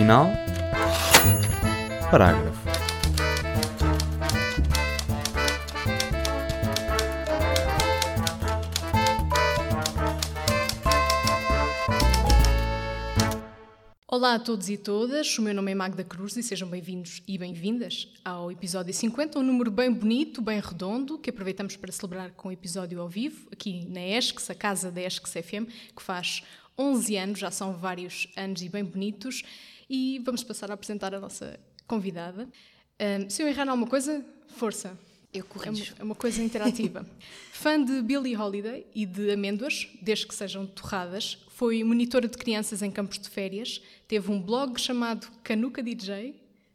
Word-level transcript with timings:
final. 0.00 0.30
Parágrafo. 2.10 2.58
Olá 14.08 14.36
a 14.36 14.38
todos 14.38 14.70
e 14.70 14.78
todas, 14.78 15.38
o 15.38 15.42
meu 15.42 15.52
nome 15.52 15.72
é 15.72 15.74
Magda 15.74 16.02
Cruz 16.02 16.34
e 16.36 16.42
sejam 16.42 16.68
bem-vindos 16.68 17.22
e 17.28 17.36
bem-vindas 17.36 18.08
ao 18.24 18.50
episódio 18.50 18.94
50, 18.94 19.38
um 19.38 19.42
número 19.42 19.70
bem 19.70 19.92
bonito, 19.92 20.40
bem 20.40 20.60
redondo, 20.60 21.18
que 21.18 21.28
aproveitamos 21.28 21.76
para 21.76 21.92
celebrar 21.92 22.30
com 22.30 22.48
o 22.48 22.52
episódio 22.52 23.02
ao 23.02 23.08
vivo, 23.08 23.48
aqui 23.52 23.86
na 23.86 24.00
ESCS, 24.00 24.50
a 24.50 24.54
casa 24.54 24.90
da 24.90 25.02
ESCS 25.02 25.32
FM, 25.44 25.68
que 25.94 26.02
faz 26.02 26.42
11 26.78 27.16
anos, 27.18 27.38
já 27.38 27.50
são 27.50 27.74
vários 27.74 28.26
anos 28.34 28.62
e 28.62 28.68
bem 28.70 28.82
bonitos, 28.82 29.42
e 29.90 30.20
vamos 30.20 30.44
passar 30.44 30.70
a 30.70 30.74
apresentar 30.74 31.12
a 31.12 31.18
nossa 31.18 31.58
convidada. 31.84 32.48
Um, 33.00 33.28
se 33.28 33.42
eu 33.42 33.48
errar 33.48 33.68
alguma 33.68 33.88
coisa, 33.88 34.24
força. 34.56 34.96
Eu 35.34 35.44
corrijo. 35.44 35.94
É 35.98 36.02
uma, 36.04 36.14
é 36.14 36.16
coisa 36.16 36.42
interativa. 36.42 37.04
Fã 37.52 37.82
de 37.82 38.00
Billie 38.00 38.36
Holiday 38.36 38.86
e 38.94 39.04
de 39.04 39.32
amêndoas, 39.32 39.88
desde 40.00 40.26
que 40.26 40.34
sejam 40.34 40.64
torradas, 40.66 41.38
foi 41.48 41.82
monitora 41.82 42.28
de 42.28 42.38
crianças 42.38 42.82
em 42.82 42.90
campos 42.90 43.18
de 43.18 43.28
férias, 43.28 43.82
teve 44.06 44.30
um 44.30 44.40
blog 44.40 44.80
chamado 44.80 45.26
Canuca 45.42 45.82
DJ. 45.82 46.28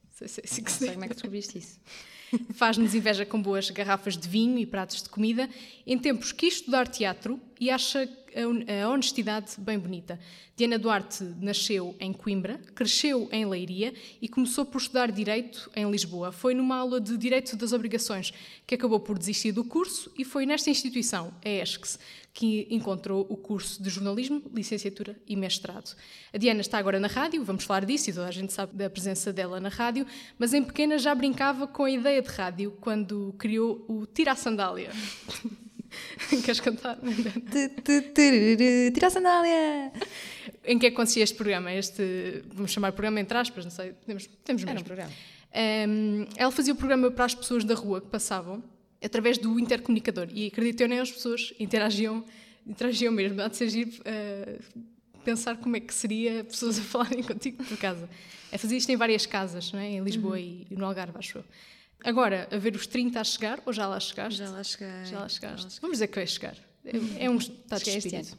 Não 0.03 0.11
sei, 0.11 0.27
se 0.27 0.41
é 0.41 0.43
assim 0.45 0.63
que 0.63 0.71
sei 0.71 0.91
como 0.91 1.05
é 1.05 1.07
que 1.07 1.13
descobriste 1.13 1.57
isso. 1.57 1.79
Faz-nos 2.53 2.93
inveja 2.93 3.25
com 3.25 3.41
boas 3.41 3.69
garrafas 3.69 4.17
de 4.17 4.27
vinho 4.27 4.59
e 4.59 4.65
pratos 4.65 5.01
de 5.01 5.09
comida. 5.09 5.49
Em 5.87 5.97
tempos 5.97 6.31
quis 6.31 6.55
estudar 6.55 6.87
teatro 6.87 7.39
e 7.59 7.69
acha 7.69 8.07
a 8.35 8.89
honestidade 8.89 9.53
bem 9.57 9.79
bonita. 9.79 10.19
Diana 10.57 10.77
Duarte 10.77 11.23
nasceu 11.39 11.95
em 11.99 12.11
Coimbra, 12.11 12.59
cresceu 12.73 13.29
em 13.31 13.45
Leiria 13.45 13.93
e 14.21 14.27
começou 14.27 14.65
por 14.65 14.79
estudar 14.79 15.11
Direito 15.11 15.69
em 15.75 15.89
Lisboa. 15.89 16.31
Foi 16.31 16.53
numa 16.53 16.75
aula 16.75 16.99
de 16.99 17.17
Direito 17.17 17.55
das 17.55 17.71
Obrigações 17.71 18.33
que 18.67 18.75
acabou 18.75 18.99
por 18.99 19.17
desistir 19.17 19.53
do 19.53 19.63
curso 19.63 20.11
e 20.17 20.25
foi 20.25 20.45
nesta 20.45 20.69
instituição, 20.69 21.33
a 21.43 21.49
ESCS, 21.49 21.99
que 22.33 22.67
encontrou 22.69 23.25
o 23.29 23.37
curso 23.37 23.81
de 23.81 23.89
jornalismo, 23.89 24.41
licenciatura 24.53 25.17
e 25.25 25.35
mestrado. 25.37 25.95
A 26.33 26.37
Diana 26.37 26.59
está 26.59 26.77
agora 26.77 26.99
na 26.99 27.07
rádio, 27.07 27.43
vamos 27.43 27.63
falar 27.63 27.85
disso 27.85 28.09
e 28.09 28.13
toda 28.13 28.27
a 28.27 28.31
gente 28.31 28.51
sabe 28.51 28.75
da 28.75 28.89
presença 28.89 29.31
dela 29.31 29.59
na 29.61 29.69
rádio, 29.69 30.05
mas 30.37 30.53
em 30.53 30.61
pequena 30.61 30.97
já 30.97 31.15
brincava 31.15 31.67
com 31.67 31.85
a 31.85 31.91
ideia 31.91 32.21
de 32.21 32.29
rádio 32.29 32.77
quando 32.81 33.33
criou 33.37 33.85
o 33.87 34.05
Tira 34.05 34.33
a 34.33 34.35
Sandália. 34.35 34.91
Queres 36.43 36.59
cantar? 36.59 36.97
Tira 38.93 39.07
a 39.07 39.09
sandália! 39.09 39.91
Em 40.63 40.79
que 40.79 40.87
é 40.87 40.89
que 40.89 40.95
consistia 40.95 41.23
este 41.23 41.35
programa? 41.35 41.73
Este, 41.73 42.43
vamos 42.53 42.71
chamar 42.71 42.91
programa 42.91 43.19
entre 43.19 43.37
aspas, 43.37 43.65
não 43.65 43.71
sei, 43.71 43.93
temos, 44.05 44.27
temos 44.43 44.63
mesmo. 44.63 44.69
Era 44.71 44.79
um 44.79 44.83
programa. 44.83 45.11
Um, 45.55 46.27
ela 46.35 46.51
fazia 46.51 46.73
o 46.73 46.75
programa 46.75 47.09
para 47.11 47.25
as 47.25 47.33
pessoas 47.33 47.63
da 47.63 47.75
rua 47.75 48.01
que 48.01 48.07
passavam 48.07 48.63
através 49.01 49.37
do 49.37 49.59
intercomunicador 49.59 50.27
e 50.33 50.47
acreditem 50.47 50.87
nem 50.87 50.99
as 50.99 51.11
pessoas 51.11 51.53
interagiam, 51.59 52.25
interagiam 52.65 53.13
mesmo. 53.13 53.41
Há 53.41 53.47
de 53.47 53.55
ser 53.55 53.69
giro 53.69 53.91
uh, 53.91 54.83
pensar 55.23 55.57
como 55.57 55.75
é 55.75 55.79
que 55.79 55.93
seria 55.93 56.43
pessoas 56.43 56.77
a 56.79 56.81
falarem 56.83 57.23
contigo 57.23 57.63
por 57.63 57.77
casa. 57.77 58.09
É 58.51 58.57
fazer 58.57 58.77
isto 58.77 58.89
em 58.89 58.95
várias 58.95 59.25
casas, 59.25 59.71
não 59.71 59.79
é? 59.79 59.91
em 59.91 60.01
Lisboa 60.01 60.37
uhum. 60.37 60.65
e 60.69 60.75
no 60.75 60.85
Algarve, 60.85 61.17
acho 61.17 61.37
eu. 61.39 61.45
Agora, 62.05 62.47
a 62.51 62.57
ver 62.57 62.75
os 62.75 62.85
30 62.85 63.19
a 63.19 63.23
chegar, 63.23 63.59
ou 63.65 63.73
já 63.73 63.87
lá 63.87 63.99
chegaste? 63.99 64.37
Já 64.37 64.49
lá 64.51 64.63
cheguei. 64.63 65.05
Já 65.05 65.19
lá 65.19 65.27
chegaste. 65.27 65.81
Vamos 65.81 65.95
dizer 65.95 66.07
que 66.07 66.15
vai 66.15 66.27
chegar. 66.27 66.55
É, 66.85 67.25
é 67.25 67.29
um 67.29 67.37
estado 67.37 67.83
de 67.83 67.89
espírito. 67.97 68.37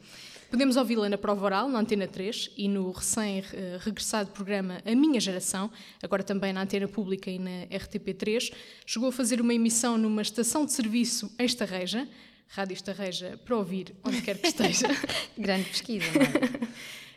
Podemos 0.49 0.77
ouvi-la 0.77 1.09
na 1.09 1.17
prova 1.17 1.43
oral, 1.43 1.67
na 1.67 1.79
Antena 1.79 2.07
3, 2.07 2.51
e 2.55 2.69
no 2.69 2.89
recém-regressado 2.91 4.31
programa 4.31 4.81
A 4.85 4.95
Minha 4.95 5.19
Geração, 5.19 5.69
agora 6.01 6.23
também 6.23 6.53
na 6.53 6.61
Antena 6.61 6.87
Pública 6.87 7.29
e 7.29 7.37
na 7.37 7.67
RTP3. 7.67 8.53
Chegou 8.85 9.09
a 9.09 9.11
fazer 9.11 9.41
uma 9.41 9.53
emissão 9.53 9.97
numa 9.97 10.21
estação 10.21 10.65
de 10.65 10.71
serviço 10.71 11.29
em 11.37 11.43
Estarreja, 11.43 12.07
Rádio 12.47 12.73
Estarreja, 12.73 13.37
para 13.43 13.57
ouvir 13.57 13.93
onde 14.05 14.21
quer 14.21 14.37
que 14.37 14.47
esteja. 14.47 14.87
Grande 15.37 15.65
pesquisa, 15.65 16.05
não 16.13 16.21
é? 16.21 16.49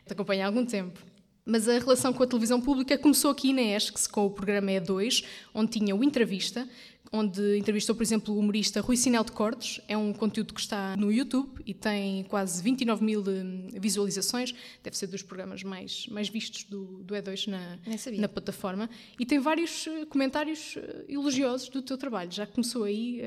Te 0.04 0.10
acompanha 0.14 0.44
há 0.44 0.48
algum 0.48 0.66
tempo. 0.66 0.98
Mas 1.44 1.68
a 1.68 1.78
relação 1.78 2.12
com 2.12 2.22
a 2.22 2.26
televisão 2.26 2.60
pública 2.60 2.96
começou 2.98 3.30
aqui 3.30 3.52
na 3.52 3.62
ESCS, 3.62 4.06
com 4.06 4.26
o 4.26 4.30
programa 4.30 4.70
E2, 4.70 5.24
onde 5.54 5.78
tinha 5.78 5.96
o 5.96 6.04
Entrevista, 6.04 6.68
onde 7.12 7.58
entrevistou, 7.58 7.94
por 7.94 8.02
exemplo, 8.02 8.34
o 8.34 8.38
humorista 8.38 8.80
Rui 8.80 8.96
Sinel 8.96 9.24
de 9.24 9.32
Cortes. 9.32 9.80
É 9.88 9.96
um 9.96 10.12
conteúdo 10.12 10.54
que 10.54 10.60
está 10.60 10.96
no 10.96 11.10
YouTube 11.10 11.60
e 11.66 11.74
tem 11.74 12.24
quase 12.24 12.62
29 12.62 13.04
mil 13.04 13.20
eh, 13.26 13.80
visualizações. 13.80 14.54
Deve 14.82 14.96
ser 14.96 15.08
dos 15.08 15.22
programas 15.22 15.62
mais, 15.64 16.06
mais 16.06 16.28
vistos 16.28 16.64
do, 16.64 17.02
do 17.02 17.14
E2 17.14 17.48
na, 17.48 17.78
na 18.16 18.28
plataforma. 18.28 18.88
E 19.18 19.26
tem 19.26 19.40
vários 19.40 19.86
eh, 19.88 20.04
comentários 20.06 20.76
eh, 20.76 21.06
elogiosos 21.08 21.68
do 21.68 21.82
teu 21.82 21.98
trabalho. 21.98 22.30
Já 22.30 22.46
começou 22.46 22.84
aí, 22.84 23.20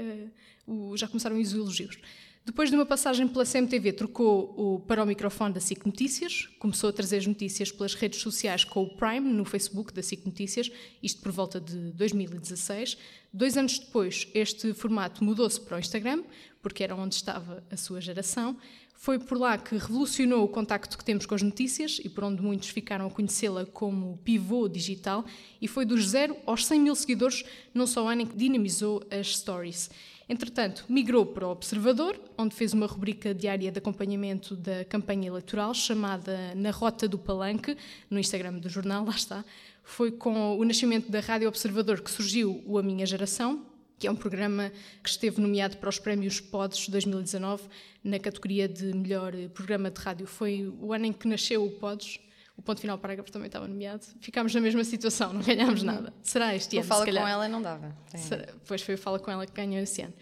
uh, 0.68 0.72
o, 0.72 0.96
já 0.96 1.08
começaram 1.08 1.40
os 1.40 1.54
elogios. 1.54 1.98
Depois 2.46 2.70
de 2.70 2.76
uma 2.76 2.86
passagem 2.86 3.26
pela 3.26 3.46
CMTV, 3.46 3.94
trocou 3.94 4.54
o, 4.58 4.80
para 4.82 5.02
o 5.02 5.06
microfone 5.06 5.54
da 5.54 5.62
SIC 5.62 5.86
Notícias, 5.86 6.50
começou 6.60 6.90
a 6.90 6.94
trazer 6.94 7.16
as 7.16 7.26
notícias 7.26 7.72
pelas 7.72 7.94
redes 7.94 8.20
sociais 8.20 8.66
com 8.66 8.84
o 8.84 8.98
Prime, 8.98 9.32
no 9.32 9.46
Facebook 9.46 9.94
da 9.94 10.04
SIC 10.04 10.26
Notícias, 10.26 10.70
isto 11.02 11.22
por 11.22 11.32
volta 11.32 11.62
de 11.62 11.92
2016. 11.94 12.98
Dois 13.32 13.56
anos 13.56 13.80
depois, 13.80 14.28
este 14.34 14.74
formato 14.74 15.24
mudou-se 15.24 15.60
para 15.62 15.78
o 15.78 15.80
Instagram, 15.80 16.22
porque 16.62 16.84
era 16.84 16.94
onde 16.94 17.16
estava 17.16 17.64
a 17.72 17.78
sua 17.78 18.02
geração. 18.02 18.58
Foi 18.94 19.18
por 19.18 19.38
lá 19.38 19.58
que 19.58 19.78
revolucionou 19.78 20.44
o 20.44 20.50
contacto 20.50 20.98
que 20.98 21.06
temos 21.06 21.26
com 21.26 21.36
as 21.36 21.42
notícias 21.42 22.02
e 22.04 22.10
por 22.10 22.26
onde 22.26 22.42
muitos 22.42 22.68
ficaram 22.68 23.08
a 23.08 23.10
conhecê-la 23.10 23.66
como 23.66 24.18
pivô 24.18 24.68
digital, 24.68 25.24
e 25.62 25.68
foi 25.68 25.86
dos 25.86 26.10
zero 26.10 26.36
aos 26.46 26.66
100 26.66 26.80
mil 26.82 26.96
seguidores 26.96 27.46
num 27.74 27.88
só 27.88 28.06
ano 28.06 28.24
em 28.24 28.28
que 28.28 28.36
dinamizou 28.36 29.02
as 29.10 29.38
stories. 29.38 29.90
Entretanto, 30.28 30.86
migrou 30.88 31.26
para 31.26 31.46
o 31.46 31.52
Observador, 31.52 32.20
onde 32.38 32.56
fez 32.56 32.74
uma 32.74 32.86
rubrica 32.86 33.34
diária 33.34 33.72
de 33.72 33.78
acompanhamento 33.78 34.56
da 34.56 34.86
campanha 34.86 35.28
eleitoral 35.28 35.74
chamada 35.74 36.56
Na 36.56 36.72
Rota 36.72 37.08
do 37.08 37.18
Palanque, 37.18 37.78
no 38.10 38.20
Instagram 38.20 38.54
do 38.54 38.70
jornal, 38.70 39.04
lá 39.06 39.14
está. 39.14 39.44
Foi 39.84 40.12
com 40.12 40.58
o 40.58 40.64
nascimento 40.64 41.12
da 41.12 41.20
Rádio 41.20 41.48
Observador 41.48 42.00
que 42.00 42.10
surgiu 42.10 42.64
o 42.66 42.78
A 42.78 42.84
Minha 42.84 43.06
Geração, 43.06 43.66
que 44.00 44.08
é 44.08 44.12
um 44.12 44.16
programa 44.16 44.72
que 45.04 45.10
esteve 45.10 45.42
nomeado 45.42 45.78
para 45.78 45.90
os 45.90 46.00
prémios 46.00 46.40
Pods 46.40 46.88
2019 46.88 47.64
na 48.04 48.18
categoria 48.18 48.68
de 48.68 48.94
melhor 48.94 49.34
programa 49.54 49.92
de 49.92 50.00
rádio. 50.00 50.26
Foi 50.26 50.74
o 50.80 50.94
ano 50.94 51.06
em 51.06 51.14
que 51.14 51.28
nasceu 51.28 51.66
o 51.66 51.72
Pods, 51.72 52.18
o 52.58 52.62
ponto 52.62 52.80
final 52.80 52.98
parágrafo 52.98 53.32
também 53.32 53.48
estava 53.48 53.68
nomeado. 53.68 54.06
Ficámos 54.20 54.54
na 54.54 54.62
mesma 54.62 54.84
situação, 54.84 55.34
não 55.34 55.42
ganhámos 55.42 55.82
uhum. 55.82 55.88
nada. 55.88 56.14
Será 56.22 56.56
este 56.56 56.78
ano? 56.78 56.88
Fala 56.88 57.06
com 57.06 57.28
ela 57.28 57.48
não 57.48 57.62
dava. 57.62 57.96
Será, 58.16 58.48
pois 58.68 58.82
foi 58.82 58.96
o 58.96 58.98
Fala 58.98 59.20
com 59.20 59.32
ela 59.32 59.46
que 59.46 59.54
ganhou 59.54 59.82
esse 59.82 60.02
ano. 60.02 60.14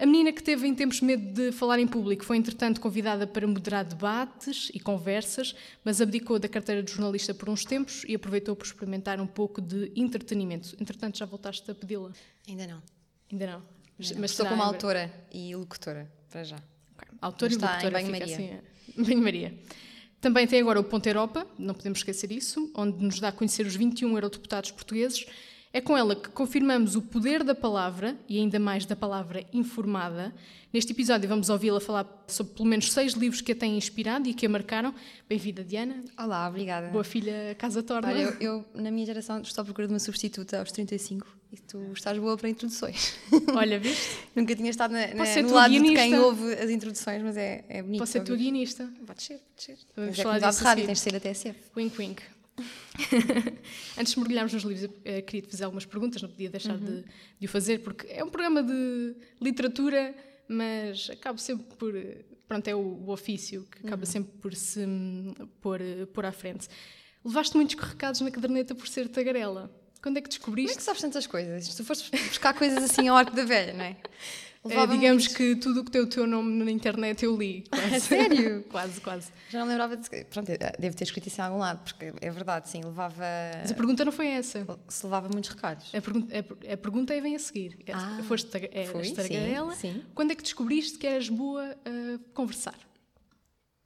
A 0.00 0.06
menina 0.06 0.32
que 0.32 0.40
teve 0.40 0.64
em 0.64 0.74
tempos 0.76 1.00
medo 1.00 1.32
de 1.32 1.50
falar 1.50 1.80
em 1.80 1.86
público 1.86 2.24
foi, 2.24 2.36
entretanto, 2.36 2.80
convidada 2.80 3.26
para 3.26 3.44
moderar 3.48 3.84
debates 3.84 4.70
e 4.72 4.78
conversas, 4.78 5.56
mas 5.82 6.00
abdicou 6.00 6.38
da 6.38 6.48
carteira 6.48 6.84
de 6.84 6.92
jornalista 6.92 7.34
por 7.34 7.48
uns 7.48 7.64
tempos 7.64 8.04
e 8.06 8.14
aproveitou 8.14 8.54
para 8.54 8.64
experimentar 8.64 9.20
um 9.20 9.26
pouco 9.26 9.60
de 9.60 9.90
entretenimento. 9.96 10.76
Entretanto, 10.80 11.18
já 11.18 11.26
voltaste 11.26 11.68
a 11.68 11.74
pedi-la? 11.74 12.12
Ainda 12.46 12.68
não. 12.68 12.82
Ainda 13.32 13.46
não. 13.46 13.54
Ainda 13.54 14.12
não. 14.12 14.20
Mas 14.20 14.30
Estou 14.30 14.46
como 14.46 14.62
autora 14.62 15.12
e 15.32 15.56
locutora, 15.56 16.08
para 16.30 16.44
já. 16.44 16.56
Okay. 16.96 17.18
Autora 17.20 17.52
e 17.52 17.56
locutora. 17.56 17.86
Em 17.88 17.90
Banho-Maria. 17.90 18.34
Assim, 18.34 19.02
Banho-Maria. 19.02 19.58
Também 20.20 20.46
tem 20.48 20.60
agora 20.60 20.80
o 20.80 20.84
Ponto 20.84 21.06
Europa, 21.06 21.46
não 21.56 21.74
podemos 21.74 22.00
esquecer 22.00 22.32
isso, 22.32 22.70
onde 22.74 23.04
nos 23.04 23.20
dá 23.20 23.28
a 23.28 23.32
conhecer 23.32 23.64
os 23.64 23.76
21 23.76 24.14
eurodeputados 24.14 24.72
portugueses. 24.72 25.26
É 25.72 25.80
com 25.80 25.96
ela 25.96 26.16
que 26.16 26.28
confirmamos 26.30 26.96
o 26.96 27.02
poder 27.02 27.44
da 27.44 27.54
palavra 27.54 28.16
e 28.28 28.38
ainda 28.38 28.58
mais 28.58 28.84
da 28.84 28.96
palavra 28.96 29.44
informada. 29.52 30.34
Neste 30.72 30.92
episódio 30.92 31.28
vamos 31.28 31.50
ouvi-la 31.50 31.78
falar 31.78 32.24
sobre 32.26 32.54
pelo 32.54 32.68
menos 32.68 32.90
seis 32.90 33.12
livros 33.12 33.40
que 33.40 33.52
a 33.52 33.54
têm 33.54 33.76
inspirado 33.76 34.28
e 34.28 34.34
que 34.34 34.46
a 34.46 34.48
marcaram. 34.48 34.92
Bem-vinda, 35.28 35.62
Diana. 35.62 36.02
Olá, 36.18 36.48
obrigada. 36.48 36.88
Boa 36.88 37.04
filha, 37.04 37.54
casa 37.56 37.82
torna. 37.82 38.08
Olha, 38.08 38.22
eu, 38.22 38.36
eu, 38.40 38.64
na 38.74 38.90
minha 38.90 39.06
geração 39.06 39.40
estou 39.40 39.62
à 39.62 39.64
procura 39.64 39.86
de 39.86 39.92
uma 39.92 40.00
substituta 40.00 40.58
aos 40.58 40.72
35 40.72 41.37
e 41.50 41.56
tu 41.56 41.92
estás 41.92 42.18
boa 42.18 42.36
para 42.36 42.48
introduções. 42.48 43.14
Olha, 43.56 43.78
viste? 43.78 44.18
Nunca 44.34 44.54
tinha 44.54 44.70
estado 44.70 44.92
na, 44.92 45.06
na, 45.08 45.42
no 45.42 45.52
lado 45.52 45.70
guionista. 45.70 46.02
de 46.02 46.10
quem 46.10 46.18
ouve 46.18 46.52
as 46.54 46.70
introduções, 46.70 47.22
mas 47.22 47.36
é, 47.36 47.64
é 47.68 47.82
bonito. 47.82 48.00
Posso 48.00 48.12
ser 48.12 48.24
tua 48.24 48.36
guionista? 48.36 48.90
Pode 49.06 49.22
ser, 49.22 49.38
pode 49.38 49.62
ser. 49.62 49.78
Vamos 49.96 50.18
é 50.18 50.22
falar 50.22 50.38
disso 50.38 50.64
rádio, 50.64 50.86
tens 50.86 50.98
de 50.98 51.04
ser 51.04 51.16
a 51.16 51.20
TSF. 51.20 51.58
Wink, 51.76 51.98
wink. 51.98 52.22
Antes 53.96 54.12
de 54.12 54.18
mergulharmos 54.18 54.52
nos 54.52 54.62
livros, 54.64 54.90
eu 55.04 55.22
queria 55.22 55.42
te 55.42 55.50
fazer 55.50 55.64
algumas 55.64 55.86
perguntas, 55.86 56.20
não 56.20 56.28
podia 56.28 56.50
deixar 56.50 56.74
uhum. 56.74 56.84
de, 56.84 57.04
de, 57.40 57.46
o 57.46 57.48
fazer, 57.48 57.78
porque 57.78 58.06
é 58.08 58.22
um 58.22 58.28
programa 58.28 58.62
de 58.62 59.14
literatura, 59.40 60.14
mas 60.48 61.08
acaba 61.10 61.38
sempre 61.38 61.66
por. 61.76 61.94
Pronto, 62.46 62.66
é 62.66 62.74
o, 62.74 62.78
o 62.78 63.10
ofício 63.10 63.66
que 63.70 63.86
acaba 63.86 64.02
uhum. 64.02 64.10
sempre 64.10 64.32
por 64.38 64.54
se 64.54 64.80
pôr, 65.60 65.80
pôr 66.12 66.26
à 66.26 66.32
frente. 66.32 66.68
Levaste 67.24 67.56
muitos 67.56 67.74
recados 67.74 68.20
na 68.20 68.30
caderneta 68.30 68.74
por 68.74 68.88
ser 68.88 69.08
tagarela. 69.08 69.70
Quando 70.08 70.16
é 70.16 70.20
que 70.22 70.28
descobriste? 70.30 70.68
Como 70.70 70.74
é 70.74 70.78
que 70.78 70.82
sabes 70.82 71.02
tantas 71.02 71.26
coisas? 71.26 71.66
Se 71.66 71.76
tu 71.76 71.84
foste 71.84 72.10
buscar 72.28 72.54
coisas 72.54 72.82
assim 72.82 73.08
ao 73.08 73.16
arco 73.16 73.36
da 73.36 73.44
velha, 73.44 73.74
não 73.74 73.84
é? 73.84 73.96
É, 74.68 74.86
digamos 74.88 75.24
muito. 75.24 75.34
que 75.36 75.56
tudo 75.56 75.80
o 75.80 75.84
que 75.84 75.90
tem 75.90 76.00
o 76.00 76.06
teu 76.06 76.26
nome 76.26 76.64
na 76.64 76.70
internet 76.70 77.24
eu 77.24 77.34
li. 77.36 77.64
Quase. 77.70 78.00
Sério? 78.00 78.64
quase, 78.68 79.00
quase. 79.00 79.28
Já 79.48 79.60
não 79.60 79.68
lembrava 79.68 79.96
de. 79.96 80.24
Pronto, 80.24 80.50
eu 80.50 80.58
devo 80.78 80.96
ter 80.96 81.04
escrito 81.04 81.28
isso 81.28 81.40
em 81.40 81.44
algum 81.44 81.58
lado, 81.58 81.80
porque 81.84 82.12
é 82.20 82.30
verdade, 82.30 82.68
sim, 82.68 82.82
levava. 82.84 83.24
Mas 83.62 83.70
a 83.70 83.74
pergunta 83.74 84.04
não 84.04 84.12
foi 84.12 84.26
essa. 84.26 84.66
Se 84.88 85.06
levava 85.06 85.28
muitos 85.32 85.50
recados. 85.50 85.94
A 85.94 86.00
pergunta, 86.02 86.34
a 86.36 86.72
a 86.72 86.76
pergunta 86.76 87.14
é 87.14 87.20
vem 87.20 87.36
a 87.36 87.38
seguir. 87.38 87.78
É, 87.86 87.92
Ah, 87.92 88.20
Foste 88.26 88.50
eras 88.72 88.90
fui, 88.90 89.04
sim, 89.04 89.14
tagarela. 89.14 89.74
sim. 89.76 90.02
Quando 90.14 90.32
é 90.32 90.34
que 90.34 90.42
descobriste 90.42 90.98
que 90.98 91.06
eras 91.06 91.28
boa 91.28 91.76
a 91.86 92.18
conversar? 92.34 92.76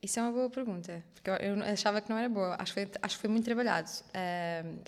Isso 0.02 0.18
é 0.18 0.22
uma 0.22 0.32
boa 0.32 0.50
pergunta, 0.50 1.00
porque 1.14 1.30
eu, 1.30 1.62
achava 1.62 2.00
que 2.00 2.10
não 2.10 2.18
era 2.18 2.28
boa, 2.28 2.56
acho 2.58 2.74
que 2.74 2.80
foi, 2.84 2.90
acho 3.00 3.14
que 3.16 3.20
foi 3.20 3.30
muito 3.30 3.44
trabalhado. 3.44 3.88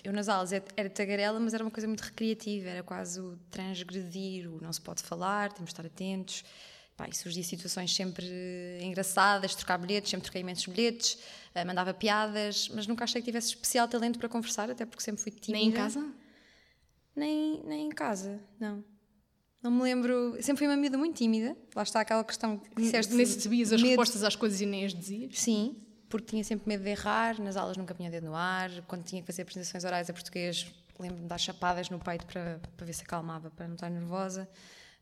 Eu 0.03 0.11
nas 0.11 0.27
aulas 0.27 0.51
era- 0.51 0.65
era 0.75 0.89
tagarela, 0.89 1.39
mas 1.39 1.53
era 1.53 1.63
uma 1.63 1.71
coisa 1.71 1.87
muito 1.87 2.01
recreativa, 2.01 2.67
era 2.67 2.83
quase 2.83 3.21
o 3.21 3.37
transgredir, 3.49 4.51
o 4.51 4.61
não 4.61 4.73
se 4.73 4.81
pode 4.81 5.01
falar, 5.03 5.53
temos 5.53 5.69
de 5.69 5.73
estar 5.73 5.85
atentos. 5.85 6.43
Pá, 6.97 7.07
e 7.09 7.15
surgia 7.15 7.43
situações 7.43 7.93
sempre 7.93 8.25
engraçadas, 8.81 9.53
trocar 9.53 9.77
bilhetes, 9.77 10.09
sempre 10.11 10.23
troquei 10.23 10.39
imensos 10.41 10.65
bilhetes, 10.65 11.17
ah, 11.53 11.65
mandava 11.65 11.93
piadas, 11.93 12.69
mas 12.73 12.87
nunca 12.87 13.03
achei 13.03 13.21
que 13.21 13.25
tivesse 13.25 13.49
especial 13.49 13.85
talento 13.87 14.17
para 14.17 14.29
conversar, 14.29 14.69
até 14.71 14.85
porque 14.85 15.03
sempre 15.03 15.21
fui 15.21 15.31
tímida. 15.31 15.59
Nem 15.59 15.69
em 15.69 15.71
casa? 15.73 16.09
Nem, 17.15 17.61
nem 17.65 17.87
em 17.87 17.89
casa, 17.89 18.39
não. 18.59 18.81
Não 19.65 19.71
me 19.71 19.81
lembro. 19.81 20.37
Sempre 20.41 20.59
fui 20.59 20.67
uma 20.67 20.77
miúda 20.77 20.95
muito 20.95 21.15
tímida. 21.17 21.57
Lá 21.75 21.81
está 21.81 22.01
aquela 22.01 22.23
questão 22.23 22.57
que 22.57 22.81
disseste. 22.83 23.13
Nem 23.15 23.25
sabias 23.25 23.73
as 23.73 23.81
medo- 23.81 23.89
respostas 23.89 24.23
às 24.23 24.35
coisas 24.35 24.61
e 24.61 24.65
nem 24.67 24.85
as 24.85 24.93
dizias? 24.93 25.39
Sim, 25.39 25.75
porque 26.07 26.27
tinha 26.27 26.43
sempre 26.43 26.67
medo 26.69 26.83
de 26.83 26.89
errar. 26.91 27.41
Nas 27.41 27.57
aulas 27.57 27.75
nunca 27.75 27.95
punha 27.95 28.11
dedo 28.11 28.27
no 28.27 28.35
ar. 28.35 28.69
Quando 28.87 29.03
tinha 29.03 29.21
que 29.21 29.25
fazer 29.25 29.41
apresentações 29.41 29.83
orais 29.83 30.07
a 30.07 30.13
português, 30.13 30.67
lembro-me 30.99 31.23
de 31.23 31.27
dar 31.29 31.39
chapadas 31.39 31.89
no 31.89 31.97
peito 31.97 32.27
para, 32.27 32.61
para 32.77 32.85
ver 32.85 32.93
se 32.93 33.01
acalmava, 33.01 33.49
para 33.49 33.67
não 33.67 33.73
estar 33.73 33.89
nervosa. 33.89 34.47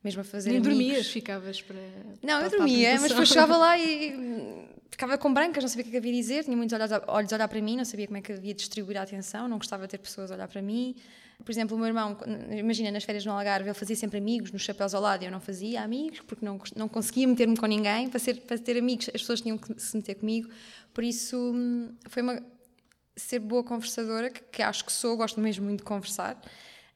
Mesmo 0.02 0.22
a 0.22 0.24
fazer 0.24 0.50
Nem 0.52 0.60
amigos. 0.60 0.78
dormias, 0.78 1.08
ficavas 1.08 1.62
para. 1.62 1.76
Não, 2.22 2.40
para- 2.40 2.46
eu 2.46 2.50
dormia, 2.52 3.00
mas 3.02 3.10
depois 3.10 3.28
chegava 3.28 3.58
lá 3.58 3.78
e 3.78 4.68
ficava 4.92 5.18
com 5.18 5.34
brancas, 5.34 5.62
não 5.64 5.70
sabia 5.70 5.82
o 5.82 5.84
que 5.86 5.90
é 5.90 5.92
que 5.92 5.98
havia 5.98 6.12
de 6.12 6.18
dizer, 6.20 6.44
tinha 6.46 6.56
muitos 6.58 6.74
olhos 6.78 6.92
a, 6.92 7.04
olhos 7.08 7.32
a 7.32 7.36
olhar 7.36 7.48
para 7.50 7.62
mim, 7.62 7.76
não 7.78 7.86
sabia 7.86 8.06
como 8.08 8.18
é 8.18 8.22
que 8.22 8.32
havia 8.34 8.54
de 8.54 8.60
distribuir 8.60 8.98
a 8.98 9.02
atenção, 9.04 9.48
não 9.48 9.58
gostava 9.58 9.84
de 9.84 9.92
ter 9.92 9.98
pessoas 9.98 10.32
a 10.32 10.36
olhar 10.36 10.48
para 10.48 10.62
mim. 10.62 10.96
Por 11.44 11.52
exemplo, 11.52 11.76
o 11.76 11.80
meu 11.80 11.88
irmão, 11.88 12.18
imagina, 12.58 12.90
nas 12.92 13.04
férias 13.04 13.26
no 13.26 13.32
Algarve, 13.32 13.68
ele 13.68 13.74
fazia 13.74 13.96
sempre 13.96 14.18
amigos, 14.18 14.52
nos 14.52 14.62
chapéus 14.62 14.94
ao 14.94 15.02
lado, 15.02 15.24
e 15.24 15.26
eu 15.28 15.32
não 15.32 15.40
fazia 15.42 15.82
amigos, 15.84 16.22
porque 16.22 16.46
não, 16.46 16.60
não 16.76 16.88
conseguia 16.88 17.28
meter-me 17.28 17.58
com 17.58 17.66
ninguém. 17.66 18.10
Para, 18.10 18.20
ser, 18.20 18.42
para 18.42 18.58
ter 18.58 18.78
amigos, 18.78 19.08
as 19.14 19.22
pessoas 19.22 19.42
tinham 19.42 19.58
que 19.58 19.80
se 19.82 19.96
meter 19.98 20.16
comigo. 20.16 20.50
Por 20.94 21.04
isso, 21.04 21.38
hum, 21.38 21.94
foi 22.08 22.22
uma. 22.24 22.42
ser 23.16 23.40
boa 23.40 23.64
conversadora, 23.64 24.30
que, 24.30 24.42
que 24.52 24.62
acho 24.62 24.86
que 24.86 24.92
sou, 24.92 25.16
gosto 25.18 25.40
mesmo 25.40 25.66
muito 25.66 25.80
de 25.80 25.86
conversar. 25.86 26.40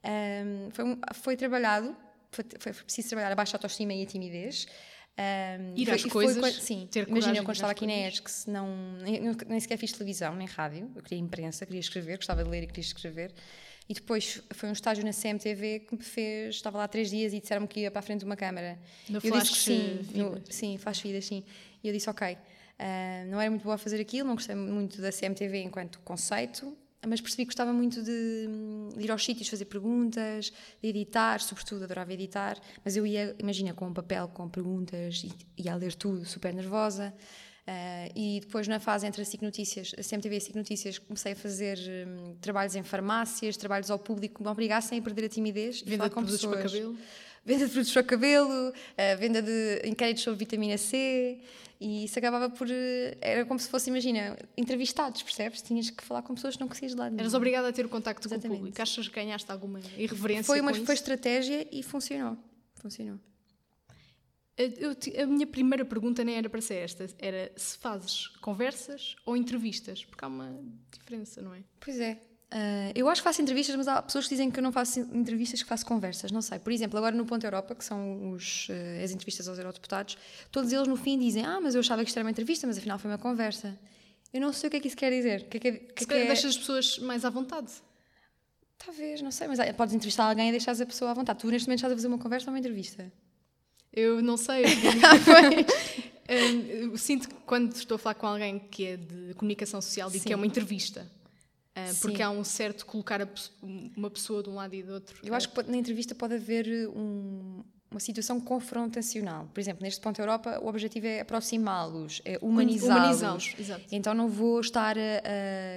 Hum, 0.03 0.69
foi, 0.71 0.85
um- 0.85 0.99
foi 1.13 1.35
trabalhado, 1.35 1.95
foi, 2.31 2.45
foi 2.59 2.73
preciso 2.73 3.09
trabalhar 3.09 3.31
a 3.31 3.35
baixa 3.35 3.55
autoestima 3.57 3.93
e 3.93 4.03
a 4.03 4.05
timidez. 4.05 4.65
Hum, 5.19 5.73
Ir 5.75 5.85
foi- 5.85 5.95
às 5.95 6.01
foi 6.03 6.11
coisas, 6.11 6.39
coi- 6.41 6.51
sim, 6.53 6.87
ter 6.91 7.07
imagina, 7.09 7.37
eu 7.37 7.43
quando 7.43 7.55
estava 7.55 7.71
aqui 7.71 7.85
na. 7.87 7.93
ESC, 7.93 8.49
não, 8.49 8.67
nem, 9.01 9.19
nem 9.47 9.59
sequer 9.59 9.77
fiz 9.77 9.91
televisão, 9.91 10.35
nem 10.35 10.47
rádio, 10.47 10.89
eu 10.95 11.01
queria 11.01 11.17
imprensa, 11.19 11.65
queria 11.65 11.79
escrever, 11.81 12.17
gostava 12.17 12.43
de 12.43 12.49
ler 12.49 12.63
e 12.63 12.67
queria 12.67 12.81
escrever. 12.83 13.33
E 13.89 13.93
depois 13.93 14.41
foi 14.51 14.67
um 14.69 14.73
estágio 14.73 15.03
na 15.05 15.13
CMTV 15.13 15.79
que 15.87 15.95
me 15.95 16.03
fez, 16.03 16.55
estava 16.55 16.77
lá 16.77 16.87
três 16.87 17.09
dias 17.09 17.31
e 17.33 17.39
disseram-me 17.39 17.67
que 17.67 17.79
ia 17.81 17.91
para 17.91 17.99
a 17.99 18.01
frente 18.01 18.19
de 18.19 18.25
uma 18.25 18.35
câmara. 18.35 18.77
No 19.09 19.19
eu 19.23 19.31
disse 19.31 19.51
que 19.51 19.57
sim, 19.57 20.05
no- 20.13 20.41
sim, 20.49 20.77
faz 20.77 20.99
vidas, 20.99 21.25
sim. 21.25 21.43
E 21.83 21.87
eu 21.87 21.93
disse, 21.93 22.09
ok, 22.09 22.37
ah, 22.79 23.23
não 23.29 23.39
era 23.39 23.49
muito 23.49 23.63
boa 23.63 23.75
a 23.75 23.77
fazer 23.77 24.01
aquilo, 24.01 24.27
não 24.27 24.35
gostei 24.35 24.55
muito 24.55 25.01
da 25.01 25.09
CMTV 25.11 25.61
enquanto 25.63 25.99
conceito, 26.01 26.77
mas 27.07 27.21
percebi 27.21 27.43
que 27.43 27.47
gostava 27.51 27.71
muito 27.71 28.03
de, 28.03 28.45
hum, 28.49 28.89
de 28.97 29.03
ir 29.05 29.11
aos 29.11 29.23
sítios, 29.23 29.47
fazer 29.47 29.65
perguntas, 29.65 30.51
de 30.81 30.89
editar, 30.89 31.39
sobretudo 31.39 31.85
adorava 31.85 32.11
editar, 32.11 32.59
mas 32.83 32.97
eu 32.97 33.05
ia, 33.07 33.33
imagina, 33.39 33.73
com 33.73 33.87
um 33.87 33.93
papel 33.93 34.27
com 34.27 34.49
perguntas 34.49 35.23
e 35.23 35.31
ia 35.63 35.71
a 35.71 35.75
ler 35.77 35.93
tudo, 35.95 36.25
super 36.25 36.53
nervosa. 36.53 37.13
Ah, 37.67 38.07
e 38.15 38.39
depois, 38.39 38.65
na 38.67 38.79
fase 38.79 39.05
entre 39.05 39.21
a 39.21 39.25
SIC 39.25 39.41
Notícias, 39.41 39.93
a 39.97 40.01
CMTV 40.01 40.35
e 40.35 40.37
a 40.37 40.41
SIC 40.41 40.55
Notícias, 40.55 40.97
comecei 40.99 41.33
a 41.33 41.35
fazer 41.35 41.77
hum, 42.07 42.35
trabalhos 42.39 42.75
em 42.75 42.83
farmácias, 42.83 43.57
trabalhos 43.57 43.91
ao 43.91 43.99
público 43.99 44.35
que 44.35 44.41
me 44.43 44.47
obrigassem 44.47 44.99
a 44.99 45.01
perder 45.01 45.25
a 45.25 45.29
timidez 45.29 45.81
Venda 45.81 46.05
de 46.05 46.09
produtos 46.11 46.45
para 46.45 46.63
cabelo. 46.63 46.97
Venda 47.45 47.65
de 47.65 47.71
produtos 47.71 47.93
para 47.93 48.01
o 48.01 48.05
cabelo, 48.05 48.73
a 48.97 49.15
venda 49.15 49.41
de 49.41 49.81
inquéritos 49.85 50.23
sobre 50.23 50.39
vitamina 50.39 50.77
C 50.77 51.39
e 51.79 52.05
isso 52.05 52.17
acabava 52.17 52.49
por. 52.49 52.69
eh, 52.69 53.17
Era 53.21 53.45
como 53.45 53.59
se 53.59 53.69
fosse, 53.69 53.89
imagina, 53.89 54.37
entrevistados, 54.57 55.21
percebes? 55.21 55.61
Tinhas 55.61 55.89
que 55.89 56.03
falar 56.03 56.21
com 56.23 56.33
pessoas 56.35 56.55
que 56.55 56.61
não 56.61 56.67
conhecias 56.67 56.93
de 56.93 56.97
lado 56.97 57.11
nenhum. 57.11 57.19
Eras 57.21 57.33
obrigada 57.33 57.67
a 57.67 57.73
ter 57.73 57.85
o 57.85 57.89
contacto 57.89 58.27
com 58.27 58.33
o 58.33 58.37
Exatamente. 58.37 58.59
público. 58.59 58.81
Achas 58.81 59.07
que 59.07 59.15
ganhaste 59.15 59.51
alguma 59.51 59.79
irreverência 59.97 60.43
Foi 60.45 60.59
uma 60.59 60.73
foi 60.73 60.95
estratégia 60.95 61.67
e 61.71 61.83
funcionou. 61.83 62.37
Funcionou. 62.75 63.19
Eu 64.57 64.95
a 65.23 65.25
minha 65.27 65.45
primeira 65.45 65.85
pergunta 65.85 66.23
nem 66.23 66.35
era 66.35 66.49
para 66.49 66.61
ser 66.61 66.75
esta, 66.75 67.05
era 67.19 67.51
se 67.55 67.77
fazes 67.77 68.27
conversas 68.41 69.15
ou 69.25 69.37
entrevistas, 69.37 70.03
porque 70.03 70.25
há 70.25 70.27
uma 70.27 70.51
diferença, 70.91 71.41
não 71.41 71.53
é? 71.53 71.63
Pois 71.79 71.99
é. 71.99 72.19
Ah, 72.49 72.91
eu 72.95 73.07
acho 73.09 73.21
que 73.21 73.23
faço 73.25 73.41
entrevistas, 73.41 73.75
mas 73.75 73.87
há 73.87 74.01
pessoas 74.01 74.25
que 74.25 74.29
dizem 74.33 74.49
que 74.49 74.57
eu 74.57 74.63
não 74.63 74.71
faço 74.71 74.99
entrevistas, 74.99 75.61
que 75.61 75.67
faço 75.67 75.85
conversas, 75.85 76.31
não 76.31 76.41
sei. 76.41 76.57
Por 76.59 76.71
exemplo, 76.71 76.97
agora 76.97 77.15
no 77.15 77.25
Ponto 77.25 77.45
Europa, 77.45 77.75
que 77.75 77.83
são 77.83 78.31
os, 78.31 78.67
eh, 78.69 79.03
as 79.03 79.11
entrevistas 79.11 79.47
aos 79.47 79.57
eurodeputados, 79.59 80.17
todos 80.51 80.71
eles 80.71 80.87
no 80.87 80.95
fim 80.95 81.19
dizem: 81.19 81.45
Ah, 81.45 81.59
mas 81.61 81.75
eu 81.75 81.81
achava 81.81 82.01
que 82.03 82.09
isto 82.09 82.17
era 82.17 82.25
uma 82.25 82.31
entrevista, 82.31 82.65
mas 82.65 82.77
afinal 82.77 82.97
foi 82.97 83.11
uma 83.11 83.17
conversa. 83.17 83.77
Eu 84.33 84.41
não 84.41 84.51
sei 84.53 84.67
o 84.69 84.71
que 84.71 84.77
é 84.77 84.79
que 84.79 84.87
isso 84.87 84.97
quer 84.97 85.11
dizer. 85.11 85.47
Que 85.49 85.57
é 85.57 85.59
que, 85.59 85.67
é- 85.67 85.71
que 85.71 85.93
é 85.97 86.01
Se 86.01 86.07
calhar 86.07 86.23
é- 86.23 86.27
deixas 86.27 86.51
as 86.51 86.57
pessoas 86.57 86.97
mais 86.99 87.23
à 87.25 87.29
vontade. 87.29 87.71
Talvez, 88.77 89.21
não 89.21 89.31
sei, 89.31 89.47
mas 89.47 89.59
ah, 89.59 89.73
podes 89.73 89.93
entrevistar 89.93 90.25
alguém 90.29 90.47
e 90.49 90.51
deixares 90.51 90.79
a 90.79 90.85
pessoa 90.85 91.11
à 91.11 91.13
vontade. 91.13 91.39
Tu 91.39 91.47
neste 91.51 91.67
momento 91.67 91.79
estás 91.79 91.91
a 91.93 91.95
fazer 91.95 92.07
uma 92.07 92.17
conversa 92.17 92.47
ou 92.49 92.53
uma 92.53 92.59
entrevista? 92.59 93.11
Eu 93.99 94.21
não 94.21 94.37
sei. 94.37 94.63
Hum, 96.29 96.65
eu 96.91 96.97
sinto 96.99 97.27
que 97.29 97.35
quando 97.45 97.73
estou 97.75 97.95
a 97.95 97.99
falar 97.99 98.13
com 98.15 98.27
alguém 98.27 98.59
que 98.59 98.85
é 98.85 98.97
de 98.97 99.33
comunicação 99.35 99.81
social, 99.81 100.09
digo 100.09 100.21
Sim. 100.23 100.27
que 100.27 100.33
é 100.33 100.35
uma 100.35 100.45
entrevista. 100.45 101.07
Ah, 101.75 101.91
porque 102.01 102.17
Sim. 102.17 102.23
há 102.23 102.29
um 102.31 102.43
certo 102.43 102.85
colocar 102.85 103.19
uma 103.95 104.09
pessoa 104.09 104.41
de 104.41 104.49
um 104.49 104.55
lado 104.55 104.73
e 104.73 104.81
do 104.83 104.93
outro. 104.93 105.19
Eu 105.23 105.33
acho 105.33 105.47
que 105.49 105.55
pode- 105.55 105.69
na 105.69 105.77
entrevista 105.77 106.15
pode 106.15 106.33
haver 106.33 106.89
um- 106.89 107.63
uma 107.89 107.99
situação 107.99 108.41
confrontacional. 108.41 109.47
Por 109.53 109.59
exemplo, 109.61 109.81
neste 109.83 110.01
ponto 110.01 110.19
Europa, 110.19 110.59
o 110.61 110.67
objetivo 110.67 111.05
é 111.07 111.21
aproximá-los, 111.21 112.21
é 112.25 112.37
humanizá-los. 112.41 112.97
Humanizá-los, 113.21 113.55
exato. 113.59 113.83
Então 113.91 114.13
não 114.13 114.27
vou 114.27 114.59
estar 114.59 114.97
a, 114.97 115.01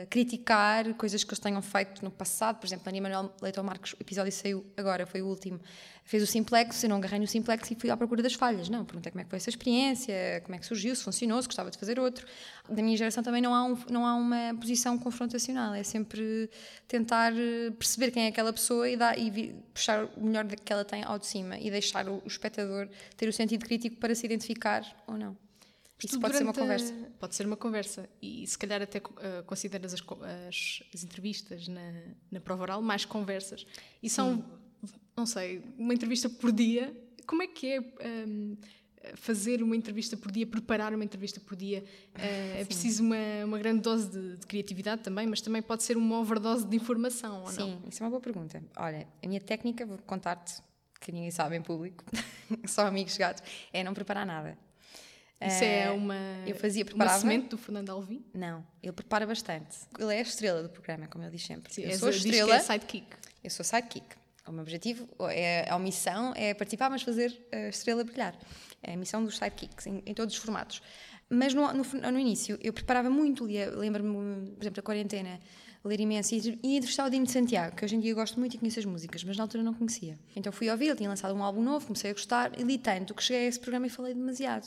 a 0.02 0.06
criticar 0.06 0.93
coisas 0.94 1.23
que 1.23 1.31
eles 1.31 1.38
tenham 1.38 1.61
feito 1.62 2.02
no 2.05 2.11
passado. 2.11 2.58
Por 2.58 2.66
exemplo, 2.66 2.84
a 2.87 2.90
Ana 2.90 3.00
Manuel 3.02 3.32
Leitão 3.40 3.62
Marques, 3.62 3.93
o 3.93 3.96
episódio 4.00 4.32
saiu 4.32 4.64
agora, 4.76 5.06
foi 5.06 5.20
o 5.23 5.26
último, 5.26 5.61
fez 6.10 6.22
o 6.24 6.26
simplex, 6.26 6.82
eu 6.82 6.88
não 6.88 6.96
agarrei 6.96 7.20
no 7.20 7.26
simplex 7.26 7.70
e 7.70 7.74
fui 7.76 7.88
à 7.88 7.96
procura 7.96 8.20
das 8.20 8.34
falhas. 8.34 8.68
Não, 8.68 8.85
perguntei 8.85 9.12
como 9.12 9.20
é 9.20 9.25
que 9.25 9.30
foi 9.30 9.37
essa 9.37 9.49
experiência, 9.49 10.40
como 10.44 10.56
é 10.56 10.58
que 10.58 10.66
surgiu, 10.66 10.94
se 10.96 11.04
funcionou, 11.04 11.40
se 11.40 11.46
gostava 11.46 11.70
de 11.70 11.78
fazer 11.78 12.00
outro. 12.00 12.26
Da 12.68 12.82
minha 12.82 12.96
geração 12.96 13.23
também 13.23 13.40
não 13.40 13.54
há, 13.54 13.64
um- 13.64 13.78
não 13.88 14.04
há 14.04 14.14
uma 14.16 14.54
posição 14.61 14.99
confrontacional, 14.99 15.73
é 15.73 15.85
sempre 15.85 16.50
tentar 16.88 17.32
eh, 17.37 17.70
perceber 17.78 18.11
quem 18.11 18.25
é 18.25 18.28
aquela 18.28 18.52
pessoa 18.52 18.88
e, 18.90 18.96
dar, 18.96 19.16
e 19.16 19.54
puxar 19.73 20.06
o 20.16 20.25
melhor 20.26 20.46
que 20.49 20.73
ela 20.73 20.85
tem 20.85 21.04
ao 21.04 21.16
de 21.18 21.26
cima 21.26 21.56
e 21.58 21.70
deixar 21.70 22.08
o, 22.08 22.14
o 22.25 22.26
espectador 22.26 22.88
ter 23.16 23.28
o 23.28 23.32
sentido 23.32 23.64
crítico 23.64 23.96
para 23.96 24.12
se 24.14 24.26
identificar 24.26 24.82
ou 25.06 25.16
não. 25.16 25.37
Isso 26.02 26.18
pode 26.18 26.35
ser 26.37 26.42
uma 26.44 26.52
durante 26.52 26.73
a- 26.73 26.78
conversa. 26.78 27.11
Pode 27.20 27.35
ser 27.37 27.46
uma 27.46 27.56
conversa. 27.56 28.08
E 28.23 28.46
se 28.46 28.58
calhar 28.58 28.80
até 28.80 28.99
uh, 28.99 29.44
consideras 29.46 29.92
as, 29.92 30.00
as- 30.49 30.82
as 30.94 31.04
entrevistas 31.04 31.68
na, 31.68 31.92
na 32.32 32.40
prova 32.40 32.62
oral 32.62 32.80
mais 32.82 33.04
conversas. 33.04 33.66
E 34.02 34.08
são, 34.08 34.42
não 35.20 35.26
sei, 35.26 35.62
uma 35.78 35.92
entrevista 35.94 36.28
por 36.28 36.50
dia. 36.52 36.94
Como 37.26 37.42
é 37.42 37.46
que 37.46 37.66
é 37.74 37.80
um, 37.80 38.56
fazer 39.14 39.62
uma 39.62 39.76
entrevista 39.76 40.16
por 40.16 40.30
dia, 40.32 40.46
preparar 40.46 40.92
uma 40.94 41.04
entrevista 41.04 41.38
por 41.40 41.54
dia? 41.56 41.84
Uh, 42.16 42.58
é 42.60 42.64
preciso 42.64 43.02
uma, 43.04 43.16
uma 43.44 43.58
grande 43.58 43.82
dose 43.82 44.08
de, 44.10 44.36
de 44.38 44.46
criatividade 44.46 45.02
também, 45.02 45.26
mas 45.26 45.40
também 45.40 45.62
pode 45.62 45.82
ser 45.82 45.96
uma 45.96 46.18
overdose 46.18 46.66
de 46.66 46.76
informação, 46.76 47.40
ou 47.40 47.46
não? 47.46 47.52
Sim, 47.52 47.82
isso 47.88 48.02
é 48.02 48.04
uma 48.04 48.10
boa 48.10 48.20
pergunta. 48.20 48.62
Olha, 48.76 49.06
a 49.22 49.26
minha 49.28 49.40
técnica, 49.40 49.86
vou 49.86 49.98
contar-te, 49.98 50.54
que 51.00 51.12
ninguém 51.12 51.30
sabe 51.30 51.56
em 51.56 51.62
público, 51.62 52.04
só 52.66 52.86
amigos 52.86 53.16
gatos, 53.16 53.42
é 53.72 53.84
não 53.84 53.94
preparar 53.94 54.26
nada. 54.26 54.58
Isso 55.42 55.64
é 55.64 55.84
Eh, 55.84 55.90
uma, 55.90 56.14
eu 56.46 56.54
fazia, 56.54 56.82
uma 56.82 56.88
preparava. 56.90 57.18
semente 57.20 57.48
do 57.48 57.56
Fernando 57.56 57.88
Alvim? 57.90 58.22
Não, 58.34 58.66
ele 58.82 58.92
prepara 58.92 59.26
bastante. 59.26 59.78
Ele 59.98 60.14
é 60.14 60.18
a 60.18 60.22
estrela 60.22 60.62
do 60.62 60.68
programa, 60.68 61.06
como 61.06 61.24
ele 61.24 61.30
diz 61.30 61.46
sempre. 61.46 61.72
Sim, 61.72 61.82
eu 61.84 61.98
sou 61.98 62.08
a 62.08 62.10
a- 62.10 62.12
diz 62.12 62.22
que 62.24 62.28
estrela, 62.28 62.56
é 62.56 62.58
sidekick. 62.58 63.06
eu 63.44 63.48
sou 63.50 63.64
sidekick. 63.64 64.19
O 64.47 64.52
meu 64.52 64.62
objetivo, 64.62 65.06
é, 65.30 65.68
a 65.70 65.78
missão 65.78 66.32
é 66.35 66.54
participar, 66.54 66.90
mas 66.90 67.02
fazer 67.02 67.47
a 67.52 67.68
estrela 67.68 68.02
brilhar. 68.02 68.37
É 68.82 68.94
a 68.94 68.97
missão 68.97 69.23
dos 69.25 69.37
sidekicks, 69.37 69.87
em, 69.87 70.02
em 70.06 70.14
todos 70.14 70.35
os 70.35 70.40
formatos. 70.40 70.82
Mas 71.28 71.54
no, 71.54 71.73
no, 71.73 71.85
no 71.85 72.18
início, 72.18 72.59
eu 72.61 72.73
preparava 72.73 73.09
muito, 73.09 73.47
lia- 73.47 73.70
lembro-me, 73.70 74.50
por 74.52 74.62
exemplo, 74.62 74.76
da 74.76 74.82
quarentena, 74.82 75.38
ler 75.85 76.00
imenso, 76.00 76.35
e 76.35 76.38
entrevistar 76.76 77.06
o 77.06 77.11
Dino 77.11 77.25
de 77.26 77.30
Santiago, 77.32 77.76
que 77.76 77.85
hoje 77.85 77.94
em 77.94 78.00
dia 78.00 78.12
gosto 78.14 78.40
muito 78.40 78.54
e 78.56 78.59
conheço 78.59 78.80
as 78.80 78.85
músicas, 78.85 79.23
mas 79.23 79.37
na 79.37 79.44
altura 79.44 79.62
não 79.62 79.73
conhecia. 79.75 80.18
Então 80.35 80.50
fui 80.52 80.68
ouvir, 80.68 80.87
ele 80.87 80.97
tinha 80.97 81.09
lançado 81.09 81.35
um 81.35 81.42
álbum 81.44 81.62
novo, 81.62 81.87
comecei 81.87 82.11
a 82.11 82.14
gostar, 82.14 82.59
e 82.59 82.62
li 82.64 82.78
tanto 82.78 83.14
que 83.14 83.23
cheguei 83.23 83.44
a 83.44 83.49
esse 83.49 83.61
programa 83.61 83.87
e 83.87 83.90
falei 83.90 84.14
demasiado. 84.14 84.66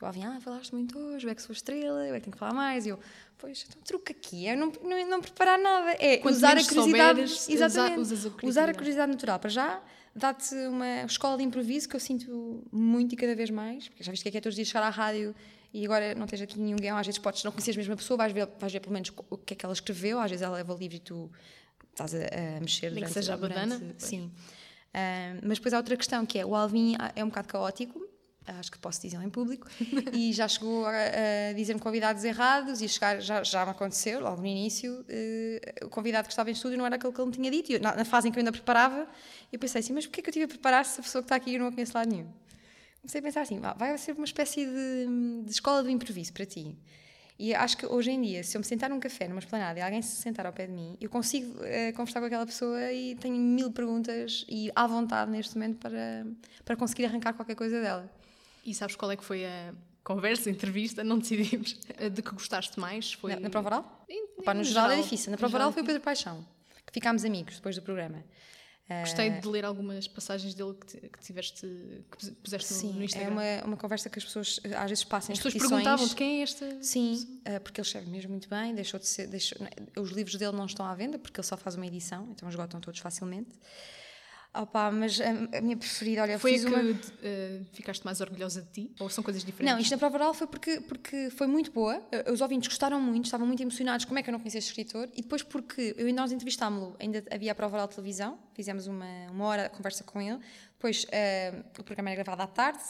Eu 0.00 0.06
ouvi, 0.08 0.22
ah, 0.22 0.38
falaste 0.40 0.72
muito 0.72 0.98
hoje, 0.98 1.26
eu 1.26 1.30
é 1.30 1.34
que 1.34 1.40
sou 1.42 1.52
estrela, 1.52 2.06
eu 2.06 2.14
é 2.14 2.18
que 2.18 2.24
tenho 2.24 2.32
que 2.32 2.38
falar 2.38 2.52
mais. 2.52 2.84
E 2.84 2.90
eu, 2.90 2.98
pois, 3.38 3.64
então 3.68 3.80
truque 3.82 4.12
aqui, 4.12 4.46
é 4.46 4.54
não, 4.56 4.70
não, 4.82 5.08
não 5.08 5.20
preparar 5.20 5.58
nada, 5.58 5.92
é 5.98 6.18
Quanto 6.18 6.34
usar 6.34 6.58
a 6.58 6.64
curiosidade. 6.64 7.08
souberes, 7.28 7.32
usa- 7.48 7.52
exatamente, 7.52 8.00
usas 8.00 8.26
a 8.26 8.46
usar 8.46 8.68
a 8.68 8.74
curiosidade 8.74 9.10
natural 9.12 9.38
para 9.38 9.48
já, 9.50 9.82
dá-te 10.14 10.54
uma 10.66 11.02
escola 11.04 11.36
de 11.38 11.44
improviso 11.44 11.88
que 11.88 11.96
eu 11.96 12.00
sinto 12.00 12.62
muito 12.70 13.14
e 13.14 13.16
cada 13.16 13.34
vez 13.34 13.48
mais, 13.50 13.88
porque 13.88 14.04
já 14.04 14.10
viste 14.10 14.22
que 14.24 14.28
é 14.28 14.32
que 14.32 14.38
é 14.38 14.40
todos 14.40 14.52
os 14.52 14.56
dias 14.56 14.68
chegar 14.68 14.82
à 14.82 14.90
rádio 14.90 15.34
e 15.72 15.84
agora 15.84 16.14
não 16.14 16.26
tens 16.26 16.42
aqui 16.42 16.58
nenhum 16.60 16.76
guião, 16.76 16.98
às 16.98 17.06
vezes 17.06 17.18
podes 17.18 17.42
não 17.42 17.50
conhecer 17.50 17.72
a 17.72 17.76
mesma 17.76 17.96
pessoa, 17.96 18.18
vais 18.18 18.32
ver, 18.32 18.46
vais 18.58 18.72
ver 18.72 18.80
pelo 18.80 18.92
menos 18.92 19.10
o 19.30 19.38
que 19.38 19.54
é 19.54 19.56
que 19.56 19.64
ela 19.64 19.72
escreveu, 19.72 20.20
às 20.20 20.30
vezes 20.30 20.42
ela 20.42 20.56
leva 20.56 20.74
o 20.74 20.76
livro 20.76 20.96
e 20.96 21.00
tu 21.00 21.30
estás 21.92 22.14
a, 22.14 22.18
a 22.18 22.60
mexer 22.60 22.86
Nem 22.90 22.94
durante, 22.96 23.06
que 23.08 23.14
seja 23.14 23.34
a 23.34 23.36
durante- 23.36 23.54
badana. 23.70 23.94
Sim. 23.98 24.30
Ah, 24.92 25.36
mas 25.42 25.58
depois 25.58 25.72
há 25.72 25.78
outra 25.78 25.96
questão 25.96 26.26
que 26.26 26.38
é 26.38 26.44
o 26.46 26.54
Alvin 26.54 26.94
é 27.16 27.24
um 27.24 27.28
bocado 27.28 27.48
caótico, 27.48 28.06
acho 28.52 28.70
que 28.70 28.78
posso 28.78 29.00
dizer 29.00 29.20
em 29.22 29.30
público, 29.30 29.66
e 30.12 30.32
já 30.32 30.46
chegou 30.46 30.86
a, 30.86 30.90
a 31.50 31.52
dizer-me 31.54 31.80
convidados 31.80 32.24
errados 32.24 32.80
e 32.82 32.88
chegar, 32.88 33.20
já, 33.20 33.42
já 33.42 33.64
me 33.64 33.70
aconteceu, 33.70 34.20
logo 34.20 34.40
no 34.40 34.46
início, 34.46 35.04
eh, 35.08 35.74
o 35.82 35.88
convidado 35.88 36.26
que 36.26 36.32
estava 36.32 36.50
em 36.50 36.52
estúdio 36.52 36.76
não 36.78 36.86
era 36.86 36.96
aquele 36.96 37.12
que 37.12 37.20
ele 37.20 37.26
me 37.26 37.32
tinha 37.32 37.50
dito, 37.50 37.72
eu, 37.72 37.80
na, 37.80 37.96
na 37.96 38.04
fase 38.04 38.28
em 38.28 38.32
que 38.32 38.38
eu 38.38 38.40
ainda 38.40 38.52
preparava, 38.52 39.06
eu 39.52 39.58
pensei 39.58 39.80
assim, 39.80 39.92
mas 39.92 40.06
porquê 40.06 40.22
que 40.22 40.28
eu 40.28 40.32
tive 40.32 40.44
a 40.44 40.48
preparar 40.48 40.84
se 40.84 41.00
a 41.00 41.02
pessoa 41.02 41.22
que 41.22 41.26
está 41.26 41.36
aqui 41.36 41.54
eu 41.54 41.60
não 41.60 41.68
a 41.68 41.72
conheço 41.72 41.96
lado 41.96 42.10
nenhum? 42.10 42.28
Comecei 43.00 43.20
a 43.20 43.22
pensar 43.22 43.42
assim, 43.42 43.60
vai 43.76 43.98
ser 43.98 44.12
uma 44.12 44.24
espécie 44.24 44.64
de, 44.64 45.44
de 45.44 45.50
escola 45.50 45.82
do 45.82 45.90
improviso 45.90 46.32
para 46.32 46.46
ti. 46.46 46.76
E 47.38 47.52
acho 47.52 47.76
que 47.76 47.84
hoje 47.84 48.12
em 48.12 48.22
dia, 48.22 48.44
se 48.44 48.56
eu 48.56 48.60
me 48.60 48.64
sentar 48.64 48.88
num 48.88 49.00
café, 49.00 49.26
numa 49.26 49.40
esplanada, 49.40 49.78
e 49.78 49.82
alguém 49.82 50.00
se 50.00 50.16
sentar 50.22 50.46
ao 50.46 50.52
pé 50.52 50.66
de 50.66 50.72
mim, 50.72 50.96
eu 51.00 51.10
consigo 51.10 51.62
eh, 51.64 51.92
conversar 51.92 52.20
com 52.20 52.26
aquela 52.26 52.46
pessoa 52.46 52.92
e 52.92 53.16
tenho 53.16 53.34
mil 53.34 53.72
perguntas 53.72 54.46
e 54.48 54.70
à 54.74 54.86
vontade 54.86 55.30
neste 55.30 55.56
momento 55.56 55.78
para, 55.78 56.24
para 56.64 56.76
conseguir 56.76 57.06
arrancar 57.06 57.32
qualquer 57.32 57.56
coisa 57.56 57.80
dela. 57.80 58.08
E 58.64 58.74
sabes 58.74 58.96
qual 58.96 59.10
é 59.10 59.16
que 59.16 59.24
foi 59.24 59.44
a 59.44 59.74
conversa, 60.02 60.48
a 60.48 60.52
entrevista? 60.52 61.04
Não 61.04 61.18
decidimos. 61.18 61.78
De 62.12 62.22
que 62.22 62.30
gostaste 62.32 62.78
mais? 62.80 63.12
Foi... 63.12 63.34
Na, 63.34 63.40
na 63.40 63.50
prova 63.50 63.68
oral? 63.68 64.04
Em- 64.08 64.42
Pá, 64.42 64.54
no 64.54 64.60
em 64.60 64.64
geral, 64.64 64.86
é 64.86 64.88
geral. 64.90 65.02
difícil. 65.04 65.30
Na 65.30 65.36
No 65.36 65.38
prova 65.38 65.56
oral 65.56 65.72
foi 65.72 65.82
o 65.82 65.86
Pedro 65.86 66.00
Paixão, 66.02 66.46
que 66.86 66.92
ficámos 66.92 67.24
amigos 67.24 67.56
depois 67.56 67.76
do 67.76 67.82
programa. 67.82 68.22
Gostei 69.00 69.30
de 69.30 69.48
ler 69.48 69.64
algumas 69.64 70.06
passagens 70.06 70.52
dele 70.52 70.74
que, 70.74 70.86
ti- 70.86 71.08
que 71.08 71.18
tiveste, 71.18 71.60
que 72.10 72.16
pus- 72.18 72.30
puseste 72.42 72.74
no- 72.74 72.78
Sim, 72.80 72.92
no 72.92 73.00
é 73.00 73.04
Instagram. 73.06 73.30
uma, 73.32 73.64
uma 73.68 73.76
conversa 73.78 74.10
que 74.10 74.18
as 74.18 74.24
pessoas 74.26 74.60
eh, 74.62 74.74
às 74.76 74.90
vezes 74.90 75.02
passam 75.04 75.32
As 75.32 75.38
pessoas 75.38 75.54
perguntavam 75.54 76.06
de 76.06 76.14
quem 76.14 76.40
é 76.40 76.42
esta. 76.42 76.82
Sim, 76.82 77.40
eh, 77.46 77.58
porque 77.60 77.80
ele 77.80 77.86
escreve 77.86 78.10
mesmo 78.10 78.30
muito 78.32 78.46
bem, 78.46 78.74
deixou 78.74 79.00
de 79.00 79.06
ser, 79.06 79.26
deixou- 79.26 79.56
os 79.98 80.10
livros 80.10 80.36
dele 80.36 80.52
não 80.54 80.66
estão 80.66 80.84
à 80.84 80.94
venda 80.94 81.18
porque 81.18 81.40
ele 81.40 81.46
só 81.46 81.56
faz 81.56 81.76
uma 81.76 81.86
edição, 81.86 82.28
então 82.30 82.46
esgotam 82.46 82.78
todos 82.78 83.00
facilmente. 83.00 83.48
Opa, 84.56 84.90
mas 84.92 85.20
a, 85.20 85.58
a 85.58 85.60
minha 85.60 85.76
preferida, 85.76 86.22
olha, 86.22 86.38
Foi 86.38 86.52
fiz 86.52 86.64
que 86.64 86.70
uma... 86.70 87.00
eh, 87.24 87.60
ficaste 87.72 88.04
mais 88.04 88.20
orgulhosa 88.20 88.62
de 88.62 88.68
ti? 88.70 88.94
Ou 89.00 89.08
são 89.10 89.24
coisas 89.24 89.42
diferentes? 89.42 89.74
Não, 89.74 89.80
isto 89.80 89.90
na 89.90 89.98
prova 89.98 90.16
oral 90.16 90.32
foi 90.32 90.46
porque, 90.46 90.80
porque 90.80 91.28
foi 91.30 91.48
muito 91.48 91.72
boa. 91.72 92.00
Os 92.32 92.40
ouvintes 92.40 92.68
gostaram 92.68 93.00
muito, 93.00 93.24
estavam 93.24 93.46
muito 93.46 93.60
emocionados. 93.62 94.04
Como 94.04 94.16
é 94.16 94.22
que 94.22 94.30
eu 94.30 94.32
não 94.32 94.38
conhecia 94.38 94.58
este 94.58 94.68
escritor? 94.68 95.08
E 95.12 95.22
depois 95.22 95.42
porque 95.42 95.94
eu, 95.98 96.12
nós 96.14 96.30
entrevistámos-lo, 96.30 96.94
ainda 97.00 97.24
havia 97.32 97.50
a 97.50 97.54
prova 97.54 97.76
oral 97.76 97.88
de 97.88 97.96
televisão, 97.96 98.38
fizemos 98.54 98.86
uma, 98.86 99.06
uma 99.32 99.44
hora 99.44 99.64
de 99.64 99.70
conversa 99.70 100.04
com 100.04 100.20
ele. 100.22 100.38
Depois 100.74 101.04
eh, 101.10 101.52
o 101.78 101.82
programa 101.82 102.10
era 102.10 102.22
gravado 102.22 102.42
à 102.42 102.46
tarde. 102.46 102.82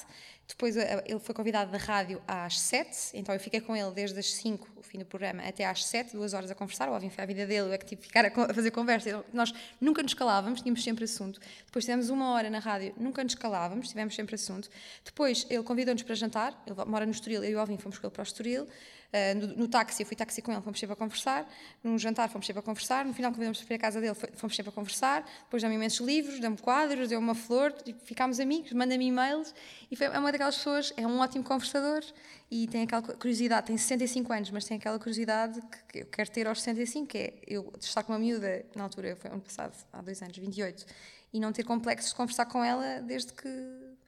Depois 0.47 0.77
eh, 0.77 1.05
ele 1.07 1.19
foi 1.19 1.35
convidado 1.35 1.71
da 1.71 1.79
rádio 1.79 2.21
às 2.27 2.61
sete. 2.61 3.11
Então 3.15 3.35
eu 3.35 3.41
fiquei 3.41 3.61
com 3.61 3.75
ele 3.75 3.91
desde 3.93 4.19
as 4.19 4.33
cinco, 4.35 4.69
o 4.77 4.83
fim 4.83 4.99
do 4.99 5.05
programa, 5.05 5.43
até 5.43 5.65
às 5.65 5.85
sete, 5.85 6.13
duas 6.13 6.35
horas 6.35 6.51
a 6.51 6.55
conversar. 6.55 6.89
O 6.89 6.95
Alvin 6.95 7.11
foi 7.11 7.25
a 7.25 7.27
vida 7.27 7.47
dele, 7.47 7.69
eu 7.69 7.73
é 7.73 7.79
que 7.79 7.87
tive 7.87 8.03
que 8.03 8.09
ficar 8.09 8.27
a, 8.27 8.55
fazer 8.55 8.71
conversa. 8.71 9.25
Nós 9.33 9.53
nunca 9.81 10.03
nos 10.03 10.15
calávamos, 10.15 10.61
tínhamos 10.61 10.83
sempre 10.83 11.05
assunto. 11.05 11.41
Depois 11.65 11.85
tivemos 11.85 12.11
uma 12.11 12.33
hora 12.33 12.51
na 12.51 12.59
rádio, 12.59 12.95
nunca 12.97 13.23
nos 13.25 13.35
calávamos, 13.35 13.89
tivemos 13.89 14.15
sempre 14.15 14.35
assunto. 14.35 14.69
Depois 15.05 15.47
ele 15.49 15.63
convidou-nos 15.63 16.03
para 16.03 16.15
jantar, 16.15 16.63
ele 16.67 16.77
mora 16.85 17.07
no 17.07 17.13
Estoril, 17.13 17.43
eu 17.43 17.51
e 17.51 17.55
o 17.55 17.61
Alvin 17.61 17.79
fomos 17.79 17.99
com 17.99 18.07
ele 18.07 18.13
para 18.13 18.23
o 18.23 18.25
Estoril. 18.25 18.67
Uh, 19.15 19.39
no, 19.39 19.47
no 19.59 19.69
táxi, 19.69 20.03
eu 20.03 20.07
fui 20.07 20.17
táxi 20.17 20.43
com 20.43 20.51
ele, 20.51 20.61
fomos 20.61 20.81
sempre 20.81 20.95
a 20.95 20.97
conversar. 20.97 21.49
Num 21.85 21.97
jantar, 21.97 22.29
fomos 22.29 22.45
sempre 22.45 22.59
a 22.59 22.63
conversar. 22.65 23.05
No 23.05 23.15
final, 23.15 23.31
convidamos 23.31 23.63
para 23.63 23.75
ir 23.75 23.77
à 23.77 23.81
casa 23.81 24.01
dele, 24.01 24.17
fomos 24.35 24.57
sempre 24.57 24.71
a 24.71 24.73
conversar. 24.73 25.25
Depois 25.45 25.63
deu-me 25.63 25.77
imensos 25.77 26.05
livros, 26.05 26.41
deu-me 26.41 26.59
quadros, 26.59 27.09
deu-me 27.09 27.25
uma 27.25 27.35
flor, 27.37 27.73
e 27.87 27.93
ficámos 27.93 28.41
amigos, 28.41 28.73
manda-me 28.73 29.07
e-mails. 29.07 29.55
E 29.89 29.95
foi, 29.95 30.09
é 30.09 30.19
uma 30.19 30.33
daquelas 30.33 30.57
pessoas, 30.57 30.93
é 30.97 31.07
um 31.07 31.21
ótimo 31.21 31.45
conversador 31.45 32.03
e 32.51 32.67
tem 32.67 32.83
aquela 32.83 33.03
curiosidade. 33.03 33.69
Tem 33.69 33.77
65 33.77 34.33
anos, 34.33 34.51
mas 34.51 34.65
tem 34.65 34.77
aquela 34.77 34.99
curiosidade 34.99 35.61
que, 35.61 35.79
que 35.93 35.99
eu 36.01 36.07
quero 36.07 36.31
ter 36.31 36.47
aos 36.47 36.61
65, 36.61 37.07
que 37.07 37.19
é 37.19 37.35
eu 37.47 37.73
estar 37.81 38.03
com 38.03 38.13
uma 38.13 38.19
miúda, 38.19 38.65
na 38.75 38.85
altura, 38.85 39.17
foi 39.17 39.31
ano 39.31 39.41
passado, 39.41 39.75
há 39.93 40.03
dois 40.03 40.21
anos, 40.23 40.37
28, 40.37 40.87
e 41.33 41.41
não 41.41 41.53
ter 41.53 41.65
complexos 41.65 42.11
de 42.11 42.17
conversar 42.17 42.47
com 42.47 42.65
ela 42.65 43.01
desde 43.01 43.33
que. 43.33 43.49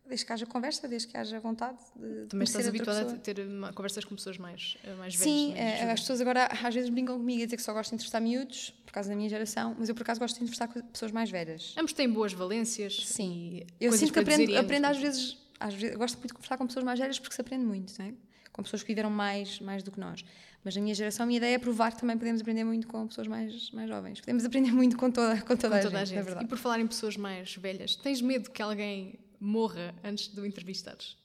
Desde 0.08 0.24
que 0.24 0.32
haja 0.32 0.46
conversa, 0.46 0.86
desde 0.86 1.08
que 1.08 1.16
haja 1.16 1.40
vontade 1.40 1.78
de 1.96 2.26
Também 2.26 2.44
estás 2.44 2.66
habituada 2.68 3.12
a 3.12 3.16
ter 3.18 3.40
uma- 3.40 3.72
conversas 3.72 4.04
com 4.04 4.14
pessoas 4.14 4.38
mais, 4.38 4.76
eh, 4.84 4.94
mais 4.94 5.14
velhas. 5.14 5.24
Sim, 5.34 5.48
mais 5.52 5.60
eh, 5.60 5.76
jovens. 5.78 5.92
as 5.92 6.00
pessoas 6.00 6.20
agora 6.20 6.46
às 6.46 6.74
vezes 6.74 6.90
brincam 6.90 7.16
comigo 7.18 7.42
a 7.42 7.44
dizer 7.46 7.56
que 7.56 7.62
só 7.62 7.72
gosto 7.72 7.90
de 7.90 7.94
entrevistar 7.96 8.20
miúdos, 8.20 8.70
por 8.84 8.92
causa 8.92 9.08
da 9.10 9.16
minha 9.16 9.28
geração, 9.28 9.74
mas 9.78 9.88
eu 9.88 9.94
por 9.94 10.02
acaso 10.02 10.20
gosto 10.20 10.36
de 10.36 10.42
entrevistar 10.44 10.68
pessoas 10.92 11.10
mais 11.12 11.30
velhas. 11.30 11.74
Ambos 11.76 11.92
têm 11.92 12.08
boas 12.08 12.32
valências. 12.32 13.04
Sim. 13.06 13.62
Eu 13.80 13.92
sinto 13.92 14.12
que 14.12 14.18
aprendo, 14.20 14.56
aprendo 14.56 14.84
às 14.86 14.96
vezes, 14.98 15.36
às 15.58 15.74
vezes, 15.74 15.96
gosto 15.96 16.14
muito 16.18 16.28
de 16.28 16.34
conversar 16.34 16.56
com 16.56 16.66
pessoas 16.66 16.84
mais 16.84 16.98
velhas 17.00 17.18
porque 17.18 17.34
se 17.34 17.40
aprende 17.40 17.64
muito, 17.64 17.92
não 17.98 18.06
é? 18.06 18.12
com 18.52 18.62
pessoas 18.62 18.82
que 18.82 18.88
viveram 18.88 19.10
mais, 19.10 19.60
mais 19.60 19.82
do 19.82 19.90
que 19.90 20.00
nós. 20.00 20.24
Mas 20.64 20.74
na 20.74 20.80
minha 20.80 20.94
geração, 20.94 21.24
a 21.24 21.26
minha 21.26 21.36
ideia 21.36 21.56
é 21.56 21.58
provar 21.58 21.92
que 21.92 22.00
também 22.00 22.16
podemos 22.16 22.40
aprender 22.40 22.64
muito 22.64 22.86
com 22.88 23.06
pessoas 23.06 23.26
mais, 23.28 23.70
mais 23.70 23.86
jovens. 23.86 24.18
Podemos 24.18 24.46
aprender 24.46 24.72
muito 24.72 24.96
com 24.96 25.10
toda, 25.10 25.36
com 25.42 25.54
toda, 25.54 25.76
Com 25.76 25.82
toda 25.82 25.98
a, 25.98 26.00
a 26.00 26.04
gente, 26.06 26.24
gente. 26.24 26.34
na 26.36 26.42
E 26.42 26.46
por 26.46 26.56
falar 26.56 26.80
em 26.80 26.86
pessoas 26.86 27.18
mais 27.18 27.54
velhas, 27.56 27.96
tens 27.96 28.22
medo 28.22 28.50
que 28.50 28.62
alguém 28.62 29.18
morra 29.40 29.94
antes 30.04 30.28
de 30.28 30.40
o 30.40 30.46
entrevistares? 30.46 31.16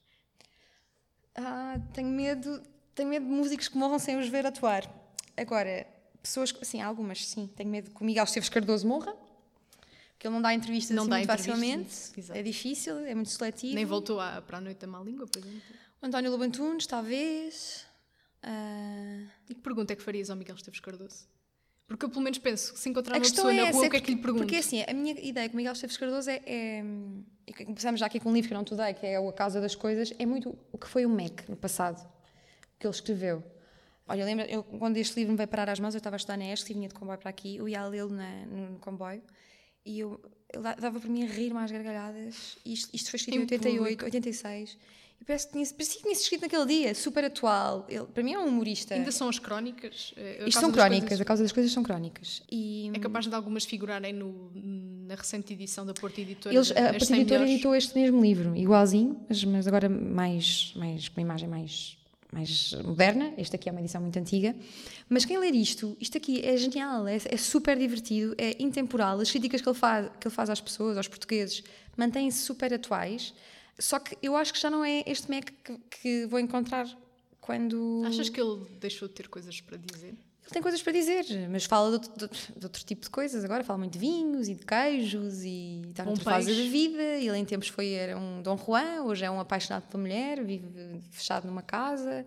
Ah, 1.36 1.80
tenho 1.94 2.10
medo, 2.10 2.62
tenho 2.94 3.10
medo 3.10 3.26
de 3.26 3.32
músicos 3.32 3.68
que 3.68 3.78
morram 3.78 4.00
sem 4.00 4.18
os 4.18 4.28
ver 4.28 4.46
atuar. 4.46 4.84
Agora, 5.38 5.88
pessoas, 6.22 6.54
sim, 6.64 6.82
algumas 6.82 7.26
sim. 7.26 7.48
Tenho 7.56 7.70
medo 7.70 7.90
que 7.92 8.02
o 8.02 8.06
Miguel 8.06 8.24
Esteves 8.26 8.50
Cardoso 8.50 8.86
morra, 8.88 9.14
porque 10.12 10.28
ele 10.28 10.34
não 10.34 10.42
dá 10.42 10.54
entrevistas 10.54 10.96
Não 10.96 11.04
assim 11.04 11.10
dá 11.10 11.18
muito 11.18 11.28
facilmente. 11.28 12.12
exato. 12.18 12.40
É 12.40 12.44
difícil, 12.44 13.00
é 13.06 13.16
muito 13.16 13.30
seletivo. 13.30 13.74
Nem 13.76 13.86
voltou 13.86 14.20
à- 14.20 14.42
para 14.42 14.58
a 14.58 14.62
noite 14.62 14.80
da 14.80 14.88
má 14.88 15.00
língua, 15.02 15.26
por 15.26 15.40
exemplo? 15.40 15.62
O 16.02 16.06
António 16.06 16.32
Lobantunes, 16.32 16.86
talvez. 16.86 17.86
Ah, 18.44 19.24
E 19.50 19.56
que 19.56 19.62
pergunta 19.62 19.94
é 19.94 19.96
que 19.96 20.02
farias 20.04 20.30
ao 20.30 20.36
Miguel 20.36 20.56
Esteves 20.56 20.80
Cardoso? 20.80 21.26
Porque 21.92 22.06
eu 22.06 22.10
pelo 22.10 22.22
menos 22.22 22.38
penso, 22.40 22.74
que 22.74 22.80
se 22.80 22.90
encontrar 22.90 23.16
a 23.16 23.18
uma 23.18 23.22
pessoa 23.22 23.52
é 23.52 23.56
na 23.58 23.62
essa, 23.68 23.74
rua, 23.74 23.86
é 23.86 23.88
o 23.88 23.92
que 23.92 23.98
é 23.98 24.02
que 24.02 24.12
lhe 24.12 24.22
pergunto? 24.22 24.44
Porque 24.44 24.56
assim, 24.58 24.84
a 24.88 24.94
minha 24.94 25.14
ideia 25.20 25.50
com 25.50 25.58
Miguel 25.58 25.74
Esteves 25.74 25.98
Cardoso 25.98 26.30
é, 26.30 26.42
é 26.46 26.84
começamos 27.66 28.00
já 28.00 28.06
aqui 28.06 28.20
com 28.20 28.30
um 28.30 28.34
livro 28.34 28.48
que 28.48 28.54
eu 28.54 28.58
não 28.58 28.64
te 28.64 28.76
dei, 28.76 28.94
que 28.94 29.06
é 29.06 29.20
o 29.20 29.28
A 29.30 29.34
Causa 29.34 29.60
das 29.60 29.76
Coisas, 29.76 30.14
é 30.18 30.26
muito 30.26 30.58
o 30.72 30.78
que 30.78 30.88
foi 30.88 31.06
o 31.06 31.10
MEC 31.10 31.50
no 31.50 31.56
passado, 31.56 32.02
que 32.80 32.88
ele 32.88 32.94
escreveu. 32.94 33.44
Olha, 34.08 34.26
lembra, 34.26 34.46
eu, 34.50 34.64
quando 34.64 34.98
este 34.98 35.16
livro 35.20 35.32
me 35.32 35.38
veio 35.38 35.48
parar 35.48 35.70
às 35.70 35.80
mãos, 35.80 35.94
eu 35.94 36.00
estava 36.00 36.16
a 36.16 36.18
estudar 36.18 36.38
na 36.38 36.52
ESC 36.52 36.72
e 36.72 36.74
vinha 36.74 36.88
de 36.88 36.94
comboio 36.94 37.18
para 37.18 37.30
aqui, 37.30 37.58
eu 37.58 37.68
ia 37.70 37.82
a 37.82 37.88
lê-lo 37.88 38.10
no, 38.10 38.78
comboio 38.80 39.22
e 39.86 40.00
eu, 40.00 40.20
ele 40.54 40.64
da- 40.64 40.76
dava 40.76 41.00
para 41.00 41.10
mim 41.10 41.24
a 41.24 41.28
rir 41.28 41.54
mais 41.54 41.72
gargalhadas. 41.72 42.58
Isto, 42.66 42.90
isto 42.94 43.10
foi 43.10 43.18
escrito 43.18 43.36
em 43.36 43.40
Em 43.40 43.44
88, 43.44 43.78
público. 43.78 44.06
86. 44.06 44.78
E 45.22 45.24
parece 45.24 45.46
que 45.46 45.54
tinha, 45.54 45.66
parecia 45.68 45.98
que 45.98 46.02
tinha 46.02 46.16
sido 46.16 46.24
escrito 46.24 46.42
naquele 46.42 46.66
dia, 46.66 46.96
super 46.96 47.24
atual. 47.24 47.86
Ele, 47.88 48.06
para 48.06 48.24
mim 48.24 48.34
é 48.34 48.40
um 48.40 48.48
humorista. 48.48 48.96
Ainda 48.96 49.12
são 49.12 49.30
as 49.30 49.38
crónicas? 49.38 50.14
Eh, 50.18 50.40
a 50.42 50.48
Isto 50.48 50.54
causa 50.54 50.60
são 50.62 50.72
crónicas, 50.72 51.08
coisas- 51.10 51.22
a 51.22 51.26
causa 51.26 51.44
das 51.44 51.52
coisas 51.52 51.72
são 51.72 51.84
crónicas. 51.84 52.42
E 52.52 52.90
É 52.92 52.98
capaz 53.00 53.28
de 53.28 53.36
algumas 53.36 53.64
figurarem 53.64 54.14
no, 54.14 54.52
na 55.08 55.14
recente 55.14 55.54
edição 55.54 55.86
da 55.86 55.94
Porta 55.94 56.20
Editora. 56.22 56.56
eles, 56.56 56.72
a 56.72 56.74
Porta 56.90 57.06
100 57.06 57.18
Editora 57.22 57.48
editou 57.48 57.76
este 57.76 57.94
mesmo 57.96 58.20
livro, 58.20 58.56
igualzinho, 58.56 59.24
mas, 59.30 59.44
mas 59.44 59.68
agora 59.68 59.88
mais, 59.88 60.74
mais, 60.76 61.08
com 61.08 61.22
uma 61.22 61.26
imagem 61.28 61.48
mais, 61.48 61.98
mais 62.34 62.74
moderna. 62.84 63.32
Este 63.38 63.56
aqui 63.56 63.70
é 63.70 63.72
uma 63.72 63.82
edição 63.82 64.02
muito 64.02 64.18
antiga. 64.18 64.56
Mas 65.08 65.24
quem 65.24 65.38
ler 65.38 65.54
isto, 65.54 65.96
isto 66.00 66.18
aqui 66.18 66.42
é 66.44 66.58
genial, 66.58 67.08
é, 67.08 67.18
é 67.26 67.38
super 67.38 67.78
divertido, 67.78 68.34
é 68.40 68.56
intemporal. 68.58 69.20
As 69.20 69.30
críticas 69.30 69.62
que 69.62 69.70
ele 69.70 69.78
faz, 69.78 70.10
que 70.20 70.28
ele 70.28 70.34
faz 70.34 70.50
às 70.50 70.60
pessoas, 70.60 70.98
aos 70.98 71.08
portugueses, 71.08 71.64
mantêm-se 71.96 72.40
super 72.40 72.74
atuais. 72.74 73.36
Só 73.82 74.00
que 74.00 74.18
eu 74.22 74.36
acho 74.38 74.54
que 74.54 74.60
já 74.60 74.70
não 74.70 74.86
é 74.86 75.04
este 75.08 75.30
Mac 75.30 75.46
que, 75.64 75.78
que 76.02 76.26
vou 76.28 76.40
encontrar 76.40 76.88
quando. 77.40 78.04
Achas 78.06 78.30
que 78.30 78.40
ele 78.40 78.66
deixou 78.80 79.08
de 79.08 79.14
ter 79.14 79.28
coisas 79.28 79.60
para 79.62 79.78
dizer? 79.78 80.10
Ele 80.44 80.50
tem 80.54 80.62
coisas 80.62 80.82
para 80.82 80.92
dizer, 80.92 81.26
mas 81.50 81.66
fala 81.66 81.88
de 81.90 81.94
outro, 82.08 82.28
de- 82.28 82.60
de 82.60 82.66
outro 82.66 82.84
tipo 82.84 83.04
de 83.04 83.10
coisas 83.10 83.44
agora. 83.46 83.64
Fala 83.64 83.80
muito 83.80 83.94
de 83.94 84.00
vinhos 84.00 84.48
e 84.50 84.56
de 84.56 84.66
queijos 84.66 85.44
e 85.44 85.82
está 85.90 86.04
Um 86.04 86.08
noutra 86.08 86.24
fase 86.24 86.48
peixe. 86.48 86.64
da 86.64 86.70
vida. 86.70 87.02
Ele 87.04 87.38
em 87.38 87.46
tempos 87.46 87.68
foi 87.70 87.92
era 87.94 88.18
um 88.18 88.42
Dom 88.42 88.58
Juan, 88.58 89.04
hoje 89.04 89.24
é 89.26 89.32
um 89.32 89.40
apaixonado 89.40 89.84
pela 89.88 90.02
mulher, 90.02 90.44
vive 90.44 91.00
fechado 91.12 91.46
numa 91.48 91.62
casa. 91.62 92.26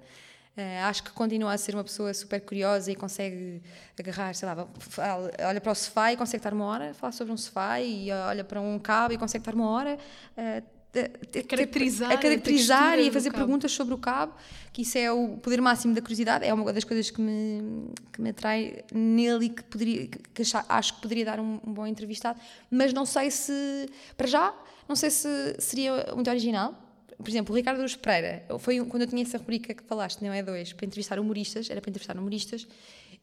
Eh, 0.57 0.81
acho 0.83 1.03
que 1.03 1.11
continua 1.11 1.53
a 1.53 1.59
ser 1.59 1.75
uma 1.75 1.83
pessoa 1.83 2.15
super 2.15 2.41
curiosa 2.41 2.91
e 2.91 2.95
consegue 2.95 3.61
agarrar, 3.99 4.33
sei 4.37 4.49
lá, 4.49 4.67
fala- 4.79 5.31
olha 5.49 5.61
para 5.61 5.73
o 5.73 5.75
sofá 5.75 6.13
e 6.13 6.17
consegue 6.17 6.37
estar 6.39 6.55
uma 6.55 6.65
hora 6.67 6.91
a 6.93 6.95
falar 6.95 7.11
sobre 7.13 7.33
um 7.33 7.37
sofá 7.37 7.81
e 7.81 8.09
olha 8.13 8.45
para 8.45 8.61
um 8.61 8.79
cabo 8.79 9.13
e 9.13 9.19
consegue 9.19 9.43
estar 9.43 9.53
uma 9.55 9.69
hora 9.69 9.99
eh, 10.37 10.63
a, 10.97 11.39
a- 11.39 11.43
caracterizar 11.45 12.11
a 12.11 12.15
a 12.15 12.19
caracterizar 12.19 12.79
textura 12.83 13.03
e 13.03 13.09
a 13.09 13.13
fazer 13.13 13.33
perguntas 13.33 13.73
sobre 13.73 13.95
o 13.95 13.99
cabo, 13.99 14.35
que 14.73 14.83
isso 14.83 14.97
é 14.99 15.11
o 15.13 15.37
poder 15.39 15.61
máximo 15.61 15.95
da 15.95 16.01
curiosidade, 16.01 16.45
é 16.45 16.53
uma 16.53 16.73
das 16.73 16.85
coisas 16.85 17.11
que 17.11 17.21
me, 17.21 17.91
que 18.13 18.21
me 18.21 18.31
atrai 18.31 18.85
nele 18.93 19.47
e 19.47 19.49
que, 19.51 19.63
poderia, 19.65 20.07
que 20.09 20.43
acho 20.69 20.95
que 20.97 21.03
poderia 21.03 21.25
dar 21.25 21.41
um, 21.41 21.61
um 21.67 21.73
bom 21.73 21.87
entrevistado, 21.87 22.41
mas 22.71 22.93
não 22.93 23.05
sei 23.07 23.31
se, 23.31 23.89
para 24.17 24.27
já, 24.27 24.55
não 24.89 24.97
sei 24.97 25.11
se 25.11 25.57
seria 25.59 26.13
muito 26.15 26.29
original. 26.31 26.81
Por 27.17 27.29
exemplo, 27.29 27.53
o 27.55 27.57
Ricardo 27.57 27.81
Luz 27.81 27.95
Pereira, 27.95 28.45
foi 28.59 28.81
um- 28.81 28.87
quando 28.87 29.03
eu 29.03 29.09
tinha 29.09 29.23
essa 29.23 29.39
rubrica 29.39 29.73
que 29.73 29.85
falaste, 29.85 30.21
não 30.23 30.33
é 30.33 30.43
dois, 30.43 30.73
para 30.73 30.85
entrevistar 30.85 31.19
humoristas, 31.21 31.71
era 31.71 31.81
para 31.81 31.89
entrevistar 31.91 32.19
humoristas, 32.19 32.67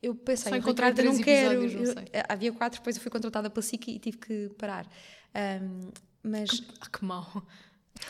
eu 0.02 0.16
pensei, 0.16 0.50
Só 0.62 0.68
Ricardo 0.68 0.98
eu 1.00 1.06
não 1.14 1.18
quero. 1.22 1.62
não 1.62 1.84
eu- 1.84 1.96
eh, 2.14 2.24
havia 2.30 2.52
quatro, 2.54 2.80
depois 2.80 2.96
eu 2.96 3.02
fui 3.02 3.12
contratada 3.12 3.50
pela 3.50 3.62
SIC 3.62 3.88
e 3.92 4.00
tive 4.00 4.18
que 4.18 4.50
parar. 4.58 4.88
Ahm, 5.36 5.90
Mas, 6.24 6.64
Ah, 6.80 6.88
que 6.88 7.04
mau. 7.04 7.44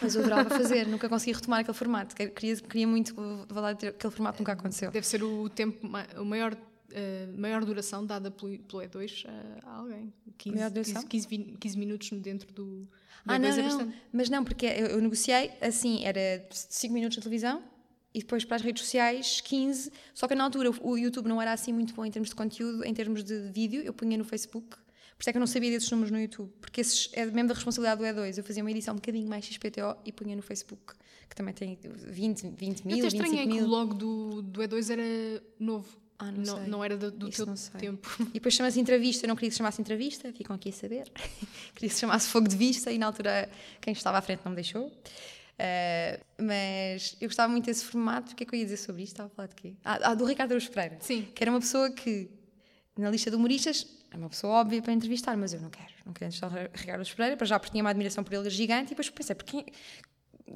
mas 0.01 0.15
eu 0.15 0.21
adorava 0.21 0.49
fazer, 0.49 0.87
nunca 0.87 1.07
consegui 1.09 1.33
retomar 1.33 1.61
aquele 1.61 1.77
formato. 1.77 2.15
Queria, 2.15 2.55
queria 2.57 2.87
muito 2.87 3.13
voltar 3.15 3.69
a 3.71 3.75
ter 3.75 3.87
aquele 3.89 4.13
formato, 4.13 4.39
nunca 4.39 4.51
aconteceu. 4.53 4.91
Deve 4.91 5.05
ser 5.07 5.23
o 5.23 5.49
tempo, 5.49 5.87
o 6.19 6.25
maior, 6.25 6.55
eh, 6.91 7.27
maior 7.37 7.63
duração 7.65 8.05
dada 8.05 8.29
pelo, 8.31 8.57
pelo 8.59 8.81
E2 8.83 9.25
a, 9.27 9.69
a 9.69 9.75
alguém. 9.77 10.13
15, 10.37 10.55
Maior 10.57 10.69
duração? 10.71 11.03
15, 11.03 11.07
15, 11.07 11.27
vi- 11.27 11.57
15 11.59 11.77
minutos 11.77 12.09
dentro 12.19 12.51
do, 12.53 12.87
Ah, 13.25 13.37
E2 13.37 13.39
não, 13.39 13.47
é 13.49 13.55
não. 13.57 13.63
bastante. 13.77 13.97
Mas 14.11 14.29
não, 14.29 14.43
porque 14.43 14.65
eu, 14.65 14.87
eu 14.87 15.01
negociei 15.01 15.51
assim, 15.61 16.03
era 16.03 16.45
5 16.51 16.93
minutos 16.93 17.17
na 17.17 17.23
televisão 17.23 17.63
e 18.13 18.19
depois 18.19 18.43
para 18.43 18.57
as 18.57 18.61
redes 18.61 18.83
sociais 18.83 19.39
15. 19.41 19.91
Só 20.13 20.27
que 20.27 20.35
na 20.35 20.43
altura 20.43 20.69
o 20.81 20.97
YouTube 20.97 21.27
não 21.29 21.41
era 21.41 21.53
assim 21.53 21.71
muito 21.71 21.93
bom 21.93 22.03
em 22.05 22.11
termos 22.11 22.29
de 22.29 22.35
conteúdo, 22.35 22.83
em 22.83 22.93
termos 22.93 23.23
de 23.23 23.39
vídeo, 23.51 23.81
eu 23.83 23.93
punha 23.93 24.17
no 24.17 24.25
Facebook. 24.25 24.75
Por 25.21 25.25
isso 25.25 25.29
é 25.29 25.33
que 25.33 25.37
eu 25.37 25.39
não 25.41 25.45
sabia 25.45 25.69
desses 25.69 25.91
números 25.91 26.09
no 26.09 26.19
YouTube, 26.19 26.51
porque 26.59 26.81
esses 26.81 27.07
é 27.13 27.23
mesmo 27.27 27.49
da 27.49 27.53
responsabilidade 27.53 28.01
do 28.01 28.07
E2. 28.07 28.39
Eu 28.39 28.43
fazia 28.43 28.63
uma 28.63 28.71
edição 28.71 28.95
um 28.95 28.97
bocadinho 28.97 29.29
mais 29.29 29.45
XPTO 29.45 29.95
e 30.03 30.11
punha 30.11 30.35
no 30.35 30.41
Facebook, 30.41 30.95
que 31.29 31.35
também 31.35 31.53
tem 31.53 31.77
20, 31.79 32.49
20 32.49 32.79
Eu 32.79 32.85
mil, 32.87 33.05
estranhei 33.05 33.45
25 33.45 33.47
que 33.47 33.47
o 33.49 33.53
mil. 33.53 33.67
logo 33.67 33.93
do, 33.93 34.41
do 34.41 34.61
E2 34.61 34.89
era 34.89 35.43
novo. 35.59 35.87
Ah, 36.17 36.31
não 36.31 36.43
sei. 36.43 36.67
não 36.67 36.83
era 36.83 36.97
do, 36.97 37.11
do 37.11 37.29
Isso 37.29 37.45
teu 37.45 37.53
não 37.53 37.79
tempo. 37.79 38.09
E 38.29 38.33
depois 38.33 38.55
chama-se 38.55 38.79
entrevista, 38.79 39.25
eu 39.25 39.27
não 39.27 39.35
queria 39.35 39.49
que 39.49 39.53
se 39.53 39.59
chamasse 39.59 39.79
entrevista, 39.79 40.33
ficam 40.33 40.55
aqui 40.55 40.69
a 40.69 40.73
saber. 40.73 41.11
queria 41.75 41.89
que 41.89 41.89
se 41.89 41.99
chamasse 41.99 42.27
fogo 42.27 42.47
de 42.47 42.55
vista 42.55 42.91
e 42.91 42.97
na 42.97 43.05
altura 43.05 43.47
quem 43.79 43.93
estava 43.93 44.17
à 44.17 44.21
frente 44.23 44.41
não 44.43 44.49
me 44.49 44.55
deixou. 44.55 44.87
Uh, 44.87 46.43
mas 46.43 47.15
eu 47.21 47.27
gostava 47.27 47.51
muito 47.51 47.65
desse 47.65 47.85
formato. 47.85 48.33
O 48.33 48.35
que 48.35 48.41
é 48.41 48.45
que 48.47 48.55
eu 48.55 48.57
ia 48.57 48.65
dizer 48.65 48.77
sobre 48.77 49.03
isto? 49.03 49.13
Estava 49.13 49.27
a 49.27 49.35
falar 49.35 49.47
de 49.49 49.55
quê? 49.55 49.73
Ah, 49.85 49.99
ah, 50.01 50.15
do 50.15 50.25
Ricardo 50.25 50.53
Araújo 50.53 50.71
Pereira. 50.71 50.97
Sim. 50.99 51.27
Que 51.35 51.43
era 51.43 51.51
uma 51.51 51.59
pessoa 51.59 51.91
que, 51.91 52.27
na 52.97 53.09
lista 53.09 53.29
de 53.29 53.35
humoristas, 53.37 53.87
é 54.11 54.17
uma 54.17 54.29
pessoa 54.29 54.53
óbvia 54.53 54.81
para 54.81 54.93
entrevistar, 54.93 55.35
mas 55.37 55.53
eu 55.53 55.61
não 55.61 55.69
quero. 55.69 55.89
Não 56.05 56.13
quero 56.13 56.33
entrevistar 56.33 56.69
Ricardo 56.73 57.07
Pereira, 57.15 57.37
para 57.37 57.47
já 57.47 57.59
porque 57.59 57.71
tinha 57.71 57.83
uma 57.83 57.89
admiração 57.89 58.23
por 58.23 58.33
ele 58.33 58.49
gigante 58.49 58.87
e 58.87 58.89
depois 58.89 59.09
pensei, 59.09 59.35
porque 59.35 59.65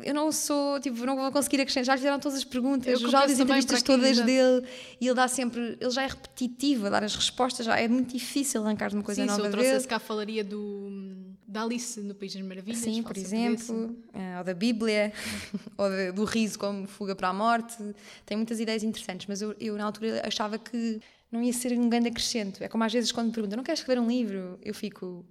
eu 0.03 0.13
não 0.13 0.29
sou, 0.29 0.77
tipo, 0.81 1.05
não 1.05 1.15
vou 1.15 1.31
conseguir 1.31 1.61
acrescentar. 1.61 1.85
Já 1.85 1.97
fizeram 1.97 2.19
todas 2.19 2.37
as 2.37 2.43
perguntas, 2.43 2.87
Eu 2.87 2.99
eu 2.99 3.09
já 3.09 3.25
li 3.25 3.31
as 3.31 3.39
entrevistas 3.39 3.81
todas 3.81 4.19
dele 4.19 4.67
e 4.99 5.05
ele 5.07 5.15
dá 5.15 5.27
sempre, 5.29 5.77
ele 5.79 5.89
já 5.89 6.03
é 6.03 6.07
repetitivo 6.07 6.87
a 6.87 6.89
dar 6.89 7.03
as 7.05 7.15
respostas, 7.15 7.65
já 7.65 7.79
é 7.79 7.87
muito 7.87 8.11
difícil 8.13 8.61
arrancar 8.63 8.91
uma 8.93 9.03
coisa 9.03 9.21
Sim, 9.21 9.29
se 9.29 9.37
nova 9.37 9.47
eu 9.47 9.51
dele. 9.51 9.63
trouxesse 9.63 9.87
cá 9.87 9.97
falaria 9.97 10.43
do, 10.43 11.15
da 11.47 11.63
Alice 11.63 12.01
no 12.01 12.13
País 12.13 12.33
das 12.33 12.41
Maravilhas. 12.43 12.79
Sim, 12.81 13.01
por 13.03 13.15
exemplo, 13.15 13.95
eh, 14.13 14.37
ou 14.39 14.43
da 14.43 14.53
Bíblia, 14.53 15.13
ou 15.77 15.89
de- 15.89 16.11
do 16.11 16.25
riso 16.25 16.59
como 16.59 16.85
fuga 16.87 17.15
para 17.15 17.29
a 17.29 17.33
morte. 17.33 17.77
Tem 18.25 18.35
muitas 18.35 18.59
ideias 18.59 18.83
interessantes, 18.83 19.27
mas 19.27 19.41
eu, 19.41 19.55
eu 19.61 19.77
na 19.77 19.85
altura 19.85 20.21
achava 20.27 20.57
que 20.57 20.99
não 21.35 21.43
ia 21.43 21.53
ser 21.53 21.77
um 21.77 21.89
grande 21.89 22.07
acrescento. 22.09 22.63
É 22.63 22.67
como 22.67 22.83
às 22.83 22.91
vezes 22.93 23.11
quando 23.11 23.27
me 23.27 23.33
perguntam, 23.33 23.57
não 23.57 23.63
queres 23.63 23.79
escrever 23.79 23.99
um 24.01 24.07
livro? 24.07 24.59
Eu 24.63 24.73
fico, 24.73 25.25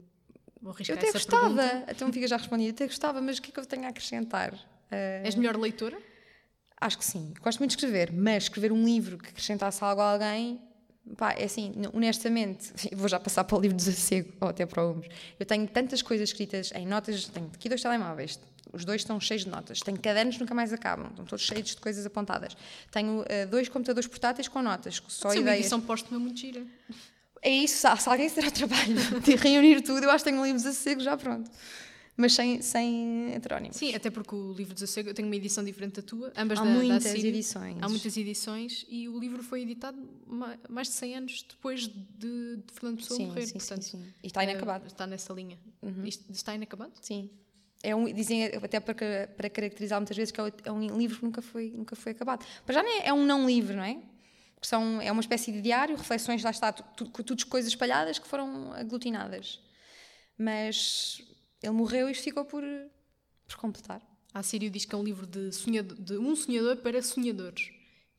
eu 0.62 0.94
até 0.94 1.12
gostava, 1.12 1.54
pergunta. 1.56 1.84
então 1.90 2.12
fica 2.12 2.26
já 2.28 2.36
respondido, 2.36 2.70
até 2.70 2.86
gostava, 2.86 3.20
mas 3.20 3.38
o 3.38 3.42
que 3.42 3.50
é 3.50 3.52
que 3.54 3.60
eu 3.60 3.66
tenho 3.66 3.84
a 3.84 3.88
acrescentar? 3.88 4.54
Eh, 4.90 5.22
És 5.24 5.34
melhor 5.34 5.56
leitora? 5.56 5.98
Acho 6.80 6.98
que 6.98 7.04
sim. 7.04 7.32
Gosto 7.42 7.58
muito 7.58 7.70
de 7.70 7.76
escrever, 7.76 8.12
mas 8.12 8.44
escrever 8.44 8.70
um 8.72 8.84
livro 8.84 9.16
que 9.18 9.30
acrescentasse 9.30 9.82
algo 9.82 10.02
a 10.02 10.12
alguém, 10.12 10.60
pá, 11.16 11.32
é 11.32 11.44
assim, 11.44 11.72
honestamente, 11.92 12.72
vou 12.94 13.08
já 13.08 13.18
passar 13.18 13.44
para 13.44 13.56
o 13.56 13.60
livro 13.60 13.76
do 13.76 13.80
desassossego 13.80 14.32
ou 14.40 14.48
até 14.48 14.66
para 14.66 14.84
o 14.84 14.92
Humus. 14.92 15.06
Eu 15.38 15.46
tenho 15.46 15.66
tantas 15.66 16.02
coisas 16.02 16.28
escritas 16.28 16.72
em 16.74 16.86
notas, 16.86 17.26
tenho 17.28 17.46
aqui 17.54 17.68
dois 17.68 17.80
telemóveis, 17.82 18.38
os 18.74 18.84
dois 18.84 19.00
estão 19.02 19.18
cheios 19.20 19.44
de 19.44 19.50
notas, 19.50 19.80
tenho 19.80 19.98
cadernos 20.00 20.34
que 20.36 20.40
nunca 20.42 20.54
mais 20.54 20.72
acabam, 20.72 21.08
estão 21.10 21.24
todos 21.24 21.44
cheios 21.44 21.68
de 21.68 21.76
coisas 21.76 22.04
apontadas. 22.04 22.56
Tenho 22.90 23.24
eh, 23.28 23.46
dois 23.46 23.68
computadores 23.68 24.06
portáteis 24.08 24.48
com 24.48 24.60
notas, 24.62 24.96
só 25.08 25.28
Pode 25.28 25.34
ser 25.34 25.40
uma 25.40 25.50
ideias. 25.50 25.60
edição 25.60 25.80
póstuma 25.80 26.18
muito 26.18 26.38
gira. 26.40 26.64
É 27.42 27.50
isso, 27.50 27.86
se, 27.98 28.08
alguém 28.08 28.28
se 28.28 28.36
der 28.36 28.46
ao 28.46 28.50
trabalho 28.50 28.94
de 29.22 29.36
reunir 29.36 29.82
tudo, 29.82 30.02
eu 30.04 30.10
acho 30.10 30.24
que 30.24 30.30
tenho 30.30 30.40
um 30.40 30.44
livro 30.46 30.58
de 30.58 30.64
desassossego 30.64 31.00
já 31.02 31.16
pronto. 31.16 31.50
Mas 32.16 32.32
sem, 32.32 32.62
sem 32.62 33.34
heterónimos. 33.34 33.76
Sim, 33.76 33.92
até 33.92 34.08
porque 34.08 34.36
o 34.36 34.52
livro 34.52 34.72
de 34.72 34.84
eu 35.00 35.12
tenho 35.12 35.26
uma 35.26 35.34
edição 35.34 35.64
diferente 35.64 35.96
da 35.96 36.02
tua, 36.02 36.32
ambas 36.36 36.60
Há 36.60 36.62
da, 36.62 36.70
da 36.70 36.76
muitas 36.76 37.06
Assírio. 37.06 37.28
edições. 37.28 37.76
Há 37.82 37.88
muitas 37.88 38.16
edições 38.16 38.86
e 38.88 39.08
o 39.08 39.18
livro 39.18 39.42
foi 39.42 39.62
editado 39.62 39.98
ma- 40.24 40.56
mais 40.68 40.86
de 40.86 40.94
100 40.94 41.16
anos 41.16 41.42
depois 41.50 41.88
de, 41.88 42.56
de 42.56 42.62
Fernando 42.72 42.98
Pessoa 42.98 43.16
Sim, 43.18 43.26
morrer. 43.26 43.40
sim, 43.40 43.46
sim, 43.48 43.58
portanto, 43.58 43.82
sim. 43.82 44.04
E 44.22 44.26
está 44.28 44.42
eh, 44.44 44.50
inacabado. 44.50 44.86
Está 44.86 45.06
nessa 45.08 45.32
linha. 45.32 45.58
Uhum. 45.82 46.06
Isto 46.06 46.24
está 46.30 46.54
inacabado? 46.54 46.92
Sim. 47.00 47.28
É 47.84 47.94
um, 47.94 48.12
dizem 48.12 48.46
até 48.46 48.80
para, 48.80 49.28
para 49.36 49.50
caracterizar 49.50 50.00
muitas 50.00 50.16
vezes 50.16 50.32
que 50.32 50.40
é 50.40 50.52
é 50.64 50.72
um 50.72 50.96
livro 50.98 51.18
que 51.18 51.24
nunca 51.24 51.42
foi, 51.42 51.70
nunca 51.70 51.94
foi 51.94 52.12
acabado. 52.12 52.44
Para 52.64 52.74
já 52.74 52.82
é, 52.82 53.08
é 53.08 53.12
um 53.12 53.24
não 53.24 53.46
livro, 53.46 53.76
não 53.76 53.84
é? 53.84 54.02
São, 54.62 55.00
é 55.00 55.12
uma 55.12 55.20
espécie 55.20 55.52
de 55.52 55.60
diário, 55.60 55.94
reflexões, 55.94 56.42
lá 56.42 56.50
está, 56.50 56.72
tu- 56.72 57.04
tu- 57.06 57.22
tudo 57.22 57.46
coisas 57.46 57.70
espalhadas 57.70 58.18
que 58.18 58.26
foram 58.26 58.72
aglutinadas. 58.72 59.60
Mas 60.38 61.20
ele 61.62 61.72
morreu 61.72 62.08
e 62.08 62.12
isto 62.12 62.24
ficou 62.24 62.44
por, 62.44 62.64
por 63.46 63.56
completar. 63.56 64.00
A 64.32 64.40
Assírio 64.40 64.70
diz 64.70 64.84
que 64.84 64.94
é 64.94 64.98
um 64.98 65.04
livro 65.04 65.26
de, 65.26 65.52
sonhador, 65.52 65.96
de 66.00 66.18
um 66.18 66.34
sonhador 66.34 66.76
para 66.78 67.00
sonhadores. 67.02 67.70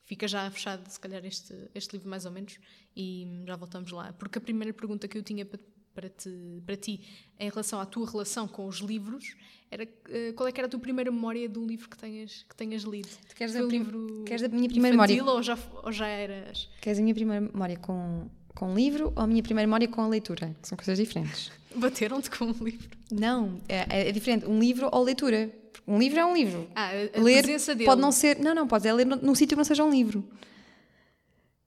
Fica 0.04 0.26
já 0.28 0.48
fechado, 0.50 0.88
se 0.88 1.00
calhar, 1.00 1.24
este, 1.24 1.52
este 1.74 1.92
livro, 1.94 2.08
mais 2.08 2.24
ou 2.24 2.30
menos, 2.30 2.58
e 2.96 3.42
já 3.44 3.56
voltamos 3.56 3.90
lá. 3.90 4.12
Porque 4.12 4.38
a 4.38 4.40
primeira 4.40 4.72
pergunta 4.72 5.08
que 5.08 5.18
eu 5.18 5.22
tinha 5.22 5.44
para, 5.44 5.58
para, 5.96 6.10
te, 6.10 6.30
para 6.66 6.76
ti, 6.76 7.00
em 7.40 7.48
relação 7.48 7.80
à 7.80 7.86
tua 7.86 8.08
relação 8.08 8.46
com 8.46 8.66
os 8.66 8.80
livros, 8.80 9.34
era 9.70 9.88
eh, 10.10 10.32
qual 10.36 10.46
é 10.46 10.52
que 10.52 10.60
era 10.60 10.66
a 10.66 10.70
tua 10.70 10.78
primeira 10.78 11.10
memória 11.10 11.48
de 11.48 11.58
um 11.58 11.66
livro 11.66 11.88
que 11.88 11.96
tenhas, 11.96 12.44
que 12.46 12.54
tenhas 12.54 12.82
lido? 12.82 13.08
Tu 13.30 13.34
queres 13.34 13.54
Foi 13.54 13.62
a 13.62 13.64
um 13.64 13.68
livro 13.68 14.24
queres 14.26 14.42
a 14.42 14.48
minha 14.48 14.68
primeira 14.68 14.92
memória? 14.94 15.24
ou 15.24 15.42
já, 15.42 15.58
ou 15.82 15.90
já 15.90 16.06
eras... 16.06 16.68
Queres 16.82 16.98
a 16.98 17.02
minha 17.02 17.14
primeira 17.14 17.40
memória 17.40 17.78
com, 17.78 18.28
com 18.54 18.74
livro 18.74 19.10
ou 19.16 19.22
a 19.22 19.26
minha 19.26 19.42
primeira 19.42 19.66
memória 19.66 19.88
com 19.88 20.02
a 20.02 20.08
leitura? 20.08 20.54
São 20.62 20.76
coisas 20.76 20.98
diferentes. 20.98 21.50
Bateram-te 21.74 22.30
com 22.30 22.44
um 22.44 22.64
livro? 22.64 22.90
Não, 23.10 23.58
é, 23.66 24.08
é 24.08 24.12
diferente. 24.12 24.44
Um 24.46 24.60
livro 24.60 24.90
ou 24.92 25.02
leitura. 25.02 25.50
Um 25.86 25.98
livro 25.98 26.20
é 26.20 26.26
um 26.26 26.34
livro. 26.34 26.68
Ah, 26.74 26.90
a, 26.90 27.18
a 27.18 27.22
ler 27.22 27.42
presença 27.42 27.74
dele. 27.74 27.86
pode 27.86 28.00
não 28.02 28.12
ser 28.12 28.38
não 28.38 28.54
não 28.54 28.68
pode 28.68 28.86
é 28.86 28.92
ler 28.92 29.06
num, 29.06 29.16
num 29.16 29.34
sítio 29.34 29.56
que 29.56 29.58
não 29.58 29.64
seja 29.64 29.84
um 29.84 29.90
livro 29.90 30.24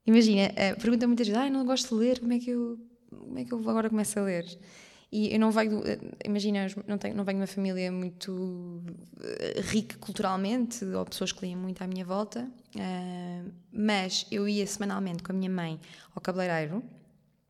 imagina 0.05 0.51
eh, 0.55 0.75
pergunta 0.75 1.07
muitas 1.07 1.27
vezes 1.27 1.41
ah 1.41 1.49
não 1.49 1.63
gosto 1.63 1.95
de 1.95 2.01
ler 2.03 2.19
como 2.19 2.33
é 2.33 2.39
que 2.39 2.49
eu 2.49 2.77
como 3.09 3.39
é 3.39 3.45
que 3.45 3.53
eu 3.53 3.59
agora 3.69 3.89
começo 3.89 4.19
a 4.19 4.23
ler? 4.23 4.45
E 5.11 5.33
eu 5.33 5.39
não 5.39 5.49
venho 5.51 5.81
eh, 5.85 5.99
imagina 6.23 6.67
não 6.85 6.97
tenho 6.97 7.15
não 7.15 7.23
venho 7.23 7.37
de 7.37 7.41
uma 7.41 7.47
família 7.47 7.91
muito 7.91 8.83
eh, 9.21 9.61
rica 9.61 9.97
culturalmente 9.97 10.85
ou 10.85 11.03
pessoas 11.05 11.31
que 11.31 11.45
liam 11.45 11.59
muito 11.59 11.81
à 11.81 11.87
minha 11.87 12.05
volta 12.05 12.47
eh, 12.77 13.43
mas 13.71 14.27
eu 14.29 14.47
ia 14.47 14.67
semanalmente 14.67 15.23
com 15.23 15.31
a 15.31 15.35
minha 15.35 15.49
mãe 15.49 15.79
ao 16.13 16.21
cabeleireiro 16.21 16.83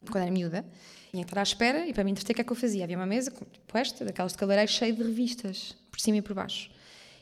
quando 0.10 0.24
era 0.24 0.32
miúda 0.32 0.65
que 1.12 1.17
estar 1.17 1.39
à 1.39 1.43
espera 1.43 1.88
e 1.88 1.93
para 1.93 2.04
me 2.04 2.12
entreter 2.12 2.34
o 2.34 2.36
que 2.36 2.41
é 2.41 2.43
que 2.43 2.52
eu 2.52 2.56
fazia? 2.56 2.84
Havia 2.84 2.98
uma 2.98 3.06
mesa 3.06 3.32
tipo 3.32 3.78
esta 3.78 4.06
daquelas 4.06 4.32
de 4.32 4.38
cabeleireiro 4.38 4.72
cheia 4.72 4.93
de 4.93 5.02
revistas 5.02 5.76
por 5.89 6.00
cima 6.00 6.17
e 6.17 6.22
por 6.22 6.34
baixo. 6.34 6.69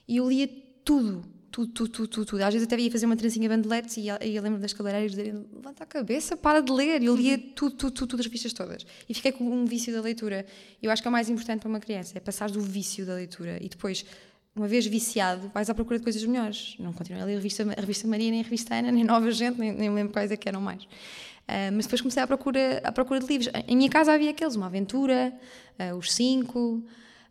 E 0.08 0.18
eu 0.18 0.30
lia 0.30 0.50
tudo, 0.84 1.24
tudo, 1.52 1.72
tudo, 1.72 1.90
tudo, 1.90 2.08
tudo. 2.08 2.26
tudo. 2.26 2.42
Às 2.42 2.54
vezes 2.54 2.68
até 2.68 2.80
ia 2.80 2.92
fazer 2.92 3.06
uma 3.06 3.16
trancinha 3.16 3.50
bandeletes 3.50 3.98
e, 3.98 4.08
e 4.22 4.36
eu 4.36 4.44
lembro 4.44 4.60
das 4.60 4.74
cabeleireiras 4.74 5.12
dizerem 5.12 5.46
levanta 5.54 5.84
a 5.84 5.88
cabeça, 5.88 6.38
para 6.38 6.62
de 6.62 6.72
ler. 6.72 7.02
Eu 7.02 7.16
lia 7.16 7.38
tudo, 7.38 7.76
tudo, 7.76 7.92
tudo, 7.92 8.08
tudo, 8.08 8.20
as 8.20 8.26
revistas 8.26 8.54
todas. 8.54 8.86
E 9.08 9.14
fiquei 9.14 9.32
com 9.32 9.44
um 9.44 9.66
vício 9.66 9.94
da 9.94 10.02
leitura. 10.02 10.46
Eu 10.82 10.92
acho 10.92 11.02
que 11.02 11.08
é 11.08 11.10
o 11.10 11.12
mais 11.12 11.30
importante 11.30 11.62
para 11.62 11.70
uma 11.70 11.80
criança, 11.80 12.18
é 12.18 12.20
passar 12.20 12.50
do 12.50 12.62
vício 12.62 13.06
da 13.06 13.16
leitura. 13.16 13.58
E 13.62 13.70
depois, 13.70 14.06
uma 14.56 14.68
vez 14.68 14.86
viciado, 14.86 15.50
vais 15.54 15.70
à 15.70 15.74
procura 15.74 15.98
de 15.98 16.04
coisas 16.04 16.24
melhores. 16.24 16.76
Não 16.80 16.94
continuei 16.94 17.24
a 17.24 17.26
ler 17.26 17.34
a 17.34 17.38
revista, 17.38 17.64
a 17.64 17.82
revista 17.82 18.08
Maria, 18.08 18.32
nem 18.32 18.42
a 18.42 18.44
revista 18.44 18.76
Ana, 18.76 18.92
nem 18.92 19.04
Nova 19.04 19.32
Gente, 19.32 19.60
nem, 19.60 19.72
nem 19.72 19.90
me 19.90 19.96
lembro 19.96 20.14
quais 20.14 20.32
é 20.32 20.38
que 20.38 20.48
eram 20.48 20.62
mais. 20.62 20.88
Ah, 21.48 21.72
mas 21.72 21.86
depois 21.86 22.02
comecei 22.02 22.22
à 22.22 22.28
procura, 22.28 22.82
à 22.84 22.92
procura 22.92 23.20
de 23.20 23.28
livros. 23.28 23.50
Em 23.68 23.76
minha 23.76 23.90
casa 23.90 24.14
havia 24.14 24.32
aqueles, 24.32 24.56
uma 24.56 24.68
aventura, 24.68 25.34
ah, 25.80 25.96
os 25.96 26.14
cinco... 26.14 26.84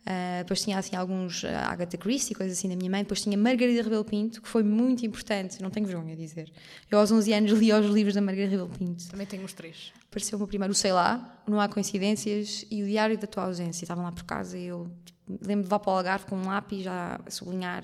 Uh, 0.07 0.39
depois 0.39 0.63
tinha 0.63 0.79
assim 0.79 0.95
alguns 0.95 1.43
uh, 1.43 1.49
Agatha 1.65 1.99
Christie, 1.99 2.33
coisas 2.33 2.57
assim 2.57 2.69
da 2.69 2.77
minha 2.77 2.89
mãe. 2.89 3.03
Depois 3.03 3.21
tinha 3.21 3.37
Margarida 3.37 3.83
Rebelo 3.83 4.05
Pinto, 4.05 4.41
que 4.41 4.49
foi 4.49 4.63
muito 4.63 5.05
importante, 5.05 5.61
não 5.61 5.69
tenho 5.69 5.85
vergonha 5.85 6.15
de 6.15 6.23
dizer. 6.23 6.53
Eu 6.89 7.01
aos 7.01 7.11
11 7.11 7.33
anos 7.33 7.51
li 7.51 7.73
os 7.73 7.87
livros 7.87 8.15
da 8.15 8.21
Margarida 8.21 8.53
Rebelo 8.53 8.69
Pinto. 8.69 9.09
Também 9.09 9.27
tenho 9.27 9.45
os 9.45 9.53
três. 9.53 9.93
Apareceu 10.09 10.37
o 10.37 10.39
meu 10.39 10.47
primeiro, 10.47 10.71
o 10.71 10.77
Sei 10.77 10.93
Lá, 10.93 11.43
Não 11.45 11.61
Há 11.61 11.69
Coincidências 11.69 12.65
e 12.71 12.85
o 12.85 12.87
Diário 12.87 13.19
da 13.19 13.27
Tua 13.27 13.45
Ausência. 13.47 13.85
Estavam 13.85 14.05
lá 14.05 14.13
por 14.13 14.23
casa 14.23 14.57
e 14.57 14.67
eu 14.67 14.89
tipo, 15.05 15.19
lembro 15.45 15.65
de 15.65 15.69
levar 15.69 15.81
para 15.81 15.93
o 15.93 15.97
Algarve 15.97 16.27
com 16.27 16.37
um 16.37 16.47
lápis 16.47 16.87
a 16.87 17.21
sublinhar. 17.29 17.83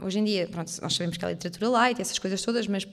Hoje 0.00 0.20
em 0.20 0.24
dia, 0.24 0.48
pronto, 0.48 0.72
nós 0.80 0.94
sabemos 0.94 1.18
que 1.18 1.24
é 1.24 1.28
literatura 1.28 1.68
light, 1.68 2.00
essas 2.00 2.18
coisas 2.18 2.40
todas, 2.40 2.66
mas 2.66 2.88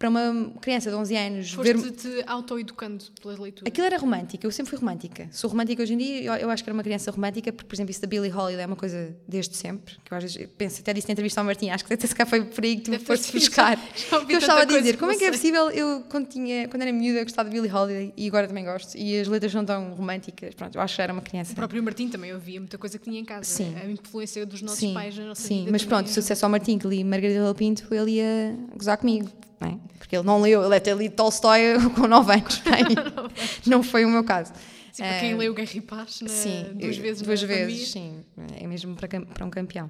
para 0.00 0.08
uma 0.08 0.50
criança 0.62 0.88
de 0.88 0.96
11 0.96 1.14
anos 1.14 1.54
ver... 1.56 1.76
Foste-te 1.76 2.24
auto-educando 2.26 3.04
pela 3.20 3.38
leitura. 3.38 3.68
Aquilo 3.68 3.86
era 3.86 3.98
romântica, 3.98 4.46
eu 4.46 4.50
sempre 4.50 4.70
fui 4.70 4.78
romântica. 4.78 5.28
Sou 5.30 5.50
romântica 5.50 5.82
hoje 5.82 5.92
em 5.92 5.98
dia, 5.98 6.22
eu, 6.22 6.32
eu 6.36 6.50
acho 6.50 6.64
que 6.64 6.70
era 6.70 6.74
uma 6.74 6.82
criança 6.82 7.10
romântica, 7.10 7.52
porque, 7.52 7.68
por 7.68 7.74
exemplo, 7.74 7.90
isso 7.90 8.00
da 8.00 8.06
Billie 8.06 8.32
Holiday 8.32 8.62
é 8.62 8.66
uma 8.66 8.76
coisa 8.76 9.14
desde 9.28 9.54
sempre, 9.54 9.96
que 10.02 10.10
eu 10.10 10.16
às 10.16 10.22
vezes 10.24 10.48
penso, 10.56 10.80
até 10.80 10.94
disse 10.94 11.06
na 11.06 11.12
entrevista 11.12 11.42
ao 11.42 11.44
Martim, 11.44 11.68
acho 11.68 11.84
que 11.84 11.92
até 11.92 12.06
se 12.06 12.14
cá 12.14 12.24
foi 12.24 12.42
por 12.42 12.64
aí 12.64 12.76
que 12.76 12.84
tu 12.84 12.90
me 12.90 12.96
Deve 12.96 13.04
ter 13.04 13.18
foste 13.18 13.32
buscar. 13.34 13.76
já 14.10 14.24
Que 14.24 14.32
eu 14.32 14.38
estava 14.38 14.62
a 14.62 14.64
dizer, 14.64 14.96
como 14.96 15.12
é 15.12 15.18
que 15.18 15.24
é 15.24 15.30
possível, 15.30 15.70
eu 15.70 16.02
quando, 16.08 16.28
tinha, 16.28 16.66
quando 16.68 16.80
era 16.80 16.92
miúda 16.92 17.18
eu 17.18 17.24
gostava 17.24 17.50
de 17.50 17.54
Billie 17.54 17.70
Holiday 17.70 18.14
e 18.16 18.26
agora 18.26 18.48
também 18.48 18.64
gosto, 18.64 18.96
e 18.96 19.20
as 19.20 19.28
letras 19.28 19.52
são 19.52 19.66
tão 19.66 19.92
românticas, 19.92 20.54
pronto, 20.54 20.76
eu 20.76 20.80
acho 20.80 20.96
que 20.96 21.02
era 21.02 21.12
uma 21.12 21.20
criança. 21.20 21.52
O 21.52 21.56
próprio 21.56 21.82
Martim 21.82 22.08
também 22.08 22.32
ouvia 22.32 22.58
muita 22.58 22.78
coisa 22.78 22.98
que 22.98 23.04
tinha 23.04 23.20
em 23.20 23.24
casa. 23.26 23.44
Sim. 23.44 23.74
A 23.76 23.84
influência 23.84 24.46
dos 24.46 24.62
nossos 24.62 24.78
sim, 24.78 24.94
pais 24.94 25.14
na 25.18 25.26
nossa 25.26 25.42
sim, 25.42 25.58
vida. 25.58 25.72
mas 25.72 25.82
também 25.82 25.94
pronto, 25.98 26.08
é- 26.08 26.10
se 26.10 26.18
eu 26.18 26.22
dissesse 26.22 26.42
ao 26.42 26.50
Martim 26.50 26.78
que 26.78 26.88
li 26.88 27.04
Margarida 27.04 27.44
Del 27.44 27.54
Pinto, 27.54 27.94
ele 27.94 28.12
ia 28.12 28.56
gozar 28.74 28.96
comigo, 28.96 29.30
é? 29.60 29.76
porque 29.98 30.16
ele 30.16 30.24
não 30.24 30.40
leu, 30.40 30.64
ele 30.64 30.74
até 30.74 30.92
li 30.94 31.08
Tolstói 31.08 31.74
com 31.94 32.06
9 32.06 32.32
anos, 32.32 32.62
não 32.64 32.72
é? 32.72 32.78
não 33.66 33.82
foi 33.82 34.04
o 34.04 34.08
meu 34.08 34.24
caso. 34.24 34.52
Sim, 34.92 35.04
para 35.04 35.20
quem 35.20 35.34
uh, 35.34 35.38
leu 35.38 35.54
Guerra 35.54 35.70
e 35.74 35.80
Paz, 35.80 36.20
na, 36.20 36.28
sim, 36.28 36.66
duas 36.74 36.96
vezes 36.96 37.22
duas 37.22 37.42
vezes, 37.42 37.90
sim, 37.90 38.24
é 38.60 38.66
mesmo 38.66 38.96
para, 38.96 39.08
para 39.08 39.46
um 39.46 39.50
campeão. 39.50 39.88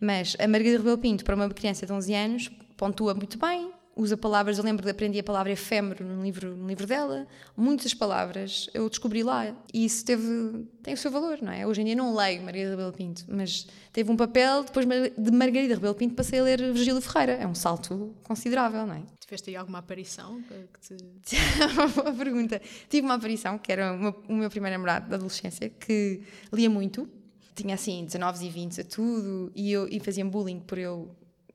Mas 0.00 0.36
a 0.40 0.48
Margarida 0.48 0.78
Rebelo 0.78 0.98
Pinto, 0.98 1.24
para 1.24 1.36
uma 1.36 1.48
criança 1.48 1.86
de 1.86 1.92
11 1.92 2.14
anos, 2.14 2.50
pontua 2.76 3.14
muito 3.14 3.38
bem, 3.38 3.69
usa 3.96 4.16
palavras, 4.16 4.58
eu 4.58 4.64
lembro 4.64 4.84
de 4.84 4.90
aprendi 4.90 5.18
a 5.18 5.22
palavra 5.22 5.52
efêmero 5.52 6.04
no 6.04 6.22
livro, 6.22 6.56
no 6.56 6.66
livro 6.66 6.86
dela, 6.86 7.26
muitas 7.56 7.92
palavras 7.92 8.68
eu 8.72 8.88
descobri 8.88 9.22
lá 9.22 9.54
e 9.72 9.84
isso 9.84 10.04
teve, 10.04 10.64
tem 10.82 10.94
o 10.94 10.96
seu 10.96 11.10
valor, 11.10 11.38
não 11.42 11.52
é? 11.52 11.66
Hoje 11.66 11.82
em 11.82 11.84
dia 11.84 11.96
não 11.96 12.14
leio 12.14 12.42
Margarida 12.42 12.70
Rebelo 12.70 12.92
Pinto, 12.92 13.24
mas 13.28 13.66
teve 13.92 14.10
um 14.10 14.16
papel, 14.16 14.64
depois 14.64 14.86
de 14.86 15.30
Margarida 15.30 15.74
Rebelo 15.74 15.94
Pinto 15.94 16.14
passei 16.14 16.38
a 16.40 16.42
ler 16.42 16.72
Virgílio 16.72 17.00
Ferreira, 17.00 17.32
é 17.32 17.46
um 17.46 17.54
salto 17.54 18.14
considerável, 18.22 18.86
não 18.86 18.94
é? 18.94 19.02
Tiveste 19.20 19.50
aí 19.50 19.56
alguma 19.56 19.78
aparição? 19.78 20.42
Que 20.42 20.96
te... 20.96 21.36
uma 22.00 22.12
pergunta. 22.12 22.60
Tive 22.88 23.06
uma 23.06 23.14
aparição, 23.14 23.58
que 23.58 23.70
era 23.70 23.92
uma, 23.92 24.14
o 24.28 24.34
meu 24.34 24.50
primeiro 24.50 24.76
namorado 24.76 25.08
da 25.08 25.16
adolescência, 25.16 25.68
que 25.68 26.22
lia 26.52 26.70
muito, 26.70 27.08
tinha 27.54 27.74
assim 27.74 28.04
19 28.04 28.44
e 28.44 28.50
20 28.50 28.80
a 28.80 28.84
tudo, 28.84 29.52
e, 29.54 29.70
eu, 29.70 29.86
e 29.88 30.00
fazia 30.00 30.24
bullying 30.24 30.60
por 30.60 30.78
eu 30.78 31.14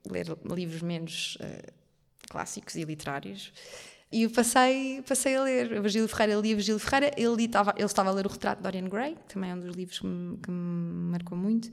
ler 0.09 0.27
livros 0.45 0.81
menos... 0.81 1.37
Uh, 1.41 1.84
clássicos 2.35 2.75
e 2.75 2.83
literários. 2.83 3.53
E 4.11 4.23
eu 4.23 4.29
passei, 4.29 5.01
passei 5.01 5.35
a 5.35 5.43
ler. 5.43 5.81
Virgílio 5.81 6.07
Ferreira, 6.07 6.33
ele 6.33 6.41
lia 6.41 6.55
Virgílio 6.55 6.79
Ferreira, 6.79 7.11
ele, 7.17 7.45
estava, 7.45 7.73
ele 7.75 7.85
estava 7.85 8.09
a 8.09 8.13
ler 8.13 8.25
o 8.25 8.29
retrato 8.29 8.57
de 8.59 8.63
Dorian 8.63 8.87
Gray, 8.87 9.15
que 9.15 9.33
também 9.33 9.49
é 9.49 9.55
um 9.55 9.59
dos 9.59 9.75
livros 9.75 9.99
que 9.99 10.05
me, 10.05 10.37
que 10.37 10.51
me 10.51 11.11
marcou 11.11 11.37
muito. 11.37 11.69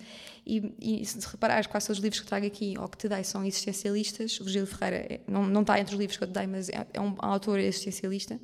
E, 0.46 0.72
e, 0.80 1.04
se 1.04 1.18
reparares, 1.26 1.66
quase 1.66 1.88
todos 1.88 1.98
os 1.98 2.02
livros 2.02 2.20
que 2.20 2.26
trago 2.26 2.46
aqui, 2.46 2.74
ou 2.78 2.88
que 2.88 2.96
te 2.96 3.08
dei, 3.08 3.22
são 3.24 3.44
existencialistas. 3.44 4.40
O 4.40 4.44
Virgílio 4.44 4.66
Ferreira 4.66 4.96
é, 4.96 5.20
não, 5.28 5.46
não 5.46 5.60
está 5.60 5.78
entre 5.78 5.94
os 5.94 6.00
livros 6.00 6.16
que 6.16 6.24
eu 6.24 6.28
te 6.28 6.32
dei, 6.32 6.46
mas 6.46 6.68
é, 6.68 6.86
é 6.94 7.00
um, 7.00 7.14
autor 7.18 7.58
existencialista. 7.58 8.40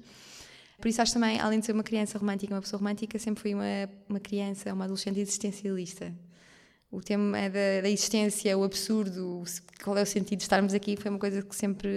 Por 0.81 0.89
isso 0.89 1.01
acho 1.01 1.15
também, 1.15 1.41
além 1.41 1.61
de 1.61 1.67
ser 1.67 1.73
uma 1.73 1.83
criança 1.83 2.19
romântica, 2.19 2.55
uma 2.55 2.61
pessoa 2.61 2.79
romântica, 2.79 3.19
sempre 3.19 3.41
fui 3.41 3.55
uma, 3.55 3.65
uma 4.09 4.21
criança, 4.21 4.73
uma 4.73 4.85
adolescente 4.85 5.19
existencialista 5.19 6.13
o 6.91 7.01
tema 7.01 7.39
é 7.39 7.49
da, 7.49 7.83
da, 7.83 7.89
existência, 7.89 8.57
o 8.57 8.65
absurdo, 8.65 9.45
qual 9.83 9.97
é 9.99 10.03
o 10.03 10.07
sentido 10.07 10.39
de 10.39 10.45
estarmos 10.45 10.73
aqui, 10.73 10.97
foi 10.97 11.11
uma 11.11 11.19
coisa 11.19 11.43
que 11.43 11.55
sempre 11.55 11.89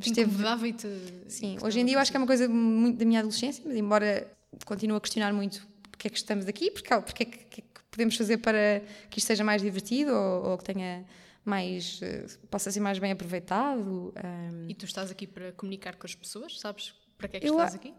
esteve. 0.00 0.30
Incomodava 0.30 0.68
e 0.68 0.72
te. 0.72 0.88
Sim, 1.28 1.56
hoje 1.62 1.80
em 1.80 1.84
dia 1.84 1.94
eu 1.94 1.98
acho 2.00 2.10
que 2.10 2.16
é 2.16 2.20
uma 2.20 2.26
coisa 2.26 2.48
muito 2.48 2.98
da 2.98 3.04
minha 3.04 3.20
adolescência, 3.20 3.62
mas 3.66 3.76
embora 3.76 4.30
continue 4.66 4.96
a 4.96 5.00
questionar 5.00 5.32
muito 5.32 5.66
porque 6.04 6.08
é 6.08 6.10
que 6.10 6.16
estamos 6.16 6.46
aqui, 6.46 6.70
porque, 6.70 6.94
porque 7.00 7.22
é 7.22 7.26
que, 7.26 7.38
que, 7.38 7.60
é 7.60 7.64
que 7.64 7.84
podemos 7.90 8.16
fazer 8.16 8.38
para 8.38 8.82
que 9.08 9.18
isto 9.18 9.26
seja 9.26 9.42
mais 9.42 9.62
divertido 9.62 10.12
ou, 10.12 10.50
ou 10.50 10.58
que 10.58 10.64
tenha 10.64 11.04
mais. 11.44 12.00
Eh, 12.02 12.26
possa 12.50 12.70
ser 12.70 12.80
mais 12.80 12.98
bem 12.98 13.12
aproveitado. 13.12 14.12
Um... 14.22 14.68
E 14.68 14.74
tu 14.74 14.84
estás 14.84 15.10
aqui 15.10 15.26
para 15.26 15.52
comunicar 15.52 15.96
com 15.96 16.06
as 16.06 16.14
pessoas, 16.14 16.58
sabes 16.58 16.94
para 17.16 17.28
que 17.28 17.36
é 17.36 17.40
que 17.40 17.48
eu 17.48 17.52
estás 17.52 17.74
aqui? 17.74 17.94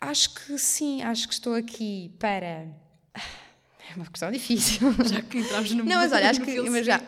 Acho 0.00 0.34
que 0.34 0.58
sim, 0.58 1.02
acho 1.02 1.28
que 1.28 1.34
estou 1.34 1.54
aqui 1.54 2.12
para 2.18 2.66
é 3.90 3.96
uma 3.96 4.06
questão 4.06 4.30
difícil. 4.30 4.92
Já 5.04 5.22
que 5.22 5.38
entramos 5.38 5.70
no 5.72 5.84
Não, 5.84 5.96
mas 5.96 6.12
olha, 6.12 6.30
acho 6.30 6.40
que. 6.40 6.56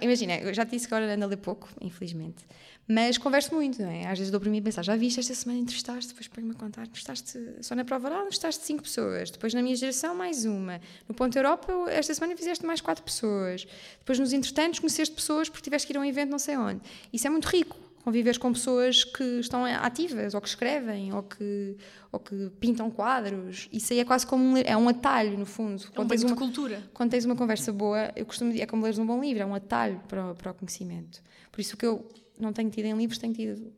Imagina, 0.00 0.36
eu 0.38 0.54
já 0.54 0.64
te 0.64 0.70
disse 0.72 0.88
que 0.88 0.94
agora 0.94 1.14
ando 1.14 1.24
a 1.24 1.28
ler 1.28 1.36
pouco, 1.36 1.68
infelizmente. 1.80 2.44
Mas 2.90 3.18
converso 3.18 3.54
muito, 3.54 3.82
não 3.82 3.90
é? 3.90 4.06
Às 4.06 4.18
vezes 4.18 4.30
dou 4.30 4.40
para 4.40 4.48
mim 4.48 4.60
a 4.60 4.62
pensar, 4.62 4.82
já 4.82 4.96
viste 4.96 5.20
esta 5.20 5.34
semana 5.34 5.60
entrevistaste, 5.60 6.08
depois 6.08 6.26
põe-me 6.26 6.52
a 6.52 6.54
contar, 6.54 6.84
entrevistaste 6.84 7.38
só 7.60 7.74
na 7.74 7.84
prova 7.84 8.08
oral, 8.08 8.20
entrevistaste 8.20 8.64
cinco 8.64 8.82
pessoas, 8.82 9.30
depois 9.30 9.52
na 9.52 9.60
minha 9.60 9.76
geração 9.76 10.14
mais 10.14 10.46
uma. 10.46 10.80
No 11.06 11.14
Ponto 11.14 11.36
Europa, 11.36 11.70
esta 11.90 12.14
semana 12.14 12.34
fizeste 12.34 12.64
mais 12.64 12.80
quatro 12.80 13.04
pessoas. 13.04 13.66
Depois 13.98 14.18
nos 14.18 14.32
entretantos 14.32 14.78
conheceste 14.78 15.14
pessoas 15.14 15.50
porque 15.50 15.64
tiveste 15.64 15.86
que 15.86 15.92
ir 15.92 15.98
a 15.98 16.00
um 16.00 16.04
evento 16.04 16.30
não 16.30 16.38
sei 16.38 16.56
onde. 16.56 16.80
Isso 17.12 17.26
é 17.26 17.30
muito 17.30 17.44
rico 17.44 17.87
conviveres 18.08 18.38
com 18.38 18.50
pessoas 18.50 19.04
que 19.04 19.22
estão 19.38 19.66
ativas, 19.66 20.32
ou 20.32 20.40
que 20.40 20.48
escrevem, 20.48 21.12
ou 21.12 21.22
que, 21.22 21.76
ou 22.10 22.18
que 22.18 22.50
pintam 22.58 22.90
quadros. 22.90 23.68
Isso 23.70 23.92
aí 23.92 23.98
é 23.98 24.04
quase 24.04 24.26
como 24.26 24.42
um, 24.42 24.56
é 24.56 24.74
um 24.74 24.88
atalho, 24.88 25.36
no 25.36 25.44
fundo. 25.44 25.82
É 25.82 25.88
um 25.88 25.92
quando 25.92 26.08
tens 26.08 26.22
uma 26.22 26.34
cultura. 26.36 26.82
Quando 26.94 27.10
tens 27.10 27.26
uma 27.26 27.36
conversa 27.36 27.70
boa, 27.70 28.10
eu 28.16 28.24
costumo 28.24 28.50
dizer, 28.50 28.62
é 28.62 28.66
como 28.66 28.82
leres 28.82 28.98
um 28.98 29.04
bom 29.04 29.20
livro, 29.20 29.42
é 29.42 29.46
um 29.46 29.54
atalho 29.54 30.00
para 30.08 30.30
o, 30.30 30.34
para 30.34 30.52
o 30.52 30.54
conhecimento. 30.54 31.22
Por 31.52 31.60
isso 31.60 31.76
que 31.76 31.84
eu 31.84 32.08
não 32.38 32.50
tenho 32.50 32.70
tido 32.70 32.86
em 32.86 32.96
livros, 32.96 33.18
tenho 33.18 33.34
tido 33.34 33.74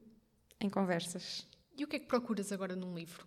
em 0.60 0.70
conversas. 0.70 1.44
E 1.76 1.82
o 1.82 1.88
que 1.88 1.96
é 1.96 1.98
que 1.98 2.06
procuras 2.06 2.52
agora 2.52 2.76
num 2.76 2.94
livro? 2.94 3.26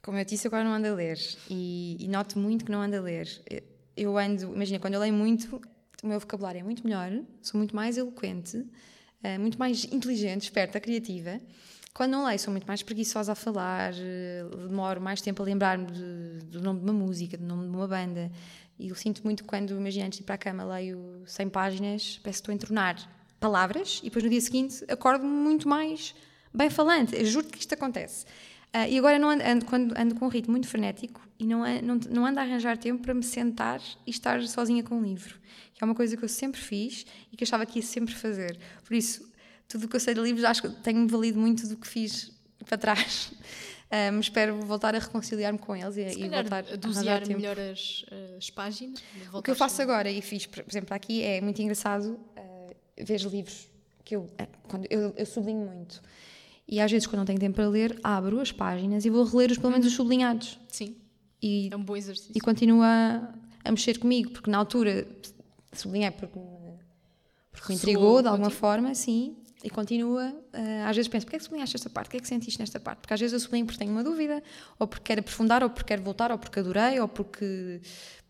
Como 0.00 0.16
eu 0.16 0.24
disse, 0.24 0.46
agora 0.46 0.62
não 0.62 0.72
ando 0.72 0.86
a 0.86 0.94
ler. 0.94 1.18
E, 1.50 1.96
e 1.98 2.06
noto 2.06 2.38
muito 2.38 2.64
que 2.64 2.70
não 2.70 2.82
ando 2.82 2.94
a 2.94 3.00
ler. 3.00 3.26
Eu 3.96 4.16
ando, 4.16 4.54
imagina, 4.54 4.78
quando 4.78 4.94
eu 4.94 5.00
leio 5.00 5.12
muito, 5.12 5.60
o 6.04 6.06
meu 6.06 6.20
vocabulário 6.20 6.60
é 6.60 6.62
muito 6.62 6.84
melhor, 6.84 7.10
sou 7.42 7.58
muito 7.58 7.74
mais 7.74 7.98
eloquente 7.98 8.64
muito 9.38 9.58
mais 9.58 9.84
inteligente, 9.84 10.42
esperta, 10.42 10.80
criativa. 10.80 11.40
Quando 11.92 12.12
não 12.12 12.24
leio, 12.24 12.38
sou 12.38 12.52
muito 12.52 12.66
mais 12.66 12.82
preguiçosa 12.82 13.32
a 13.32 13.34
falar, 13.34 13.92
uh, 13.92 14.68
demoro 14.68 15.00
mais 15.00 15.20
tempo 15.20 15.42
a 15.42 15.44
lembrar-me 15.44 15.86
do 15.86 16.60
nome 16.60 16.80
de 16.80 16.84
uma 16.84 16.92
música, 16.92 17.36
do 17.36 17.44
nome 17.44 17.64
de 17.64 17.68
uma 17.68 17.88
banda. 17.88 18.30
E 18.78 18.88
eu 18.88 18.94
sinto 18.94 19.22
muito 19.24 19.44
quando, 19.44 19.76
imagina, 19.76 20.06
antes 20.06 20.18
de 20.18 20.22
ir 20.22 20.26
para 20.26 20.36
a 20.36 20.38
cama, 20.38 20.64
leio 20.64 21.22
100 21.26 21.48
páginas, 21.50 22.20
parece 22.22 22.38
que 22.38 22.42
estou 22.42 22.52
a 22.52 22.54
entornar 22.54 22.96
palavras 23.38 24.00
e 24.02 24.04
depois 24.04 24.22
no 24.22 24.30
dia 24.30 24.40
seguinte 24.40 24.84
acordo 24.88 25.24
muito 25.24 25.68
mais 25.68 26.14
bem 26.54 26.70
falante. 26.70 27.14
Eu 27.16 27.24
juro 27.26 27.46
que 27.46 27.58
isto 27.58 27.74
acontece. 27.74 28.24
Uh, 28.74 28.88
e 28.88 28.98
agora 28.98 29.18
não 29.18 29.30
ando, 29.30 29.42
ando, 29.42 29.64
quando 29.64 29.98
ando 29.98 30.14
com 30.14 30.26
um 30.26 30.28
ritmo 30.28 30.52
muito 30.52 30.68
frenético 30.68 31.20
e 31.38 31.44
não, 31.44 31.64
não, 31.82 32.00
não 32.08 32.26
ando 32.26 32.38
a 32.38 32.42
arranjar 32.42 32.78
tempo 32.78 33.02
para 33.02 33.12
me 33.12 33.22
sentar 33.22 33.80
e 34.06 34.10
estar 34.10 34.40
sozinha 34.42 34.82
com 34.82 34.96
um 34.96 35.02
livro. 35.02 35.40
Que 35.74 35.82
é 35.82 35.84
uma 35.84 35.94
coisa 35.94 36.16
que 36.16 36.22
eu 36.22 36.28
sempre 36.28 36.60
fiz 36.60 37.04
e 37.32 37.36
que 37.36 37.42
achava 37.42 37.66
que 37.66 37.80
ia 37.80 37.84
sempre 37.84 38.14
fazer. 38.14 38.56
Por 38.84 38.94
isso, 38.94 39.28
tudo 39.66 39.86
o 39.86 39.88
que 39.88 39.96
eu 39.96 40.00
sei 40.00 40.14
de 40.14 40.20
livros 40.20 40.44
acho 40.44 40.62
que 40.62 40.68
tenho 40.68 41.06
valido 41.08 41.38
muito 41.40 41.66
do 41.66 41.76
que 41.76 41.88
fiz 41.88 42.32
para 42.64 42.78
trás. 42.78 43.32
Um, 43.32 43.38
ah, 44.18 44.20
espero 44.20 44.60
voltar 44.60 44.94
a 44.94 44.98
reconciliar-me 44.98 45.58
com 45.58 45.74
eles 45.74 45.96
e, 45.96 46.02
e 46.02 46.28
voltar 46.28 46.64
a 46.72 46.76
dosear 46.76 47.26
melhor 47.26 47.58
as, 47.58 48.04
as 48.36 48.50
páginas. 48.50 49.02
O 49.32 49.42
que 49.42 49.50
eu 49.50 49.56
faço 49.56 49.82
agora 49.82 50.10
e 50.10 50.22
fiz, 50.22 50.46
por 50.46 50.64
exemplo, 50.68 50.94
aqui 50.94 51.22
é 51.22 51.40
muito 51.40 51.60
engraçado 51.60 52.12
uh, 52.12 52.76
ver 52.98 53.20
livros 53.22 53.68
que 54.04 54.14
eu, 54.14 54.28
quando 54.64 54.86
eu, 54.90 55.14
eu 55.16 55.26
sublinho 55.26 55.66
muito. 55.66 56.02
E 56.70 56.80
às 56.80 56.88
vezes, 56.88 57.08
quando 57.08 57.18
não 57.18 57.24
tenho 57.24 57.40
tempo 57.40 57.56
para 57.56 57.68
ler, 57.68 57.98
abro 58.00 58.38
as 58.38 58.52
páginas 58.52 59.04
e 59.04 59.10
vou 59.10 59.24
reler 59.24 59.50
os, 59.50 59.58
pelo 59.58 59.72
menos 59.72 59.88
os 59.88 59.92
sublinhados. 59.92 60.56
Sim. 60.68 60.94
E, 61.42 61.68
é 61.68 61.76
um 61.76 61.82
bom 61.82 61.96
exercício. 61.96 62.32
E 62.32 62.40
continua 62.40 63.28
a, 63.64 63.70
mexer 63.72 63.98
comigo, 63.98 64.30
porque 64.30 64.48
na 64.48 64.58
altura 64.58 65.04
sublinhei 65.72 66.12
porque, 66.12 66.38
porque 67.50 67.68
me 67.72 67.74
intrigou 67.74 68.22
de 68.22 68.28
alguma 68.28 68.46
contigo. 68.46 68.60
forma, 68.60 68.94
sim. 68.94 69.36
E 69.64 69.68
continua, 69.68 70.28
uh, 70.28 70.88
às 70.88 70.94
vezes 70.94 71.08
penso, 71.08 71.26
porquê 71.26 71.36
é 71.36 71.38
que 71.40 71.44
sublinhaste 71.44 71.74
esta 71.74 71.90
parte? 71.90 72.06
O 72.06 72.10
que 72.12 72.16
é 72.18 72.20
que 72.20 72.28
sentiste 72.28 72.60
nesta 72.60 72.78
parte? 72.78 73.00
Porque 73.00 73.14
às 73.14 73.20
vezes 73.20 73.32
eu 73.32 73.40
sublinho 73.40 73.66
porque 73.66 73.78
tenho 73.78 73.90
uma 73.90 74.04
dúvida, 74.04 74.40
ou 74.78 74.86
porque 74.86 75.04
quero 75.04 75.20
aprofundar, 75.20 75.64
ou 75.64 75.70
porque 75.70 75.88
quero 75.88 76.02
voltar, 76.02 76.30
ou 76.30 76.38
porque 76.38 76.60
adorei, 76.60 77.00
ou 77.00 77.08
porque 77.08 77.80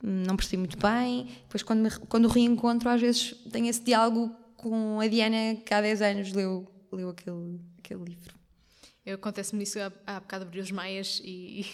hum, 0.02 0.24
não 0.26 0.34
percebi 0.34 0.56
muito 0.56 0.78
bem. 0.78 1.28
Depois, 1.42 1.62
quando, 1.62 1.80
me, 1.80 1.90
quando 2.08 2.26
reencontro, 2.26 2.88
às 2.88 3.02
vezes 3.02 3.34
tenho 3.52 3.66
esse 3.66 3.82
diálogo 3.82 4.34
com 4.56 4.98
a 4.98 5.06
Diana, 5.06 5.56
que 5.56 5.74
há 5.74 5.80
10 5.82 6.02
anos 6.02 6.32
leu, 6.32 6.66
leu 6.90 7.10
aquele, 7.10 7.60
aquele 7.90 8.04
livro. 8.04 8.38
Acontece-me 9.12 9.64
isso 9.64 9.78
há, 9.80 9.92
há 10.06 10.20
bocado 10.20 10.44
abrir 10.44 10.60
os 10.60 10.70
maias 10.70 11.20
e. 11.24 11.66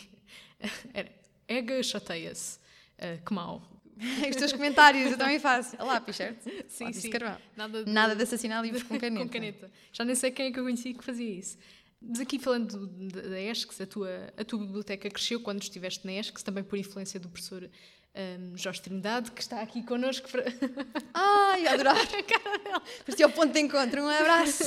Era, 0.95 1.11
Ega 1.47 1.83
chateia-se. 1.83 2.59
Uh, 2.99 3.23
que 3.25 3.35
mal. 3.35 3.63
Os 4.29 4.37
teus 4.37 4.53
comentários 4.53 5.13
eu 5.13 5.19
também 5.19 5.39
faço. 5.39 5.77
Olá, 5.79 6.03
certo? 6.13 6.43
Sim, 6.69 6.93
sim. 6.93 7.11
Nada 7.57 7.85
de, 7.85 7.91
Nada 7.91 8.17
de 8.17 8.23
assassinar 8.23 8.63
livros 8.63 8.83
com 8.83 8.97
caneta. 9.01 9.25
com 9.25 9.31
caneta. 9.31 9.71
Já 9.93 10.05
nem 10.05 10.15
sei 10.15 10.31
quem 10.31 10.47
é 10.47 10.53
que 10.53 10.59
eu 10.59 10.65
conheci 10.65 10.93
que 10.95 11.05
fazia 11.05 11.31
isso. 11.31 11.57
Mas 12.01 12.21
aqui 12.21 12.39
falando 12.39 12.87
da 12.87 13.41
ESCS, 13.41 13.81
a 13.81 13.87
tua, 13.87 14.33
a 14.37 14.45
tua 14.45 14.59
biblioteca 14.59 15.09
cresceu 15.09 15.41
quando 15.41 15.63
estiveste 15.63 16.07
na 16.07 16.13
ESCS, 16.13 16.43
também 16.43 16.63
por 16.63 16.79
influência 16.79 17.19
do 17.19 17.29
professor 17.29 17.71
um, 18.17 18.57
Jorge 18.57 18.81
Trindade, 18.81 19.31
que 19.31 19.41
está 19.41 19.61
aqui 19.61 19.83
connosco. 19.83 20.29
Para... 20.31 20.45
Ai, 21.13 21.67
adorar! 21.67 21.97
Parecia 23.05 23.27
o 23.27 23.33
ponto 23.33 23.53
de 23.53 23.61
encontro, 23.61 24.03
um 24.03 24.09
abraço! 24.09 24.65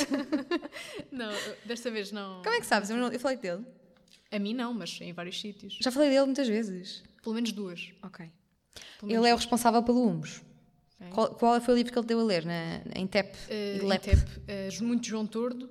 não, 1.11 1.31
desta 1.65 1.89
vez 1.89 2.11
não. 2.11 2.41
Como 2.43 2.55
é 2.55 2.59
que 2.59 2.65
sabes? 2.65 2.89
Eu 2.89 3.19
falei 3.19 3.37
dele. 3.37 3.65
A 4.31 4.37
mim 4.37 4.53
não, 4.53 4.73
mas 4.73 4.99
em 5.01 5.11
vários 5.11 5.39
sítios. 5.39 5.77
Já 5.81 5.91
falei 5.91 6.09
dele 6.09 6.25
muitas 6.25 6.47
vezes. 6.47 7.03
Pelo 7.23 7.35
menos 7.35 7.51
duas. 7.51 7.91
Ok. 8.03 8.29
Menos 9.01 9.17
ele 9.17 9.29
é 9.29 9.33
o 9.33 9.37
responsável 9.37 9.81
pelo 9.81 10.05
Humus. 10.05 10.41
Qual, 11.11 11.33
qual, 11.35 11.61
foi 11.61 11.73
o 11.73 11.77
livro 11.77 11.93
que 11.93 11.97
ele 11.97 12.07
deu 12.07 12.19
a 12.19 12.23
ler 12.23 12.45
na, 12.45 12.81
em 12.93 13.07
TEP? 13.07 13.33
Uh, 13.33 13.93
em 13.93 13.99
TEP, 13.99 14.19
uh, 14.19 14.83
muito 14.83 15.07
João 15.07 15.25
Tordo. 15.25 15.69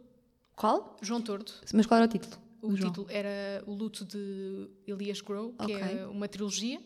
Qual? 0.57 0.97
João 1.03 1.21
Tordo. 1.21 1.53
Mas 1.73 1.87
qual 1.87 1.99
era 1.99 2.07
o 2.07 2.11
título? 2.11 2.37
O, 2.61 2.75
título 2.75 3.07
era 3.11 3.63
O 3.67 3.73
Luto 3.73 4.05
de 4.05 4.69
Elias 4.87 5.21
Grow, 5.21 5.53
que 5.53 5.75
okay. 5.75 5.99
é 5.99 6.07
uma 6.07 6.27
trilogia. 6.27 6.81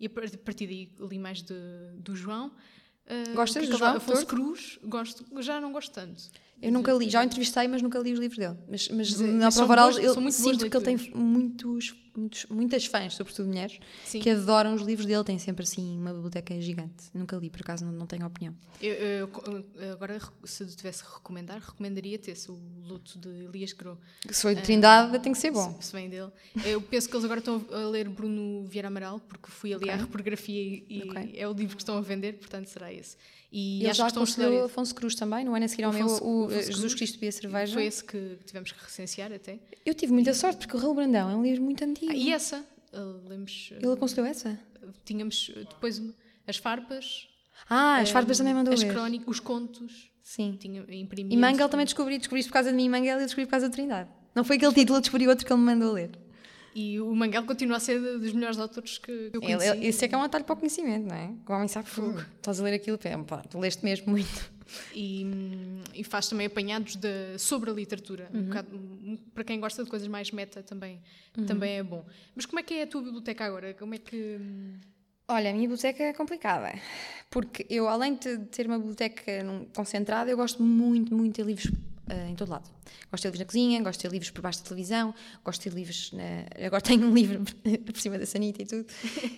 E 0.00 0.06
a 0.06 0.10
partir 0.10 0.66
daí 0.66 0.90
li 0.98 1.18
mais 1.18 1.42
de, 1.42 1.54
do 1.96 2.16
João. 2.16 2.50
Uh, 3.06 3.34
Gostas 3.34 3.68
do 3.68 3.76
João? 3.76 3.96
Afonso 3.96 4.26
Cruz, 4.26 4.78
gosto, 4.82 5.26
já 5.42 5.60
não 5.60 5.72
gosto 5.72 5.92
tanto. 5.92 6.22
Eu 6.62 6.72
nunca 6.72 6.92
li, 6.92 7.08
já 7.08 7.20
o 7.20 7.24
entrevistei, 7.24 7.68
mas 7.68 7.82
nunca 7.82 7.98
li 7.98 8.12
os 8.12 8.18
livros 8.18 8.38
dele. 8.38 8.56
Mas, 8.68 8.88
mas, 8.88 9.20
mas 9.20 9.34
na 9.34 9.50
prova 9.50 9.72
oral, 9.72 9.90
eu 9.98 10.30
sinto 10.30 10.70
que 10.70 10.76
ele 10.76 10.84
tem 10.84 10.96
muitos 11.14 11.94
muitos, 12.16 12.46
muitas 12.46 12.86
fãs, 12.86 13.14
sobretudo 13.14 13.48
mulheres, 13.48 13.78
Sim. 14.04 14.20
que 14.20 14.30
adoram 14.30 14.74
os 14.74 14.82
livros 14.82 15.06
dele. 15.06 15.22
Tem 15.24 15.38
sempre 15.38 15.62
assim 15.62 15.98
uma 15.98 16.12
biblioteca 16.12 16.60
gigante. 16.60 17.04
Nunca 17.14 17.36
li, 17.36 17.50
por 17.50 17.60
acaso 17.60 17.84
não, 17.84 17.92
não 17.92 18.06
tenho 18.06 18.26
opinião. 18.26 18.54
Eu, 18.80 18.94
eu, 18.94 19.92
agora, 19.92 20.18
se 20.44 20.62
eu 20.62 20.66
tivesse 20.68 21.04
que 21.04 21.12
recomendar, 21.12 21.60
recomendaria-te 21.60 22.30
esse, 22.30 22.50
o 22.50 22.58
Luto 22.86 23.18
de 23.18 23.28
Elias 23.44 23.72
Gros. 23.72 23.98
Se 24.30 24.42
foi 24.42 24.54
de 24.54 24.62
Trindade, 24.62 25.18
tem 25.20 25.32
que 25.32 25.38
ser 25.38 25.50
bom. 25.50 25.76
Se, 25.80 25.86
se 25.88 25.92
vem 25.92 26.08
dele. 26.08 26.30
Eu 26.64 26.80
penso 26.80 27.08
que 27.08 27.14
eles 27.14 27.24
agora 27.24 27.40
estão 27.40 27.64
a 27.72 27.88
ler 27.88 28.08
Bruno 28.08 28.64
Vieira 28.64 28.88
Amaral, 28.88 29.20
porque 29.20 29.50
fui 29.50 29.72
ali 29.72 29.84
Ok. 29.84 29.90
à 29.92 29.96
reprografia 29.96 30.60
e, 30.62 30.84
e 30.88 31.02
Ok. 31.10 31.34
é 31.36 31.48
o 31.48 31.52
livro 31.52 31.76
que 31.76 31.82
estão 31.82 31.96
a 31.96 32.00
vender, 32.00 32.34
portanto 32.38 32.66
será 32.68 32.92
esse. 32.92 33.16
E 33.52 33.80
Ele 33.80 33.90
acho 33.90 33.98
já 33.98 34.06
aconselhou. 34.06 34.64
Afonso 34.66 34.94
Cruz 34.94 35.16
também, 35.16 35.44
no 35.44 35.52
ano 35.56 35.64
a 35.64 35.68
seguir 35.68 35.82
ao 35.82 35.92
meu, 35.92 36.06
Afonso- 36.06 36.24
o, 36.24 36.44
Afonso 36.44 36.54
eh, 36.56 36.62
Jesus 36.62 36.78
Cruz. 36.78 36.94
Cristo 36.94 37.14
bebia 37.14 37.32
cerveja. 37.32 37.72
Foi 37.74 37.84
esse 37.84 38.04
que 38.04 38.38
tivemos 38.46 38.70
que 38.70 38.80
recensear 38.84 39.32
até. 39.32 39.58
Eu 39.84 39.92
tive 39.92 40.12
muita 40.12 40.32
sorte, 40.34 40.58
porque 40.58 40.76
o 40.76 40.80
Raul 40.80 40.94
Brandão 40.94 41.28
é 41.28 41.34
um 41.34 41.42
livro 41.42 41.64
muito 41.64 41.82
antigo. 41.84 41.99
Ah, 42.08 42.14
e 42.14 42.32
essa, 42.32 42.64
uh, 42.92 43.28
lemos, 43.28 43.70
uh, 43.72 43.74
Ele 43.74 43.92
aconselhou 43.92 44.26
essa? 44.26 44.58
tínhamos 45.04 45.50
depois 45.68 46.02
as 46.46 46.56
farpas, 46.56 47.28
Ah, 47.68 47.98
as 47.98 48.10
farpas 48.10 48.38
também 48.38 48.54
mandou 48.54 48.72
as 48.72 48.82
crónicas, 48.82 49.28
os 49.28 49.40
contos, 49.40 50.10
Sim. 50.22 50.56
tinha, 50.58 50.84
E. 50.88 51.36
Mangel 51.36 51.68
também 51.68 51.84
descobri, 51.84 52.18
descobri 52.18 52.42
por 52.44 52.52
causa 52.52 52.70
de 52.70 52.76
mim 52.76 52.88
Mangel 52.88 53.18
e 53.18 53.22
eu 53.22 53.26
descobri 53.26 53.46
por 53.46 53.52
causa 53.52 53.68
da 53.68 53.72
Trindade. 53.72 54.08
Não 54.34 54.44
foi 54.44 54.56
aquele 54.56 54.72
título, 54.72 54.98
eu 54.98 55.00
descobri 55.00 55.28
outro 55.28 55.44
que 55.44 55.52
ele 55.52 55.60
me 55.60 55.66
mandou 55.66 55.92
ler. 55.92 56.10
E 56.74 57.00
o 57.00 57.12
Mangel 57.14 57.44
continua 57.44 57.78
a 57.78 57.80
ser 57.80 57.98
dos 58.18 58.32
melhores 58.32 58.58
autores 58.58 58.96
que 58.98 59.30
eu 59.32 59.40
conheci. 59.40 59.66
ele, 59.66 59.86
esse 59.88 60.04
é 60.04 60.08
que 60.08 60.14
é 60.14 60.18
um 60.18 60.22
atalho 60.22 60.44
para 60.44 60.52
o 60.54 60.56
conhecimento, 60.56 61.08
não 61.08 61.16
é? 61.16 61.30
O 61.48 61.52
homem 61.52 61.66
sabe 61.68 61.88
fogo. 61.88 62.20
Estás 62.36 62.60
a 62.60 62.64
ler 62.64 62.74
aquilo, 62.74 62.96
pá, 63.26 63.38
tu 63.38 63.58
leste 63.58 63.84
mesmo 63.84 64.10
muito. 64.10 64.52
E, 64.94 65.26
e 65.94 66.04
faz 66.04 66.28
também 66.28 66.46
apanhados 66.46 66.94
de, 66.94 67.36
sobre 67.38 67.70
a 67.70 67.72
literatura. 67.72 68.30
Uhum. 68.32 68.40
Um 68.40 68.44
bocado- 68.44 68.80
para 69.34 69.42
quem 69.42 69.58
gosta 69.58 69.82
de 69.82 69.90
coisas 69.90 70.06
mais 70.06 70.30
meta 70.30 70.62
também, 70.62 71.00
Uhum. 71.36 71.44
também 71.46 71.76
é 71.78 71.82
bom. 71.82 72.04
Mas 72.36 72.46
como 72.46 72.60
é 72.60 72.62
que 72.62 72.74
é 72.74 72.82
a 72.82 72.86
tua 72.86 73.02
biblioteca 73.02 73.44
agora? 73.44 73.74
Como 73.74 73.94
é 73.94 73.98
que. 73.98 74.38
Olha, 75.26 75.50
a 75.50 75.52
minha 75.52 75.62
biblioteca 75.68 76.02
é 76.04 76.12
complicada. 76.12 76.72
Porque 77.30 77.66
eu, 77.68 77.88
além 77.88 78.14
de 78.14 78.38
ter 78.46 78.66
uma 78.66 78.78
biblioteca 78.78 79.24
concentrada, 79.74 80.30
eu 80.30 80.36
gosto 80.36 80.62
muito, 80.62 81.14
muito 81.16 81.36
de 81.36 81.42
livros 81.42 81.70
ah, 82.10 82.28
em 82.30 82.34
todo 82.34 82.50
lado. 82.50 82.68
Gosto 83.10 83.22
de 83.22 83.22
ter 83.22 83.28
livros 83.28 83.38
na 83.40 83.44
cozinha, 83.46 83.82
gosto 83.82 83.98
de 83.98 84.02
ter 84.02 84.12
livros 84.12 84.30
por 84.30 84.40
baixo 84.42 84.58
da 84.60 84.64
televisão, 84.68 85.14
gosto 85.44 85.62
de 85.62 85.70
ter 85.70 85.76
livros 85.76 86.12
na... 86.12 86.66
Agora 86.66 86.80
tenho 86.82 87.06
um 87.06 87.14
livro 87.14 87.42
por 87.86 87.96
cima 88.00 88.18
da 88.18 88.26
sanita 88.26 88.62
e 88.62 88.66
tudo. 88.66 88.86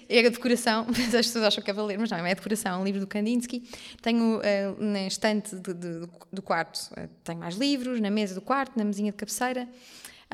É 0.08 0.20
a 0.26 0.28
decoração, 0.30 0.86
mas 0.90 1.14
as 1.14 1.26
pessoas 1.26 1.44
acham 1.44 1.62
que 1.62 1.70
é 1.70 1.74
valer, 1.74 1.98
mas 1.98 2.10
não, 2.10 2.18
é 2.18 2.30
a 2.30 2.34
decoração, 2.34 2.72
é 2.74 2.78
um 2.78 2.84
livro 2.84 3.00
do 3.00 3.06
Kandinsky. 3.06 3.62
Tenho 4.00 4.40
ah, 4.42 4.82
na 4.82 5.06
estante 5.06 5.54
de- 5.56 5.74
de- 5.74 6.08
do 6.32 6.42
quarto, 6.42 6.80
ah, 6.96 7.08
tenho 7.24 7.38
mais 7.40 7.56
livros, 7.56 8.00
na 8.00 8.10
mesa 8.10 8.34
do 8.34 8.40
quarto, 8.40 8.76
na 8.78 8.84
mesinha 8.84 9.10
de 9.12 9.16
cabeceira. 9.16 9.68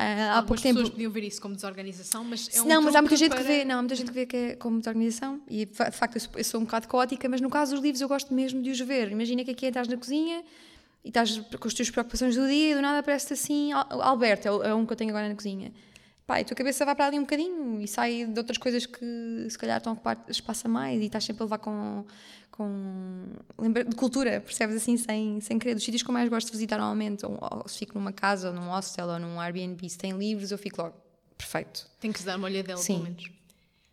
Ah, 0.00 0.38
há 0.38 0.42
pouco 0.44 0.62
tempo 0.62 0.74
pessoas 0.76 0.90
podiam 0.92 1.10
ver 1.10 1.24
isso 1.24 1.42
como 1.42 1.56
desorganização, 1.56 2.22
mas 2.22 2.48
é 2.54 2.62
um 2.62 2.66
não, 2.66 2.80
mas 2.82 2.94
há 2.94 3.02
muita 3.02 3.16
gente 3.16 3.30
que 3.30 3.36
para- 3.36 3.44
vê, 3.44 3.64
não, 3.64 3.78
há 3.78 3.82
muita 3.82 3.96
gente 3.96 4.06
que 4.06 4.12
vê 4.14 4.26
que 4.26 4.36
é 4.36 4.54
como 4.54 4.80
de 4.80 4.88
organização 4.88 5.40
e 5.48 5.64
de 5.66 5.74
facto 5.74 6.14
eu 6.14 6.20
sou, 6.20 6.30
eu 6.36 6.44
sou 6.44 6.60
um 6.60 6.64
bocado 6.64 6.86
caótica, 6.86 7.28
mas 7.28 7.40
no 7.40 7.50
caso 7.50 7.72
dos 7.74 7.82
livros 7.82 8.00
eu 8.00 8.06
gosto 8.06 8.32
mesmo 8.32 8.62
de 8.62 8.70
os 8.70 8.78
ver. 8.78 9.10
Imagina 9.10 9.44
que 9.44 9.50
aqui 9.50 9.66
estás 9.66 9.88
na 9.88 9.96
cozinha 9.96 10.44
e 11.04 11.08
estás 11.08 11.38
com 11.38 11.68
as 11.68 11.74
tuas 11.74 11.90
preocupações 11.90 12.34
do 12.36 12.46
dia 12.46 12.72
e 12.72 12.74
do 12.74 12.82
nada 12.82 12.98
aparece 12.98 13.32
assim, 13.32 13.72
Al- 13.72 14.02
Alberto, 14.02 14.62
é 14.62 14.68
é 14.70 14.74
um 14.74 14.84
que 14.86 14.92
eu 14.92 14.96
tenho 14.96 15.10
agora 15.10 15.28
na 15.28 15.34
cozinha. 15.34 15.72
Pá, 16.26 16.38
e 16.38 16.42
a 16.42 16.44
tua 16.44 16.54
cabeça 16.56 16.84
vai 16.84 16.94
para 16.94 17.06
ali 17.06 17.18
um 17.18 17.22
bocadinho 17.22 17.80
e 17.80 17.88
sai 17.88 18.26
de 18.26 18.38
outras 18.38 18.58
coisas 18.58 18.84
que 18.84 19.46
se 19.48 19.56
calhar 19.56 19.78
estão 19.78 19.92
a 19.92 19.94
ocupar 19.94 20.22
espaço 20.28 20.66
a 20.66 20.70
mais 20.70 21.00
e 21.00 21.06
estás 21.06 21.24
sempre 21.24 21.42
a 21.42 21.46
levar 21.46 21.56
com, 21.58 22.04
com 22.50 23.24
lembra 23.58 23.82
de 23.84 23.96
cultura, 23.96 24.40
percebes 24.40 24.76
assim, 24.76 24.96
sem, 24.98 25.40
sem 25.40 25.58
querer. 25.58 25.74
Dos 25.74 25.84
sítios 25.84 26.02
que 26.02 26.10
eu 26.10 26.12
mais 26.12 26.28
gosto 26.28 26.46
de 26.48 26.52
visitar 26.52 26.76
normalmente, 26.76 27.24
ou, 27.24 27.38
ou 27.40 27.66
se 27.68 27.78
fico 27.78 27.94
numa 27.94 28.12
casa, 28.12 28.48
ou 28.48 28.54
num 28.54 28.68
hostel, 28.68 29.08
ou 29.08 29.18
num 29.18 29.40
Airbnb, 29.40 29.88
se 29.88 29.96
tem 29.96 30.12
livros, 30.12 30.50
eu 30.50 30.58
fico 30.58 30.82
logo, 30.82 30.94
perfeito. 31.36 31.88
Tem 31.98 32.12
que 32.12 32.18
se 32.18 32.26
dar 32.26 32.36
uma 32.36 32.46
olhadela, 32.46 32.78
Sim. 32.78 32.94
pelo 32.94 33.04
menos. 33.04 33.30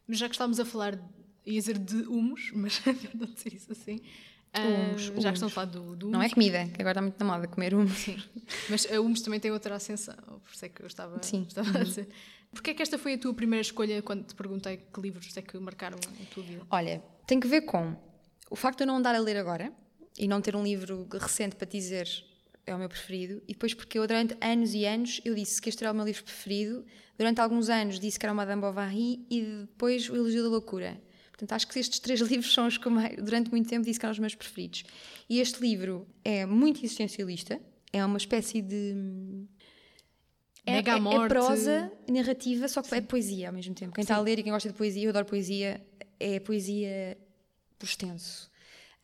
Mas 0.06 0.18
já 0.18 0.28
que 0.28 0.36
estávamos 0.36 0.60
a 0.60 0.66
falar, 0.66 1.00
ia 1.46 1.58
dizer 1.60 1.78
de 1.78 1.96
humus, 2.04 2.52
mas 2.54 2.82
é 2.86 2.94
não 3.18 3.28
dizer 3.28 3.54
isso 3.54 3.72
assim. 3.72 4.02
Ah, 4.58 4.62
Humus, 4.66 5.02
já 5.02 5.12
humus. 5.12 5.24
que 5.26 5.30
estão 5.32 5.48
a 5.48 5.52
falar 5.52 5.66
do, 5.66 5.96
do 5.96 6.10
Não 6.10 6.22
é 6.22 6.26
humus, 6.26 6.34
comida, 6.34 6.66
que 6.68 6.82
agora 6.82 6.92
está 6.92 7.02
muito 7.02 7.20
na 7.20 7.26
moda 7.26 7.48
comer 7.48 7.76
um. 7.76 7.88
Sim. 7.88 8.18
Mas 8.70 8.90
a 8.92 9.02
humus 9.02 9.22
também 9.22 9.40
tem 9.40 9.52
outra 9.52 9.76
ascensão, 9.76 10.16
por 10.16 10.54
isso 10.54 10.66
é 10.66 10.70
que 10.70 10.82
eu 10.82 10.88
estava, 10.88 11.22
Sim. 11.22 11.40
Uhum. 11.40 11.44
estava 11.48 11.80
a 11.80 11.84
dizer. 11.84 12.08
Porquê 12.52 12.72
é 12.72 12.74
que 12.74 12.82
esta 12.82 12.98
foi 12.98 13.16
a 13.16 13.18
tua 13.18 13.34
primeira 13.34 13.62
escolha 13.62 14.02
quando 14.02 14.24
te 14.24 14.34
perguntei 14.34 14.78
que 14.78 15.02
livros 15.02 15.36
é 15.36 15.42
que 15.42 15.58
marcaram 15.58 15.98
a 15.98 16.34
tua 16.34 16.44
vida? 16.44 16.62
Olha, 16.72 17.04
tem 17.28 17.40
que 17.40 17.48
ver 17.48 17.62
com 17.62 17.96
o 18.50 18.56
facto 18.56 18.78
de 18.78 18.84
eu 18.84 18.88
não 18.88 18.96
andar 18.98 19.14
a 19.14 19.20
ler 19.20 19.36
agora 19.36 19.74
e 20.18 20.28
não 20.28 20.40
ter 20.40 20.56
um 20.56 20.64
livro 20.64 21.06
recente 21.12 21.56
para 21.58 21.68
dizer 21.68 22.08
é 22.66 22.74
o 22.74 22.80
meu 22.80 22.90
preferido, 22.90 23.44
e 23.48 23.54
depois 23.54 23.74
porque 23.74 24.00
eu 24.00 24.08
durante 24.08 24.36
anos 24.42 24.74
e 24.74 24.86
anos 24.86 25.22
eu 25.24 25.36
disse 25.36 25.62
que 25.62 25.70
este 25.70 25.84
era 25.84 25.92
o 25.92 25.96
meu 25.96 26.04
livro 26.06 26.24
preferido, 26.24 26.84
durante 27.18 27.40
alguns 27.40 27.70
anos 27.70 28.00
disse 28.00 28.18
que 28.18 28.26
era 28.26 28.34
Madame 28.34 28.60
Bovary 28.62 29.24
e 29.30 29.42
depois 29.68 30.10
o 30.10 30.16
Elogio 30.16 30.42
da 30.44 30.50
Loucura. 30.50 31.00
Portanto, 31.38 31.52
acho 31.52 31.68
que 31.68 31.78
estes 31.78 32.00
três 32.00 32.22
livros 32.22 32.54
são 32.54 32.66
os 32.68 32.78
que 32.78 32.88
eu 32.88 32.92
durante 33.24 33.52
muito 33.52 33.68
tempo 33.70 33.86
disse 33.86 34.00
que 34.00 34.06
eram 34.06 34.14
os 34.14 34.20
meus 34.20 34.34
preferidos. 34.36 34.84
E 35.30 35.40
este 35.40 35.60
livro 35.62 36.08
é 36.24 36.46
muito 36.46 36.80
existencialista, 36.84 37.60
é 37.92 38.04
uma 38.06 38.18
espécie 38.18 38.62
de 38.62 38.96
é, 40.66 40.72
Mega 40.74 40.94
é- 40.94 40.96
é 40.96 41.00
morte. 41.00 41.30
prosa 41.30 41.92
narrativa, 42.10 42.68
só 42.68 42.82
que 42.82 42.94
é 42.96 43.02
poesia 43.02 43.48
ao 43.50 43.54
mesmo 43.54 43.76
tempo. 43.76 43.94
Quem 43.94 44.02
está 44.02 44.16
a 44.16 44.22
ler 44.22 44.40
e 44.40 44.44
quem 44.44 44.52
gosta 44.52 44.70
de 44.70 44.76
poesia, 44.76 45.04
eu 45.04 45.10
adoro 45.10 45.26
poesia, 45.26 45.86
é 46.20 46.40
poesia 46.40 47.18
por 47.78 47.86
extenso. 47.86 48.50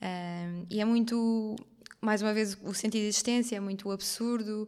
Ahm, 0.02 0.66
e 0.70 0.80
é 0.82 0.86
muito, 0.86 1.56
mais 2.02 2.22
uma 2.22 2.34
vez, 2.34 2.58
o 2.64 2.74
sentido 2.74 3.02
de 3.02 3.08
existência, 3.08 3.56
é 3.56 3.60
muito 3.60 3.92
absurdo. 3.92 4.68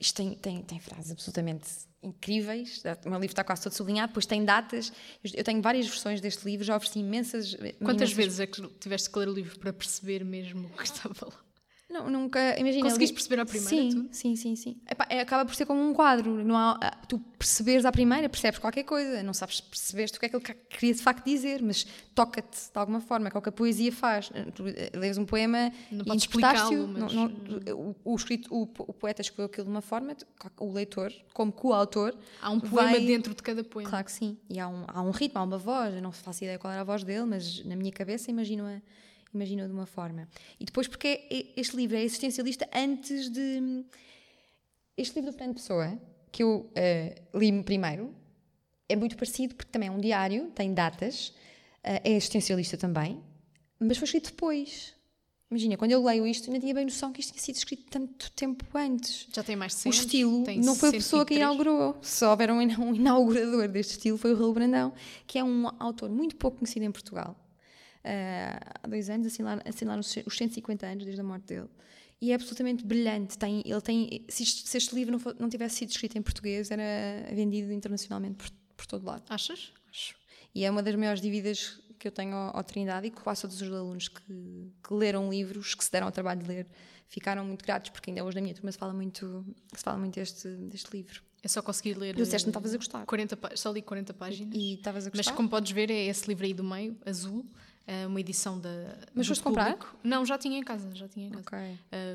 Isto 0.00 0.16
tem, 0.16 0.34
tem, 0.34 0.62
tem 0.62 0.80
frases 0.80 1.10
absolutamente 1.12 1.68
incríveis. 2.02 2.82
O 3.04 3.10
meu 3.10 3.20
livro 3.20 3.32
está 3.32 3.44
quase 3.44 3.62
todo 3.62 3.72
sublinhado, 3.74 4.08
depois 4.08 4.24
tem 4.24 4.42
datas. 4.44 4.90
Eu 5.34 5.44
tenho 5.44 5.60
várias 5.60 5.86
versões 5.86 6.20
deste 6.22 6.44
livro, 6.46 6.64
já 6.64 6.74
ofereci 6.76 7.00
imensas. 7.00 7.54
Quantas 7.54 8.10
imensas- 8.10 8.12
vezes 8.14 8.40
é 8.40 8.46
que 8.46 8.66
tiveste 8.80 9.10
que 9.10 9.18
ler 9.18 9.28
o 9.28 9.32
livro 9.34 9.58
para 9.58 9.72
perceber 9.72 10.24
mesmo 10.24 10.66
o 10.68 10.70
que 10.70 10.84
estava 10.84 11.26
lá? 11.26 11.44
Não, 11.90 12.08
nunca. 12.08 12.38
Imagina. 12.58 12.84
Conseguiste 12.84 13.14
perceber 13.14 13.40
à 13.40 13.44
primeira, 13.44 13.68
Sim, 13.76 13.88
tudo? 13.90 14.08
sim, 14.12 14.36
sim, 14.36 14.54
sim. 14.54 14.76
Epá, 14.88 15.06
é, 15.10 15.20
acaba 15.20 15.44
por 15.44 15.54
ser 15.56 15.66
como 15.66 15.82
um 15.82 15.92
quadro. 15.92 16.44
Não 16.44 16.56
há, 16.56 16.78
ah, 16.80 16.96
tu 17.08 17.18
perceberes 17.36 17.84
à 17.84 17.90
primeira, 17.90 18.28
percebes 18.28 18.60
qualquer 18.60 18.84
coisa. 18.84 19.22
Não 19.24 19.34
sabes 19.34 19.60
percebes 19.60 20.12
o 20.12 20.20
que 20.20 20.26
é 20.26 20.28
que 20.28 20.36
ele 20.36 20.44
ca- 20.44 20.54
queria 20.68 20.94
de 20.94 21.02
facto 21.02 21.24
dizer, 21.24 21.60
mas 21.62 21.84
toca-te 22.14 22.56
de 22.72 22.78
alguma 22.78 23.00
forma, 23.00 23.28
que 23.28 23.36
é 23.36 23.38
o 23.40 23.42
que 23.42 23.48
a 23.48 23.52
poesia 23.52 23.90
faz. 23.90 24.30
Tu 24.54 24.68
eh, 24.68 24.92
lês 24.94 25.18
um 25.18 25.24
poema 25.26 25.72
Não 25.90 26.04
e 26.06 26.16
interpretaste-o. 26.16 26.86
mas- 26.86 27.12
não- 27.12 27.28
não- 27.28 27.94
o, 28.04 28.12
o 28.12 28.14
escrito, 28.14 28.54
o, 28.54 28.62
o 28.62 28.92
poeta 28.92 29.20
escreveu 29.20 29.46
aquilo 29.46 29.64
de 29.64 29.70
uma 29.70 29.82
forma, 29.82 30.14
tu- 30.14 30.26
o 30.60 30.72
leitor, 30.72 31.12
como 31.34 31.50
coautor. 31.50 32.14
Há 32.40 32.50
um 32.50 32.60
poema 32.60 32.90
vai- 32.92 33.04
dentro 33.04 33.34
de 33.34 33.42
cada 33.42 33.64
poema. 33.64 33.90
Claro 33.90 34.04
que 34.04 34.12
sim. 34.12 34.36
E 34.48 34.60
há 34.60 34.68
um, 34.68 34.84
há 34.86 35.02
um 35.02 35.10
ritmo, 35.10 35.40
há 35.40 35.42
uma 35.42 35.58
voz. 35.58 35.92
Eu 35.94 36.02
não 36.02 36.12
faço 36.12 36.44
ideia 36.44 36.56
qual 36.58 36.72
era 36.72 36.82
a 36.82 36.84
voz 36.84 37.02
dele, 37.02 37.24
mas 37.24 37.64
na 37.64 37.74
minha 37.74 37.90
cabeça 37.90 38.30
imagino-a 38.30 38.80
imagino 39.32 39.66
de 39.66 39.72
uma 39.72 39.86
forma. 39.86 40.28
E 40.58 40.64
depois, 40.64 40.86
porque 40.88 41.06
é- 41.08 41.34
é- 41.38 41.46
este 41.56 41.76
livro 41.76 41.96
é 41.96 42.02
existencialista 42.02 42.68
antes 42.74 43.28
de. 43.30 43.84
Este 44.96 45.16
livro 45.16 45.32
do 45.32 45.36
Fernando 45.38 45.56
Pessoa, 45.56 45.98
que 46.30 46.42
eu 46.42 46.70
eh, 46.74 47.22
li 47.34 47.62
primeiro, 47.62 48.14
é 48.88 48.94
muito 48.96 49.16
parecido 49.16 49.54
porque 49.54 49.70
também 49.72 49.88
é 49.88 49.92
um 49.92 49.98
diário, 50.00 50.50
tem 50.54 50.74
datas, 50.74 51.32
eh, 51.82 52.02
é 52.04 52.10
existencialista 52.16 52.76
também, 52.76 53.22
mas 53.78 53.96
foi 53.96 54.04
escrito 54.06 54.30
depois. 54.30 54.94
Imagina, 55.50 55.76
quando 55.76 55.90
eu 55.90 56.04
leio 56.04 56.24
isto, 56.28 56.48
não 56.52 56.60
tinha 56.60 56.72
bem 56.72 56.84
noção 56.84 57.12
que 57.12 57.20
isto 57.20 57.32
tinha 57.32 57.42
sido 57.42 57.56
escrito 57.56 57.84
tanto 57.90 58.30
tempo 58.32 58.64
antes. 58.76 59.26
Já 59.32 59.42
tem 59.42 59.56
mais 59.56 59.72
de 59.72 59.78
O 59.78 59.80
100 59.82 59.90
anos, 59.92 60.04
estilo 60.04 60.44
não 60.64 60.76
foi 60.76 60.90
a 60.90 60.92
pessoa 60.92 61.24
que 61.26 61.34
123. 61.34 61.40
inaugurou. 61.40 61.98
Se 62.02 62.24
houver 62.24 62.52
um, 62.52 62.58
um 62.84 62.94
inaugurador 62.94 63.66
deste 63.68 63.92
estilo, 63.92 64.16
foi 64.16 64.32
o 64.32 64.36
Raul 64.38 64.52
Brandão, 64.52 64.92
que 65.26 65.38
é 65.40 65.44
um 65.44 65.66
autor 65.82 66.08
muito 66.08 66.36
pouco 66.36 66.58
conhecido 66.58 66.84
em 66.84 66.92
Portugal. 66.92 67.36
Há 68.04 68.86
dois 68.88 69.08
anos 69.10 69.26
assinaram, 69.26 69.62
assinaram 69.64 70.00
os 70.00 70.16
os 70.26 70.36
150 70.36 70.86
anos 70.86 71.04
desde 71.04 71.20
a 71.20 71.24
morte 71.24 71.46
dele. 71.46 71.68
E 72.20 72.32
é 72.32 72.34
absolutamente 72.34 72.84
brilhante. 72.84 73.38
Tem, 73.38 73.62
ele 73.64 73.80
tem, 73.80 74.24
se, 74.28 74.42
isto- 74.42 74.68
se 74.68 74.76
este 74.76 74.94
livro 74.94 75.12
não, 75.12 75.18
fo- 75.18 75.34
não 75.38 75.48
tivesse 75.48 75.76
sido 75.76 75.90
escrito 75.90 76.18
em 76.18 76.22
português, 76.22 76.70
era 76.70 76.82
vendido 77.34 77.72
internacionalmente 77.72 78.34
por, 78.36 78.50
por 78.76 78.86
todo 78.86 79.06
lado. 79.06 79.22
Achas? 79.30 79.72
Acho. 79.90 80.14
E 80.54 80.64
é 80.64 80.70
uma 80.70 80.82
das 80.82 80.94
maiores 80.96 81.20
dívidas 81.22 81.80
que 81.98 82.06
eu 82.08 82.12
tenho 82.12 82.34
ao, 82.34 82.58
ao 82.58 82.64
Trindade 82.64 83.06
e 83.06 83.10
que 83.10 83.20
quase 83.22 83.42
todos 83.42 83.60
os 83.60 83.72
alunos 83.72 84.08
que, 84.08 84.22
que 84.86 84.94
leram 84.94 85.30
livros, 85.30 85.74
que 85.74 85.82
se 85.84 85.90
deram 85.90 86.06
ao 86.08 86.12
trabalho 86.12 86.42
de 86.42 86.48
ler, 86.48 86.66
ficaram 87.08 87.44
muito 87.44 87.64
gratos, 87.64 87.90
porque 87.90 88.10
ainda 88.10 88.22
hoje 88.24 88.34
na 88.36 88.42
minha 88.42 88.54
turma 88.54 88.70
se 88.70 88.76
fala 88.78 88.92
muito, 88.92 89.44
se 89.74 89.82
fala 89.82 89.98
muito 89.98 90.14
deste, 90.14 90.46
deste 90.48 90.90
livro. 90.94 91.22
É 91.42 91.48
só 91.48 91.62
conseguir 91.62 91.94
ler. 91.96 92.14
Tu 92.14 92.22
disseste 92.22 92.44
que 92.44 92.48
não 92.48 92.50
estavas 92.50 92.74
a 92.74 92.76
gostar. 92.76 93.06
40, 93.06 93.36
pá- 93.38 93.52
só 93.56 93.70
li 93.72 93.80
40 93.80 94.12
páginas. 94.12 94.54
E 94.54 94.74
estavas 94.74 95.06
a 95.06 95.10
Mas 95.10 95.20
gostar? 95.20 95.32
como 95.34 95.48
podes 95.48 95.72
ver, 95.72 95.90
é 95.90 96.04
esse 96.06 96.28
livro 96.28 96.44
aí 96.44 96.52
do 96.52 96.62
meio, 96.62 96.98
azul, 97.06 97.46
uma 98.06 98.20
edição 98.20 98.58
da. 98.60 98.70
Mas 99.14 99.26
foste 99.26 99.42
comprar? 99.42 99.76
Não, 100.04 100.24
já 100.24 100.38
tinha 100.38 100.58
em 100.58 100.62
casa, 100.62 100.88
já 100.94 101.08
tinha 101.08 101.26
em 101.26 101.30
casa. 101.30 101.42
Ok. 101.46 101.58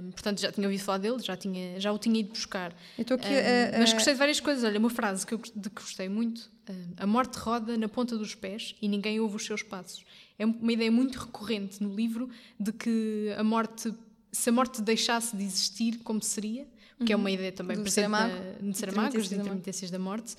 Um, 0.03 0.11
portanto, 0.11 0.39
já 0.39 0.51
tinha 0.51 0.67
ouvido 0.67 0.81
falar 0.83 0.97
dele, 0.99 1.19
já, 1.21 1.35
tinha, 1.35 1.79
já 1.79 1.91
o 1.91 1.97
tinha 1.99 2.19
ido 2.19 2.29
buscar. 2.29 2.73
Aqui 2.99 3.13
Um, 3.13 3.17
a- 3.17 3.75
a- 3.75 3.79
Mas 3.79 3.91
gostei 3.93 4.13
de 4.13 4.19
várias 4.19 4.39
coisas. 4.39 4.63
Olha, 4.63 4.79
uma 4.79 4.89
frase 4.89 5.25
que 5.27 5.33
eu 5.33 5.37
de 5.55 5.69
que 5.69 5.81
gostei 5.81 6.07
muito: 6.07 6.49
um, 6.69 6.73
A 6.97 7.05
morte 7.05 7.35
roda 7.37 7.77
na 7.77 7.89
ponta 7.89 8.17
dos 8.17 8.33
pés 8.35 8.75
e 8.81 8.87
ninguém 8.87 9.19
ouve 9.19 9.35
os 9.35 9.45
seus 9.45 9.61
passos. 9.63 10.05
É 10.39 10.45
uma 10.45 10.71
ideia 10.71 10.91
muito 10.91 11.17
recorrente 11.19 11.81
no 11.83 11.93
livro 11.95 12.29
de 12.59 12.71
que 12.71 13.33
a 13.37 13.43
morte, 13.43 13.93
se 14.31 14.49
a 14.49 14.51
morte 14.53 14.81
deixasse 14.81 15.35
de 15.35 15.43
existir, 15.43 15.97
como 16.03 16.21
seria, 16.21 16.67
que 17.05 17.11
é 17.11 17.15
uma 17.15 17.29
ideia 17.31 17.51
também 17.51 17.75
Uhum. 17.77 17.83
Presente 17.83 18.05
Saramago, 18.09 18.33
na- 18.33 18.67
no 18.67 18.73
Saramago, 18.73 19.07
Intermitências 19.17 19.23
as 19.23 19.29
da 19.29 19.37
Morte. 19.37 19.49
intermitências 19.49 19.91
da 19.91 19.99
morte. 19.99 20.35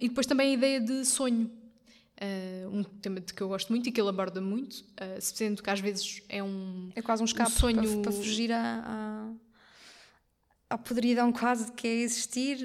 E 0.00 0.08
depois 0.08 0.26
também 0.26 0.50
a 0.50 0.54
ideia 0.54 0.80
de 0.80 1.04
sonho. 1.04 1.50
Uh, 2.14 2.68
um 2.68 2.84
tema 2.84 3.20
de 3.20 3.34
que 3.34 3.42
eu 3.42 3.48
gosto 3.48 3.70
muito 3.70 3.88
e 3.88 3.92
que 3.92 4.00
ele 4.00 4.08
aborda 4.08 4.40
muito, 4.40 4.74
uh, 4.74 5.20
sendo 5.20 5.60
que 5.60 5.68
às 5.68 5.80
vezes 5.80 6.22
é 6.28 6.42
um. 6.42 6.90
É 6.94 7.02
quase 7.02 7.22
um 7.22 7.24
escape 7.24 7.50
um 7.50 7.54
sonho... 7.54 7.82
para, 7.82 8.02
para 8.02 8.12
fugir 8.12 8.52
à, 8.52 9.32
à, 10.70 10.74
à 10.74 10.78
podridão 10.78 11.32
quase 11.32 11.72
que 11.72 11.88
é 11.88 11.94
existir 12.02 12.58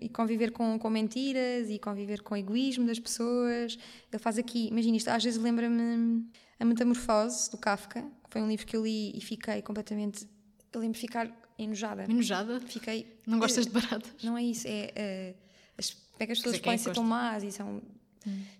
e 0.00 0.08
conviver 0.08 0.52
com, 0.52 0.78
com 0.78 0.88
mentiras 0.88 1.68
e 1.68 1.80
conviver 1.80 2.22
com 2.22 2.34
o 2.34 2.36
egoísmo 2.36 2.86
das 2.86 3.00
pessoas. 3.00 3.76
Ele 4.10 4.22
faz 4.22 4.38
aqui, 4.38 4.68
imagina 4.68 4.96
isto, 4.96 5.08
às 5.08 5.24
vezes 5.24 5.42
lembra-me 5.42 6.24
A 6.60 6.64
Metamorfose 6.64 7.50
do 7.50 7.58
Kafka, 7.58 8.02
que 8.02 8.30
foi 8.30 8.40
um 8.40 8.48
livro 8.48 8.64
que 8.64 8.76
eu 8.76 8.84
li 8.84 9.16
e 9.16 9.20
fiquei 9.20 9.62
completamente. 9.62 10.28
Eu 10.72 10.80
lembro 10.80 10.94
de 10.94 11.00
ficar 11.00 11.28
enojada. 11.58 12.04
Enojada? 12.04 12.60
Fiquei. 12.60 13.18
Não 13.26 13.40
gostas 13.40 13.66
de 13.66 13.72
baratas? 13.72 14.14
Não 14.22 14.38
é 14.38 14.44
isso, 14.44 14.66
é. 14.68 15.34
Uh, 15.36 15.42
as, 15.76 15.96
é 16.20 16.26
que 16.26 16.32
as 16.32 16.38
pessoas 16.38 16.56
é 16.56 16.60
podem 16.60 16.78
ser 16.78 16.92
tão 16.92 17.04
más 17.04 17.42
e 17.42 17.50
são. 17.50 17.82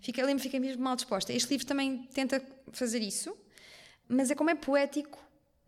Fica, 0.00 0.20
eu 0.20 0.26
lembro 0.26 0.40
que 0.42 0.48
fiquei 0.48 0.60
mesmo 0.60 0.82
mal 0.82 0.96
disposta. 0.96 1.32
Este 1.32 1.50
livro 1.50 1.66
também 1.66 2.08
tenta 2.14 2.42
fazer 2.72 3.00
isso, 3.00 3.36
mas 4.08 4.30
é 4.30 4.34
como 4.34 4.50
é 4.50 4.54
poético, 4.54 5.18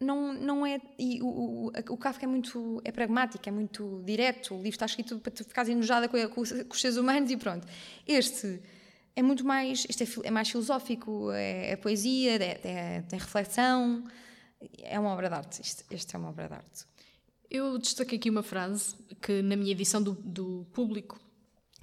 não, 0.00 0.33
não 0.35 0.66
é. 0.66 0.80
E 0.98 1.22
o, 1.22 1.26
o, 1.26 1.72
o 1.90 1.96
Kafka 1.96 2.24
é 2.24 2.28
muito. 2.28 2.80
é 2.85 2.90
pragmático, 2.92 3.48
é 3.48 3.52
muito 3.52 4.02
direto. 4.04 4.54
O 4.54 4.57
livro 4.57 4.70
está 4.70 4.87
escrito 4.87 5.18
para 5.18 5.33
tu 5.33 5.44
ficares 5.44 5.70
enojada 5.70 6.09
com, 6.09 6.28
com, 6.28 6.40
os- 6.40 6.52
com 6.52 6.72
os 6.74 6.80
seres 6.80 6.96
humanos 6.96 7.30
e 7.30 7.37
pronto. 7.37 7.66
Este 8.07 8.61
é 9.16 9.22
muito 9.22 9.44
mais. 9.44 9.87
Este 9.88 10.02
é, 10.04 10.07
é 10.24 10.30
mais 10.30 10.48
filosófico, 10.50 11.30
é, 11.30 11.70
é 11.72 11.76
poesia, 11.76 12.37
é, 12.42 12.61
é- 12.64 13.02
tem 13.02 13.18
reflexão. 13.18 14.04
É 14.83 14.98
uma 14.98 15.11
obra 15.11 15.28
de 15.28 15.35
arte. 15.35 15.61
Este, 15.61 15.85
este 15.90 16.16
é 16.16 16.18
uma 16.18 16.30
obra 16.30 16.48
de 16.48 16.54
arte. 16.54 16.85
Eu 17.50 17.78
destaquei 17.78 18.18
aqui 18.18 18.28
uma 18.30 18.42
frase 18.42 18.96
que 19.22 19.40
na 19.42 19.54
minha 19.57 19.70
edição 19.70 20.02
do, 20.02 20.12
do 20.14 20.66
público 20.72 21.20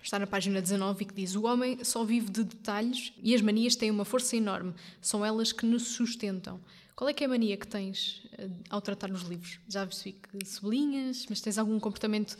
está 0.01 0.19
na 0.19 0.27
página 0.27 0.61
19 0.61 1.03
e 1.03 1.05
que 1.05 1.13
diz: 1.13 1.35
O 1.35 1.45
homem 1.45 1.83
só 1.83 2.03
vive 2.03 2.29
de 2.29 2.43
detalhes 2.43 3.13
e 3.21 3.33
as 3.35 3.41
manias 3.41 3.75
têm 3.75 3.91
uma 3.91 4.05
força 4.05 4.35
enorme. 4.35 4.73
São 4.99 5.25
elas 5.25 5.51
que 5.51 5.65
nos 5.65 5.89
sustentam. 5.89 6.59
Qual 6.95 7.09
é 7.09 7.13
que 7.13 7.23
é 7.23 7.25
a 7.27 7.29
mania 7.29 7.57
que 7.57 7.67
tens 7.67 8.27
eh, 8.37 8.47
ao 8.69 8.81
tratar 8.81 9.07
nos 9.07 9.23
livros? 9.23 9.59
Já 9.67 9.85
percebi 9.85 10.13
que 10.13 10.45
sublinhas, 10.45 11.25
mas 11.29 11.41
tens 11.41 11.57
algum 11.57 11.79
comportamento 11.79 12.37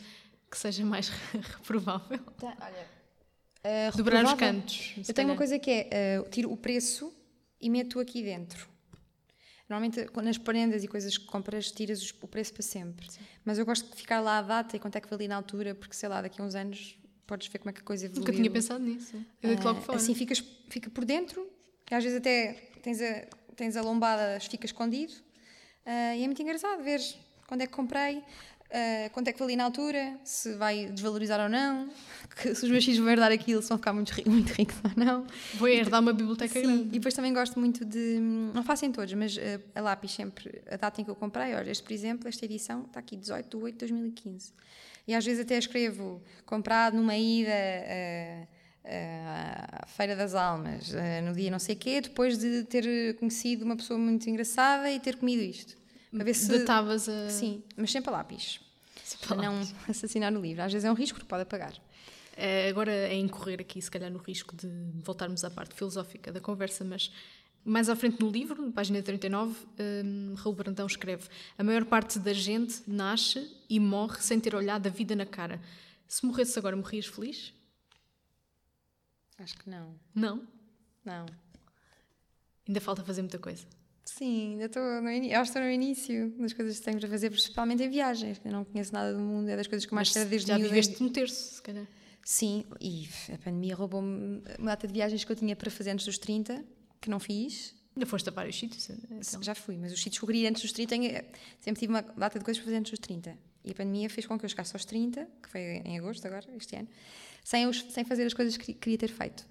que 0.50 0.58
seja 0.58 0.84
mais 0.84 1.08
reprovável? 1.58 2.20
olha. 2.42 3.02
Uh, 3.64 3.96
Dobrar 3.96 4.24
os 4.24 4.34
cantos. 4.34 4.92
Eu 4.98 5.14
tenho 5.14 5.28
uma 5.28 5.36
calhar. 5.36 5.36
coisa 5.36 5.58
que 5.58 5.70
é, 5.70 6.20
uh, 6.20 6.28
tiro 6.30 6.50
o 6.52 6.56
preço 6.56 7.12
e 7.60 7.70
meto 7.70 8.00
aqui 8.00 8.22
dentro. 8.22 8.68
Normalmente 9.68 10.04
nas 10.16 10.36
prendas 10.36 10.82
e 10.84 10.88
coisas 10.88 11.16
que 11.16 11.24
compras, 11.24 11.70
tiras 11.70 12.12
o 12.20 12.28
preço 12.28 12.52
para 12.52 12.62
sempre. 12.62 13.06
Mas 13.44 13.58
eu 13.58 13.64
gosto 13.64 13.88
de 13.88 13.96
ficar 13.96 14.20
lá 14.20 14.38
a 14.38 14.42
data 14.42 14.76
e 14.76 14.80
quanto 14.80 14.96
é 14.96 15.00
que 15.00 15.08
valia 15.08 15.28
na 15.28 15.36
altura, 15.36 15.74
porque 15.74 15.94
sei 15.94 16.08
lá, 16.08 16.20
daqui 16.20 16.40
a 16.40 16.44
uns 16.44 16.54
anos 16.54 16.98
podes 17.26 17.48
ver 17.48 17.58
como 17.58 17.70
é 17.70 17.72
que 17.72 17.80
a 17.80 17.84
coisa 17.84 18.04
evoluiu. 18.06 18.22
Nunca 18.26 18.32
tinha 18.36 18.50
pensado 18.50 18.82
nisso. 18.84 19.14
Eu 19.42 19.48
dei-te 19.50 19.64
logo 19.64 19.78
Ah, 19.78 19.82
fora. 19.82 19.98
Assim 19.98 20.14
ficas, 20.14 20.42
fica 20.68 20.90
por 20.90 21.04
dentro, 21.04 21.46
e 21.90 21.94
às 21.94 22.02
vezes 22.02 22.18
até 22.18 22.52
tens 22.82 23.00
a, 23.00 23.26
tens 23.56 23.76
a 23.76 23.82
lombada, 23.82 24.38
fica 24.40 24.66
escondido. 24.66 25.12
Ah, 25.86 26.16
e 26.16 26.22
é 26.22 26.26
muito 26.26 26.40
engraçado 26.42 26.82
ver 26.82 27.00
quando 27.46 27.60
é 27.62 27.66
que 27.66 27.72
comprei, 27.72 28.22
ah, 28.70 29.10
quanto 29.12 29.28
é 29.28 29.32
que 29.32 29.38
valia 29.38 29.56
na 29.56 29.64
altura, 29.64 30.18
se 30.24 30.54
vai 30.54 30.86
desvalorizar 30.86 31.40
ou 31.40 31.48
não, 31.48 31.90
que, 32.40 32.54
se 32.54 32.64
os 32.64 32.70
meus 32.70 32.84
filhos 32.84 32.98
vão 33.00 33.10
herdar 33.10 33.30
aquilo, 33.32 33.60
se 33.62 33.68
vão 33.68 33.78
ficar 33.78 33.92
muito, 33.92 34.10
ri- 34.10 34.24
muito 34.28 34.50
ricos 34.52 34.76
ou 34.84 35.04
não. 35.04 35.26
Vou 35.54 35.68
herdar 35.68 36.00
uma 36.00 36.12
biblioteca 36.12 36.52
Sim, 36.54 36.62
grande. 36.62 36.82
e 36.88 36.92
depois 36.92 37.12
também 37.14 37.32
gosto 37.34 37.58
muito 37.60 37.84
de. 37.84 38.18
Não 38.54 38.62
faço 38.62 38.84
em 38.86 38.92
todos, 38.92 39.12
mas 39.14 39.36
eh, 39.36 39.60
a 39.74 39.80
lápis 39.80 40.12
sempre, 40.12 40.62
a 40.70 40.76
data 40.76 41.00
em 41.00 41.04
que 41.04 41.10
eu 41.10 41.14
comprei, 41.16 41.54
olha, 41.54 41.70
este 41.70 41.82
por 41.82 41.92
exemplo, 41.92 42.28
esta 42.28 42.44
edição 42.44 42.84
está 42.86 43.00
aqui 43.00 43.16
18 43.16 43.56
de 43.58 43.62
8 43.64 43.74
de 43.74 43.78
2015. 43.80 44.52
E 45.06 45.14
às 45.14 45.24
vezes 45.24 45.40
até 45.42 45.58
escrevo 45.58 46.22
comprado 46.46 46.96
numa 46.96 47.16
ida 47.16 47.50
eh, 47.50 48.46
eh, 48.84 49.20
à 49.72 49.86
Feira 49.86 50.14
das 50.14 50.34
Almas, 50.34 50.94
eh, 50.94 51.20
no 51.20 51.32
dia 51.32 51.50
não 51.50 51.58
sei 51.58 51.74
quê, 51.74 52.00
depois 52.00 52.38
de 52.38 52.64
ter 52.64 53.16
conhecido 53.16 53.64
uma 53.64 53.76
pessoa 53.76 53.98
muito 53.98 54.28
engraçada 54.30 54.90
e 54.90 55.00
ter 55.00 55.16
comido 55.16 55.42
isto. 55.42 55.76
Para 56.10 56.24
ver 56.24 56.34
se. 56.34 56.58
Datavas 56.58 57.08
a. 57.08 57.30
Sim, 57.30 57.62
mas 57.76 57.90
sempre 57.90 58.10
a 58.10 58.12
lápis. 58.12 58.60
Sempre 59.02 59.26
a 59.26 59.28
Para 59.28 59.36
não 59.48 59.60
assassinar 59.88 60.32
o 60.32 60.40
livro. 60.40 60.62
Às 60.62 60.72
vezes 60.72 60.84
é 60.84 60.90
um 60.90 60.94
risco, 60.94 61.18
porque 61.18 61.28
pode 61.28 61.42
apagar. 61.42 61.72
Agora 62.68 62.90
é 62.90 63.14
incorrer 63.14 63.60
aqui, 63.60 63.80
se 63.80 63.90
calhar, 63.90 64.10
no 64.10 64.18
risco 64.18 64.56
de 64.56 64.66
voltarmos 65.04 65.44
à 65.44 65.50
parte 65.50 65.74
filosófica 65.74 66.32
da 66.32 66.40
conversa, 66.40 66.82
mas 66.82 67.12
mais 67.64 67.88
à 67.88 67.96
frente 67.96 68.20
no 68.20 68.28
livro, 68.28 68.60
na 68.60 68.72
página 68.72 69.02
39, 69.02 69.54
um, 70.04 70.34
Raul 70.34 70.54
Brandão 70.54 70.86
escreve: 70.86 71.28
A 71.56 71.62
maior 71.62 71.84
parte 71.84 72.18
da 72.18 72.32
gente 72.32 72.82
nasce 72.86 73.50
e 73.68 73.78
morre 73.78 74.20
sem 74.20 74.40
ter 74.40 74.54
olhado 74.54 74.86
a 74.86 74.90
vida 74.90 75.14
na 75.14 75.26
cara. 75.26 75.60
Se 76.06 76.26
morresse 76.26 76.58
agora, 76.58 76.76
morrias 76.76 77.06
feliz? 77.06 77.54
Acho 79.38 79.56
que 79.58 79.70
não. 79.70 79.94
Não. 80.14 80.46
Não. 81.04 81.26
Ainda 82.66 82.80
falta 82.80 83.02
fazer 83.02 83.22
muita 83.22 83.38
coisa. 83.38 83.66
Sim, 84.04 84.52
ainda 84.52 84.66
estou 84.66 84.82
no, 84.82 85.08
que 85.08 85.26
estou 85.26 85.62
no 85.62 85.70
início 85.70 86.30
das 86.38 86.52
coisas 86.52 86.78
que 86.78 86.84
tenho 86.84 86.98
para 86.98 87.08
fazer, 87.08 87.30
principalmente 87.30 87.82
em 87.82 87.88
viagens. 87.88 88.40
Eu 88.44 88.52
não 88.52 88.64
conheço 88.64 88.92
nada 88.92 89.12
do 89.12 89.20
mundo, 89.20 89.48
é 89.48 89.56
das 89.56 89.66
coisas 89.66 89.86
que 89.86 89.94
mais 89.94 90.10
quero 90.10 90.28
desde 90.28 90.48
já 90.48 90.58
viveste 90.58 91.02
um 91.02 91.08
terço, 91.08 91.54
se 91.54 91.62
calhar. 91.62 91.86
Sim, 92.24 92.64
e 92.80 93.08
a 93.32 93.38
pandemia 93.38 93.74
roubou-me 93.74 94.42
uma 94.58 94.70
data 94.70 94.86
de 94.86 94.92
viagens 94.92 95.24
que 95.24 95.32
eu 95.32 95.36
tinha 95.36 95.56
para 95.56 95.70
fazer 95.70 95.90
antes 95.90 96.04
dos 96.04 96.18
30, 96.18 96.64
que 97.02 97.10
não 97.10 97.20
fiz. 97.20 97.74
Ainda 97.94 98.06
foste 98.06 98.26
a 98.28 98.32
vários 98.32 98.58
sítios. 98.58 98.88
então. 98.88 99.42
Já 99.42 99.54
fui, 99.54 99.76
mas 99.76 99.92
os 99.92 99.98
sítios 100.00 100.18
que 100.18 100.24
eu 100.24 100.26
queria 100.28 100.48
antes 100.48 100.62
dos 100.62 100.72
30, 100.72 100.88
tenho- 100.88 101.24
sempre 101.60 101.80
tive 101.80 101.92
uma 101.92 102.00
data 102.00 102.38
de 102.38 102.44
coisas 102.44 102.58
para 102.58 102.64
fazer 102.64 102.78
antes 102.78 102.90
dos 102.90 102.98
30. 103.00 103.36
E 103.64 103.70
a 103.70 103.74
pandemia 103.74 104.08
fez 104.08 104.26
com 104.26 104.38
que 104.38 104.44
eu 104.44 104.48
chegasse 104.48 104.74
aos 104.74 104.84
30, 104.86 105.28
que 105.42 105.48
foi 105.50 105.60
em 105.84 105.98
agosto 105.98 106.24
agora, 106.26 106.46
este 106.56 106.74
ano, 106.76 106.88
sem, 107.44 107.66
os- 107.66 107.84
sem 107.90 108.02
fazer 108.04 108.24
as 108.24 108.32
coisas 108.32 108.56
que 108.56 108.72
queria 108.72 108.96
ter 108.96 109.08
feito. 109.08 109.46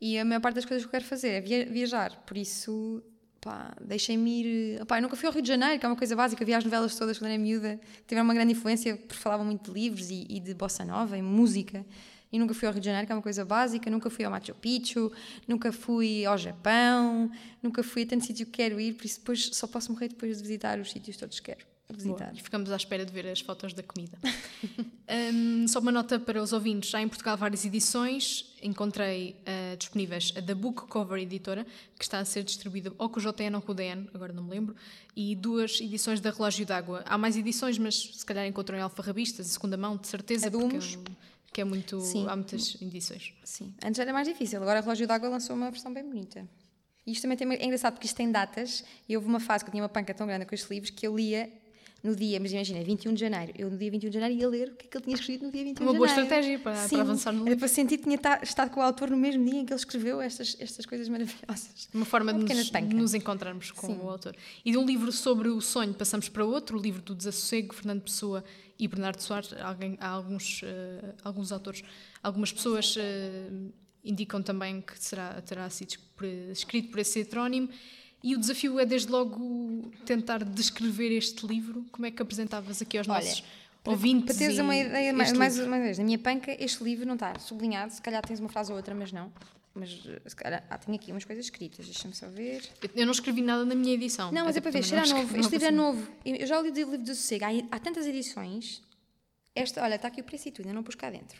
E 0.00 0.18
a 0.18 0.24
maior 0.24 0.40
parte 0.40 0.54
das 0.56 0.64
coisas 0.64 0.82
que 0.84 0.88
eu 0.88 0.90
quero 0.90 1.04
fazer 1.04 1.28
é 1.28 1.40
via- 1.42 1.66
viajar, 1.66 2.16
por 2.26 2.36
isso, 2.36 3.02
pá, 3.42 3.76
deixem-me 3.80 4.42
ir. 4.42 4.82
Opá, 4.82 4.96
eu 4.98 5.02
nunca 5.02 5.14
fui 5.14 5.26
ao 5.26 5.32
Rio 5.32 5.42
de 5.42 5.48
Janeiro, 5.48 5.78
que 5.78 5.84
é 5.84 5.88
uma 5.88 5.94
coisa 5.96 6.16
básica, 6.16 6.42
eu 6.42 6.46
vi 6.46 6.54
as 6.54 6.64
novelas 6.64 6.96
todas 6.96 7.18
quando 7.18 7.30
era 7.30 7.38
miúda, 7.38 7.78
que 7.98 8.02
tiveram 8.08 8.24
uma 8.24 8.34
grande 8.34 8.52
influência 8.52 8.96
porque 8.96 9.14
falavam 9.22 9.44
muito 9.44 9.70
de 9.70 9.78
livros 9.78 10.08
e, 10.10 10.26
e 10.30 10.40
de 10.40 10.54
bossa 10.54 10.82
nova 10.84 11.16
e 11.18 11.22
música. 11.22 11.84
E 12.32 12.38
nunca 12.38 12.54
fui 12.54 12.66
ao 12.66 12.72
Rio 12.72 12.80
de 12.80 12.86
Janeiro, 12.86 13.06
que 13.06 13.12
é 13.12 13.14
uma 13.16 13.22
coisa 13.22 13.44
básica, 13.44 13.90
nunca 13.90 14.08
fui 14.08 14.24
ao 14.24 14.30
Machu 14.30 14.54
Picchu, 14.54 15.12
nunca 15.46 15.70
fui 15.70 16.24
ao 16.24 16.38
Japão, 16.38 17.30
nunca 17.62 17.82
fui 17.82 18.02
a 18.02 18.06
tanto 18.06 18.24
sítio 18.24 18.46
que 18.46 18.52
quero 18.52 18.80
ir, 18.80 18.94
por 18.94 19.04
isso 19.04 19.18
depois 19.20 19.50
só 19.52 19.66
posso 19.66 19.92
morrer 19.92 20.08
depois 20.08 20.38
de 20.38 20.42
visitar 20.42 20.78
os 20.80 20.90
sítios 20.90 21.16
todos 21.16 21.38
que 21.38 21.52
quero 21.52 21.66
visitar. 21.90 22.28
Boa. 22.30 22.38
E 22.38 22.42
ficamos 22.42 22.70
à 22.72 22.76
espera 22.76 23.04
de 23.04 23.12
ver 23.12 23.26
as 23.26 23.40
fotos 23.40 23.74
da 23.74 23.82
comida. 23.82 24.18
Hum, 25.14 25.66
só 25.68 25.80
uma 25.80 25.92
nota 25.92 26.18
para 26.18 26.42
os 26.42 26.54
ouvintes: 26.54 26.88
já 26.88 27.02
em 27.02 27.06
Portugal 27.06 27.36
várias 27.36 27.66
edições. 27.66 28.50
Encontrei 28.62 29.36
ah, 29.44 29.74
disponíveis 29.76 30.32
a 30.36 30.40
da 30.40 30.54
Book 30.54 30.86
Cover 30.86 31.20
Editora, 31.20 31.66
que 31.98 32.02
está 32.04 32.18
a 32.18 32.24
ser 32.24 32.44
distribuída 32.44 32.90
ou 32.96 33.10
com 33.10 33.20
o 33.20 33.22
JN 33.22 33.54
ou 33.56 33.60
com 33.60 33.72
o 33.72 33.74
DN, 33.74 34.08
agora 34.14 34.32
não 34.32 34.42
me 34.42 34.50
lembro, 34.50 34.74
e 35.14 35.34
duas 35.36 35.80
edições 35.82 36.18
da 36.20 36.30
Relógio 36.30 36.64
d'Água. 36.64 37.02
Há 37.04 37.18
mais 37.18 37.36
edições, 37.36 37.76
mas 37.76 37.96
se 38.14 38.24
calhar 38.24 38.46
encontram 38.46 38.78
em 38.78 38.80
alfarrabistas, 38.80 39.46
de 39.46 39.52
segunda 39.52 39.76
mão, 39.76 39.98
de 39.98 40.06
certeza, 40.06 40.46
A 40.46 40.48
de 40.48 40.56
porque 40.56 40.76
é, 40.76 40.78
um- 40.78 41.04
que 41.52 41.60
é 41.60 41.64
muito. 41.64 42.00
Sim. 42.00 42.26
Há 42.28 42.34
muitas 42.34 42.80
edições. 42.80 43.34
Sim, 43.44 43.74
antes 43.84 43.98
era 43.98 44.12
mais 44.12 44.26
difícil, 44.26 44.60
agora 44.60 44.78
a 44.78 44.82
Relógio 44.82 45.06
d'Água 45.06 45.28
lançou 45.28 45.54
uma 45.54 45.70
versão 45.70 45.92
bem 45.92 46.04
bonita. 46.04 46.48
E 47.06 47.12
isto 47.12 47.22
também 47.22 47.36
tem, 47.36 47.50
é 47.52 47.64
engraçado 47.64 47.94
porque 47.94 48.06
isto 48.06 48.16
tem 48.16 48.30
datas, 48.30 48.84
e 49.08 49.16
houve 49.16 49.28
uma 49.28 49.40
fase 49.40 49.64
que 49.64 49.68
eu 49.68 49.72
tinha 49.72 49.82
uma 49.82 49.88
panca 49.88 50.14
tão 50.14 50.26
grande 50.26 50.46
com 50.46 50.54
estes 50.54 50.70
livros 50.70 50.90
que 50.90 51.06
eu 51.06 51.16
lia 51.16 51.50
no 52.02 52.16
dia, 52.16 52.40
mas 52.40 52.50
imagina, 52.52 52.82
21 52.82 53.14
de 53.14 53.20
janeiro. 53.20 53.52
Eu 53.56 53.70
no 53.70 53.78
dia 53.78 53.90
21 53.90 54.10
de 54.10 54.14
janeiro 54.18 54.40
ia 54.40 54.48
ler 54.48 54.68
o 54.70 54.74
que 54.74 54.86
é 54.86 54.88
que 54.88 54.96
ele 54.96 55.04
tinha 55.04 55.14
escrito 55.14 55.44
no 55.44 55.52
dia 55.52 55.62
21 55.62 55.84
Uma 55.84 55.92
de 55.92 55.98
boa 55.98 56.08
janeiro. 56.08 56.26
estratégia 56.34 56.58
para- 56.58 56.74
Sim, 56.88 56.88
para 56.96 57.00
avançar 57.02 57.32
no 57.32 57.46
Era 57.46 57.56
para 57.56 57.68
sentir 57.68 57.98
que 57.98 58.04
tinha 58.04 58.18
ta- 58.18 58.40
estado 58.42 58.70
com 58.70 58.80
o 58.80 58.82
autor 58.82 59.08
no 59.10 59.16
mesmo 59.16 59.44
dia 59.44 59.60
em 59.60 59.64
que 59.64 59.72
ele 59.72 59.78
escreveu 59.78 60.20
estas, 60.20 60.56
estas 60.58 60.84
coisas 60.84 61.08
maravilhosas. 61.08 61.88
Uma 61.94 62.04
forma 62.04 62.32
Uma 62.32 62.44
de 62.44 62.54
nos, 62.54 62.70
nos 62.94 63.14
encontrarmos 63.14 63.70
com 63.70 63.86
Sim. 63.86 64.00
o 64.02 64.10
autor. 64.10 64.34
E 64.64 64.72
de 64.72 64.78
um 64.78 64.84
livro 64.84 65.12
sobre 65.12 65.48
o 65.48 65.60
sonho 65.60 65.94
passamos 65.94 66.28
para 66.28 66.44
outro, 66.44 66.76
o 66.76 66.80
livro 66.82 67.00
do 67.02 67.14
Desassossego, 67.14 67.72
Fernando 67.74 68.02
Pessoa 68.02 68.42
e 68.78 68.88
Bernardo 68.88 69.20
Soares. 69.20 69.52
Alguém, 69.60 69.96
há 70.00 70.08
alguns, 70.08 70.60
eh, 70.64 71.14
alguns 71.22 71.52
autores, 71.52 71.84
algumas 72.20 72.50
pessoas 72.52 72.96
eh, 72.98 73.48
indicam 74.04 74.42
também 74.42 74.80
que 74.80 74.98
será, 74.98 75.40
terá 75.42 75.70
sido 75.70 75.94
escrito 76.50 76.90
por 76.90 76.98
esse 76.98 77.20
heterónimo. 77.20 77.68
E 78.22 78.34
o 78.36 78.38
desafio 78.38 78.78
é, 78.78 78.86
desde 78.86 79.10
logo, 79.10 79.90
tentar 80.06 80.44
descrever 80.44 81.10
este 81.16 81.46
livro. 81.46 81.84
Como 81.90 82.06
é 82.06 82.10
que 82.10 82.22
apresentavas 82.22 82.80
aqui 82.80 82.96
aos 82.98 83.08
Olha, 83.08 83.18
nossos 83.24 83.42
ouvintes? 83.84 84.26
Para 84.26 84.34
teres 84.36 84.58
uma 84.58 84.76
ideia, 84.76 85.12
mais, 85.12 85.32
mais 85.32 85.58
uma 85.58 85.78
vez, 85.78 85.98
na 85.98 86.04
minha 86.04 86.18
panca, 86.18 86.56
este 86.62 86.84
livro 86.84 87.04
não 87.06 87.14
está 87.14 87.36
sublinhado, 87.38 87.92
se 87.92 88.00
calhar 88.00 88.22
tens 88.24 88.38
uma 88.38 88.48
frase 88.48 88.70
ou 88.70 88.76
outra, 88.76 88.94
mas 88.94 89.10
não. 89.12 89.32
Mas 89.74 90.02
eh, 90.06 90.20
se 90.28 90.36
calhar, 90.36 90.62
ah, 90.68 90.76
tenho 90.78 90.96
aqui 90.96 91.10
umas 91.10 91.24
coisas 91.24 91.46
escritas, 91.46 91.86
deixa-me 91.86 92.14
só 92.14 92.28
ver. 92.28 92.62
Eu- 92.82 92.90
Eu 92.94 93.06
não 93.06 93.12
escrevi 93.12 93.40
nada 93.42 93.64
na 93.64 93.74
minha 93.74 93.94
edição. 93.94 94.30
Não, 94.30 94.44
mas 94.44 94.56
é 94.56 94.60
para 94.60 94.70
ver, 94.70 94.84
será 94.84 95.06
não 95.06 95.16
novo. 95.22 95.36
Este 95.38 95.50
livro 95.52 95.66
é 95.66 95.70
novo. 95.70 96.08
Eu 96.26 96.36
eu 96.36 96.46
já 96.46 96.60
li 96.60 96.68
o 96.70 96.74
livro 96.74 96.98
do 96.98 97.14
Sossego. 97.14 97.44
Há, 97.46 97.76
há 97.76 97.78
tantas 97.80 98.06
edições. 98.06 98.82
Esta, 99.54 99.82
olha, 99.82 99.94
está 99.96 100.08
aqui 100.08 100.20
o 100.20 100.24
preço 100.24 100.48
e 100.48 100.52
tudo, 100.52 100.68
eu 100.68 100.74
não 100.74 100.82
pus 100.82 100.94
cá 100.94 101.10
dentro. 101.10 101.38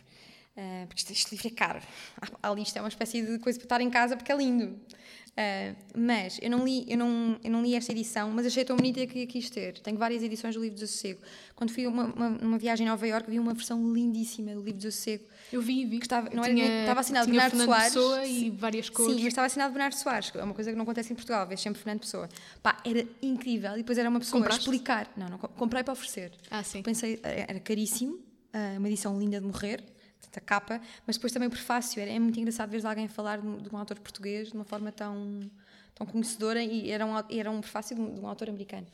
Uh, 0.55 0.85
porque 0.85 1.01
este, 1.01 1.13
este, 1.13 1.31
livro 1.31 1.47
é 1.47 1.51
caro. 1.51 1.79
Ali 2.41 2.61
isto 2.61 2.77
é 2.77 2.81
uma 2.81 2.87
espécie 2.87 3.23
de 3.23 3.39
coisa 3.39 3.57
para 3.57 3.65
estar 3.65 3.81
em 3.81 3.89
casa 3.89 4.15
porque 4.15 4.31
é 4.31 4.37
lindo. 4.37 4.79
Uh, 5.33 5.75
mas 5.97 6.37
eu 6.43 6.51
não, 6.51 6.63
li, 6.63 6.85
eu, 6.87 6.95
não, 6.95 7.39
eu 7.43 7.49
não 7.49 7.63
li 7.63 7.73
esta 7.73 7.91
edição, 7.91 8.29
mas 8.29 8.45
achei 8.45 8.63
tão 8.63 8.75
bonita 8.75 9.03
que 9.07 9.25
quis 9.25 9.49
ter. 9.49 9.79
Tenho 9.79 9.97
várias 9.97 10.21
edições 10.21 10.53
do 10.53 10.61
Livro 10.61 10.77
do 10.77 10.85
Sossego. 10.85 11.19
Quando 11.55 11.71
fui 11.71 11.87
uma, 11.87 12.03
uma, 12.03 12.27
uma 12.39 12.57
viagem 12.59 12.87
a 12.87 12.91
Nova 12.91 13.07
Iorque, 13.07 13.31
vi 13.31 13.39
uma 13.39 13.55
versão 13.55 13.91
lindíssima 13.91 14.53
do 14.53 14.61
Livro 14.61 14.79
do 14.79 14.91
Sossego. 14.91 15.23
Eu 15.51 15.59
vi, 15.59 15.85
vi. 15.85 15.97
Que 15.97 16.05
estava, 16.05 16.29
não 16.29 16.43
tinha, 16.43 16.65
era, 16.65 16.81
estava 16.81 16.99
assinado 16.99 17.25
tinha 17.25 17.41
Bernardo 17.41 17.65
Soares. 17.65 17.93
Pessoa 17.93 18.25
e 18.27 18.49
várias 18.51 18.89
cores. 18.91 19.15
Sim, 19.15 19.23
mas 19.23 19.27
estava 19.29 19.47
assinado 19.47 19.73
Bernardo 19.73 19.95
Soares, 19.95 20.31
é 20.35 20.43
uma 20.43 20.53
coisa 20.53 20.69
que 20.69 20.77
não 20.77 20.83
acontece 20.83 21.11
em 21.11 21.15
Portugal, 21.15 21.47
vês 21.47 21.61
sempre 21.61 21.81
Fernando 21.81 22.01
Pessoa. 22.01 22.29
Pá, 22.61 22.77
era 22.85 23.07
incrível. 23.23 23.73
E 23.73 23.77
depois 23.77 23.97
era 23.97 24.07
uma 24.07 24.19
pessoa 24.19 24.39
Compraste? 24.39 24.69
a 24.69 24.71
explicar. 24.71 25.11
Não, 25.17 25.29
não, 25.29 25.39
comprei 25.39 25.83
para 25.83 25.93
oferecer. 25.93 26.31
Ah, 26.51 26.61
sim. 26.61 26.83
Pensei, 26.83 27.19
era 27.23 27.59
caríssimo, 27.59 28.19
uma 28.77 28.87
edição 28.87 29.19
linda 29.19 29.41
de 29.41 29.47
morrer 29.47 29.92
a 30.39 30.41
capa, 30.41 30.81
mas 31.05 31.17
depois 31.17 31.31
também 31.31 31.47
o 31.47 31.51
prefácio. 31.51 32.01
É, 32.01 32.15
é 32.15 32.19
muito 32.19 32.39
engraçado 32.39 32.69
ver 32.69 32.85
alguém 32.85 33.07
falar 33.07 33.39
de, 33.39 33.61
de 33.61 33.73
um 33.73 33.77
autor 33.77 33.99
português 33.99 34.49
de 34.49 34.53
uma 34.53 34.63
forma 34.63 34.91
tão, 34.91 35.49
tão 35.95 36.05
conhecedora 36.05 36.63
e 36.63 36.89
era 36.89 37.05
um, 37.05 37.13
era 37.29 37.51
um 37.51 37.61
prefácio 37.61 37.95
de 37.95 38.01
um, 38.01 38.13
de 38.15 38.19
um 38.21 38.27
autor 38.27 38.49
americano. 38.49 38.87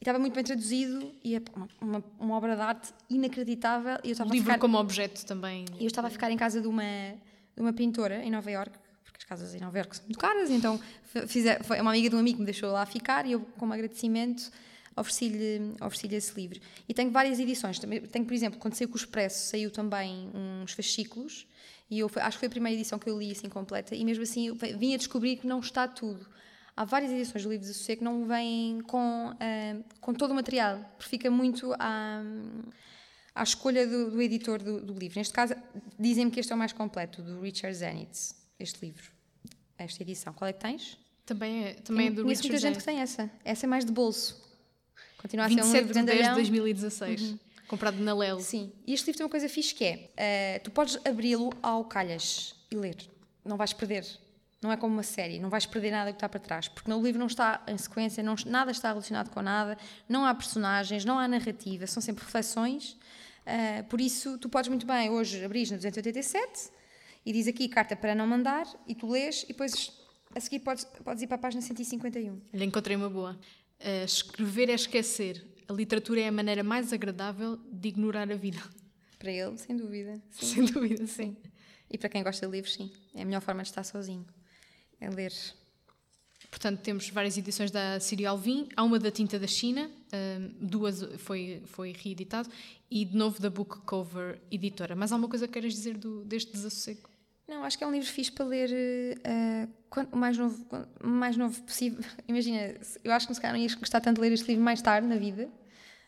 E 0.00 0.02
estava 0.02 0.18
muito 0.18 0.34
bem 0.34 0.44
traduzido 0.44 1.12
e 1.22 1.36
é 1.36 1.42
uma, 1.54 1.68
uma, 1.80 2.04
uma 2.18 2.36
obra 2.36 2.56
de 2.56 2.62
arte 2.62 2.92
inacreditável. 3.08 3.98
E 4.02 4.08
eu 4.08 4.12
estava 4.12 4.30
o 4.30 4.32
livro 4.32 4.46
ficar, 4.46 4.58
como 4.58 4.76
objeto 4.78 5.24
também. 5.24 5.64
Eu 5.78 5.86
estava 5.86 6.08
a 6.08 6.10
ficar 6.10 6.30
em 6.30 6.36
casa 6.36 6.60
de 6.60 6.66
uma, 6.66 6.82
de 6.82 7.60
uma 7.60 7.72
pintora 7.72 8.22
em 8.24 8.30
Nova 8.30 8.50
York 8.50 8.84
porque 9.14 9.18
as 9.18 9.24
casas 9.24 9.54
em 9.54 9.60
Nova 9.60 9.78
York 9.78 9.96
são 9.96 10.04
muito 10.06 10.18
caras, 10.18 10.50
então 10.50 10.80
fiz, 11.28 11.44
foi 11.62 11.80
uma 11.80 11.92
amiga 11.92 12.10
de 12.10 12.16
um 12.16 12.18
amigo 12.18 12.36
que 12.36 12.40
me 12.40 12.46
deixou 12.46 12.72
lá 12.72 12.84
ficar 12.84 13.24
e 13.26 13.32
eu, 13.32 13.40
como 13.56 13.72
agradecimento, 13.72 14.50
ofereci-lhe 14.96 15.74
ofereci 15.80 16.14
esse 16.14 16.34
livro. 16.34 16.60
E 16.88 16.94
tenho 16.94 17.10
várias 17.10 17.38
edições. 17.38 17.78
Tenho, 17.78 18.24
por 18.24 18.34
exemplo, 18.34 18.58
quando 18.58 18.74
saiu 18.74 18.88
com 18.88 18.94
o 18.94 18.96
Expresso, 18.96 19.48
saiu 19.48 19.70
também 19.70 20.30
uns 20.34 20.72
fascículos, 20.72 21.46
e 21.90 21.98
eu, 21.98 22.10
acho 22.16 22.36
que 22.36 22.40
foi 22.40 22.46
a 22.46 22.50
primeira 22.50 22.78
edição 22.78 22.98
que 22.98 23.08
eu 23.08 23.18
li 23.18 23.30
assim 23.30 23.48
completa, 23.48 23.94
e 23.94 24.04
mesmo 24.04 24.22
assim 24.22 24.48
eu 24.48 24.56
vim 24.56 24.94
a 24.94 24.96
descobrir 24.96 25.36
que 25.36 25.46
não 25.46 25.60
está 25.60 25.86
tudo. 25.86 26.26
Há 26.76 26.84
várias 26.84 27.12
edições 27.12 27.44
do 27.44 27.50
livro 27.50 27.66
de 27.66 27.72
Sossego 27.72 27.98
que 28.00 28.04
não 28.04 28.26
vêm 28.26 28.80
com, 28.80 29.30
uh, 29.30 29.84
com 30.00 30.12
todo 30.12 30.32
o 30.32 30.34
material, 30.34 30.78
porque 30.96 31.08
fica 31.08 31.30
muito 31.30 31.72
à, 31.78 32.20
à 33.32 33.42
escolha 33.42 33.86
do, 33.86 34.10
do 34.10 34.20
editor 34.20 34.60
do, 34.60 34.80
do, 34.80 34.94
livro. 34.94 35.18
Neste 35.18 35.32
caso, 35.32 35.54
dizem-me 35.98 36.32
que 36.32 36.40
este 36.40 36.52
é 36.52 36.54
o 36.56 36.58
mais 36.58 36.72
completo, 36.72 37.22
do 37.22 37.40
Richard 37.40 37.76
Zenitz, 37.76 38.34
este 38.58 38.84
livro, 38.84 39.12
esta 39.78 40.02
edição. 40.02 40.32
Qual 40.32 40.48
é 40.48 40.52
que 40.52 40.60
tens? 40.60 40.98
Também 41.24 41.64
é, 41.64 41.74
também 41.74 42.08
é 42.08 42.10
do 42.10 42.26
Richard 42.26 42.48
muita 42.48 42.60
gente 42.60 42.78
que 42.78 42.84
tem 42.84 42.98
essa. 42.98 43.30
Essa 43.44 43.66
é 43.66 43.68
mais 43.68 43.84
de 43.84 43.92
bolso. 43.92 44.43
Continua 45.24 45.46
a 45.46 45.48
ser 45.48 45.64
um 45.64 45.72
livro 45.72 45.94
de 45.94 46.02
10 46.02 46.28
de 46.28 46.34
2016. 46.34 47.22
Uhum. 47.22 47.38
Comprado 47.66 47.98
na 47.98 48.14
Lelo. 48.14 48.42
Sim. 48.42 48.70
E 48.86 48.92
este 48.92 49.06
livro 49.06 49.16
tem 49.16 49.24
uma 49.24 49.30
coisa 49.30 49.48
fixe 49.48 49.74
que 49.74 49.82
é: 49.82 50.58
uh, 50.58 50.62
tu 50.62 50.70
podes 50.70 50.98
abri-lo 51.02 51.50
ao 51.62 51.82
calhas 51.86 52.54
e 52.70 52.76
ler. 52.76 52.96
Não 53.42 53.56
vais 53.56 53.72
perder. 53.72 54.04
Não 54.60 54.70
é 54.70 54.76
como 54.76 54.92
uma 54.92 55.02
série, 55.02 55.38
não 55.38 55.48
vais 55.48 55.64
perder 55.64 55.90
nada 55.90 56.10
que 56.10 56.16
está 56.16 56.28
para 56.28 56.40
trás, 56.40 56.68
porque 56.68 56.90
no 56.90 57.02
livro 57.02 57.18
não 57.18 57.26
está 57.26 57.62
em 57.66 57.76
sequência, 57.76 58.22
não, 58.22 58.34
nada 58.46 58.70
está 58.70 58.88
relacionado 58.88 59.30
com 59.30 59.42
nada, 59.42 59.76
não 60.08 60.24
há 60.24 60.34
personagens, 60.34 61.04
não 61.04 61.18
há 61.18 61.28
narrativa, 61.28 61.86
são 61.86 62.02
sempre 62.02 62.24
reflexões. 62.24 62.92
Uh, 63.46 63.84
por 63.90 64.00
isso, 64.00 64.38
tu 64.38 64.48
podes 64.48 64.68
muito 64.68 64.86
bem 64.86 65.10
hoje 65.10 65.42
abrir 65.44 65.70
no 65.70 65.76
287 65.76 66.70
e 67.26 67.32
diz 67.32 67.46
aqui 67.46 67.68
carta 67.68 67.96
para 67.96 68.14
não 68.14 68.26
mandar, 68.26 68.66
e 68.86 68.94
tu 68.94 69.06
lês, 69.06 69.42
e 69.44 69.48
depois 69.48 69.92
a 70.34 70.40
seguir 70.40 70.60
podes, 70.60 70.84
podes 70.84 71.22
ir 71.22 71.26
para 71.26 71.36
a 71.36 71.38
página 71.38 71.62
151. 71.62 72.40
Olha, 72.52 72.64
encontrei 72.64 72.96
uma 72.96 73.08
boa. 73.08 73.38
Uh, 73.84 74.04
escrever 74.04 74.70
é 74.70 74.74
esquecer. 74.74 75.44
A 75.68 75.72
literatura 75.74 76.20
é 76.20 76.28
a 76.28 76.32
maneira 76.32 76.64
mais 76.64 76.90
agradável 76.90 77.58
de 77.70 77.88
ignorar 77.88 78.32
a 78.32 78.34
vida. 78.34 78.62
Para 79.18 79.30
ele, 79.30 79.58
sem 79.58 79.76
dúvida. 79.76 80.22
Sim. 80.30 80.46
Sem 80.46 80.64
dúvida, 80.64 81.06
sim. 81.06 81.36
E 81.90 81.98
para 81.98 82.08
quem 82.08 82.22
gosta 82.22 82.46
de 82.46 82.52
livros, 82.52 82.72
sim. 82.72 82.90
É 83.14 83.20
a 83.20 83.24
melhor 83.26 83.42
forma 83.42 83.62
de 83.62 83.68
estar 83.68 83.84
sozinho. 83.84 84.24
É 84.98 85.10
ler. 85.10 85.32
Portanto, 86.50 86.80
temos 86.80 87.10
várias 87.10 87.36
edições 87.36 87.70
da 87.70 88.00
Sírio 88.00 88.28
Alvim. 88.28 88.68
Há 88.74 88.82
uma 88.82 88.98
da 88.98 89.10
Tinta 89.10 89.38
da 89.38 89.46
China, 89.46 89.90
uh, 89.90 90.54
duas 90.60 91.02
foi, 91.18 91.62
foi 91.66 91.92
reeditado, 91.92 92.48
e 92.90 93.04
de 93.04 93.16
novo 93.16 93.40
da 93.40 93.50
Book 93.50 93.80
Cover 93.80 94.40
Editora. 94.50 94.96
Mas 94.96 95.12
há 95.12 95.16
uma 95.16 95.28
coisa 95.28 95.46
que 95.46 95.52
queres 95.52 95.74
dizer 95.74 95.98
do, 95.98 96.24
deste 96.24 96.52
desassossego? 96.52 97.13
Não, 97.46 97.62
acho 97.62 97.76
que 97.76 97.84
é 97.84 97.86
um 97.86 97.92
livro 97.92 98.08
fixe 98.08 98.32
para 98.32 98.46
ler 98.46 98.70
uh, 98.70 99.68
quanto 99.90 100.16
mais 100.16 100.38
novo, 100.38 100.66
mais 101.02 101.36
novo 101.36 101.62
possível. 101.62 102.02
Imagina, 102.26 102.74
eu 103.02 103.12
acho 103.12 103.26
que 103.26 103.34
se 103.34 103.40
calhar 103.40 103.54
não 103.54 103.62
ias 103.62 103.74
gostar 103.74 104.00
tanto 104.00 104.16
de 104.16 104.22
ler 104.22 104.32
este 104.32 104.48
livro 104.48 104.64
mais 104.64 104.80
tarde 104.80 105.06
na 105.06 105.16
vida. 105.16 105.48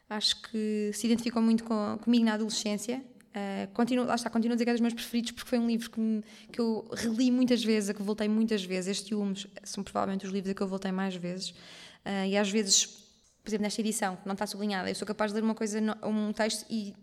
Acho 0.08 0.40
que 0.42 0.90
se 0.94 1.06
identificou 1.06 1.42
muito 1.42 1.64
com, 1.64 1.98
comigo 2.02 2.24
na 2.24 2.34
adolescência. 2.34 3.04
Uh, 3.36 3.70
continuo, 3.74 4.06
lá 4.06 4.14
está, 4.14 4.30
continuo 4.30 4.54
a 4.54 4.56
dizer 4.56 4.64
que 4.64 4.70
é 4.70 4.72
dos 4.72 4.80
meus 4.80 4.94
preferidos 4.94 5.32
porque 5.32 5.50
foi 5.50 5.58
um 5.58 5.66
livro 5.66 5.90
que, 5.90 6.00
me, 6.00 6.24
que 6.50 6.58
eu 6.58 6.88
reli 6.94 7.30
muitas 7.30 7.62
vezes, 7.62 7.90
a 7.90 7.94
que 7.94 8.02
voltei 8.02 8.28
muitas 8.28 8.64
vezes. 8.64 8.98
Este 8.98 9.12
e 9.12 9.14
o 9.14 9.34
são 9.62 9.84
provavelmente 9.84 10.24
os 10.24 10.32
livros 10.32 10.50
a 10.50 10.54
que 10.54 10.62
eu 10.62 10.68
voltei 10.68 10.90
mais 10.90 11.14
vezes. 11.14 11.50
Uh, 11.50 12.26
e 12.28 12.36
às 12.36 12.50
vezes, 12.50 12.86
por 12.86 13.50
exemplo, 13.50 13.64
nesta 13.64 13.80
edição, 13.82 14.16
que 14.16 14.26
não 14.26 14.32
está 14.32 14.46
sublinhada, 14.46 14.88
eu 14.88 14.94
sou 14.94 15.06
capaz 15.06 15.32
de 15.32 15.36
ler 15.36 15.44
uma 15.44 15.54
coisa, 15.54 15.78
um 16.02 16.32
texto 16.32 16.64
e, 16.70 16.94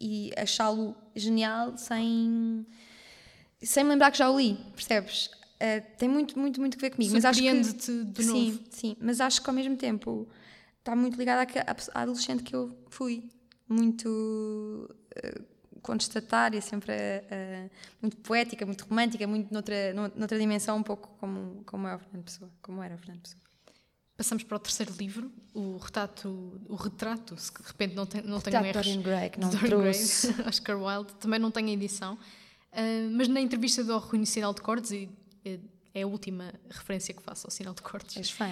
e 0.00 0.32
achá-lo 0.34 0.96
genial 1.14 1.76
sem 1.76 2.66
sem 3.62 3.84
me 3.84 3.90
lembrar 3.90 4.10
que 4.10 4.18
já 4.18 4.30
o 4.30 4.38
li, 4.38 4.54
percebes? 4.74 5.26
Uh, 5.26 5.80
tem 5.96 6.08
muito, 6.08 6.38
muito, 6.38 6.60
muito 6.60 6.76
que 6.76 6.80
ver 6.80 6.90
comigo. 6.90 7.12
Mas 7.14 7.24
acho 7.24 7.40
que 7.40 7.52
de 7.52 8.24
novo. 8.24 8.38
Sim, 8.38 8.64
sim, 8.70 8.96
mas 9.00 9.20
acho 9.20 9.40
que 9.40 9.48
ao 9.48 9.54
mesmo 9.54 9.76
tempo 9.76 10.28
está 10.78 10.96
muito 10.96 11.16
ligada 11.16 11.42
à, 11.42 11.98
à 11.98 12.02
adolescente 12.02 12.42
que 12.42 12.54
eu 12.54 12.76
fui. 12.88 13.30
Muito 13.68 14.06
uh, 14.08 15.52
contestatária, 15.82 16.60
sempre 16.60 16.92
uh, 16.92 17.70
muito 18.00 18.16
poética, 18.18 18.64
muito 18.64 18.84
romântica, 18.84 19.26
muito 19.26 19.52
noutra, 19.52 19.92
noutra 19.94 20.38
dimensão, 20.38 20.76
um 20.78 20.82
pouco 20.82 21.08
como, 21.18 21.62
como 21.64 21.86
é 21.88 21.96
o 21.96 21.98
Fernando 21.98 22.24
Pessoa, 22.24 22.50
como 22.62 22.82
era 22.82 22.94
o 22.94 22.98
Fernando 22.98 23.22
Pessoa. 23.22 23.42
Passamos 24.16 24.44
para 24.44 24.56
o 24.56 24.60
terceiro 24.60 24.92
livro, 24.98 25.32
o 25.54 25.78
retrato, 25.78 26.60
o 26.68 26.74
retrato, 26.76 27.36
se 27.36 27.52
de 27.52 27.66
repente 27.66 27.94
não, 27.94 28.06
tem, 28.06 28.22
não 28.22 28.40
tenho 28.40 28.64
erros. 28.64 28.86
Dorian 28.86 29.02
Gray, 29.02 29.30
que 29.30 29.40
não 29.40 29.50
trouxe. 29.58 30.32
Gray, 30.32 30.46
Oscar 30.48 30.80
Wilde, 30.80 31.14
também 31.14 31.40
não 31.40 31.50
tem 31.50 31.72
edição. 31.72 32.18
Uh, 32.72 33.10
mas 33.12 33.28
na 33.28 33.40
entrevista 33.40 33.84
do 33.84 33.96
Rui 33.98 34.18
no 34.18 34.26
Sinal 34.26 34.54
de 34.54 34.62
Cortes, 34.62 34.90
e 34.92 35.08
é 35.94 36.02
a 36.02 36.06
última 36.06 36.52
referência 36.70 37.12
que 37.12 37.22
faço 37.22 37.46
ao 37.46 37.50
Sinal 37.50 37.74
de 37.74 37.82
Cortes. 37.82 38.16
És 38.16 38.30
fã. 38.30 38.46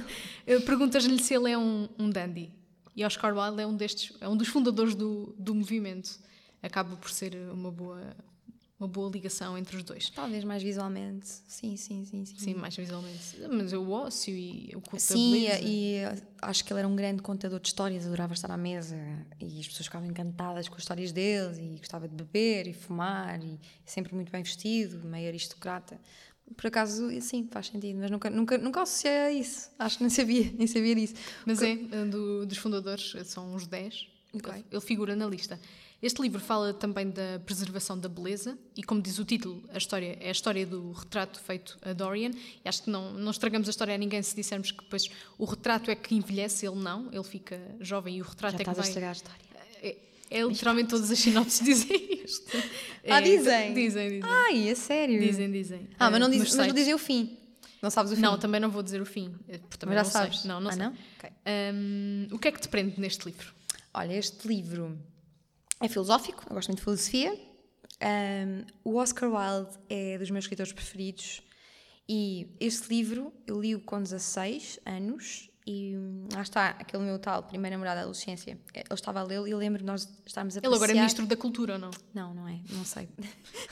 Perguntas-lhe 0.64 1.22
se 1.22 1.34
ele 1.34 1.50
é 1.50 1.58
um, 1.58 1.88
um 1.98 2.08
dandy. 2.08 2.50
E 2.96 3.04
Oscar 3.04 3.36
Wilde 3.36 3.62
é 3.62 3.66
um 3.66 3.76
destes, 3.76 4.16
é 4.20 4.28
um 4.28 4.36
dos 4.36 4.48
fundadores 4.48 4.94
do, 4.94 5.34
do 5.38 5.54
movimento. 5.54 6.18
Acaba 6.62 6.96
por 6.96 7.10
ser 7.10 7.34
uma 7.52 7.70
boa, 7.70 8.16
uma 8.82 8.88
boa 8.88 9.08
ligação 9.08 9.56
entre 9.56 9.76
os 9.76 9.84
dois. 9.84 10.10
Talvez 10.10 10.42
mais 10.42 10.60
visualmente, 10.60 11.28
sim, 11.46 11.76
sim, 11.76 12.04
sim. 12.04 12.24
Sim, 12.24 12.36
sim 12.36 12.54
mais 12.54 12.74
visualmente. 12.74 13.38
Mas 13.48 13.72
o 13.72 13.88
ócio 13.90 14.34
e 14.34 14.72
o 14.74 14.80
culto 14.80 15.00
Sim, 15.00 15.46
e 15.62 15.98
acho 16.40 16.64
que 16.64 16.72
ele 16.72 16.80
era 16.80 16.88
um 16.88 16.96
grande 16.96 17.22
contador 17.22 17.60
de 17.60 17.68
histórias, 17.68 18.04
adorava 18.04 18.34
estar 18.34 18.50
à 18.50 18.56
mesa 18.56 18.96
e 19.40 19.60
as 19.60 19.68
pessoas 19.68 19.86
ficavam 19.86 20.08
encantadas 20.08 20.68
com 20.68 20.74
as 20.74 20.82
histórias 20.82 21.12
dele 21.12 21.74
e 21.74 21.78
gostava 21.78 22.08
de 22.08 22.14
beber 22.14 22.66
e 22.66 22.72
fumar 22.72 23.42
e 23.42 23.60
sempre 23.86 24.14
muito 24.14 24.32
bem 24.32 24.42
vestido, 24.42 25.06
meio 25.06 25.28
aristocrata. 25.28 26.00
Por 26.56 26.66
acaso, 26.66 27.08
sim, 27.20 27.48
faz 27.50 27.68
sentido, 27.68 28.00
mas 28.00 28.10
nunca, 28.10 28.28
nunca, 28.28 28.58
nunca 28.58 28.82
associei 28.82 29.16
a 29.16 29.32
isso. 29.32 29.70
Acho 29.78 29.98
que 29.98 30.02
nem 30.02 30.10
sabia, 30.10 30.52
nem 30.58 30.66
sabia 30.66 30.94
disso. 30.96 31.14
Mas 31.46 31.60
Porque... 31.60 31.88
é, 31.92 32.04
do, 32.04 32.44
dos 32.44 32.58
fundadores, 32.58 33.14
são 33.26 33.54
uns 33.54 33.66
10. 33.66 34.08
Okay. 34.34 34.64
Ele 34.70 34.80
figura 34.80 35.14
na 35.14 35.26
lista. 35.26 35.60
Este 36.02 36.20
livro 36.20 36.40
fala 36.40 36.74
também 36.74 37.08
da 37.08 37.40
preservação 37.46 37.96
da 37.96 38.08
beleza 38.08 38.58
e, 38.76 38.82
como 38.82 39.00
diz 39.00 39.20
o 39.20 39.24
título, 39.24 39.62
a 39.72 39.78
história 39.78 40.18
é 40.20 40.28
a 40.28 40.32
história 40.32 40.66
do 40.66 40.90
retrato 40.90 41.40
feito 41.40 41.78
a 41.80 41.92
Dorian. 41.92 42.32
E 42.64 42.68
acho 42.68 42.82
que 42.82 42.90
não, 42.90 43.12
não 43.12 43.30
estragamos 43.30 43.68
a 43.68 43.70
história 43.70 43.94
a 43.94 43.98
ninguém 43.98 44.20
se 44.20 44.34
dissermos 44.34 44.72
que 44.72 44.82
depois 44.82 45.08
o 45.38 45.44
retrato 45.44 45.92
é 45.92 45.94
que 45.94 46.12
envelhece, 46.16 46.66
ele 46.66 46.74
não, 46.74 47.08
ele 47.12 47.22
fica 47.22 47.60
jovem 47.80 48.16
e 48.16 48.20
o 48.20 48.24
retrato 48.24 48.54
Já 48.54 48.62
é 48.62 48.64
que 48.64 48.70
vai. 48.70 48.84
A 48.84 48.88
estragar 48.88 49.10
a 49.10 49.12
história. 49.12 49.40
É, 49.80 49.96
é 50.28 50.42
literalmente 50.42 50.88
todas 50.88 51.08
as 51.08 51.18
sinopses 51.20 51.64
dizem 51.64 52.24
isto. 52.24 52.50
Ah, 53.08 53.18
é, 53.18 53.22
dizem? 53.22 53.74
Dizem, 53.74 54.08
dizem. 54.10 54.22
Ai, 54.22 54.68
é 54.68 54.74
sério? 54.76 55.20
Dizem, 55.20 55.50
dizem. 55.50 55.88
Ah, 55.98 56.08
mas 56.08 56.20
não, 56.20 56.30
diz, 56.30 56.54
mas 56.54 56.68
não 56.68 56.74
dizem 56.74 56.94
o 56.94 56.98
fim. 56.98 57.36
Não 57.82 57.90
sabes 57.90 58.12
o 58.12 58.14
fim? 58.14 58.22
Não, 58.22 58.38
também 58.38 58.60
não 58.60 58.70
vou 58.70 58.80
dizer 58.80 59.02
o 59.02 59.04
fim. 59.04 59.34
Também 59.76 59.96
mas 59.96 59.96
já 59.96 60.02
não 60.04 60.10
sabes? 60.10 60.38
Sei. 60.38 60.48
Não, 60.48 60.60
não 60.60 60.70
ah, 60.70 60.72
sei. 60.72 60.82
não? 60.82 60.96
Okay. 61.18 61.30
Um, 61.74 62.28
o 62.30 62.38
que 62.38 62.46
é 62.46 62.52
que 62.52 62.60
te 62.60 62.68
prende 62.68 63.00
neste 63.00 63.24
livro? 63.24 63.52
Olha, 63.92 64.14
este 64.14 64.46
livro 64.46 64.96
é 65.82 65.88
filosófico, 65.88 66.44
eu 66.48 66.54
gosto 66.54 66.68
muito 66.68 66.78
de 66.78 66.84
filosofia. 66.84 67.52
Um, 68.02 68.64
o 68.84 68.96
Oscar 68.96 69.30
Wilde 69.30 69.78
é 69.88 70.18
dos 70.18 70.30
meus 70.30 70.44
escritores 70.44 70.72
preferidos 70.72 71.42
e 72.08 72.48
este 72.58 72.88
livro 72.88 73.32
eu 73.46 73.60
li-o 73.60 73.80
com 73.80 74.02
16 74.02 74.80
anos 74.84 75.48
E 75.64 75.96
hum, 75.96 76.26
lá 76.32 76.42
está, 76.42 76.70
aquele 76.70 77.04
meu 77.04 77.18
tal 77.20 77.44
primeiro 77.44 77.74
namorado 77.74 77.96
da 77.96 78.00
adolescência, 78.02 78.58
ele 78.74 78.84
estava 78.90 79.20
a 79.20 79.22
lê-lo 79.22 79.46
e 79.46 79.52
eu 79.52 79.58
lembro 79.58 79.84
nós 79.84 80.08
estarmos 80.26 80.56
a 80.56 80.60
Ele 80.60 80.74
agora 80.74 80.90
é 80.90 80.94
ministro 80.94 81.24
da 81.26 81.36
cultura 81.36 81.74
ou 81.74 81.78
não? 81.78 81.90
Não, 82.12 82.34
não 82.34 82.48
é, 82.48 82.58
não 82.70 82.84
sei. 82.84 83.08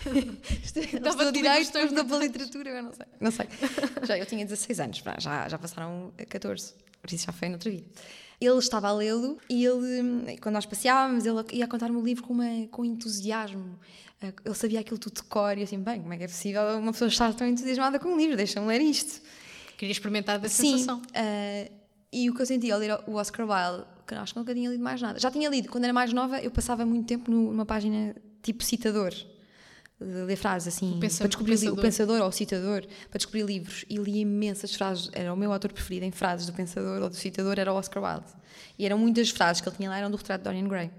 Estava 0.62 0.96
Estava 0.96 1.24
de 1.26 1.32
direito, 1.32 1.58
questões 1.58 1.84
estudou 1.86 2.04
para 2.04 2.18
literatura, 2.18 2.70
eu 2.70 2.82
não 2.82 2.92
sei. 2.92 3.06
Não 3.18 3.30
sei. 3.32 3.46
Já, 4.06 4.16
eu 4.16 4.26
tinha 4.26 4.44
16 4.44 4.80
anos, 4.80 5.02
já, 5.18 5.48
já 5.48 5.58
passaram 5.58 6.12
14, 6.28 6.74
por 7.02 7.12
isso 7.12 7.26
já 7.26 7.32
foi 7.32 7.48
noutra 7.48 7.70
vida. 7.70 7.88
Ele 8.40 8.58
estava 8.58 8.88
a 8.88 8.92
lê-lo 8.92 9.36
e 9.50 9.64
ele, 9.64 10.00
hum, 10.02 10.24
quando 10.40 10.54
nós 10.54 10.64
passeávamos, 10.64 11.26
ele 11.26 11.38
ia 11.52 11.68
contar-me 11.68 11.96
o 11.96 12.02
livro 12.02 12.22
com, 12.24 12.32
uma, 12.32 12.66
com 12.70 12.84
entusiasmo. 12.84 13.78
Eh, 14.22 14.32
Ele 14.44 14.54
sabia 14.54 14.80
aquilo 14.80 14.98
tudo 14.98 15.16
de 15.16 15.22
cor 15.24 15.56
e 15.56 15.60
eu 15.60 15.64
assim, 15.64 15.78
bem, 15.78 16.00
como 16.00 16.12
é 16.14 16.16
que 16.16 16.24
é 16.24 16.28
possível 16.28 16.62
uma 16.78 16.92
pessoa 16.92 17.08
estar 17.08 17.34
tão 17.34 17.46
entusiasmada 17.46 17.98
com 17.98 18.08
um 18.08 18.16
livro? 18.16 18.36
Deixa-me 18.36 18.66
ler 18.66 18.80
isto. 18.80 19.20
Queria 19.76 19.92
experimentar 19.92 20.40
Sim. 20.48 20.72
sensação. 20.72 21.02
eh, 21.12 21.70
e 22.12 22.28
o 22.30 22.34
que 22.34 22.42
eu 22.42 22.46
senti 22.46 22.70
ao 22.70 22.78
ler 22.78 22.98
o 23.06 23.14
Oscar 23.14 23.46
Wilde, 23.46 23.86
que 24.06 24.14
eu 24.14 24.18
acho 24.18 24.32
que 24.32 24.38
nunca 24.38 24.54
tinha 24.54 24.68
lido 24.70 24.82
mais 24.82 25.00
nada. 25.00 25.18
Já 25.18 25.30
tinha 25.30 25.48
lido, 25.48 25.68
quando 25.68 25.84
era 25.84 25.92
mais 25.92 26.12
nova, 26.12 26.40
eu 26.40 26.50
passava 26.50 26.84
muito 26.84 27.06
tempo 27.06 27.30
numa 27.30 27.64
página 27.66 28.16
tipo 28.42 28.64
citador. 28.64 29.12
De 30.00 30.06
ler 30.24 30.36
frases 30.36 30.74
assim, 30.74 30.98
para 30.98 31.28
descobrir 31.28 31.56
li- 31.56 31.68
o 31.68 31.76
pensador 31.76 32.20
ou 32.22 32.28
o 32.28 32.32
citador, 32.32 32.86
para 33.10 33.18
descobrir 33.18 33.42
livros. 33.44 33.84
E 33.88 33.96
li 33.98 34.20
imensas 34.20 34.74
frases. 34.74 35.10
Era 35.12 35.32
o 35.32 35.36
meu 35.36 35.52
autor 35.52 35.72
preferido 35.72 36.06
em 36.06 36.10
frases 36.10 36.46
do 36.46 36.54
pensador 36.54 37.02
ou 37.02 37.10
do 37.10 37.14
citador, 37.16 37.58
era 37.58 37.70
o 37.72 37.76
Oscar 37.76 38.02
Wilde. 38.02 38.32
E 38.78 38.86
eram 38.86 38.96
muitas 38.96 39.28
frases 39.28 39.60
que 39.60 39.68
ele 39.68 39.76
tinha 39.76 39.90
lá, 39.90 39.98
eram 39.98 40.10
do 40.10 40.16
retrato 40.16 40.40
de 40.42 40.44
Dorian 40.44 40.66
Gray. 40.68 40.90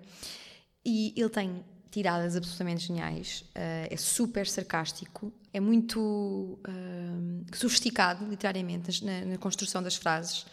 E 0.85 1.13
ele 1.17 1.29
tem 1.29 1.63
tiradas 1.89 2.35
absolutamente 2.37 2.87
geniais, 2.87 3.43
eh, 3.53 3.87
é 3.91 3.97
super 3.97 4.47
sarcástico, 4.47 5.33
é 5.53 5.59
muito 5.59 6.57
eh, 6.65 7.55
sofisticado, 7.55 8.25
literariamente, 8.29 9.03
na, 9.03 9.25
na 9.25 9.37
construção 9.37 9.83
das 9.83 9.95
frases. 9.97 10.45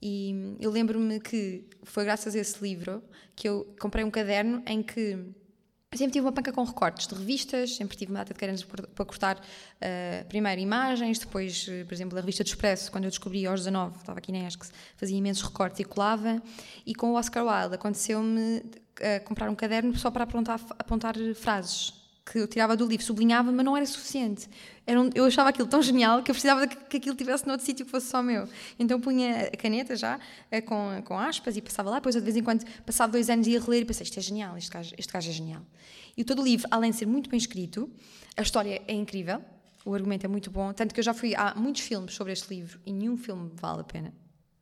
E 0.00 0.54
eu 0.60 0.70
lembro-me 0.70 1.18
que 1.18 1.64
foi 1.82 2.04
graças 2.04 2.34
a 2.36 2.38
esse 2.38 2.62
livro 2.62 3.02
que 3.34 3.48
eu 3.48 3.66
comprei 3.80 4.04
um 4.04 4.10
caderno 4.10 4.62
em 4.66 4.80
que 4.82 5.18
sempre 5.96 6.12
tive 6.12 6.26
uma 6.26 6.32
panca 6.32 6.52
com 6.52 6.62
recortes 6.64 7.06
de 7.06 7.14
revistas, 7.14 7.76
sempre 7.76 7.96
tive 7.96 8.12
uma 8.12 8.18
data 8.18 8.34
de 8.34 8.38
cadernos 8.38 8.62
para 8.62 9.04
cortar 9.06 9.40
eh, 9.80 10.24
primeiro 10.28 10.60
imagens, 10.60 11.18
depois, 11.18 11.66
eh, 11.68 11.84
por 11.84 11.94
exemplo, 11.94 12.18
a 12.18 12.20
revista 12.20 12.44
do 12.44 12.48
Expresso, 12.48 12.92
quando 12.92 13.04
eu 13.04 13.10
descobri 13.10 13.46
aos 13.46 13.60
19, 13.60 13.96
estava 13.96 14.18
aqui 14.18 14.30
na 14.30 14.46
ESC, 14.46 14.70
fazia 14.96 15.16
imensos 15.16 15.42
recortes 15.42 15.80
e 15.80 15.84
colava. 15.84 16.42
E 16.84 16.94
com 16.94 17.12
o 17.12 17.14
Oscar 17.14 17.44
Wilde 17.44 17.74
aconteceu-me 17.74 18.62
eh, 19.00 19.18
comprar 19.20 19.48
um 19.48 19.54
caderno 19.54 19.96
só 19.96 20.10
para 20.10 20.24
apontar, 20.24 20.60
apontar 20.78 21.14
frases 21.34 21.97
que 22.30 22.38
eu 22.38 22.46
tirava 22.46 22.76
do 22.76 22.84
livro, 22.86 23.04
sublinhava, 23.04 23.50
mas 23.50 23.64
não 23.64 23.76
era 23.76 23.86
suficiente. 23.86 24.48
Era 24.86 25.00
um- 25.00 25.10
eu 25.14 25.24
achava 25.24 25.48
aquilo 25.48 25.66
tão 25.68 25.80
genial 25.82 26.22
que 26.22 26.30
eu 26.30 26.34
precisava 26.34 26.66
que, 26.66 26.76
que 26.76 26.96
aquilo 26.98 27.14
tivesse 27.16 27.46
noutro 27.46 27.64
sítio 27.64 27.86
que 27.86 27.90
fosse 27.90 28.06
só 28.08 28.22
meu. 28.22 28.46
Então 28.78 29.00
punha 29.00 29.48
a 29.52 29.56
caneta 29.56 29.96
já, 29.96 30.18
eh, 30.50 30.60
com, 30.60 31.02
com 31.04 31.18
aspas, 31.18 31.56
e 31.56 31.62
passava 31.62 31.88
lá, 31.90 31.96
depois 31.96 32.14
eu 32.14 32.20
de 32.20 32.24
vez 32.26 32.36
em 32.36 32.42
quando, 32.42 32.64
passado 32.84 33.12
dois 33.12 33.30
anos, 33.30 33.46
ia 33.46 33.60
reler 33.60 33.82
e 33.82 33.84
pensei, 33.84 34.04
isto 34.04 34.18
é 34.18 34.22
genial, 34.22 34.56
este 34.58 34.70
gajo, 34.70 34.94
este 34.98 35.12
gajo 35.12 35.28
é 35.30 35.32
genial. 35.32 35.62
E 36.16 36.24
todo 36.24 36.42
o 36.42 36.44
livro, 36.44 36.66
além 36.70 36.90
de 36.90 36.96
ser 36.96 37.06
muito 37.06 37.30
bem 37.30 37.38
escrito, 37.38 37.90
a 38.36 38.42
história 38.42 38.82
é 38.86 38.92
incrível, 38.92 39.40
o 39.84 39.94
argumento 39.94 40.24
é 40.24 40.28
muito 40.28 40.50
bom, 40.50 40.72
tanto 40.72 40.92
que 40.92 41.00
eu 41.00 41.04
já 41.04 41.14
fui 41.14 41.34
a 41.34 41.54
muitos 41.54 41.82
filmes 41.82 42.12
sobre 42.14 42.32
este 42.32 42.52
livro 42.52 42.78
e 42.84 42.92
nenhum 42.92 43.16
filme 43.16 43.50
vale 43.54 43.80
a 43.80 43.84
pena 43.84 44.12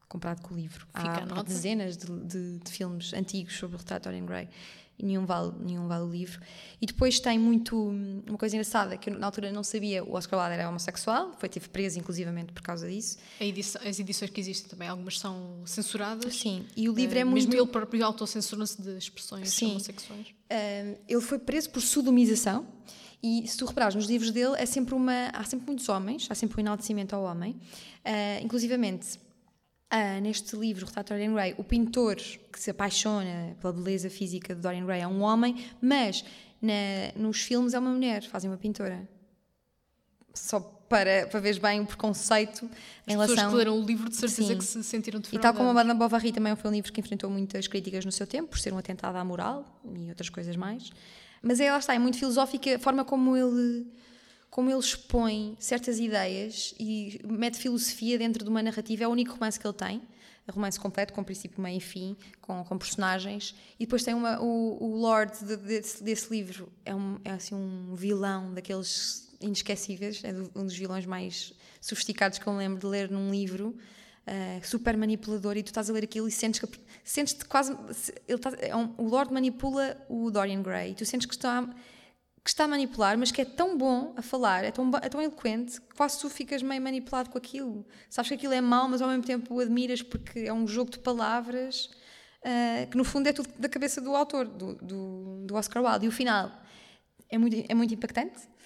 comparado 0.08 0.40
com 0.42 0.54
o 0.54 0.56
livro. 0.56 0.86
Fica 0.94 1.22
Há 1.22 1.26
nota. 1.26 1.42
dezenas 1.42 1.96
de, 1.96 2.06
de- 2.06 2.58
de 2.60 2.70
filmes 2.70 3.12
antigos 3.12 3.56
sobre 3.58 3.74
o 3.74 3.78
retrato 3.78 4.02
de 4.04 4.08
Dorian 4.10 4.24
Gray 4.26 4.48
e 4.98 5.04
nenhum 5.04 5.26
vale, 5.26 5.52
nenhum 5.60 5.86
vale 5.86 6.04
o 6.04 6.10
livro. 6.10 6.40
E 6.80 6.86
depois 6.86 7.20
tem 7.20 7.38
muito. 7.38 7.76
hum, 7.76 8.22
Uma 8.28 8.38
coisa 8.38 8.56
engraçada 8.56 8.96
que 8.96 9.10
eu 9.10 9.18
na 9.18 9.26
altura 9.26 9.52
não 9.52 9.62
sabia: 9.62 10.02
o 10.02 10.14
Oscar 10.14 10.40
Wilde 10.40 10.54
era 10.60 10.68
homossexual, 10.68 11.32
foi 11.38 11.48
teve 11.48 11.68
preso 11.68 11.98
inclusivamente 11.98 12.52
por 12.52 12.62
causa 12.62 12.88
disso. 12.88 13.18
Edição- 13.40 13.80
as 13.84 13.98
edições 13.98 14.30
que 14.30 14.40
existem 14.40 14.68
também, 14.68 14.88
algumas 14.88 15.18
são 15.18 15.60
censuradas. 15.66 16.34
Sim, 16.36 16.64
e 16.76 16.88
o 16.88 16.94
livro 16.94 17.16
Eh, 17.18 17.20
é 17.20 17.24
muito. 17.24 17.48
Mesmo 17.48 17.54
ele 17.62 17.70
próprio 17.70 18.04
autocensura-se 18.04 18.80
de 18.80 18.96
expressões 18.96 19.50
Sim. 19.50 19.70
homossexuais. 19.72 20.26
Um, 20.50 20.94
ele 21.08 21.20
foi 21.20 21.38
preso 21.38 21.68
por 21.70 21.82
sodomização 21.82 22.66
e 23.22 23.46
se 23.48 23.56
tu 23.56 23.64
reparares 23.66 23.94
nos 23.96 24.06
livros 24.06 24.30
dele 24.30 24.54
é 24.56 24.64
sempre 24.66 24.94
uma 24.94 25.28
há 25.32 25.42
sempre 25.42 25.66
muitos 25.66 25.88
homens 25.88 26.28
há 26.30 26.34
sempre 26.36 26.58
um 26.58 26.60
enaltecimento 26.60 27.16
ao 27.16 27.24
homem 27.24 27.52
uh, 28.04 28.44
inclusivamente 28.44 29.18
uh, 29.92 30.20
neste 30.20 30.56
livro 30.56 30.84
o 30.84 30.86
retrato 30.86 31.08
de 31.12 31.18
Dorian 31.20 31.34
Gray 31.34 31.54
o 31.58 31.64
pintor 31.64 32.16
que 32.16 32.58
se 32.60 32.70
apaixona 32.70 33.56
pela 33.60 33.72
beleza 33.72 34.08
física 34.10 34.54
de 34.54 34.60
Dorian 34.60 34.84
Gray 34.86 35.00
é 35.02 35.08
um 35.08 35.22
homem 35.22 35.56
mas 35.80 36.24
na- 36.60 37.12
nos 37.16 37.40
filmes 37.42 37.74
é 37.74 37.78
uma 37.78 37.90
mulher 37.90 38.22
fazem 38.24 38.50
uma 38.50 38.56
pintora 38.56 39.08
só 40.34 40.60
para, 40.60 41.26
para 41.26 41.40
veres 41.40 41.58
bem 41.58 41.80
o 41.80 41.86
preconceito 41.86 42.64
em 43.06 43.14
As 43.14 43.20
pessoas 43.20 43.28
relação 43.30 43.50
que 43.50 43.56
leram 43.56 43.80
o 43.80 43.84
livro 43.84 44.08
de 44.08 44.14
certeza 44.16 44.52
Sim. 44.52 44.58
que 44.58 44.64
se 44.64 44.84
sentiram 44.84 45.18
e 45.18 45.22
defraudadas. 45.22 45.50
tal 45.50 45.54
como 45.58 45.70
a 45.70 45.74
Madame 45.74 45.98
Bovary 45.98 46.30
também 46.30 46.54
foi 46.54 46.70
um 46.70 46.74
livro 46.74 46.92
que 46.92 47.00
enfrentou 47.00 47.28
muitas 47.30 47.66
críticas 47.66 48.04
no 48.04 48.12
seu 48.12 48.26
tempo, 48.26 48.50
por 48.50 48.58
ser 48.58 48.72
um 48.72 48.78
atentado 48.78 49.16
à 49.16 49.24
moral 49.24 49.80
e 49.96 50.08
outras 50.10 50.28
coisas 50.28 50.54
mais. 50.54 50.90
Mas 51.42 51.58
é, 51.58 51.70
lá 51.72 51.78
está, 51.78 51.94
é 51.94 51.98
muito 51.98 52.18
filosófica 52.18 52.76
a 52.76 52.78
forma 52.78 53.04
como 53.04 53.36
ele, 53.36 53.86
como 54.56 54.70
ele 54.70 54.78
expõe 54.78 55.54
certas 55.58 55.98
ideias 55.98 56.74
e 56.80 57.20
mete 57.28 57.58
filosofia 57.58 58.16
dentro 58.16 58.42
de 58.42 58.48
uma 58.48 58.62
narrativa. 58.62 59.04
É 59.04 59.06
o 59.06 59.10
único 59.10 59.32
romance 59.34 59.60
que 59.60 59.66
ele 59.66 59.74
tem. 59.74 60.00
É 60.48 60.50
romance 60.50 60.80
completo, 60.80 61.12
com 61.12 61.22
princípio, 61.22 61.60
meio 61.60 61.76
e 61.76 61.80
fim, 61.80 62.16
com, 62.40 62.64
com 62.64 62.78
personagens. 62.78 63.54
E 63.78 63.84
depois 63.84 64.02
tem 64.02 64.14
uma, 64.14 64.40
o, 64.40 64.82
o 64.82 64.96
Lord 64.96 65.44
de- 65.44 65.58
desse, 65.58 66.02
desse 66.02 66.30
livro, 66.30 66.72
é, 66.86 66.94
um, 66.94 67.18
é 67.22 67.32
assim 67.32 67.54
um 67.54 67.94
vilão 67.94 68.54
daqueles 68.54 69.28
inesquecíveis, 69.42 70.24
é 70.24 70.32
um 70.58 70.64
dos 70.64 70.74
vilões 70.74 71.04
mais 71.04 71.52
sofisticados 71.78 72.38
que 72.38 72.46
eu 72.46 72.56
lembro 72.56 72.80
de 72.80 72.86
ler 72.86 73.10
num 73.10 73.30
livro. 73.30 73.76
Uh, 74.26 74.66
super 74.66 74.96
manipulador 74.96 75.56
e 75.58 75.62
tu 75.62 75.66
estás 75.68 75.90
a 75.90 75.92
ler 75.92 76.02
aquilo 76.04 76.26
e 76.26 76.32
sentes 76.32 76.58
que 76.58 76.66
sentes-te 77.04 77.44
quase 77.44 77.76
se- 77.92 78.12
ele 78.26 78.38
tá- 78.38 78.54
é 78.58 78.74
um- 78.74 78.92
o 78.96 79.06
Lord 79.06 79.32
manipula 79.32 79.96
o 80.08 80.30
Dorian 80.32 80.62
Gray 80.62 80.92
e 80.92 80.94
tu 80.96 81.04
sentes 81.04 81.26
que 81.26 81.34
está 81.34 81.62
que 82.46 82.50
está 82.50 82.64
a 82.64 82.68
manipular 82.68 83.18
mas 83.18 83.30
que 83.30 83.42
é 83.42 83.44
tão 83.44 83.76
bom 83.76 84.14
a 84.16 84.22
falar 84.22 84.64
é 84.64 84.70
tão, 84.70 84.90
é 85.02 85.08
tão 85.08 85.20
eloquente 85.20 85.80
que 85.80 85.94
quase 85.94 86.18
tu 86.20 86.30
ficas 86.30 86.62
meio 86.62 86.80
manipulado 86.80 87.28
com 87.30 87.38
aquilo 87.38 87.84
sabes 88.08 88.28
que 88.28 88.34
aquilo 88.34 88.52
é 88.52 88.60
mau 88.60 88.88
mas 88.88 89.02
ao 89.02 89.08
mesmo 89.08 89.24
tempo 89.24 89.54
o 89.54 89.60
admiras 89.60 90.00
porque 90.00 90.40
é 90.40 90.52
um 90.52 90.66
jogo 90.66 90.90
de 90.90 90.98
palavras 91.00 91.90
uh, 92.42 92.90
que 92.90 92.96
no 92.96 93.04
fundo 93.04 93.28
é 93.28 93.32
tudo 93.32 93.48
da 93.58 93.68
cabeça 93.68 94.00
do 94.00 94.14
autor 94.14 94.46
do, 94.46 94.74
do, 94.76 95.44
do 95.46 95.54
Oscar 95.54 95.84
Wilde 95.84 96.06
e 96.06 96.08
o 96.08 96.12
final 96.12 96.50
é 97.28 97.36
muito, 97.36 97.64
é 97.68 97.74
muito 97.74 97.92
impactante 97.92 98.56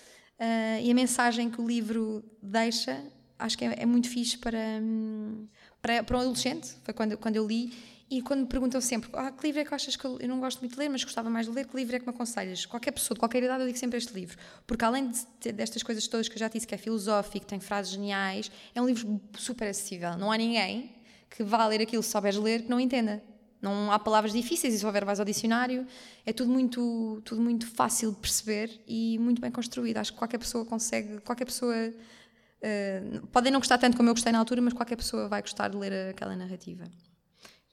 Uh, 0.40 0.80
e 0.82 0.90
a 0.90 0.94
mensagem 0.94 1.50
que 1.50 1.60
o 1.60 1.66
livro 1.68 2.24
deixa 2.42 2.98
acho 3.40 3.56
que 3.56 3.64
é, 3.64 3.82
é 3.82 3.86
muito 3.86 4.08
fixe 4.08 4.38
para, 4.38 4.58
hum, 4.80 5.46
para, 5.80 6.02
para 6.02 6.16
um 6.16 6.20
adolescente. 6.20 6.74
Foi 6.84 6.94
quando, 6.94 7.16
quando 7.16 7.36
eu 7.36 7.46
li. 7.46 7.72
E 8.10 8.20
quando 8.20 8.40
me 8.40 8.46
perguntam 8.46 8.80
sempre 8.80 9.08
ah, 9.14 9.30
que 9.30 9.46
livro 9.46 9.60
é 9.60 9.64
que 9.64 9.72
achas 9.72 9.94
que 9.94 10.04
eu, 10.04 10.18
eu 10.18 10.28
não 10.28 10.40
gosto 10.40 10.58
muito 10.58 10.72
de 10.72 10.78
ler, 10.80 10.88
mas 10.88 11.04
gostava 11.04 11.30
mais 11.30 11.46
de 11.46 11.52
ler, 11.52 11.64
que 11.64 11.76
livro 11.76 11.94
é 11.94 12.00
que 12.00 12.04
me 12.04 12.10
aconselhas? 12.10 12.66
Qualquer 12.66 12.90
pessoa, 12.90 13.14
de 13.14 13.20
qualquer 13.20 13.40
idade, 13.40 13.60
eu 13.60 13.66
digo 13.68 13.78
sempre 13.78 13.98
este 13.98 14.12
livro. 14.12 14.36
Porque 14.66 14.84
além 14.84 15.12
de 15.12 15.52
destas 15.52 15.80
coisas 15.84 16.08
todas 16.08 16.28
que 16.28 16.34
eu 16.34 16.38
já 16.40 16.48
disse, 16.48 16.66
que 16.66 16.74
é 16.74 16.78
filosófico, 16.78 17.46
tem 17.46 17.60
frases 17.60 17.92
geniais, 17.92 18.50
é 18.74 18.82
um 18.82 18.86
livro 18.86 19.20
super 19.38 19.68
acessível. 19.68 20.16
Não 20.18 20.32
há 20.32 20.36
ninguém 20.36 20.90
que 21.30 21.44
vá 21.44 21.64
ler 21.68 21.80
aquilo 21.80 22.02
se 22.02 22.10
souberes 22.10 22.36
ler 22.36 22.62
que 22.62 22.68
não 22.68 22.80
entenda. 22.80 23.22
Não 23.62 23.92
há 23.92 23.98
palavras 23.98 24.32
difíceis 24.32 24.74
e 24.74 24.78
se 24.80 24.84
houver 24.84 25.04
vais 25.04 25.20
ao 25.20 25.24
dicionário. 25.24 25.86
É 26.26 26.32
tudo 26.32 26.50
muito, 26.50 27.22
tudo 27.24 27.40
muito 27.40 27.66
fácil 27.66 28.10
de 28.10 28.16
perceber 28.16 28.82
e 28.88 29.18
muito 29.20 29.40
bem 29.40 29.52
construído. 29.52 29.98
Acho 29.98 30.12
que 30.12 30.18
qualquer 30.18 30.38
pessoa 30.38 30.64
consegue, 30.64 31.20
qualquer 31.20 31.44
pessoa. 31.44 31.74
Uh, 31.76 33.26
podem 33.28 33.52
não 33.52 33.60
gostar 33.60 33.78
tanto 33.78 33.96
como 33.96 34.08
eu 34.08 34.14
gostei 34.14 34.32
na 34.32 34.38
altura, 34.40 34.60
mas 34.60 34.72
qualquer 34.72 34.96
pessoa 34.96 35.28
vai 35.28 35.42
gostar 35.42 35.68
de 35.68 35.76
ler 35.76 36.10
aquela 36.10 36.34
narrativa. 36.34 36.84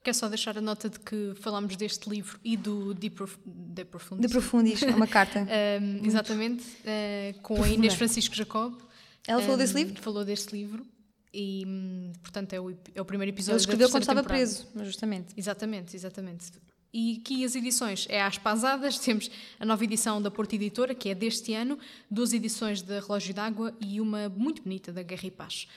Quero 0.07 0.17
só 0.17 0.29
deixar 0.29 0.57
a 0.57 0.61
nota 0.61 0.89
de 0.89 1.01
que 1.01 1.33
falámos 1.41 1.75
deste 1.75 2.09
livro 2.09 2.39
e 2.41 2.55
do 2.55 2.93
De, 2.93 3.09
Prof... 3.09 3.37
de 3.45 3.83
Profundis. 3.83 4.25
De 4.25 4.31
Profundis, 4.31 4.81
é 4.81 4.95
uma 4.95 5.05
carta. 5.05 5.45
Um, 5.81 6.05
exatamente, 6.05 6.63
uh, 6.63 7.41
com 7.41 7.55
a 7.55 7.57
Profunda. 7.57 7.75
Inês 7.75 7.93
Francisco 7.93 8.33
Jacob. 8.33 8.73
Ela 9.27 9.41
falou 9.41 9.55
Um, 9.55 9.59
desse 9.59 9.73
livro? 9.73 10.01
Falou 10.01 10.23
deste 10.23 10.55
livro 10.55 10.87
e, 11.33 11.65
hum, 11.67 12.13
portanto, 12.23 12.53
é 12.53 12.61
o, 12.61 12.73
é 12.95 13.01
o 13.01 13.03
primeiro 13.03 13.35
episódio 13.35 13.57
Ele 13.57 13.59
escreveu 13.63 13.89
quando 13.89 14.03
estava 14.03 14.21
temporada. 14.21 14.45
preso, 14.45 14.65
justamente. 14.85 15.33
Exatamente, 15.35 15.93
exatamente. 15.93 16.53
E 16.93 17.19
aqui 17.19 17.43
as 17.43 17.53
edições 17.53 18.07
é 18.09 18.21
às 18.21 18.37
pasadas, 18.37 18.97
temos 19.03 19.29
a 19.59 19.65
nova 19.65 19.83
edição 19.83 20.21
da 20.21 20.31
Porta 20.31 20.55
Editora, 20.55 20.95
que 20.95 21.09
é 21.09 21.15
deste 21.15 21.53
ano, 21.53 21.77
duas 22.09 22.31
edições 22.31 22.81
da 22.81 23.01
Relógio 23.01 23.33
d'Água 23.33 23.75
e 23.81 23.99
uma 23.99 24.29
muito 24.29 24.61
bonita 24.63 24.93
da 24.93 25.03
Guerra 25.03 25.27
e 25.27 25.31
Paz. 25.31 25.67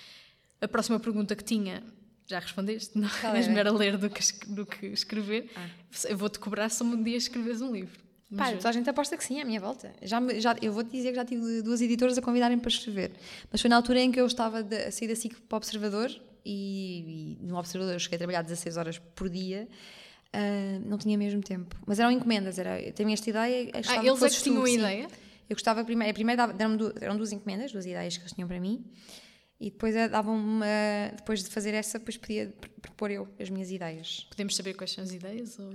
A 0.61 0.69
próxima 0.69 1.01
pergunta 1.01 1.35
que 1.35 1.43
tinha, 1.43 1.83
já 2.31 2.39
respondeste, 2.39 2.97
não 2.99 3.09
Qual 3.09 3.35
és 3.37 3.45
era? 3.47 3.55
melhor 3.55 3.67
a 3.75 3.77
ler 3.77 3.97
do 3.99 4.09
que, 4.09 4.23
do 4.49 4.65
que 4.65 4.87
escrever. 4.87 5.51
Ah. 5.57 5.69
Eu 6.09 6.17
vou-te 6.17 6.39
cobrar 6.39 6.69
se 6.69 6.83
um 6.83 7.03
dia 7.03 7.17
escreveres 7.17 7.61
um 7.61 7.73
livro. 7.73 7.99
Pá, 8.37 8.45
Mas, 8.45 8.57
toda 8.59 8.69
a 8.69 8.73
gente 8.73 8.89
aposta 8.89 9.17
que 9.17 9.25
sim, 9.25 9.41
à 9.41 9.45
minha 9.45 9.59
volta. 9.61 9.93
Já, 10.03 10.21
já, 10.39 10.57
eu 10.63 10.73
vou-te 10.73 10.91
dizer 10.93 11.09
que 11.11 11.17
já 11.17 11.25
tive 11.25 11.63
duas 11.63 11.81
editoras 11.81 12.17
a 12.17 12.23
convidarem 12.23 12.59
para 12.61 12.69
escrever. 12.71 13.11
Mas 13.51 13.61
foi 13.61 13.69
na 13.69 13.75
altura 13.75 13.99
em 14.01 14.13
que 14.13 14.21
eu 14.21 14.27
estava 14.27 14.63
de- 14.63 14.77
a 14.85 14.93
sair 14.93 15.09
da 15.09 15.17
SIC 15.17 15.35
para 15.49 15.57
o 15.57 15.59
Observador 15.59 16.09
e, 16.47 17.37
e 17.41 17.45
no 17.45 17.59
Observador 17.59 17.93
eu 17.95 17.99
cheguei 17.99 18.15
a 18.15 18.19
trabalhar 18.19 18.43
16 18.43 18.77
horas 18.77 18.99
por 18.99 19.29
dia. 19.29 19.67
ah, 20.33 20.79
não 20.87 20.97
tinha 20.97 21.19
mesmo 21.19 21.41
tempo. 21.43 21.75
Mas 21.85 21.99
eram 21.99 22.13
encomendas. 22.13 22.57
Era, 22.57 22.81
eu 22.81 22.93
tinha 22.93 23.13
esta 23.13 23.29
ideia. 23.29 23.71
ah, 23.75 24.05
eles 24.07 24.23
é 24.23 24.29
que 24.31 24.43
tinham 24.45 24.59
tu, 24.61 24.65
a 24.65 24.67
sim. 24.69 24.75
ideia? 24.79 25.09
Eu 25.49 25.57
gostava 25.57 25.85
primeiro, 25.85 26.15
primeiro 26.15 26.53
deram-me 26.53 26.79
eram 27.01 27.17
duas 27.17 27.33
encomendas, 27.33 27.73
duas 27.73 27.85
ideias 27.85 28.17
que 28.17 28.23
eles 28.23 28.33
tinham 28.33 28.47
para 28.47 28.61
mim. 28.61 28.85
E 29.61 29.71
depois 29.71 29.95
eh, 29.95 30.09
davam-me, 30.09 30.65
eh, 30.65 31.13
depois 31.17 31.45
de 31.45 31.51
fazer 31.51 31.75
essa, 31.75 31.99
depois 31.99 32.17
podia 32.17 32.47
pr- 32.61 32.69
propor 32.81 33.11
eu 33.11 33.29
as 33.39 33.51
minhas 33.51 33.71
ideias. 33.71 34.27
Podemos 34.31 34.57
saber 34.57 34.75
quais 34.75 34.91
são 34.93 35.05
as 35.05 35.13
ideias? 35.13 35.59
Ou... 35.59 35.71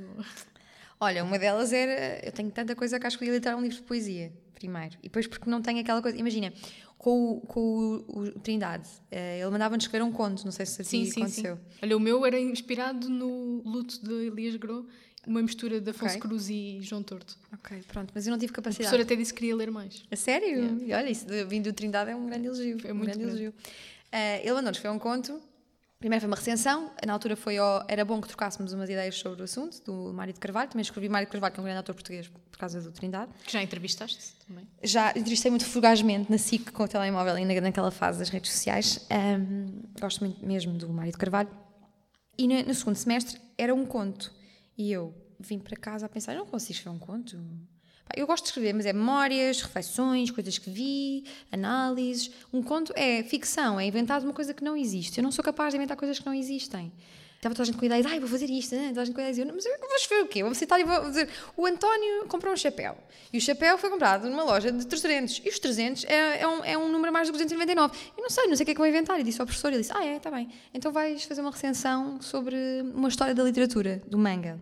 Olha, 1.00 1.24
uma 1.24 1.38
delas 1.38 1.72
era. 1.72 2.26
Eu 2.26 2.32
tenho 2.32 2.50
tanta 2.50 2.76
coisa 2.76 3.00
que 3.00 3.06
acho 3.06 3.18
que 3.20 3.26
ia 3.26 3.32
literar 3.32 3.58
um 3.58 3.62
livro 3.62 3.78
de 3.78 3.84
poesia, 3.84 4.34
primeiro. 4.56 4.98
E 5.00 5.04
depois 5.04 5.28
porque 5.28 5.50
não 5.50 5.62
tenho 5.62 5.80
aquela 5.82 6.02
coisa. 6.02 6.18
Imagina, 6.18 6.52
com 6.98 7.34
o, 7.34 7.42
com 7.42 7.60
o, 8.08 8.20
o 8.22 8.32
Trindade, 8.40 8.88
eh, 9.12 9.40
ele 9.42 9.52
mandava-nos 9.52 9.84
escrever 9.84 10.04
um 10.04 10.12
conto, 10.12 10.44
não 10.46 10.52
sei 10.52 10.66
se 10.66 10.82
a 10.82 10.84
ti 10.84 10.90
Sim, 10.90 11.06
sim, 11.06 11.12
sim. 11.12 11.22
aconteceu. 11.22 11.60
Olha, 11.84 11.96
o 11.98 12.00
meu 12.00 12.26
era 12.26 12.40
inspirado 12.40 13.08
no 13.10 13.62
luto 13.64 14.04
de 14.04 14.28
Elias 14.28 14.56
Gros, 14.56 14.86
uma 15.28 15.42
mistura 15.42 15.80
de 15.82 15.90
Afonso 15.90 16.16
Ok. 16.18 16.22
Cruz 16.22 16.50
e 16.50 16.80
João 16.82 17.04
Torto. 17.04 17.38
Ok, 17.54 17.84
pronto, 17.88 18.12
mas 18.14 18.26
eu 18.28 18.32
não 18.32 18.38
tive 18.40 18.54
capacidade. 18.54 18.90
professor 18.90 19.04
até 19.06 19.16
disse 19.16 19.34
que 19.34 19.40
queria 19.40 19.56
ler 19.56 19.72
mais. 19.72 20.04
A 20.12 20.16
sério? 20.16 20.82
E 20.82 20.94
olha, 20.94 21.10
isso 21.10 21.26
vindo 21.48 21.66
do 21.72 21.74
Trindade 21.74 22.12
é 22.12 22.16
um 22.16 22.26
grande 22.28 22.48
elogio. 22.48 22.78
É 22.84 22.92
um 22.92 22.96
muito 22.96 23.08
grande 23.12 23.26
grande. 23.26 23.44
elogio. 23.44 23.54
Eh, 24.12 24.42
ele 24.42 24.54
mandou-nos 24.54 24.78
foi 24.78 24.90
um 24.90 25.00
conto. 25.00 25.42
Primeiro 25.98 26.22
foi 26.22 26.28
uma 26.28 26.36
recensão, 26.36 26.92
na 27.06 27.14
altura 27.14 27.36
foi 27.36 27.56
era 27.88 28.04
bom 28.04 28.22
que 28.22 28.28
trocássemos 28.28 28.74
umas 28.74 28.90
ideias 28.90 29.16
sobre 29.16 29.42
o 29.42 29.46
assunto, 29.46 29.82
do 29.86 30.14
Mário 30.14 30.34
de 30.34 30.40
Carvalho, 30.40 30.70
também 30.70 30.82
escrevi 30.82 31.08
Mário 31.10 31.26
de 31.26 31.32
Carvalho, 31.32 31.54
que 31.54 31.60
é 31.60 31.62
um 31.62 31.64
grande 31.64 31.78
autor 31.78 31.96
português 31.96 32.28
por 32.52 32.60
causa 32.60 32.80
do 32.82 32.92
Trindade. 32.92 33.32
Que 33.46 33.54
já 33.54 33.64
entrevistaste 33.64 34.34
também. 34.46 34.68
Já 34.84 35.10
entrevistei 35.12 35.50
muito 35.50 35.66
fugazmente 35.66 36.30
na 36.30 36.38
SIC 36.38 36.72
com 36.74 36.84
o 36.84 36.88
telemóvel 36.88 37.36
ainda 37.36 37.60
naquela 37.62 37.90
fase 37.92 38.20
das 38.20 38.30
redes 38.30 38.52
sociais. 38.52 39.08
Ahm, 39.10 39.68
gosto 40.00 40.20
muito 40.24 40.46
mesmo 40.46 40.74
do 40.74 40.90
Mário 40.90 41.14
de 41.14 41.18
Carvalho. 41.18 41.50
E 42.38 42.46
no, 42.48 42.62
no 42.64 42.74
segundo 42.76 42.98
semestre 42.98 43.40
era 43.58 43.74
um 43.74 43.86
conto. 43.86 44.32
E 44.78 44.92
eu 44.92 45.14
vim 45.40 45.60
para 45.60 45.76
casa 45.76 46.06
a 46.06 46.10
pensar: 46.10 46.34
eu 46.34 46.40
não 46.40 46.46
consigo 46.46 46.74
escrever 46.74 46.96
um 46.96 47.00
conto. 47.00 47.38
Eu 48.16 48.28
gosto 48.28 48.44
de 48.44 48.50
escrever, 48.50 48.74
mas 48.74 48.86
é 48.86 48.94
memórias, 48.94 49.62
reflexões, 49.62 50.30
coisas 50.30 50.58
que 50.58 50.70
vi, 50.70 51.26
análises. 51.52 52.32
Um 52.54 52.62
conto 52.62 52.94
é 52.96 53.24
ficção, 53.24 53.80
é 53.80 53.86
inventado 53.86 54.24
uma 54.24 54.34
coisa 54.34 54.54
que 54.54 54.64
não 54.64 54.78
existe. 54.78 55.18
Eu 55.18 55.24
não 55.24 55.32
sou 55.32 55.44
capaz 55.44 55.72
de 55.74 55.78
inventar 55.78 55.98
coisas 55.98 56.20
que 56.20 56.26
não 56.26 56.34
existem. 56.34 56.94
Estava 57.46 57.54
toda 57.54 57.62
a 57.62 57.66
gente 57.66 57.78
com 57.78 57.86
ideias, 57.86 58.08
ai, 58.08 58.20
vou 58.20 58.28
fazer 58.28 58.50
isto, 58.50 58.76
né? 58.76 58.88
toda 58.88 59.02
a 59.04 59.06
gente 59.06 59.14
com 59.14 59.22
ideias. 59.22 59.38
Eu, 59.38 59.46
mas 59.46 59.64
eu 59.64 59.78
vou 59.80 59.96
escrever 59.98 60.24
o 60.24 60.28
quê? 60.28 60.44
Vou 60.44 60.56
citar 60.56 60.80
e 60.80 60.84
vou 60.84 61.02
dizer: 61.02 61.30
o 61.56 61.68
António 61.68 62.26
comprou 62.28 62.52
um 62.52 62.58
chapéu. 62.58 62.98
E 63.32 63.38
o 63.38 63.42
chapéu 63.42 63.78
foi 63.78 63.88
comprado 63.92 64.28
numa 64.28 64.44
loja 64.44 64.72
de 64.72 64.84
300. 64.84 65.44
E 65.46 65.50
os 65.50 65.60
300 65.60 66.06
é, 66.06 66.42
é, 66.42 66.48
um, 66.48 66.66
é 66.66 66.76
um 66.76 66.92
número 66.92 67.14
mais 67.14 67.28
de 67.28 67.34
299. 67.34 67.96
Eu 68.18 68.24
não 68.24 68.32
sei, 68.32 68.48
não 68.48 68.56
sei 68.56 68.64
o 68.64 68.66
que 68.66 68.72
é 68.72 68.74
que 68.74 68.80
vou 68.80 68.88
inventar. 68.88 69.20
E 69.20 69.24
disse 69.24 69.40
ao 69.40 69.46
professor: 69.46 69.68
ele 69.68 69.82
disse, 69.82 69.94
ah, 69.94 70.04
é, 70.04 70.18
está 70.18 70.32
bem. 70.32 70.50
Então 70.74 70.92
vais 70.92 71.24
fazer 71.26 71.42
uma 71.42 71.52
recensão 71.52 72.20
sobre 72.20 72.56
uma 72.82 73.10
história 73.10 73.36
da 73.36 73.44
literatura, 73.44 74.02
do 74.08 74.18
manga. 74.18 74.60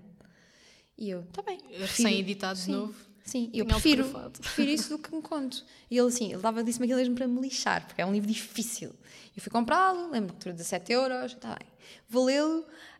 E 0.97 1.09
eu, 1.09 1.21
está 1.21 1.41
bem. 1.41 1.61
Recém-editado 1.79 2.59
de 2.59 2.69
novo. 2.69 3.12
Sim, 3.23 3.49
eu 3.53 3.65
prefiro, 3.65 4.05
prefiro 4.39 4.69
isso 4.69 4.89
do 4.89 4.99
que 4.99 5.15
um 5.15 5.21
conto. 5.21 5.63
E 5.89 5.97
ele 5.97 6.07
assim, 6.07 6.33
ele 6.33 6.41
dava, 6.41 6.63
disse-me 6.63 6.85
aquilo 6.85 6.99
mesmo 6.99 7.15
para 7.15 7.27
me 7.27 7.39
lixar, 7.41 7.87
porque 7.87 8.01
é 8.01 8.05
um 8.05 8.11
livro 8.11 8.27
difícil. 8.27 8.91
Eu 9.35 9.41
fui 9.41 9.51
comprá-lo, 9.51 10.11
lembro 10.11 10.33
que 10.33 10.43
por 10.43 10.51
17 10.51 10.91
euros, 10.91 11.31
está 11.31 11.49
bem. 11.49 11.67
Vou 12.09 12.25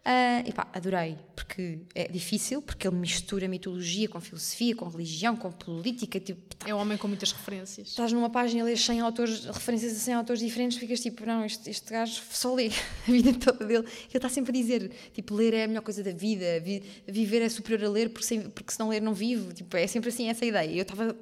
lê-lo, 0.05 0.43
ah, 0.43 0.43
e 0.45 0.51
pá, 0.51 0.67
adorei, 0.73 1.17
porque 1.35 1.79
é 1.95 2.07
difícil, 2.07 2.61
porque 2.61 2.87
ele 2.87 2.95
mistura 2.97 3.47
mitologia 3.47 4.09
com 4.09 4.19
filosofia, 4.19 4.75
com 4.75 4.87
religião, 4.89 5.35
com 5.35 5.51
política, 5.51 6.19
tipo, 6.19 6.41
tá- 6.55 6.69
É 6.69 6.75
um 6.75 6.77
homem 6.79 6.97
com 6.97 7.07
muitas 7.07 7.31
referências. 7.31 7.87
estás 7.89 8.11
numa 8.11 8.29
página 8.29 8.61
e 8.61 8.63
lês 8.63 8.83
100 8.83 8.99
autores, 9.01 9.45
referências 9.45 9.93
a 9.93 9.99
100 9.99 10.13
autores 10.15 10.41
diferentes, 10.41 10.77
ficas 10.77 10.99
tipo, 10.99 11.25
não, 11.25 11.45
este, 11.45 11.69
este 11.69 11.91
gajo 11.91 12.21
só 12.31 12.53
lê 12.53 12.67
a 13.07 13.11
vida 13.11 13.33
toda 13.33 13.65
dele. 13.65 13.85
Ele 13.87 14.07
está 14.13 14.27
sempre 14.29 14.51
a 14.51 14.61
dizer, 14.61 14.91
tipo, 15.13 15.33
ler 15.35 15.53
é 15.53 15.63
a 15.63 15.67
melhor 15.67 15.81
coisa 15.81 16.03
da 16.03 16.11
vida, 16.11 16.59
vi- 16.59 16.83
viver 17.07 17.41
é 17.41 17.49
superior 17.49 17.89
a 17.89 17.91
ler, 17.91 18.09
porque, 18.09 18.25
sem- 18.27 18.49
porque 18.49 18.73
se 18.73 18.79
não 18.79 18.89
ler 18.89 19.01
não 19.01 19.13
vivo. 19.13 19.53
Tipo, 19.53 19.77
é 19.77 19.87
sempre 19.87 20.09
assim 20.09 20.27
essa 20.29 20.43
ideia. 20.45 20.69
Eu 20.75 20.81
estava, 20.81 21.15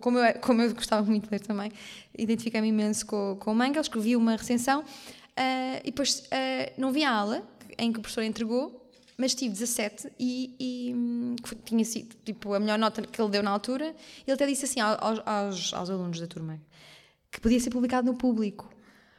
como 0.00 0.18
eu, 0.18 0.34
como 0.40 0.62
eu 0.62 0.74
gostava 0.74 1.04
muito 1.06 1.24
de 1.24 1.30
ler 1.32 1.40
também, 1.40 1.70
identifiquei-me 2.16 2.68
imenso 2.68 3.04
com, 3.06 3.36
com 3.38 3.52
o 3.52 3.54
manga, 3.54 3.80
escrevi 3.80 4.16
uma 4.16 4.36
recensão 4.36 4.84
ah, 5.36 5.78
e 5.82 5.86
depois 5.90 6.24
ah, 6.30 6.72
não 6.78 6.92
vi 6.92 7.02
a 7.04 7.10
aula 7.10 7.42
em 7.78 7.92
que 7.92 7.98
o 7.98 8.02
professor 8.02 8.22
entregou, 8.22 8.78
mas 9.16 9.34
tive 9.34 9.52
17 9.52 10.08
e, 10.18 10.54
e, 10.58 10.94
hum, 10.94 11.36
tinha 11.64 11.84
sido 11.84 12.16
tipo, 12.24 12.54
a 12.54 12.60
melhor 12.60 12.78
nota 12.78 13.02
que 13.02 13.20
ele 13.20 13.30
deu 13.30 13.42
na 13.42 13.50
altura. 13.50 13.94
Ele 14.26 14.32
até 14.34 14.46
disse 14.46 14.64
assim 14.64 14.80
ao- 14.80 14.96
aos, 15.02 15.20
aos, 15.26 15.74
aos 15.74 15.90
alunos 15.90 16.18
da 16.20 16.26
turma 16.26 16.60
que 17.30 17.40
podia 17.40 17.58
ser 17.60 17.70
publicado 17.70 18.10
no 18.10 18.16
público. 18.16 18.68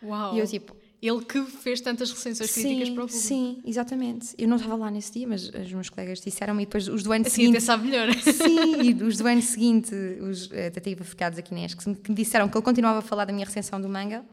Uau! 0.03 0.35
E 0.35 0.39
eu 0.39 0.47
tipo, 0.47 0.75
Ele 1.01 1.23
que 1.25 1.43
fez 1.45 1.81
tantas 1.81 2.11
recensões 2.11 2.51
críticas 2.51 2.87
sim, 2.87 2.93
para 2.95 3.03
o 3.03 3.07
público. 3.07 3.27
sim, 3.27 3.61
exatamente. 3.65 4.35
Eu 4.37 4.47
não 4.47 4.55
estava 4.57 4.75
lá 4.75 4.91
nesse 4.91 5.11
dia, 5.13 5.27
mas 5.27 5.49
os 5.49 5.71
meus 5.73 5.89
colegas 5.89 6.19
disseram-me 6.21 6.63
e 6.63 6.65
depois 6.65 6.87
os 6.87 7.03
do 7.03 7.11
ano 7.11 7.25
Assim 7.25 7.49
até 7.49 7.59
seguinte. 7.59 7.63
sabe 7.63 7.87
melhor. 7.89 8.13
Sim, 8.21 8.81
e 8.83 9.03
os 9.03 9.17
do 9.17 9.27
ano 9.27 9.41
seguinte, 9.41 9.93
os 10.21 10.49
eh, 10.51 10.67
até 10.67 10.79
tive 10.79 11.03
ficados 11.03 11.37
aqui 11.39 11.53
ESC, 11.55 11.77
que 11.77 12.09
me 12.11 12.15
disseram 12.15 12.47
que 12.49 12.55
ele 12.57 12.63
continuava 12.63 12.99
a 12.99 13.01
falar 13.01 13.25
da 13.25 13.33
minha 13.33 13.45
recensão 13.45 13.79
do 13.81 13.89
manga. 13.89 14.23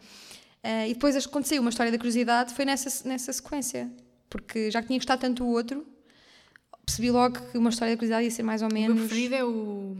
Eh, 0.62 0.90
e 0.90 0.92
depois 0.94 1.16
aconteceu 1.16 1.60
uma 1.60 1.70
história 1.70 1.90
da 1.90 1.98
curiosidade, 1.98 2.52
foi 2.54 2.64
nessa, 2.64 3.08
nessa 3.08 3.32
sequência. 3.32 3.90
Porque 4.30 4.70
já 4.70 4.80
que 4.80 4.86
tinha 4.86 4.98
gostado 4.98 5.20
tanto 5.20 5.44
do 5.44 5.48
outro, 5.50 5.84
percebi 6.86 7.10
logo 7.10 7.38
que 7.50 7.58
uma 7.58 7.68
história 7.70 7.94
da 7.94 7.98
curiosidade 7.98 8.24
ia 8.24 8.30
ser 8.30 8.42
mais 8.44 8.62
ou 8.62 8.68
O 8.68 8.72
meu 8.72 8.82
menos. 8.82 9.00
preferido 9.00 9.34
é 9.34 9.44
o, 9.44 9.94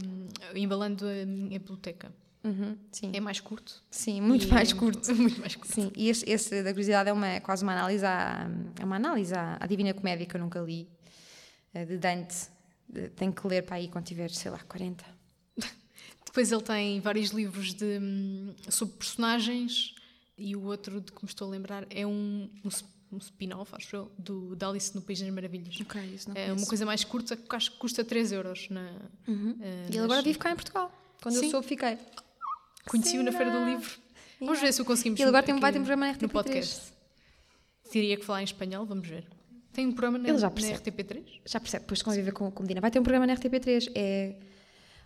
Embalando 0.55 1.05
a 1.07 1.25
Minha 1.25 1.59
Biblioteca. 1.59 2.11
Uhum, 2.43 2.75
sim, 2.91 3.11
É 3.13 3.19
mais 3.19 3.39
curto. 3.39 3.83
sim, 3.91 4.19
muito 4.19 4.47
mais 4.49 4.71
é 4.71 4.75
curto. 4.75 5.13
Muito 5.13 5.39
mais 5.39 5.55
curto. 5.55 5.71
Sim, 5.75 5.91
e 5.95 6.09
este, 6.09 6.27
esse 6.27 6.63
da 6.63 6.71
curiosidade 6.71 7.07
é 7.09 7.13
uma, 7.13 7.39
quase 7.41 7.61
uma 7.61 7.73
análise 7.73 8.03
à, 8.03 8.49
é 8.79 8.83
uma 8.83 8.95
análise 8.95 9.31
à, 9.35 9.57
à 9.59 9.67
Divina 9.67 9.93
Comédia 9.93 10.25
que 10.25 10.35
eu 10.35 10.41
nunca 10.41 10.59
li, 10.59 10.87
eh, 11.73 11.85
de 11.85 11.97
Dante. 11.99 12.35
Tenho 13.15 13.31
que 13.31 13.45
ler 13.47 13.61
para 13.63 13.75
aí 13.75 13.87
quando 13.89 14.05
tiver, 14.05 14.29
sei 14.31 14.49
lá, 14.49 14.57
40. 14.57 15.05
Depois 16.25 16.51
ele 16.51 16.61
tem 16.63 16.99
vários 16.99 17.29
livros 17.29 17.75
de, 17.75 17.99
hum, 18.01 18.55
sobre 18.69 18.95
personagens 18.95 19.93
e 20.35 20.55
o 20.55 20.63
outro 20.63 20.99
de 20.99 21.11
que 21.11 21.23
me 21.23 21.29
estou 21.29 21.47
a 21.47 21.51
lembrar 21.51 21.85
é 21.91 22.07
um, 22.07 22.49
um, 22.65 22.69
um 23.11 23.17
spin-off, 23.17 23.73
acho 23.75 23.95
eu, 23.95 24.11
do, 24.17 24.55
da 24.55 24.67
Alice 24.69 24.93
no 24.95 25.01
País 25.01 25.19
das 25.19 25.29
Maravilhas. 25.29 25.77
Ok, 25.81 26.01
isso 26.13 26.29
não 26.29 26.35
É 26.37 26.51
uma 26.53 26.65
coisa 26.65 26.85
mais 26.85 27.03
curta 27.03 27.35
que 27.35 27.55
acho 27.55 27.71
que 27.71 27.77
custa 27.77 28.03
3 28.03 28.31
euros. 28.31 28.69
Na, 28.69 28.81
eh, 28.81 28.91
E 29.27 29.33
ele 29.89 29.97
nas- 29.97 30.05
agora 30.05 30.21
vive 30.21 30.39
cá 30.39 30.51
em 30.51 30.55
Portugal. 30.55 30.91
Quando 31.21 31.35
eu 31.35 31.41
Sim. 31.41 31.51
soube, 31.51 31.67
fiquei. 31.67 31.97
Conheci-o 32.87 33.21
na 33.23 33.31
Feira 33.31 33.51
do? 33.51 33.65
Livro. 33.65 33.91
Vamos 34.39 34.59
ver 34.59 34.73
se 34.73 34.81
o 34.81 34.85
conseguimos. 34.85 35.19
Ele 35.19 35.29
agora 35.29 35.43
tem, 35.43 35.59
vai 35.59 35.71
ter 35.71 35.77
um 35.79 35.83
programa 35.83 36.07
na 36.07 36.13
no 36.13 36.17
RTP3. 36.17 36.31
podcast. 36.31 36.91
Teria 37.91 38.17
que 38.17 38.25
falar 38.25 38.41
em 38.41 38.45
espanhol, 38.45 38.85
vamos 38.85 39.07
ver. 39.07 39.27
Tem 39.73 39.85
um 39.87 39.91
programa 39.91 40.17
na, 40.17 40.27
Ele 40.29 40.37
já 40.37 40.47
na 40.47 40.51
percebe. 40.51 40.91
RTP3? 40.91 41.41
Já 41.45 41.59
percebe, 41.59 41.83
depois 41.83 41.99
de 41.99 42.03
conviver 42.05 42.31
com, 42.31 42.49
com 42.51 42.63
Medina. 42.63 42.81
Vai 42.81 42.89
ter 42.91 42.99
um 42.99 43.03
programa 43.03 43.27
na 43.27 43.35
RTP3. 43.35 43.91
É. 43.95 44.35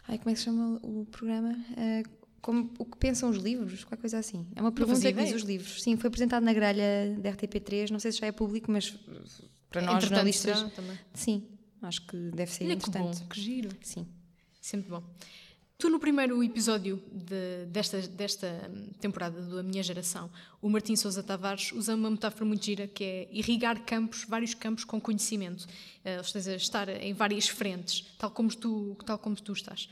Ai, 0.08 0.18
como 0.20 0.30
é 0.30 0.34
que 0.34 0.39
se 0.39 0.45
chama 0.45 0.80
o 0.84 1.06
programa? 1.12 1.56
É, 1.76 2.03
como, 2.46 2.70
o 2.78 2.86
que 2.86 2.96
pensam 2.98 3.28
os 3.32 3.38
livros? 3.38 3.84
Qualquer 3.84 4.02
coisa 4.02 4.20
assim. 4.20 4.46
É 4.56 4.62
uma 4.62 4.72
pergunta 4.72 5.00
que 5.02 5.24
diz 5.24 5.34
os 5.34 5.41
livros. 5.41 5.82
Sim, 5.82 5.98
foi 5.98 6.10
apresentado 6.10 6.43
na 6.43 6.54
grelha 6.54 7.16
da 7.18 7.32
RTP3. 7.32 7.89
Não 7.89 8.00
sei 8.00 8.12
se 8.12 8.20
já 8.20 8.28
é 8.28 8.32
público, 8.32 8.72
mas 8.72 8.91
para 9.72 9.82
nós 9.82 9.96
Entretanto, 9.96 10.02
jornalistas. 10.10 10.72
também. 10.74 11.00
Sim, 11.14 11.43
acho 11.82 12.06
que 12.06 12.16
deve 12.36 12.52
ser 12.52 12.66
Olha 12.66 12.76
que 12.76 12.89
bom, 12.91 13.00
interessante. 13.00 13.28
que 13.30 13.41
giro. 13.41 13.70
Sim. 13.82 14.06
Sempre 14.62 14.91
bom. 14.91 15.04
Tu, 15.78 15.89
no 15.89 16.00
primeiro 16.00 16.41
episódio 16.43 17.02
de- 17.12 17.66
desta, 17.66 18.00
desta 18.04 18.72
temporada 19.02 19.41
da 19.41 19.62
Minha 19.64 19.82
Geração, 19.84 20.30
o 20.62 20.70
Martim 20.70 20.96
Sousa 20.96 21.22
Tavares 21.24 21.72
usa 21.74 21.96
uma 21.96 22.10
metáfora 22.12 22.46
muito 22.46 22.64
gira 22.64 22.88
que 22.88 23.04
é 23.04 23.28
irrigar 23.32 23.84
campos, 23.84 24.24
vários 24.30 24.54
campos 24.54 24.86
com 24.86 25.02
conhecimento. 25.02 25.68
Eh, 26.04 26.18
Ou 26.20 26.24
seja, 26.24 26.56
estar 26.56 26.88
em 26.89 27.14
várias 27.14 27.50
frentes, 27.50 28.06
tal 28.18 28.30
como 28.32 28.50
tu, 28.56 28.96
tal 29.06 29.18
como 29.18 29.36
tu 29.36 29.52
estás. 29.52 29.89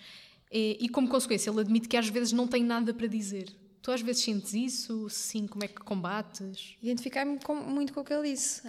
E, 0.55 0.77
e, 0.79 0.87
como 0.89 1.09
consequência, 1.09 1.49
ele 1.49 1.61
admite 1.61 1.87
que 1.87 1.97
às 1.97 2.07
vezes 2.07 2.31
não 2.31 2.47
tem 2.47 2.63
nada 2.63 2.93
para 2.93 3.07
dizer. 3.07 3.49
Tu 3.81 3.91
às 3.91 4.01
vezes 4.01 4.21
sentes 4.21 4.53
isso? 4.53 5.09
Sim, 5.09 5.47
como 5.47 5.63
é 5.63 5.67
que 5.67 5.81
combates? 5.81 6.75
Identifiquei-me 6.81 7.39
com- 7.39 7.55
muito 7.55 7.91
com 7.91 8.01
o 8.01 8.03
que 8.03 8.13
ele 8.13 8.29
disse. 8.31 8.61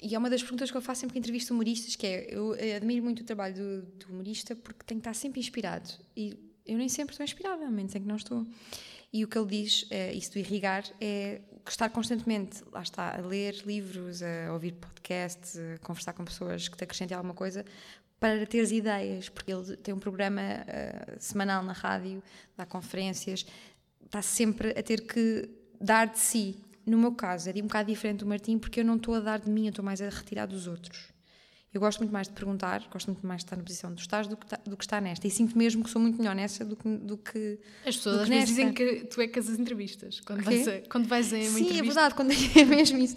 E 0.00 0.14
é 0.14 0.18
uma 0.18 0.30
das 0.30 0.40
perguntas 0.42 0.70
que 0.70 0.76
eu 0.76 0.80
faço 0.80 1.00
sempre 1.00 1.14
que 1.14 1.18
entrevisto 1.18 1.52
humoristas, 1.52 1.96
que 1.96 2.06
é, 2.06 2.26
eu 2.30 2.54
eh, 2.54 2.76
admiro 2.76 3.02
muito 3.02 3.20
o 3.20 3.24
trabalho 3.24 3.54
do, 3.56 3.82
do 3.82 4.12
humorista 4.12 4.54
porque 4.54 4.84
tem 4.86 4.96
que 4.98 5.00
estar 5.00 5.14
sempre 5.14 5.40
inspirado. 5.40 5.90
E 6.16 6.36
eu 6.64 6.78
nem 6.78 6.88
sempre 6.88 7.12
estou 7.14 7.24
inspirada, 7.24 7.66
a 7.66 7.70
menos 7.70 7.94
em 7.94 8.00
que 8.00 8.06
não 8.06 8.14
estou. 8.16 8.46
E 9.12 9.24
o 9.24 9.28
que 9.28 9.36
ele 9.36 9.48
diz, 9.48 9.86
eh, 9.90 10.12
isso 10.14 10.32
do 10.32 10.38
irrigar, 10.38 10.84
é 11.00 11.40
estar 11.68 11.88
constantemente, 11.90 12.62
lá 12.70 12.82
está, 12.82 13.16
a 13.18 13.20
ler 13.20 13.56
livros, 13.66 14.22
a 14.22 14.52
ouvir 14.52 14.72
podcasts, 14.74 15.58
a 15.58 15.78
conversar 15.78 16.12
com 16.12 16.24
pessoas 16.24 16.68
que 16.68 16.76
te 16.76 16.84
acrescentem 16.84 17.16
alguma 17.16 17.34
coisa, 17.34 17.64
para 18.18 18.44
teres 18.46 18.70
ideias, 18.72 19.28
porque 19.28 19.52
ele 19.52 19.76
tem 19.76 19.94
um 19.94 19.98
programa 19.98 20.40
eh, 20.40 21.16
semanal 21.18 21.62
na 21.62 21.72
rádio, 21.72 22.22
dá 22.56 22.66
conferências, 22.66 23.46
está 24.04 24.20
sempre 24.22 24.70
a 24.70 24.82
ter 24.82 25.02
que 25.02 25.48
dar 25.80 26.06
de 26.06 26.18
si. 26.18 26.56
No 26.84 26.98
meu 26.98 27.12
caso, 27.12 27.48
é 27.48 27.52
um 27.52 27.62
bocado 27.66 27.90
diferente 27.90 28.20
do 28.20 28.26
Martim, 28.26 28.58
porque 28.58 28.80
eu 28.80 28.84
não 28.84 28.96
estou 28.96 29.14
a 29.14 29.20
dar 29.20 29.38
de 29.38 29.50
mim, 29.50 29.66
eu 29.66 29.70
estou 29.70 29.84
mais 29.84 30.00
a 30.00 30.08
retirar 30.08 30.46
dos 30.46 30.66
outros. 30.66 31.12
Eu 31.72 31.80
gosto 31.82 31.98
muito 31.98 32.10
mais 32.12 32.26
de 32.26 32.32
perguntar, 32.32 32.82
gosto 32.90 33.08
muito 33.08 33.26
mais 33.26 33.40
de 33.42 33.44
estar 33.46 33.56
na 33.56 33.62
posição 33.62 33.92
do 33.92 34.00
estás 34.00 34.26
do 34.26 34.38
que, 34.38 34.46
do 34.68 34.74
que 34.76 34.84
estar 34.84 35.02
nesta. 35.02 35.26
E 35.26 35.30
sinto 35.30 35.56
mesmo 35.56 35.84
que 35.84 35.90
sou 35.90 36.00
muito 36.00 36.16
melhor 36.16 36.34
nessa 36.34 36.64
do 36.64 36.74
que. 36.74 36.88
Do 36.96 37.18
que 37.18 37.58
As 37.86 37.94
pessoas 37.96 38.20
às 38.22 38.28
vezes 38.28 38.48
dizem 38.48 38.72
que 38.72 39.04
tu 39.04 39.20
é 39.20 39.26
que 39.28 39.38
as 39.38 39.48
entrevistas. 39.50 40.20
Quando 40.20 40.40
O 40.40 40.44
vais, 40.44 40.66
a, 40.66 40.80
quando 40.88 41.06
vais 41.06 41.30
a 41.32 41.36
uma 41.36 41.42
Sim, 41.44 41.50
entrevista. 41.60 41.78
é 41.78 41.82
verdade, 41.82 42.14
quando 42.14 42.30
é 42.58 42.64
mesmo 42.64 42.98
isso. 42.98 43.16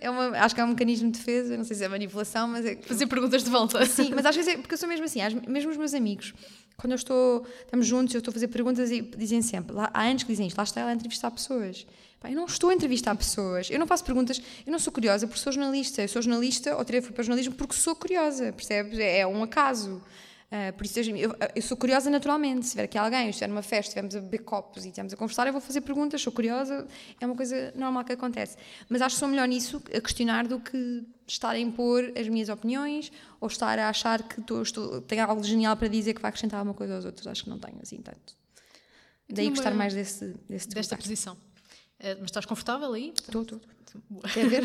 É 0.00 0.08
uma, 0.08 0.28
acho 0.38 0.54
que 0.54 0.60
é 0.60 0.64
um 0.64 0.68
mecanismo 0.68 1.10
de 1.10 1.18
defesa, 1.18 1.56
não 1.56 1.64
sei 1.64 1.76
se 1.76 1.84
é 1.84 1.88
manipulação, 1.88 2.46
mas 2.46 2.64
é. 2.64 2.76
Fazer 2.76 3.06
perguntas 3.08 3.42
de 3.42 3.50
volta. 3.50 3.84
Sim, 3.86 4.12
mas 4.14 4.24
às 4.24 4.36
vezes 4.36 4.54
é 4.54 4.56
porque 4.56 4.74
eu 4.74 4.78
sou 4.78 4.88
mesmo 4.88 5.04
assim, 5.04 5.18
mesmo 5.48 5.70
os 5.72 5.76
meus 5.76 5.94
amigos, 5.94 6.32
Quando 6.80 6.92
eu 6.92 6.96
estou, 6.96 7.44
estamos 7.64 7.88
juntos, 7.88 8.14
eu 8.14 8.20
estou 8.20 8.30
a 8.30 8.34
fazer 8.34 8.46
perguntas 8.46 8.92
e 8.92 9.02
dizem 9.02 9.42
sempre, 9.42 9.74
lá, 9.74 9.90
há 9.92 10.04
anos 10.04 10.22
que 10.22 10.30
dizem 10.30 10.46
isto, 10.46 10.56
lá 10.56 10.62
está 10.62 10.80
ela 10.80 10.90
a 10.90 10.94
entrevistar 10.94 11.28
pessoas. 11.28 11.84
Eu 12.22 12.36
não 12.36 12.44
estou 12.46 12.70
a 12.70 12.74
entrevistar 12.74 13.16
pessoas, 13.16 13.68
eu 13.68 13.80
não 13.80 13.86
faço 13.86 14.04
perguntas, 14.04 14.40
eu 14.64 14.70
não 14.70 14.78
sou 14.78 14.92
curiosa 14.92 15.26
porque 15.26 15.40
sou 15.40 15.52
jornalista, 15.52 16.02
eu 16.02 16.08
sou 16.08 16.22
jornalista 16.22 16.76
ou 16.76 16.84
terei 16.84 17.00
fui 17.00 17.10
para 17.10 17.24
jornalismo 17.24 17.54
porque 17.56 17.74
sou 17.74 17.96
curiosa, 17.96 18.52
percebes? 18.52 18.96
É 18.96 19.26
um 19.26 19.42
acaso. 19.42 20.00
Uh, 20.50 20.72
por 20.78 20.86
isso, 20.86 20.98
eu, 20.98 21.36
eu, 21.54 21.62
sou 21.62 21.76
curiosa 21.76 22.08
naturalmente. 22.08 22.64
Se 22.64 22.70
tiver 22.70 22.84
aqui 22.84 22.96
alguém, 22.96 23.24
eu 23.24 23.30
estiver 23.30 23.48
numa 23.48 23.62
festa, 23.62 23.88
estivermos 23.88 24.16
a 24.16 24.20
beber 24.20 24.38
copos 24.38 24.84
e 24.84 24.88
estivermos 24.88 25.12
a 25.12 25.16
conversar, 25.16 25.46
eu 25.46 25.52
vou 25.52 25.60
fazer 25.60 25.82
perguntas, 25.82 26.22
sou 26.22 26.32
curiosa, 26.32 26.86
é 27.20 27.26
uma 27.26 27.36
coisa 27.36 27.70
normal 27.76 28.02
que 28.04 28.12
acontece. 28.12 28.56
Mas 28.88 29.02
acho 29.02 29.16
que 29.16 29.20
sou 29.20 29.28
melhor 29.28 29.46
nisso, 29.46 29.82
a 29.94 30.00
questionar, 30.00 30.46
do 30.46 30.58
que 30.58 31.04
estar 31.26 31.50
a 31.50 31.58
impor 31.58 32.12
as 32.18 32.26
minhas 32.28 32.48
opiniões 32.48 33.12
ou 33.38 33.48
estar 33.48 33.78
a 33.78 33.90
achar 33.90 34.22
que 34.22 34.40
estou, 34.40 34.62
estou, 34.62 35.02
tenho 35.02 35.22
algo 35.22 35.42
genial 35.44 35.76
para 35.76 35.88
dizer 35.88 36.14
que 36.14 36.22
vai 36.22 36.30
acrescentar 36.30 36.60
alguma 36.60 36.74
coisa 36.74 36.96
aos 36.96 37.04
outros. 37.04 37.26
Acho 37.26 37.44
que 37.44 37.50
não 37.50 37.58
tenho 37.58 37.78
assim 37.82 37.98
tanto. 37.98 38.34
Daí 39.28 39.50
gostar 39.50 39.74
mais 39.74 39.92
desse, 39.92 40.34
desse 40.48 40.68
Desta 40.70 40.94
lugar. 40.94 41.02
posição. 41.02 41.34
Uh, 41.34 42.16
mas 42.20 42.24
estás 42.24 42.46
confortável 42.46 42.90
aí? 42.94 43.12
Estou, 43.14 43.42
estou. 43.42 43.60
Até 44.24 44.46
ver. 44.46 44.62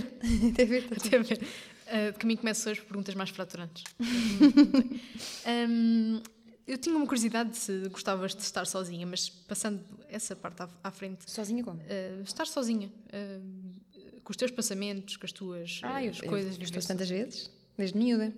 Até 0.53 0.65
ver. 0.65 0.87
Até 0.95 1.19
ver. 1.19 1.47
Uh, 1.93 2.11
de 2.11 2.17
caminho 2.17 2.39
começo 2.39 2.67
hoje 2.67 2.81
perguntas 2.81 3.13
mais 3.13 3.29
fraturantes. 3.29 3.83
um, 5.69 6.19
eu 6.65 6.75
tinha 6.79 6.95
uma 6.95 7.05
curiosidade 7.05 7.55
se 7.55 7.87
gostavas 7.89 8.33
de 8.33 8.41
estar 8.41 8.65
sozinha, 8.65 9.05
mas 9.05 9.29
passando 9.29 9.79
essa 10.09 10.35
parte 10.35 10.63
à, 10.63 10.69
à 10.83 10.89
frente. 10.89 11.29
Sozinha 11.29 11.63
como? 11.63 11.79
Uh, 11.79 12.23
estar 12.23 12.47
sozinha. 12.47 12.91
Uh, 13.13 14.21
com 14.23 14.31
os 14.31 14.37
teus 14.37 14.49
pensamentos, 14.49 15.17
com 15.17 15.25
as 15.27 15.31
tuas 15.31 15.81
ah, 15.83 16.03
eu, 16.03 16.09
as 16.09 16.21
coisas. 16.21 16.57
Eu 16.57 16.63
estou 16.63 16.81
tantas 16.81 17.09
vezes, 17.09 17.51
desde 17.77 17.95
miúda. 17.95 18.33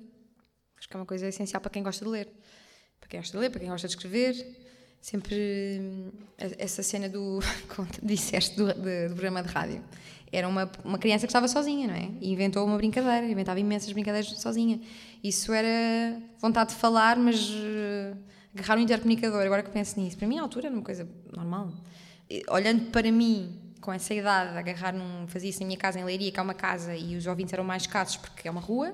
Acho 0.77 0.89
que 0.89 0.93
é 0.93 0.99
uma 0.99 1.05
coisa 1.05 1.25
essencial 1.25 1.61
para 1.61 1.71
quem 1.71 1.81
gosta 1.81 2.03
de 2.03 2.11
ler. 2.11 2.27
Para 2.99 3.07
quem 3.07 3.21
gosta 3.21 3.37
de 3.37 3.41
ler, 3.41 3.49
para 3.49 3.59
quem 3.61 3.69
gosta 3.69 3.87
de 3.87 3.93
escrever. 3.93 4.64
Sempre 5.05 5.79
hum, 5.79 6.11
essa 6.57 6.81
cena 6.81 7.07
do. 7.07 7.37
Como 7.75 7.87
disseste, 8.01 8.57
do, 8.57 8.65
do, 8.73 8.73
do 8.73 9.13
programa 9.13 9.43
de 9.43 9.49
rádio 9.49 9.83
era 10.31 10.47
uma, 10.47 10.69
uma 10.83 10.97
criança 10.97 11.27
que 11.27 11.29
estava 11.29 11.47
sozinha, 11.47 11.87
não 11.87 11.93
é? 11.93 12.09
E 12.19 12.33
inventou 12.33 12.65
uma 12.65 12.75
brincadeira, 12.75 13.23
inventava 13.27 13.59
imensas 13.59 13.91
brincadeiras 13.91 14.31
sozinha. 14.41 14.81
Isso 15.23 15.53
era 15.53 16.19
vontade 16.39 16.71
de 16.71 16.77
falar, 16.77 17.17
mas 17.17 17.51
uh, 17.51 18.17
agarrar 18.55 18.79
um 18.79 18.81
intercomunicador. 18.81 19.45
Agora 19.45 19.61
que 19.61 19.69
penso 19.69 19.99
nisso, 19.99 20.17
para 20.17 20.27
mim, 20.27 20.39
à 20.39 20.41
altura, 20.41 20.69
era 20.69 20.75
uma 20.75 20.83
coisa 20.83 21.07
normal. 21.31 21.71
E, 22.27 22.41
olhando 22.49 22.89
para 22.89 23.11
mim, 23.11 23.61
com 23.79 23.93
essa 23.93 24.11
idade, 24.11 24.57
agarrar 24.57 24.91
num. 24.91 25.27
fazia 25.27 25.51
isso 25.51 25.59
na 25.59 25.67
minha 25.67 25.77
casa 25.77 25.99
em 25.99 26.03
Leiria, 26.03 26.31
que 26.31 26.39
é 26.39 26.41
uma 26.41 26.55
casa, 26.55 26.95
e 26.95 27.15
os 27.15 27.27
ouvintes 27.27 27.53
eram 27.53 27.63
mais 27.63 27.83
escassos 27.83 28.17
porque 28.17 28.47
é 28.47 28.51
uma 28.51 28.59
rua. 28.59 28.91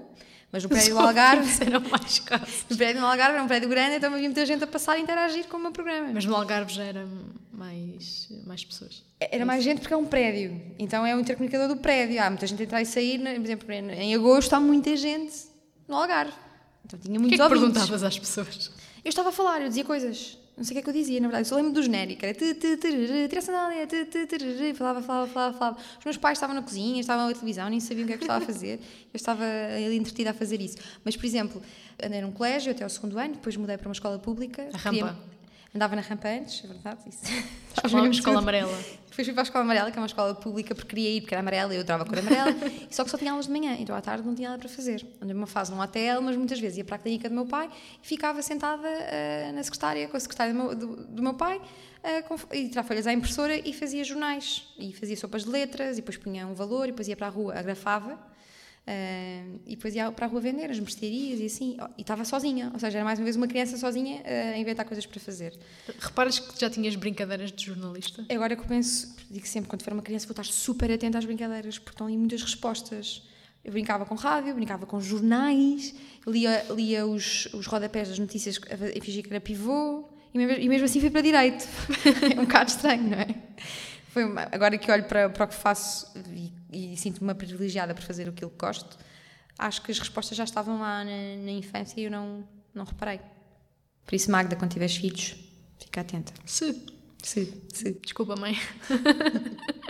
Mas 0.52 0.64
no 0.64 0.70
prédio 0.70 0.96
do 0.96 1.00
Algarve. 1.00 1.50
mais 1.90 2.20
caros. 2.20 2.66
No 2.70 2.76
prédio 2.76 3.02
do 3.02 3.08
Algarve 3.08 3.36
era 3.36 3.44
um 3.44 3.48
prédio 3.48 3.70
grande, 3.70 3.96
então 3.96 4.14
havia 4.14 4.28
muita 4.28 4.46
gente 4.46 4.64
a 4.64 4.68
passar 4.68 4.98
e 4.98 5.02
interagir 5.02 5.48
com 5.48 5.58
o 5.58 5.60
meu 5.60 5.72
programa. 5.72 6.10
Mas 6.14 6.26
no 6.26 6.36
Algarve 6.36 6.74
já 6.74 6.84
era 6.84 7.08
mais, 7.54 8.28
mais 8.46 8.66
pessoas. 8.66 9.04
Era 9.20 9.46
mais 9.46 9.64
gente 9.64 9.80
porque 9.80 9.94
é 9.94 9.98
um 9.98 10.06
prédio. 10.06 10.60
Então 10.78 11.06
é 11.06 11.16
o 11.16 11.20
intercomunicador 11.20 11.70
do 11.70 11.78
prédio. 11.78 12.22
Há 12.22 12.30
muita 12.30 12.46
gente 12.48 12.62
a 12.62 12.66
entrar 12.66 12.82
e 12.82 12.86
sair. 12.86 13.20
Por 13.20 13.46
exemplo, 13.46 13.72
em 13.72 14.14
agosto 14.14 14.54
há 14.54 14.60
muita 14.60 14.96
gente 14.98 15.34
no 15.88 15.96
Algarve. 15.96 16.34
Então 16.86 17.00
tinha 17.00 17.20
muitos 17.20 17.40
o 17.40 17.42
que 17.42 17.42
é 17.42 17.48
que 17.48 17.60
perguntavas 17.62 18.04
às 18.04 18.20
pessoas? 18.20 18.72
Eu 19.04 19.10
estava 19.10 19.30
a 19.30 19.32
falar, 19.32 19.62
eu 19.62 19.70
dizia 19.70 19.86
coisas 19.86 20.38
não 20.62 20.66
sei 20.66 20.74
o 20.74 20.76
que 20.76 20.80
é 20.80 20.84
que 20.84 20.90
eu 20.90 20.94
dizia, 20.94 21.20
na 21.20 21.28
verdade. 21.28 21.48
Eu 21.48 21.50
só 21.50 21.56
lembro 21.56 21.72
do 21.72 21.82
genérico. 21.82 22.24
Era 22.24 22.36
tira 22.36 23.40
a 23.40 23.42
sandália, 23.42 23.88
falava, 24.76 25.02
falava, 25.02 25.28
falava, 25.28 25.58
falava. 25.58 25.78
Os 25.98 26.06
meus 26.06 26.18
pais 26.18 26.38
estavam 26.38 26.56
na 26.56 26.62
cozinha, 26.62 27.02
estavam 27.02 27.28
na 27.28 27.34
televisão, 27.34 27.68
nem 27.68 27.80
sabiam 27.80 28.04
o 28.04 28.08
que 28.08 28.14
é 28.14 28.18
que 28.18 28.24
eu 28.24 28.26
estava 28.26 28.44
a 28.44 28.48
fazer. 28.48 28.80
Eu 29.12 29.16
estava 29.16 29.44
ali 29.44 29.98
entretida 29.98 30.30
a 30.30 30.34
fazer 30.36 30.62
isso. 30.62 30.78
Mas, 31.04 31.18
por 31.18 31.26
exemplo, 31.26 31.60
andei 32.02 32.22
num 32.22 32.32
colégio 32.32 32.72
até 32.72 32.84
ao 32.84 32.92
segundo 32.92 33.18
ano, 33.18 33.34
depois 33.34 33.58
mudei 33.58 33.76
para 33.76 33.88
uma 33.88 33.94
escola 33.94 34.20
pública. 34.20 34.70
A 34.72 34.78
rampa. 34.78 35.18
Andava 35.74 35.96
na 35.96 36.02
rampa 36.02 36.28
antes, 36.28 36.64
é 36.66 36.68
verdade, 36.68 37.00
isso. 37.08 37.22
Escola, 37.86 38.08
escola 38.10 38.40
amarela. 38.40 38.78
Depois 39.10 39.26
fui 39.26 39.34
para 39.34 39.42
a 39.42 39.44
escola 39.44 39.64
amarela, 39.64 39.90
que 39.90 39.98
é 39.98 40.02
uma 40.02 40.06
escola 40.06 40.36
pública, 40.36 40.76
porque 40.76 40.90
queria 40.90 41.10
ir, 41.10 41.22
porque 41.22 41.34
era 41.34 41.40
amarela 41.40 41.74
e 41.74 41.78
eu 41.78 41.82
adorava 41.82 42.04
a 42.04 42.06
cor 42.06 42.20
amarela, 42.20 42.54
só 42.92 43.06
que 43.06 43.10
só 43.10 43.18
tinha 43.18 43.32
aulas 43.32 43.46
de 43.46 43.52
manhã, 43.54 43.78
então 43.80 43.96
à 43.96 44.02
tarde 44.02 44.28
não 44.28 44.36
tinha 44.36 44.50
nada 44.50 44.60
para 44.60 44.68
fazer. 44.68 45.06
Andei 45.22 45.34
uma 45.34 45.48
fase 45.48 45.72
num 45.72 45.80
hotel, 45.80 46.22
mas 46.22 46.36
muitas 46.36 46.60
vezes 46.60 46.80
ia 46.80 46.84
para 46.84 46.98
a 46.98 47.00
clínica 47.00 47.30
do 47.30 47.36
meu 47.36 47.46
pai 47.46 47.70
e 48.04 48.06
ficava 48.06 48.42
sentada 48.42 48.88
uh, 48.88 49.54
na 49.54 49.64
secretária, 49.64 50.08
com 50.10 50.18
a 50.18 50.20
secretária 50.20 50.54
do 50.54 50.60
meu, 50.60 50.76
do, 50.76 50.96
do 51.08 51.24
meu 51.24 51.34
pai, 51.34 51.58
uh, 51.58 52.28
com, 52.28 52.36
e 52.54 52.68
tirar 52.68 52.84
folhas 52.84 53.08
à 53.08 53.14
impressora 53.14 53.56
e 53.56 53.74
fazia 53.74 54.04
jornais. 54.04 54.68
E 54.78 54.92
fazia 54.92 55.16
sopas 55.16 55.46
de 55.46 55.50
letras, 55.50 55.98
e 55.98 56.02
depois 56.02 56.18
punha 56.18 56.46
um 56.46 56.54
valor, 56.54 56.90
e 56.90 56.92
depois 56.92 57.08
ia 57.08 57.16
para 57.16 57.28
a 57.28 57.30
rua, 57.30 57.58
agrafava 57.58 58.20
Uh, 58.82 59.60
e 59.68 59.76
depois 59.76 59.94
ia 59.94 60.12
para 60.12 60.26
a 60.26 60.30
rua 60.30 60.42
vender, 60.42 60.70
as 60.72 60.80
mercearias 60.80 61.40
e 61.40 61.46
assim. 61.46 61.78
E 61.98 62.02
estava 62.02 62.26
sozinha, 62.26 62.72
ou 62.74 62.80
seja, 62.80 62.98
era 62.98 63.06
mais 63.06 63.20
uma 63.20 63.26
vez 63.26 63.36
uma 63.36 63.48
criança 63.48 63.78
sozinha 63.78 64.24
a 64.54 64.58
inventar 64.58 64.86
coisas 64.86 65.06
para 65.06 65.20
fazer. 65.20 65.58
Reparas 66.00 66.40
que 66.40 66.60
já 66.60 66.70
tinhas 66.70 66.96
brincadeiras 66.96 67.52
de 67.52 67.66
jornalista? 67.66 68.26
Agora 68.30 68.56
que 68.56 68.62
eu 68.62 68.68
penso, 68.68 69.16
digo 69.30 69.48
sempre, 69.48 69.70
quando 69.70 69.84
for 69.84 69.94
uma 69.94 70.02
criança, 70.02 70.26
vou 70.26 70.34
estar 70.34 70.46
super 70.46 70.92
atenta 70.92 71.18
às 71.18 71.26
brincadeiras, 71.26 71.78
porque 71.78 71.92
estão 71.92 72.08
ali 72.08 72.18
muitas 72.18 72.42
respostas. 72.42 73.24
Eu 73.64 73.72
brincava 73.72 74.06
com 74.06 74.16
rádio, 74.16 74.56
brincava 74.56 74.88
com 74.88 75.00
jornais, 75.00 75.94
lia, 76.26 76.66
lia 76.72 77.06
os, 77.06 77.46
os 77.54 77.68
rodapés 77.68 78.10
das 78.10 78.18
notícias 78.18 78.60
e 78.96 79.00
fingia 79.02 79.22
que 79.22 79.30
era 79.30 79.40
pivô, 79.40 80.10
e 80.34 80.38
mesmo, 80.38 80.64
e 80.64 80.70
mesmo 80.70 80.86
assim 80.86 81.00
fui 81.00 81.12
para 81.12 81.22
direito. 81.22 81.68
é 82.36 82.40
um 82.40 82.46
bocado 82.46 82.72
estranho, 82.72 83.04
não 83.04 83.20
é? 83.20 83.36
Foi, 84.10 84.24
agora 84.52 84.78
que 84.78 84.92
olho 84.92 85.04
para, 85.04 85.30
para 85.30 85.46
o 85.46 85.48
que 85.48 85.56
faço 85.56 86.12
e, 86.30 86.52
e 86.72 86.96
sinto-me 86.98 87.34
privilegiada 87.34 87.94
por 87.94 88.04
fazer 88.04 88.30
aquilo 88.30 88.50
que 88.50 88.58
gosto, 88.58 88.98
acho 89.58 89.82
que 89.82 89.92
as 89.92 90.00
respostas 90.00 90.38
já 90.38 90.44
estavam 90.44 90.80
lá 90.80 91.04
na, 91.04 91.12
na 91.44 91.52
infância 91.52 92.00
e 92.00 92.06
eu 92.06 92.12
não, 92.12 92.48
não 92.74 92.86
reparei. 92.86 93.20
Por 94.06 94.16
isso, 94.16 94.32
Magda, 94.32 94.56
quando 94.56 94.72
tiveres 94.72 94.96
filhos, 94.96 95.36
fica 95.80 96.02
atenta. 96.02 96.34
Sim. 96.46 96.86
Sim, 97.24 97.62
sim. 97.72 97.98
Desculpa, 98.02 98.36
mãe. 98.36 98.58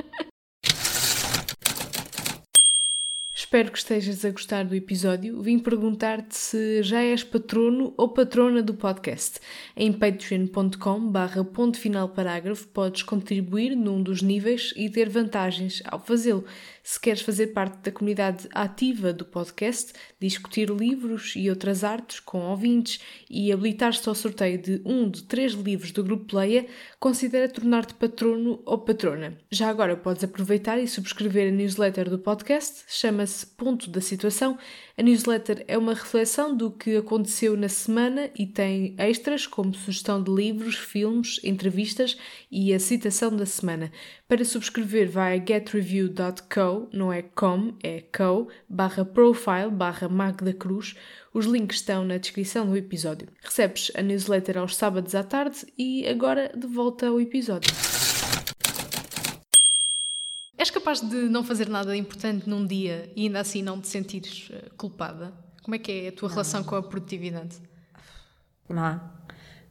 Espero 3.52 3.70
que 3.70 3.80
estejas 3.80 4.24
a 4.24 4.32
gostar 4.32 4.64
do 4.64 4.74
episódio. 4.74 5.42
Vim 5.42 5.60
perguntar-te 5.60 6.38
se 6.38 6.82
já 6.84 7.02
és 7.02 7.22
patrono 7.22 7.94
ou 7.98 8.08
patrona 8.08 8.64
do 8.64 8.74
podcast. 8.74 9.42
Em 9.76 9.92
patreon.com 9.92 11.12
barra 11.12 11.44
ponto 11.44 11.78
final 11.78 12.08
parágrafo 12.08 12.66
podes 12.70 13.04
contribuir 13.04 13.76
num 13.76 14.02
dos 14.02 14.22
níveis 14.22 14.74
e 14.78 14.90
ter 14.90 15.10
vantagens 15.10 15.84
ao 15.84 16.00
fazê-lo. 16.00 16.46
Se 16.84 17.00
queres 17.00 17.22
fazer 17.22 17.48
parte 17.48 17.78
da 17.78 17.92
comunidade 17.92 18.48
ativa 18.54 19.14
do 19.14 19.24
podcast, 19.24 19.94
discutir 20.20 20.70
livros 20.70 21.34
e 21.36 21.50
outras 21.50 21.84
artes 21.84 22.20
com 22.20 22.40
ouvintes 22.40 23.00
e 23.30 23.52
habilitar-te 23.52 24.08
ao 24.10 24.16
sorteio 24.16 24.58
de 24.58 24.82
um 24.84 25.10
de 25.10 25.24
três 25.24 25.54
livros 25.54 25.92
do 25.92 26.04
Grupo 26.04 26.36
Leia, 26.36 26.66
considera 27.00 27.48
tornar-te 27.48 27.94
patrono 27.94 28.62
ou 28.66 28.80
patrona. 28.80 29.38
Já 29.52 29.70
agora 29.70 29.96
podes 29.96 30.24
aproveitar 30.24 30.80
e 30.80 30.88
subscrever 30.88 31.50
a 31.50 31.56
newsletter 31.56 32.10
do 32.10 32.18
podcast, 32.18 32.84
chama-se 32.88 33.46
Ponto 33.46 33.90
da 33.90 34.02
Situação. 34.02 34.58
A 34.98 35.04
newsletter 35.04 35.64
é 35.68 35.78
uma 35.78 35.94
reflexão 35.94 36.56
do 36.56 36.72
que 36.72 36.98
aconteceu 36.98 37.56
na 37.56 37.70
semana 37.70 38.30
e 38.38 38.46
tem 38.46 38.96
extras 38.98 39.46
como 39.46 39.74
sugestão 39.74 40.22
de 40.22 40.32
livros, 40.32 40.76
filmes, 40.76 41.40
entrevistas 41.44 42.18
e 42.52 42.74
a 42.74 42.80
citação 42.80 43.36
da 43.36 43.46
semana. 43.46 43.92
Para 44.32 44.46
subscrever 44.46 45.12
vai 45.12 45.38
a 45.38 45.46
getreview.co, 45.46 46.88
não 46.94 47.12
é 47.12 47.22
com, 47.22 47.74
é 47.84 48.00
co, 48.00 48.48
barra 48.70 49.04
profile, 49.04 49.70
barra 49.70 50.08
Magda 50.08 50.54
Cruz. 50.54 50.96
Os 51.34 51.46
links 51.46 51.80
estão 51.80 52.06
na 52.06 52.16
descrição 52.16 52.66
do 52.66 52.78
episódio. 52.78 53.28
Recebes 53.44 53.92
a 53.94 54.02
newsletter 54.02 54.58
aos 54.58 54.78
sábados 54.78 55.16
à 55.16 55.22
tarde 55.22 55.68
e 55.78 56.08
agora 56.08 56.50
de 56.58 56.66
volta 56.66 57.08
ao 57.08 57.20
episódio. 57.20 57.70
És 60.58 60.70
capaz 60.70 61.02
de 61.02 61.28
não 61.28 61.44
fazer 61.44 61.68
nada 61.68 61.94
importante 61.94 62.48
num 62.48 62.66
dia 62.66 63.12
e 63.18 63.24
ainda 63.24 63.42
assim 63.42 63.62
não 63.62 63.82
te 63.82 63.90
sentires 63.90 64.48
eh, 64.54 64.70
culpada? 64.78 65.34
Como 65.62 65.76
é 65.76 65.78
que 65.78 65.92
é 65.92 66.08
a 66.08 66.12
tua 66.14 66.30
não. 66.30 66.36
relação 66.36 66.64
com 66.64 66.78
a 66.78 66.82
produtividade? 66.82 67.58
Não. 68.70 68.98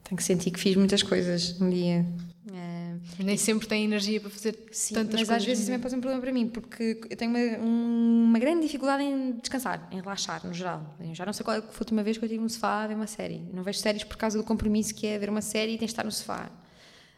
Tenho 0.03 0.17
que 0.17 0.23
sentir 0.23 0.51
que 0.51 0.59
fiz 0.59 0.75
muitas 0.75 1.01
coisas 1.01 1.59
um 1.59 1.67
dia. 1.67 2.05
É... 2.53 2.80
Nem 3.19 3.37
sempre 3.37 3.67
tem 3.67 3.83
energia 3.83 4.19
para 4.19 4.29
fazer 4.29 4.57
Sim, 4.71 4.93
tantas 4.95 5.19
mas 5.19 5.27
coisas. 5.27 5.29
Mas 5.29 5.37
às 5.37 5.45
vezes 5.45 5.59
isso 5.59 5.67
também 5.67 5.81
pode 5.81 5.91
ser 5.91 5.97
um 5.97 6.01
problema 6.01 6.21
para 6.21 6.31
mim, 6.31 6.47
porque 6.47 7.01
eu 7.09 7.17
tenho 7.17 7.31
uma, 7.31 7.57
uma, 7.57 8.39
grande 8.39 8.61
dificuldade 8.61 9.03
em 9.03 9.33
descansar, 9.33 9.87
em 9.91 9.99
relaxar, 9.99 10.45
no 10.45 10.53
geral. 10.53 10.95
Eu 10.99 11.13
já 11.13 11.25
não 11.25 11.33
sei 11.33 11.43
qual 11.43 11.61
foi 11.61 11.69
a 11.69 11.79
última 11.79 12.03
vez 12.03 12.17
que 12.17 12.23
eu 12.23 12.27
estive 12.27 12.43
no 12.43 12.49
sofá 12.49 12.83
a 12.83 12.87
ver 12.87 12.95
uma 12.95 13.07
série. 13.07 13.41
Não 13.53 13.63
vejo 13.63 13.79
séries 13.79 14.03
por 14.03 14.17
causa 14.17 14.37
do 14.37 14.43
compromisso 14.43 14.93
que 14.95 15.07
é 15.07 15.19
ver 15.19 15.29
uma 15.29 15.41
série 15.41 15.73
e 15.73 15.77
tens 15.77 15.87
de 15.87 15.93
estar 15.93 16.03
no 16.03 16.11
sofá 16.11 16.51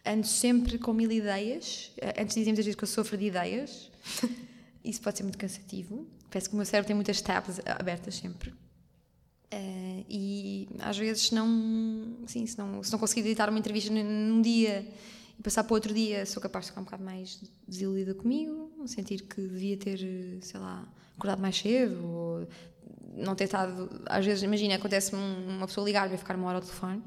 ando 0.06 0.28
sempre 0.28 0.78
com 0.78 0.94
mil 0.94 1.12
ideias. 1.12 1.92
Eh, 1.98 2.22
antes 2.22 2.36
dizíamos 2.36 2.60
às 2.60 2.66
vezes 2.66 2.76
que 2.76 2.84
eu 2.84 2.88
sofro 2.88 3.18
de 3.18 3.26
ideias. 3.26 3.90
Isso 4.84 5.02
pode 5.02 5.18
ser 5.18 5.24
muito 5.24 5.38
cansativo. 5.38 6.06
Parece 6.30 6.50
que 6.50 6.56
o 6.56 6.58
meu 6.58 6.66
cérebro 6.66 6.88
tem 6.88 6.96
muitas 6.96 7.22
tabs 7.22 7.62
abertas 7.66 8.16
sempre. 8.16 8.50
Uh, 9.54 10.04
e 10.10 10.68
às 10.80 10.98
vezes, 10.98 11.32
não, 11.32 12.18
sim, 12.26 12.46
se 12.46 12.58
não, 12.58 12.84
se 12.84 12.92
não 12.92 13.00
conseguir 13.00 13.22
editar 13.22 13.50
uma 13.50 13.60
entrevista 13.60 13.94
num 13.94 14.42
dia 14.42 14.86
e 15.38 15.42
passar 15.42 15.64
para 15.64 15.74
outro 15.74 15.94
dia, 15.94 16.26
sou 16.26 16.42
capaz 16.42 16.66
de 16.66 16.72
ficar 16.72 16.82
um 16.82 16.84
bocado 16.84 17.04
mais 17.04 17.42
desiludida 17.68 18.14
comigo, 18.14 18.72
sentir 18.88 19.24
que 19.24 19.42
devia 19.42 19.78
ter, 19.78 20.00
sei 20.42 20.60
lá, 20.60 20.88
acordado 21.18 21.42
mais 21.42 21.58
cedo 21.58 22.06
ou 22.06 22.48
não 23.16 23.36
ter 23.36 23.46
estado. 23.46 23.90
Às 24.06 24.26
vezes, 24.26 24.44
imagina, 24.44 24.76
acontece-me 24.76 25.22
uma 25.22 25.68
pessoa 25.68 25.86
ligar 25.86 26.12
e 26.12 26.18
ficar 26.18 26.36
uma 26.36 26.48
hora 26.48 26.58
ao 26.58 26.62
telefone 26.62 27.04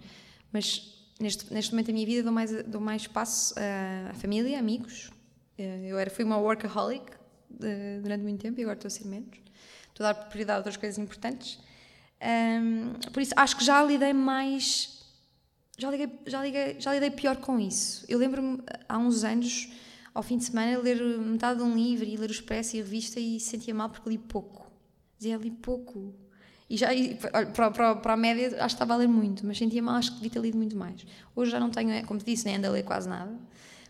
Mas 0.53 0.97
neste, 1.21 1.53
neste 1.53 1.73
momento 1.73 1.89
da 1.89 1.93
minha 1.93 2.07
vida 2.07 2.23
dou 2.23 2.33
mais, 2.33 2.65
dou 2.65 2.81
mais 2.81 3.03
espaço 3.03 3.55
à 4.11 4.15
família, 4.15 4.59
amigos. 4.59 5.11
Eh, 5.59 5.87
eu 5.87 5.99
era, 5.99 6.11
fui 6.11 6.25
uma 6.25 6.39
workaholic 6.39 7.13
de, 7.51 8.01
durante 8.03 8.23
muito 8.23 8.41
tempo 8.41 8.61
e 8.61 8.63
agora 8.63 8.77
estou 8.77 8.89
a 8.89 8.91
ser 8.91 9.07
menos. 9.07 9.39
Estou 9.89 10.07
a 10.07 10.13
dar 10.13 10.25
prioridade 10.27 10.57
a 10.57 10.59
outras 10.59 10.77
coisas 10.77 10.99
importantes. 10.99 11.59
Um, 12.23 12.93
por 13.13 13.21
isso, 13.23 13.33
acho 13.37 13.57
que 13.57 13.65
já 13.65 13.83
lidei 13.83 14.13
mais. 14.13 14.96
Já, 15.79 15.91
liguei, 15.91 16.09
já, 16.27 16.43
liguei, 16.43 16.77
já 16.79 16.95
lidei 16.95 17.11
pior 17.11 17.37
com 17.37 17.59
isso. 17.59 18.05
Eu 18.09 18.19
lembro-me 18.19 18.63
há 18.89 18.97
uns 18.97 19.25
anos, 19.25 19.69
ao 20.15 20.23
fim 20.23 20.39
de 20.39 20.45
semana, 20.45 20.79
ler 20.79 20.97
metade 21.19 21.59
de 21.59 21.65
um 21.65 21.75
livro 21.75 22.05
e 22.07 22.17
ler 22.17 22.31
o 22.31 22.33
Expresso 22.33 22.77
e 22.77 22.81
a 22.81 22.83
revista 22.83 23.21
e 23.21 23.39
sentia 23.39 23.75
mal 23.75 23.91
porque 23.91 24.09
li 24.09 24.17
pouco. 24.17 24.67
Dizia 25.19 25.37
li 25.37 25.51
pouco. 25.51 26.15
E 26.69 26.77
já, 26.77 26.89
para, 27.55 27.71
para, 27.71 27.97
para 27.97 28.13
a 28.15 28.17
média, 28.17 28.49
acho 28.49 28.59
que 28.59 28.65
estava 28.75 28.95
a 28.95 28.97
ler 28.97 29.07
muito, 29.07 29.47
mas 29.47 29.59
sentia 29.59 29.83
mal, 29.83 29.97
acho 29.97 30.11
que 30.11 30.17
devia 30.17 30.31
ter 30.31 30.41
lido 30.41 30.57
muito 30.57 30.77
mais. 30.77 31.07
Hoje 31.35 31.51
já 31.51 31.61
não 31.61 31.71
tenho, 31.71 32.05
como 32.07 32.19
te 32.19 32.27
disse, 32.27 32.47
nem 32.47 32.57
ando 32.57 32.67
a 32.67 32.71
ler 32.71 32.83
quase 32.83 33.09
nada, 33.09 33.33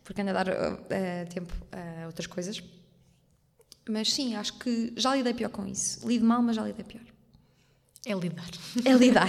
porque 0.04 0.20
ando 0.20 0.30
a 0.30 0.34
dar 0.34 0.48
uh, 0.48 1.32
tempo 1.32 1.54
a 1.72 2.06
outras 2.06 2.26
coisas. 2.26 2.62
Mas 3.88 4.12
sim, 4.12 4.34
acho 4.34 4.58
que 4.58 4.92
já 4.96 5.14
lidei 5.14 5.32
pior 5.32 5.48
com 5.48 5.64
isso. 5.66 6.06
Lido 6.06 6.26
mal, 6.26 6.42
mas 6.42 6.56
já 6.56 6.64
lidei 6.64 6.84
pior. 6.84 7.15
É 8.08 8.14
lidar. 8.14 8.50
É 8.84 8.92
lidar. 8.92 9.28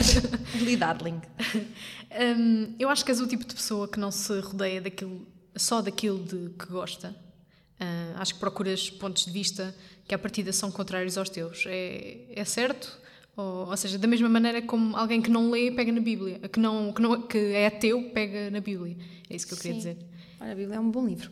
lidar, 0.61 1.01
Ling. 1.01 1.21
Um, 2.09 2.73
eu 2.79 2.87
acho 2.87 3.03
que 3.03 3.11
és 3.11 3.19
o 3.19 3.27
tipo 3.27 3.45
de 3.45 3.53
pessoa 3.53 3.85
que 3.85 3.99
não 3.99 4.11
se 4.11 4.39
rodeia 4.39 4.79
daquilo, 4.79 5.27
só 5.57 5.81
daquilo 5.81 6.23
de 6.23 6.51
que 6.57 6.65
gosta. 6.67 7.09
Uh, 7.79 8.15
acho 8.15 8.35
que 8.35 8.39
procuras 8.39 8.89
pontos 8.89 9.25
de 9.25 9.31
vista 9.31 9.75
que 10.07 10.15
à 10.15 10.17
partida 10.17 10.53
são 10.53 10.71
contrários 10.71 11.17
aos 11.17 11.29
teus. 11.29 11.65
É, 11.67 12.17
é 12.29 12.45
certo? 12.45 12.97
Ou, 13.35 13.67
ou, 13.67 13.77
seja, 13.77 13.99
da 13.99 14.07
mesma 14.07 14.29
maneira 14.29 14.61
como 14.61 14.95
alguém 14.95 15.21
que 15.21 15.29
não 15.29 15.51
lê 15.51 15.69
pega 15.69 15.91
na 15.91 15.99
Bíblia, 15.99 16.39
que, 16.39 16.59
não, 16.61 16.93
que, 16.93 17.01
não, 17.01 17.21
que 17.21 17.37
é 17.37 17.67
ateu 17.67 18.09
pega 18.11 18.49
na 18.49 18.61
Bíblia. 18.61 18.95
É 19.29 19.35
isso 19.35 19.45
que 19.45 19.53
eu 19.53 19.57
queria 19.57 19.73
Sim. 19.73 19.77
dizer. 19.79 19.97
Olha, 20.39 20.53
a 20.53 20.55
Bíblia 20.55 20.77
é 20.77 20.79
um 20.79 20.89
bom 20.89 21.05
livro. 21.05 21.29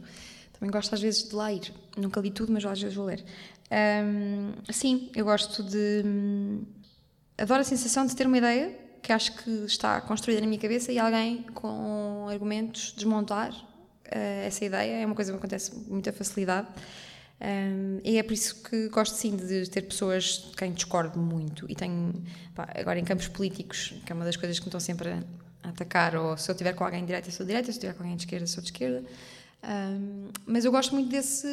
Também 0.52 0.70
gosto 0.70 0.94
às 0.94 1.02
vezes 1.02 1.28
de 1.28 1.34
lá 1.34 1.52
ir. 1.54 1.72
Nunca 1.98 2.20
li 2.20 2.32
tudo, 2.32 2.52
mas 2.52 2.66
às 2.66 2.82
vezes 2.82 2.96
vou 2.96 3.06
ler. 3.06 3.24
Um, 3.72 4.54
sim, 4.72 5.10
eu 5.16 5.26
gosto 5.26 5.64
de. 5.64 6.04
Adoro 7.38 7.62
a 7.62 7.64
sensação 7.64 8.06
de 8.06 8.16
ter 8.16 8.28
uma 8.28 8.38
ideia 8.38 8.74
que 9.02 9.12
acho 9.12 9.36
que 9.44 9.50
está 9.66 10.02
construída 10.02 10.42
na 10.42 10.48
minha 10.48 10.60
cabeça 10.60 10.92
e 10.92 10.98
alguém 10.98 11.44
com 11.54 12.28
argumentos 12.30 12.94
desmontar 12.96 13.52
uh, 13.52 14.46
essa 14.46 14.66
ideia. 14.66 15.02
É 15.02 15.06
uma 15.06 15.14
coisa 15.14 15.32
que 15.32 15.34
me 15.34 15.40
acontece 15.40 15.72
com 15.72 15.80
muita 15.92 16.12
facilidade. 16.12 16.68
Um, 17.42 18.00
e 18.04 18.18
é 18.18 18.24
por 18.24 18.34
isso 18.34 18.64
que 18.64 18.88
gosto 18.90 19.16
sim 19.16 19.36
de 19.36 19.70
ter 19.70 19.82
pessoas 19.82 20.48
de 20.50 20.58
quem 20.58 20.72
discordo 20.72 21.20
muito. 21.20 21.70
E 21.70 21.76
tenho, 21.76 22.24
pá, 22.56 22.70
agora 22.74 22.98
em 22.98 23.04
campos 23.04 23.28
políticos, 23.28 23.94
que 24.06 24.12
é 24.12 24.16
uma 24.16 24.26
das 24.26 24.38
coisas 24.38 24.58
que 24.58 24.66
me 24.66 24.70
estão 24.70 24.80
sempre 24.80 25.10
a, 25.10 25.70
atacar, 25.70 26.16
ou 26.16 26.38
se 26.38 26.50
eu 26.50 26.54
estiver 26.54 26.74
com 26.74 26.84
alguém 26.84 27.02
de 27.02 27.08
direita, 27.08 27.30
sou 27.32 27.46
de 27.46 27.50
direita, 27.52 27.72
se 27.72 27.78
eu 27.78 27.82
estiver 27.82 27.94
com 27.94 28.04
alguém 28.04 28.16
de 28.16 28.24
esquerda, 28.24 28.48
sou 28.48 28.64
de 28.64 28.70
esquerda. 28.70 29.04
Um, 29.64 30.30
mas 30.46 30.64
eu 30.64 30.72
gosto 30.72 30.94
muito 30.94 31.10
desse 31.10 31.48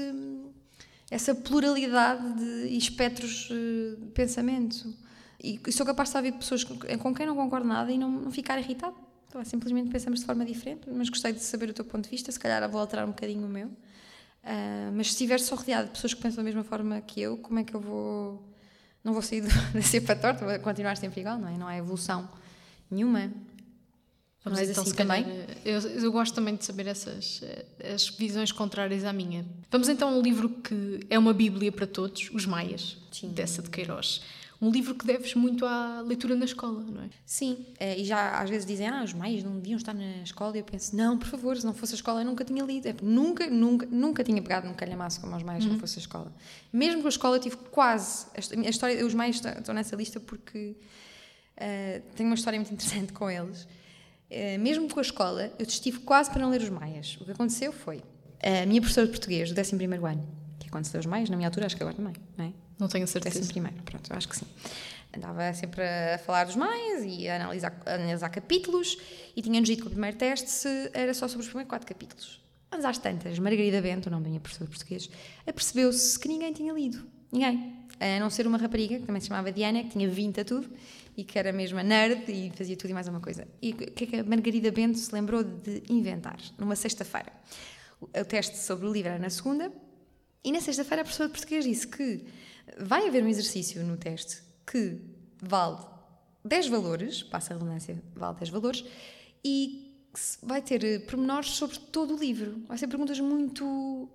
essa 1.10 1.34
pluralidade 1.34 2.34
de 2.38 2.74
espectros 2.74 3.50
eh, 3.50 4.00
de 4.00 4.10
pensamento. 4.12 4.94
E 5.42 5.72
sou 5.72 5.84
capaz 5.84 6.10
de 6.10 6.16
ouvir 6.16 6.32
pessoas 6.32 6.62
com 6.62 7.14
quem 7.14 7.26
não 7.26 7.34
concordo 7.34 7.66
nada 7.66 7.90
e 7.90 7.98
não, 7.98 8.10
não 8.10 8.30
ficar 8.30 8.58
irritado. 8.58 8.94
Então, 9.26 9.44
simplesmente 9.44 9.90
pensamos 9.90 10.20
de 10.20 10.26
forma 10.26 10.44
diferente, 10.44 10.82
mas 10.88 11.08
gostei 11.08 11.32
de 11.32 11.40
saber 11.40 11.70
o 11.70 11.72
teu 11.72 11.84
ponto 11.84 12.04
de 12.04 12.10
vista, 12.10 12.30
se 12.30 12.38
calhar 12.38 12.68
vou 12.70 12.80
alterar 12.80 13.06
um 13.06 13.08
bocadinho 13.08 13.46
o 13.46 13.48
meu. 13.48 13.66
Uh, 13.68 14.92
mas 14.94 15.06
se 15.06 15.12
estiver 15.14 15.40
só 15.40 15.54
rodeado 15.54 15.86
de 15.86 15.92
pessoas 15.92 16.12
que 16.14 16.20
pensam 16.20 16.36
da 16.36 16.42
mesma 16.42 16.62
forma 16.62 17.00
que 17.00 17.20
eu, 17.20 17.38
como 17.38 17.58
é 17.58 17.64
que 17.64 17.74
eu 17.74 17.80
vou. 17.80 18.42
Não 19.02 19.12
vou 19.12 19.22
sair 19.22 19.40
da 19.72 19.82
cepa 19.82 20.14
torta, 20.14 20.44
vou 20.44 20.58
continuar 20.60 20.96
sempre 20.96 21.22
igual, 21.22 21.38
não 21.38 21.48
é? 21.48 21.56
Não 21.56 21.66
há 21.66 21.76
evolução 21.76 22.28
nenhuma. 22.90 23.32
Vamos 24.44 24.58
não 24.60 24.68
então, 24.68 24.82
assim 24.82 24.94
também? 24.94 25.24
Eu, 25.64 25.80
eu, 25.80 26.12
gosto 26.12 26.34
também 26.34 26.56
de 26.56 26.64
saber 26.64 26.88
essas 26.88 27.40
as 27.94 28.08
visões 28.08 28.52
contrárias 28.52 29.04
à 29.04 29.12
minha. 29.12 29.46
Vamos 29.70 29.88
então 29.88 30.08
a 30.08 30.12
um 30.12 30.20
livro 30.20 30.48
que 30.48 31.00
é 31.08 31.18
uma 31.18 31.32
bíblia 31.32 31.72
para 31.72 31.86
todos, 31.86 32.28
Os 32.32 32.44
Maias, 32.44 32.98
Sim. 33.12 33.28
dessa 33.28 33.62
de 33.62 33.70
Queiroz. 33.70 34.20
Um 34.62 34.70
livro 34.70 34.94
que 34.94 35.04
deves 35.04 35.34
muito 35.34 35.66
à 35.66 36.00
leitura 36.00 36.36
na 36.36 36.44
escola, 36.44 36.84
não 36.84 37.02
é? 37.02 37.10
Sim, 37.26 37.66
é, 37.80 37.98
e 37.98 38.04
já 38.04 38.38
às 38.38 38.48
vezes 38.48 38.64
dizem, 38.64 38.88
ah, 38.88 39.02
os 39.02 39.12
Maias 39.12 39.42
não 39.42 39.56
deviam 39.56 39.76
estar 39.76 39.92
na 39.92 40.22
escola, 40.22 40.56
e 40.56 40.60
eu 40.60 40.64
penso, 40.64 40.94
não, 40.94 41.18
por 41.18 41.26
favor, 41.26 41.56
se 41.56 41.66
não 41.66 41.74
fosse 41.74 41.94
a 41.94 41.96
escola 41.96 42.20
eu 42.20 42.24
nunca 42.24 42.44
tinha 42.44 42.64
lido. 42.64 42.86
É, 42.86 42.94
nunca, 43.02 43.50
nunca, 43.50 43.86
nunca 43.90 44.22
tinha 44.22 44.40
pegado 44.40 44.68
num 44.68 44.74
calhamaço 44.74 45.20
como 45.20 45.36
os 45.36 45.42
Maias 45.42 45.64
uhum. 45.64 45.70
se 45.70 45.72
não 45.74 45.80
fosse 45.80 45.98
a 45.98 46.02
escola. 46.02 46.32
Mesmo 46.72 47.00
com 47.00 47.08
a 47.08 47.10
escola 47.10 47.36
eu 47.36 47.40
tive 47.40 47.56
quase, 47.56 48.26
a 48.36 48.68
história, 48.70 49.04
os 49.04 49.12
Maias 49.12 49.44
estão 49.44 49.74
nessa 49.74 49.96
lista 49.96 50.20
porque 50.20 50.76
uh, 51.56 52.02
tenho 52.14 52.28
uma 52.28 52.36
história 52.36 52.58
muito 52.58 52.72
interessante 52.72 53.12
com 53.12 53.28
eles 53.28 53.66
eh, 54.34 54.56
mesmo 54.56 54.88
com 54.88 54.98
a 54.98 55.02
escola, 55.02 55.52
eu 55.58 55.66
estive 55.66 55.98
quase 55.98 56.30
para 56.30 56.40
não 56.40 56.48
ler 56.48 56.62
os 56.62 56.70
Maias. 56.70 57.18
O 57.20 57.24
que 57.26 57.32
aconteceu 57.32 57.70
foi, 57.70 58.02
a 58.42 58.64
minha 58.64 58.80
professora 58.80 59.06
de 59.06 59.12
português 59.12 59.52
do 59.52 59.60
11 59.60 59.74
ano, 59.74 60.26
que 60.58 60.70
lê 60.74 60.98
os 60.98 61.06
Maias, 61.06 61.28
na 61.28 61.36
minha 61.36 61.48
altura, 61.48 61.66
acho 61.66 61.76
que 61.76 61.82
agora 61.82 61.94
também, 61.94 62.14
não 62.34 62.46
é? 62.46 62.52
Não 62.82 62.88
tenho 62.88 63.06
certeza. 63.06 63.38
11 63.38 63.52
pronto, 63.84 64.10
eu 64.10 64.16
acho 64.16 64.28
que 64.28 64.36
sim. 64.36 64.46
Andava 65.16 65.52
sempre 65.54 65.84
a 65.84 66.18
falar 66.18 66.44
dos 66.44 66.56
Maias 66.56 67.04
e 67.06 67.28
a 67.28 67.36
analisar, 67.36 67.80
a 67.86 67.94
analisar 67.94 68.28
capítulos 68.28 68.98
e 69.36 69.40
tinha-nos 69.40 69.68
dito 69.68 69.82
que 69.82 69.86
o 69.86 69.90
primeiro 69.90 70.16
teste 70.16 70.66
era 70.92 71.14
só 71.14 71.28
sobre 71.28 71.42
os 71.42 71.46
primeiros 71.46 71.70
quatro 71.70 71.86
capítulos. 71.86 72.42
Mas 72.68 72.84
às 72.84 72.98
tantas, 72.98 73.38
Margarida 73.38 73.80
Bento, 73.80 74.06
o 74.06 74.10
nome 74.10 74.24
da 74.24 74.30
minha 74.30 74.40
professora 74.40 74.68
de 74.68 74.76
português, 74.76 75.08
apercebeu-se 75.46 76.18
que 76.18 76.26
ninguém 76.26 76.52
tinha 76.52 76.72
lido. 76.72 77.06
Ninguém. 77.30 77.76
A 78.00 78.18
não 78.18 78.28
ser 78.28 78.48
uma 78.48 78.58
rapariga, 78.58 78.98
que 78.98 79.06
também 79.06 79.20
se 79.20 79.28
chamava 79.28 79.52
Diana, 79.52 79.84
que 79.84 79.90
tinha 79.90 80.08
20 80.08 80.40
a 80.40 80.44
tudo, 80.44 80.68
e 81.16 81.22
que 81.22 81.38
era 81.38 81.52
mesmo 81.52 81.78
a 81.78 81.84
nerd 81.84 82.24
e 82.32 82.50
fazia 82.50 82.76
tudo 82.76 82.90
e 82.90 82.94
mais 82.94 83.06
uma 83.06 83.20
coisa. 83.20 83.46
E 83.60 83.70
o 83.70 83.76
que 83.76 84.04
é 84.04 84.06
que 84.08 84.16
a 84.16 84.24
Margarida 84.24 84.72
Bento 84.72 84.98
se 84.98 85.14
lembrou 85.14 85.44
de 85.44 85.84
inventar? 85.88 86.38
Numa 86.58 86.74
sexta-feira. 86.74 87.32
O 88.00 88.24
teste 88.24 88.58
sobre 88.58 88.88
o 88.88 88.92
livro 88.92 89.10
era 89.10 89.20
na 89.20 89.30
segunda, 89.30 89.70
e 90.44 90.50
na 90.50 90.60
sexta-feira 90.60 91.02
a 91.02 91.04
professora 91.04 91.28
de 91.28 91.34
português 91.34 91.64
disse 91.64 91.86
que 91.86 92.24
vai 92.78 93.06
haver 93.06 93.24
um 93.24 93.28
exercício 93.28 93.82
no 93.84 93.96
teste 93.96 94.42
que 94.66 94.98
vale 95.40 95.78
10 96.44 96.68
valores, 96.68 97.22
passa 97.22 97.54
a 97.54 97.56
redundância, 97.56 98.02
vale 98.14 98.36
10 98.38 98.50
valores, 98.50 98.84
e 99.44 99.92
vai 100.42 100.60
ter 100.60 100.84
eh, 100.84 100.98
pormenores 100.98 101.50
sobre 101.50 101.78
todo 101.78 102.14
o 102.14 102.18
livro. 102.18 102.62
Vai 102.68 102.76
ser 102.78 102.86
perguntas 102.86 103.18
muito 103.20 103.64
uh, 103.64 104.08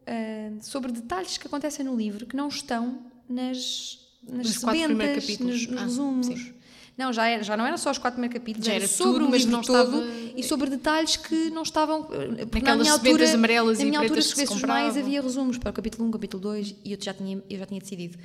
sobre 0.62 0.92
detalhes 0.92 1.38
que 1.38 1.48
acontecem 1.48 1.86
no 1.86 1.96
livro 1.96 2.26
que 2.26 2.36
não 2.36 2.50
estão 2.50 3.02
nas, 3.28 4.00
nas 4.28 4.48
sebentas, 4.50 5.40
nos, 5.40 5.68
nos 5.68 5.78
ah, 5.78 5.84
resumos. 5.84 6.28
Sim. 6.28 6.54
Não, 6.98 7.14
já, 7.14 7.28
era, 7.28 7.44
já 7.44 7.56
não 7.56 7.66
era 7.66 7.78
só 7.78 7.92
os 7.92 8.00
quatro 8.00 8.20
primeiros 8.20 8.40
capítulos, 8.40 8.66
já 8.66 8.74
era 8.74 8.88
sobre 8.88 9.24
tudo, 9.24 9.32
o 9.32 9.36
livro 9.36 9.62
todo 9.62 10.02
estava... 10.02 10.06
e 10.36 10.44
sobre 10.44 10.70
detalhes 10.72 11.16
que 11.16 11.52
não 11.52 11.62
estavam. 11.62 12.10
Naquelas 12.10 12.64
na 12.64 12.76
minha 12.76 12.92
altura, 12.92 13.34
amarelas 13.34 13.78
na 13.78 13.86
minha 13.86 14.00
altura, 14.00 14.22
se 14.22 14.44
os 14.44 14.62
mais 14.64 14.98
havia 14.98 15.22
resumos 15.22 15.60
para 15.60 15.70
o 15.70 15.74
capítulo 15.74 16.08
1, 16.08 16.12
capítulo 16.12 16.42
2 16.42 16.76
e 16.84 16.94
eu 16.94 16.98
já 17.00 17.14
tinha, 17.14 17.42
eu 17.48 17.60
já 17.60 17.66
tinha 17.68 17.80
decidido. 17.80 18.18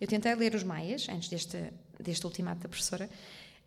Eu 0.00 0.06
tentei 0.06 0.34
ler 0.34 0.54
os 0.54 0.62
Maias, 0.62 1.08
antes 1.08 1.28
deste, 1.28 1.72
deste 1.98 2.24
ultimato 2.24 2.60
da 2.60 2.68
professora. 2.68 3.08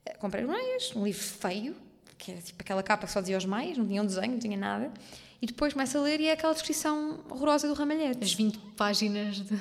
Eh, 0.06 0.16
comprei 0.16 0.44
os 0.44 0.50
Maias, 0.50 0.96
um 0.96 1.04
livro 1.04 1.22
feio, 1.22 1.76
que 2.18 2.32
era 2.32 2.42
tipo 2.42 2.62
aquela 2.62 2.82
capa 2.82 3.06
que 3.06 3.14
só 3.14 3.20
dizia 3.20 3.38
os 3.38 3.46
Maias, 3.46 3.78
não 3.78 3.86
tinha 3.86 4.02
um 4.02 4.06
desenho, 4.06 4.32
não 4.32 4.40
tinha 4.40 4.58
nada. 4.58 4.92
E 5.42 5.46
depois 5.46 5.74
começo 5.74 5.98
a 5.98 6.02
ler 6.02 6.22
e 6.22 6.28
é 6.28 6.32
aquela 6.32 6.54
descrição 6.54 7.20
horrorosa 7.30 7.68
do 7.68 7.74
ramalhete. 7.74 8.24
As 8.24 8.34
20 8.34 8.58
páginas 8.78 9.38
de 9.38 9.60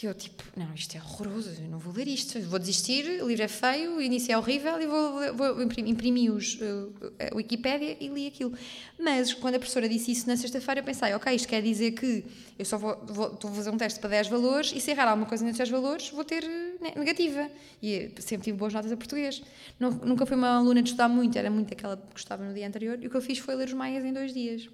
que 0.00 0.06
eu 0.06 0.14
tipo, 0.14 0.42
não, 0.56 0.72
isto 0.72 0.96
é 0.96 0.98
horroroso, 0.98 1.50
eu 1.60 1.68
não 1.68 1.78
vou 1.78 1.92
ler 1.92 2.08
isto, 2.08 2.40
vou 2.48 2.58
desistir, 2.58 3.22
o 3.22 3.28
livro 3.28 3.44
é 3.44 3.48
feio, 3.48 3.96
o 3.96 4.00
início 4.00 4.32
é 4.32 4.38
horrível 4.38 4.80
e 4.80 4.86
vou, 4.86 5.36
vou 5.36 5.62
imprimir, 5.62 5.92
imprimi 5.92 6.30
os, 6.30 6.54
uh, 6.54 7.12
a 7.30 7.36
Wikipédia 7.36 7.98
e 8.00 8.08
li 8.08 8.26
aquilo. 8.26 8.56
Mas 8.98 9.34
quando 9.34 9.56
a 9.56 9.58
professora 9.58 9.86
disse 9.86 10.10
isso 10.10 10.26
na 10.26 10.38
sexta-feira, 10.38 10.80
eu 10.80 10.84
pensei, 10.84 11.12
ok, 11.12 11.34
isto 11.34 11.46
quer 11.46 11.60
dizer 11.60 11.90
que 11.90 12.24
eu 12.58 12.64
só 12.64 12.78
vou, 12.78 12.96
vou, 13.04 13.38
vou 13.42 13.52
fazer 13.52 13.68
um 13.68 13.76
teste 13.76 14.00
para 14.00 14.08
10 14.08 14.28
valores 14.28 14.72
e 14.74 14.80
se 14.80 14.90
errar 14.90 15.06
alguma 15.06 15.26
coisa 15.26 15.44
nesses 15.44 15.58
10 15.58 15.68
valores, 15.68 16.08
vou 16.08 16.24
ter 16.24 16.44
né, 16.80 16.94
negativa. 16.96 17.50
E 17.82 18.10
sempre 18.20 18.44
tive 18.44 18.56
boas 18.56 18.72
notas 18.72 18.90
a 18.90 18.96
português. 18.96 19.42
Não, 19.78 19.90
nunca 19.90 20.24
fui 20.24 20.34
uma 20.34 20.56
aluna 20.56 20.82
de 20.82 20.88
estudar 20.88 21.10
muito, 21.10 21.36
era 21.36 21.50
muito 21.50 21.74
aquela 21.74 21.98
que 21.98 22.12
gostava 22.14 22.42
no 22.42 22.54
dia 22.54 22.66
anterior, 22.66 22.98
e 23.02 23.06
o 23.06 23.10
que 23.10 23.16
eu 23.18 23.20
fiz 23.20 23.36
foi 23.36 23.54
ler 23.54 23.68
os 23.68 23.74
Maias 23.74 24.02
em 24.02 24.14
dois 24.14 24.32
dias. 24.32 24.66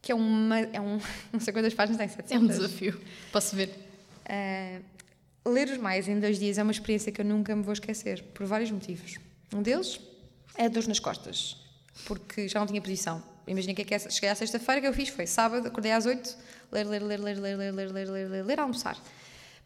Que 0.00 0.10
é 0.10 0.14
uma. 0.14 0.58
É 0.58 0.80
um, 0.80 0.98
não 1.30 1.38
sei 1.38 1.52
quantas 1.52 1.74
páginas 1.74 1.98
tem, 1.98 2.08
700. 2.08 2.32
É 2.32 2.38
um 2.38 2.46
desafio. 2.46 2.98
Posso 3.30 3.54
ver. 3.54 3.83
Uh, 4.24 5.50
ler 5.50 5.68
os 5.68 5.78
mais 5.78 6.08
em 6.08 6.18
dois 6.18 6.38
dias 6.38 6.58
é 6.58 6.62
uma 6.62 6.72
experiência 6.72 7.12
que 7.12 7.20
eu 7.20 7.24
nunca 7.24 7.54
me 7.54 7.62
vou 7.62 7.72
esquecer, 7.72 8.22
por 8.34 8.46
vários 8.46 8.70
motivos. 8.70 9.16
Um 9.52 9.62
deles 9.62 10.00
é 10.56 10.66
a 10.66 10.68
dor 10.68 10.86
nas 10.88 10.98
costas, 10.98 11.56
porque 12.06 12.48
já 12.48 12.60
não 12.60 12.66
tinha 12.66 12.80
posição. 12.80 13.22
Imagina 13.46 13.74
que 13.74 13.82
é 13.82 13.84
que 13.84 13.94
é, 13.94 13.98
cheguei 13.98 14.30
à 14.30 14.34
sexta-feira, 14.34 14.80
que 14.80 14.86
eu 14.86 14.94
fiz 14.94 15.10
foi 15.10 15.26
sábado, 15.26 15.68
acordei 15.68 15.92
às 15.92 16.06
oito, 16.06 16.34
ler, 16.72 16.86
ler, 16.86 17.02
ler, 17.02 17.20
ler, 17.20 17.38
ler, 17.38 17.56
ler, 17.56 17.72
ler, 17.72 17.92
ler, 17.92 18.10
ler, 18.10 18.28
ler, 18.28 18.44
ler, 18.44 18.60
almoçar. 18.60 18.96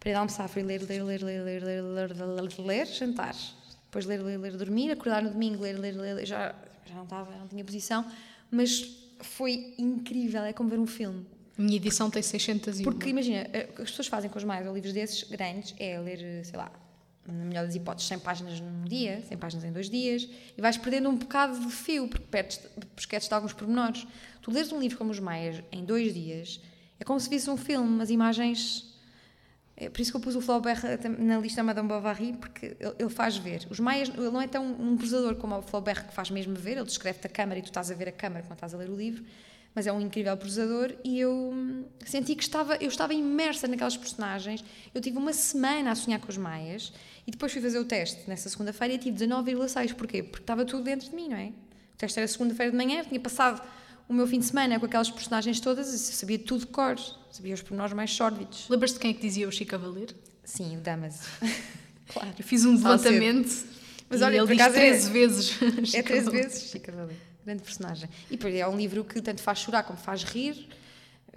Para 0.00 0.10
ir 0.10 0.14
almoçar, 0.14 0.48
fui 0.48 0.62
ler, 0.62 0.82
ler, 0.82 1.02
ler, 1.02 1.22
ler, 1.22 1.42
ler, 1.44 1.62
ler, 1.62 1.82
ler, 1.82 2.12
ler, 2.12 2.58
ler, 2.58 2.86
jantar. 2.86 3.36
Depois 3.84 4.04
ler, 4.04 4.20
ler, 4.20 4.36
ler, 4.36 4.56
dormir, 4.56 4.90
acordar 4.90 5.22
no 5.22 5.30
domingo, 5.30 5.62
ler, 5.62 5.78
ler, 5.78 5.96
ler, 5.96 6.26
já, 6.26 6.54
não 6.92 7.04
estava, 7.04 7.30
não 7.36 7.46
tinha 7.46 7.64
posição, 7.64 8.04
mas 8.50 8.84
foi 9.20 9.74
incrível, 9.78 10.42
é 10.42 10.52
como 10.52 10.68
ver 10.68 10.78
um 10.78 10.86
filme 10.86 11.24
minha 11.58 11.76
edição 11.76 12.08
tem 12.08 12.22
601. 12.22 12.84
Porque 12.84 13.08
imagina, 13.08 13.48
eh, 13.52 13.68
o 13.70 13.74
que 13.74 13.82
as 13.82 13.90
pessoas 13.90 14.06
fazem 14.06 14.30
com 14.30 14.38
os 14.38 14.44
mais 14.44 14.64
livros 14.64 14.92
desses 14.92 15.24
grandes 15.24 15.74
é 15.78 15.98
ler, 15.98 16.44
sei 16.44 16.56
lá, 16.56 16.70
na 17.26 17.44
melhor 17.44 17.66
das 17.66 17.74
hipóteses, 17.74 18.08
100 18.08 18.18
páginas 18.20 18.60
num 18.60 18.84
dia, 18.84 19.22
100 19.26 19.38
páginas 19.38 19.64
em 19.64 19.72
dois 19.72 19.90
dias, 19.90 20.28
e 20.56 20.60
vais 20.60 20.76
perdendo 20.78 21.08
um 21.08 21.16
bocado 21.16 21.58
de 21.58 21.70
fio, 21.70 22.08
porque 22.08 22.24
perdes, 22.26 22.60
esqueces 22.96 23.28
de 23.28 23.34
alguns 23.34 23.52
pormenores. 23.52 24.06
Tu 24.40 24.50
lês 24.52 24.70
um 24.72 24.78
livro 24.78 24.96
como 24.96 25.10
Os 25.10 25.18
Maias 25.18 25.62
em 25.72 25.84
dois 25.84 26.14
dias, 26.14 26.60
é 27.00 27.04
como 27.04 27.18
se 27.18 27.28
visse 27.28 27.50
um 27.50 27.56
filme, 27.56 28.00
as 28.00 28.08
imagens. 28.08 28.96
É 29.76 29.88
por 29.88 30.00
isso 30.00 30.10
que 30.10 30.16
eu 30.16 30.20
pus 30.20 30.34
o 30.34 30.40
Flaubert 30.40 30.80
na 31.18 31.38
lista 31.38 31.62
Madame 31.62 31.88
Bovary, 31.88 32.32
porque 32.32 32.76
ele 32.98 33.10
faz 33.10 33.36
ver. 33.36 33.66
Os 33.68 33.78
Maias, 33.78 34.08
ele 34.08 34.30
não 34.30 34.40
é 34.40 34.48
tão 34.48 34.64
um 34.64 34.96
prosador 34.96 35.36
como 35.36 35.56
o 35.56 35.62
Flaubert, 35.62 36.06
que 36.06 36.14
faz 36.14 36.30
mesmo 36.30 36.54
ver, 36.54 36.76
ele 36.76 36.84
descreve-te 36.84 37.26
a 37.26 37.30
câmara 37.30 37.58
e 37.58 37.62
tu 37.62 37.66
estás 37.66 37.90
a 37.90 37.94
ver 37.94 38.08
a 38.08 38.12
câmara 38.12 38.42
quando 38.42 38.54
estás 38.54 38.74
a 38.74 38.78
ler 38.78 38.90
o 38.90 38.96
livro 38.96 39.24
mas 39.74 39.86
é 39.86 39.92
um 39.92 40.00
incrível 40.00 40.36
prosador 40.36 40.92
e 41.04 41.20
eu 41.20 41.32
hum, 41.32 41.84
senti 42.04 42.34
que 42.34 42.42
estava, 42.42 42.76
eu 42.76 42.88
estava 42.88 43.14
imersa 43.14 43.68
naquelas 43.68 43.96
personagens. 43.96 44.64
Eu 44.94 45.00
tive 45.00 45.16
uma 45.16 45.32
semana 45.32 45.92
a 45.92 45.94
sonhar 45.94 46.20
com 46.20 46.28
os 46.28 46.36
maias 46.36 46.92
e 47.26 47.30
depois 47.30 47.52
fui 47.52 47.62
fazer 47.62 47.78
o 47.78 47.84
teste 47.84 48.28
nessa 48.28 48.48
segunda-feira 48.48 48.94
e 48.94 48.98
tive 48.98 49.16
19,6. 49.24 49.94
Porquê? 49.94 50.22
Porque 50.22 50.42
estava 50.42 50.64
tudo 50.64 50.82
dentro 50.82 51.08
de 51.08 51.14
mim, 51.14 51.28
não 51.28 51.36
é? 51.36 51.48
O 51.94 51.96
teste 51.98 52.18
era 52.18 52.26
segunda-feira 52.26 52.72
de 52.72 52.76
manhã, 52.76 53.04
tinha 53.04 53.20
passado 53.20 53.62
o 54.08 54.12
meu 54.14 54.26
fim 54.26 54.38
de 54.38 54.46
semana 54.46 54.80
com 54.80 54.86
aquelas 54.86 55.10
personagens 55.10 55.60
todas 55.60 55.92
e 55.92 55.98
sabia 55.98 56.38
tudo 56.38 56.60
de 56.60 56.68
cor, 56.68 56.96
sabia 57.30 57.54
os 57.54 57.62
pormenores 57.62 57.92
mais 57.92 58.10
sórdidos. 58.10 58.66
Lembras-te 58.68 58.94
de 58.94 59.00
quem 59.00 59.10
é 59.10 59.14
que 59.14 59.20
dizia 59.20 59.46
o 59.46 59.52
Chico 59.52 59.72
Cavaleiro? 59.72 60.14
Sim, 60.42 60.78
o 60.78 60.80
Damas. 60.80 61.20
claro. 62.08 62.30
Eu 62.38 62.44
fiz 62.44 62.64
um 62.64 62.72
levantamento. 62.72 63.78
Mas 64.08 64.22
olha, 64.22 64.38
ele 64.38 64.56
diz 64.56 64.66
13 64.66 65.08
é, 65.08 65.12
vezes. 65.12 65.58
É 65.94 66.02
13 66.02 66.30
vezes 66.30 66.70
Chico 66.70 66.86
Cavaleiro 66.86 67.28
grande 67.44 67.62
personagem. 67.62 68.08
E 68.28 68.36
depois 68.36 68.54
é 68.54 68.66
um 68.66 68.76
livro 68.76 69.04
que 69.04 69.20
tanto 69.20 69.42
faz 69.42 69.58
chorar 69.58 69.82
como 69.82 69.98
faz 69.98 70.24
rir. 70.24 70.68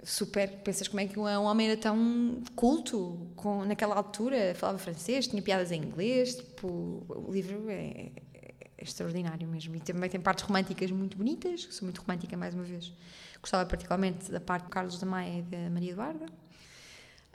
Super, 0.04 0.48
pensas 0.64 0.88
como 0.88 1.00
é 1.00 1.06
que 1.06 1.16
um 1.16 1.44
homem 1.44 1.68
era 1.68 1.76
tão 1.76 2.42
culto 2.56 3.30
com, 3.36 3.64
naquela 3.64 3.94
altura, 3.94 4.52
falava 4.56 4.76
francês, 4.76 5.28
tinha 5.28 5.40
piadas 5.40 5.70
em 5.70 5.80
inglês, 5.80 6.34
tipo, 6.34 7.04
o 7.08 7.30
livro 7.30 7.70
é, 7.70 8.10
é 8.34 8.52
extraordinário 8.78 9.46
mesmo. 9.46 9.76
E 9.76 9.80
também 9.80 10.10
tem 10.10 10.20
partes 10.20 10.42
românticas 10.44 10.90
muito 10.90 11.16
bonitas, 11.16 11.68
sou 11.70 11.86
muito 11.86 12.00
romântica 12.00 12.36
mais 12.36 12.52
uma 12.52 12.64
vez. 12.64 12.92
Gostava 13.40 13.64
particularmente 13.64 14.30
da 14.30 14.40
parte 14.40 14.64
de 14.64 14.70
Carlos 14.70 14.98
da 14.98 15.06
Maia 15.06 15.38
e 15.38 15.42
da 15.42 15.70
Maria 15.70 15.92
Eduarda. 15.92 16.26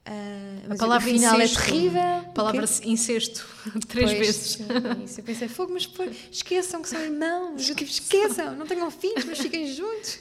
Uh, 0.08 0.74
a 0.74 0.76
palavra 0.78 1.12
final 1.12 1.42
é 1.42 1.48
terrível. 1.48 2.02
A 2.02 2.32
palavra 2.34 2.66
incesto, 2.86 3.46
três 3.90 4.12
pois, 4.12 4.20
vezes. 4.20 4.60
Isso, 5.04 5.20
eu 5.20 5.24
pensei, 5.24 5.50
fogo, 5.50 5.74
mas 5.74 5.86
pô, 5.86 6.04
esqueçam 6.32 6.82
que 6.82 6.88
são 6.88 7.02
irmãos, 7.02 7.70
esqueçam, 7.70 8.56
não 8.56 8.66
tenham 8.66 8.90
filhos, 8.90 9.26
mas 9.26 9.38
fiquem 9.38 9.68
juntos. 9.68 10.20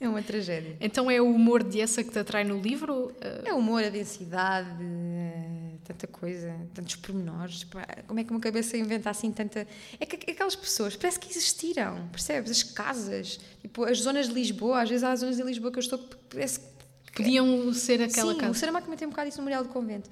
É 0.00 0.08
uma 0.08 0.22
tragédia. 0.22 0.76
Então 0.80 1.10
é 1.10 1.20
o 1.20 1.26
humor 1.26 1.64
de 1.64 1.80
essa 1.80 2.04
que 2.04 2.10
te 2.10 2.18
atrai 2.20 2.44
no 2.44 2.60
livro? 2.60 3.12
É 3.44 3.52
o 3.52 3.56
humor, 3.56 3.82
a 3.82 3.88
densidade, 3.88 4.68
tanta 5.84 6.06
coisa, 6.06 6.54
tantos 6.72 6.94
pormenores. 6.94 7.66
Como 8.06 8.20
é 8.20 8.22
que 8.22 8.30
uma 8.30 8.38
cabeça 8.38 8.76
inventa 8.76 9.10
assim 9.10 9.32
tanta. 9.32 9.66
É 9.98 10.06
que 10.06 10.30
aquelas 10.30 10.54
pessoas 10.54 10.94
parece 10.94 11.18
que 11.18 11.28
existiram, 11.28 12.06
percebes? 12.12 12.52
As 12.52 12.62
casas, 12.62 13.40
tipo, 13.60 13.82
as 13.82 13.98
zonas 13.98 14.28
de 14.28 14.34
Lisboa, 14.34 14.82
às 14.82 14.88
vezes 14.88 15.02
há 15.02 15.16
zonas 15.16 15.36
de 15.36 15.42
Lisboa 15.42 15.72
que 15.72 15.78
eu 15.78 15.82
estou. 15.82 15.98
Parece 16.30 16.60
que 16.60 16.66
Podiam 17.18 17.72
ser 17.74 18.02
aquela 18.02 18.32
Sim, 18.32 18.38
casa. 18.38 18.52
o 18.52 18.54
Saramago 18.54 18.84
também 18.84 18.98
tem 18.98 19.06
um 19.06 19.10
bocado 19.10 19.28
isso 19.28 19.38
no 19.38 19.44
Memorial 19.44 19.64
do 19.64 19.70
Convento. 19.70 20.08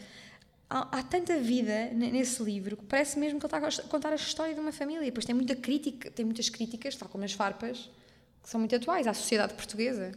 Há, 0.69 0.99
há, 0.99 1.03
tanta 1.05 1.39
vida 1.39 1.91
nesse 1.93 2.43
livro 2.43 2.77
que 2.77 2.85
parece 2.85 3.17
mesmo 3.19 3.39
que 3.39 3.47
ele 3.47 3.55
está 3.55 3.83
a 3.83 3.89
contar 3.89 4.13
a 4.13 4.17
história 4.17 4.53
de 4.53 4.61
uma 4.61 4.73
família. 4.73 5.05
Depois 5.05 5.25
tem 5.25 5.35
muita 5.35 5.55
crítica, 5.55 6.11
tem 6.11 6.25
muitas 6.25 6.49
críticas, 6.49 6.97
tal 6.97 7.09
como 7.09 7.25
as 7.25 7.33
farpas, 7.33 7.89
que 8.43 8.49
são 8.49 8.59
muito 8.59 8.75
atuais 8.75 9.07
à 9.07 9.15
sociedade 9.15 9.55
portuguesa. 9.55 10.13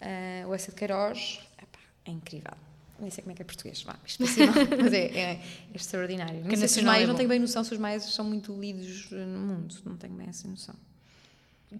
Uh, 0.00 0.48
o 0.48 0.54
Essa 0.54 0.70
de 0.70 0.76
Queiroz 0.76 1.40
epá, 1.60 1.80
é 2.04 2.10
incrível. 2.12 2.54
Nem 3.00 3.10
sei 3.10 3.22
como 3.22 3.32
é 3.32 3.34
que 3.34 3.42
é 3.42 3.44
português, 3.44 3.82
vá, 3.82 3.96
isto 4.04 4.22
é 4.22 4.26
mas 4.82 4.92
é, 4.92 5.06
é, 5.06 5.20
é 5.20 5.40
extraordinário. 5.74 6.44
Não, 6.44 6.56
sei 6.56 6.68
se 6.68 6.78
os 6.78 6.84
maias, 6.84 7.04
é 7.04 7.06
não 7.06 7.14
tenho 7.14 7.28
bem 7.28 7.38
noção 7.38 7.62
se 7.62 7.72
os 7.72 7.78
maias 7.78 8.04
são 8.12 8.24
muito 8.24 8.52
lidos 8.52 9.10
no 9.10 9.38
mundo, 9.38 9.74
não 9.84 9.96
tenho 9.96 10.14
bem 10.14 10.28
essa 10.28 10.46
noção. 10.48 10.74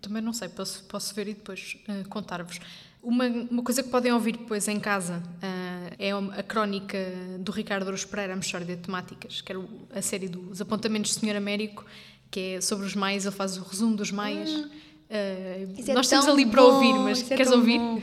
Também 0.03 0.23
não 0.23 0.33
sei, 0.33 0.49
posso, 0.49 0.85
posso 0.85 1.15
ver 1.15 1.29
e 1.29 1.35
depois 1.35 1.79
uh, 1.89 2.09
contar-vos. 2.09 2.61
Uma, 3.03 3.27
uma 3.27 3.63
coisa 3.63 3.83
que 3.83 3.89
podem 3.89 4.13
ouvir 4.13 4.37
depois 4.37 4.69
em 4.69 4.79
casa 4.79 5.23
uh, 5.23 5.95
é 5.99 6.11
a 6.39 6.43
crónica 6.43 6.99
do 7.39 7.51
Ricardo 7.53 7.85
Rouros 7.85 8.05
Pereira, 8.05 8.35
a 8.35 8.37
Mexórdia 8.37 8.77
de 8.77 8.83
Temáticas, 8.83 9.41
que 9.41 9.51
era 9.51 9.61
a 9.95 10.03
série 10.03 10.29
dos 10.29 10.61
apontamentos 10.61 11.15
do 11.15 11.21
Senhor 11.21 11.37
Américo, 11.37 11.87
que 12.31 12.57
é 12.57 12.61
sobre 12.61 12.87
os 12.87 12.95
maias, 12.95 13.25
ele 13.25 13.35
faz 13.35 13.57
o 13.57 13.63
resumo 13.63 13.97
dos 13.97 14.11
maias. 14.11 14.51
Uh, 14.51 14.69
é 15.11 15.95
nós 15.95 16.07
estamos 16.07 16.29
ali 16.29 16.45
para 16.45 16.63
ouvir, 16.63 16.93
mas 16.95 17.31
é 17.31 17.37
queres 17.37 17.53
ouvir? 17.53 17.79
Bom. 17.79 18.03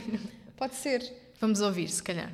Pode 0.56 0.74
ser. 0.74 1.12
Vamos 1.40 1.60
ouvir, 1.60 1.88
se 1.88 2.02
calhar. 2.02 2.32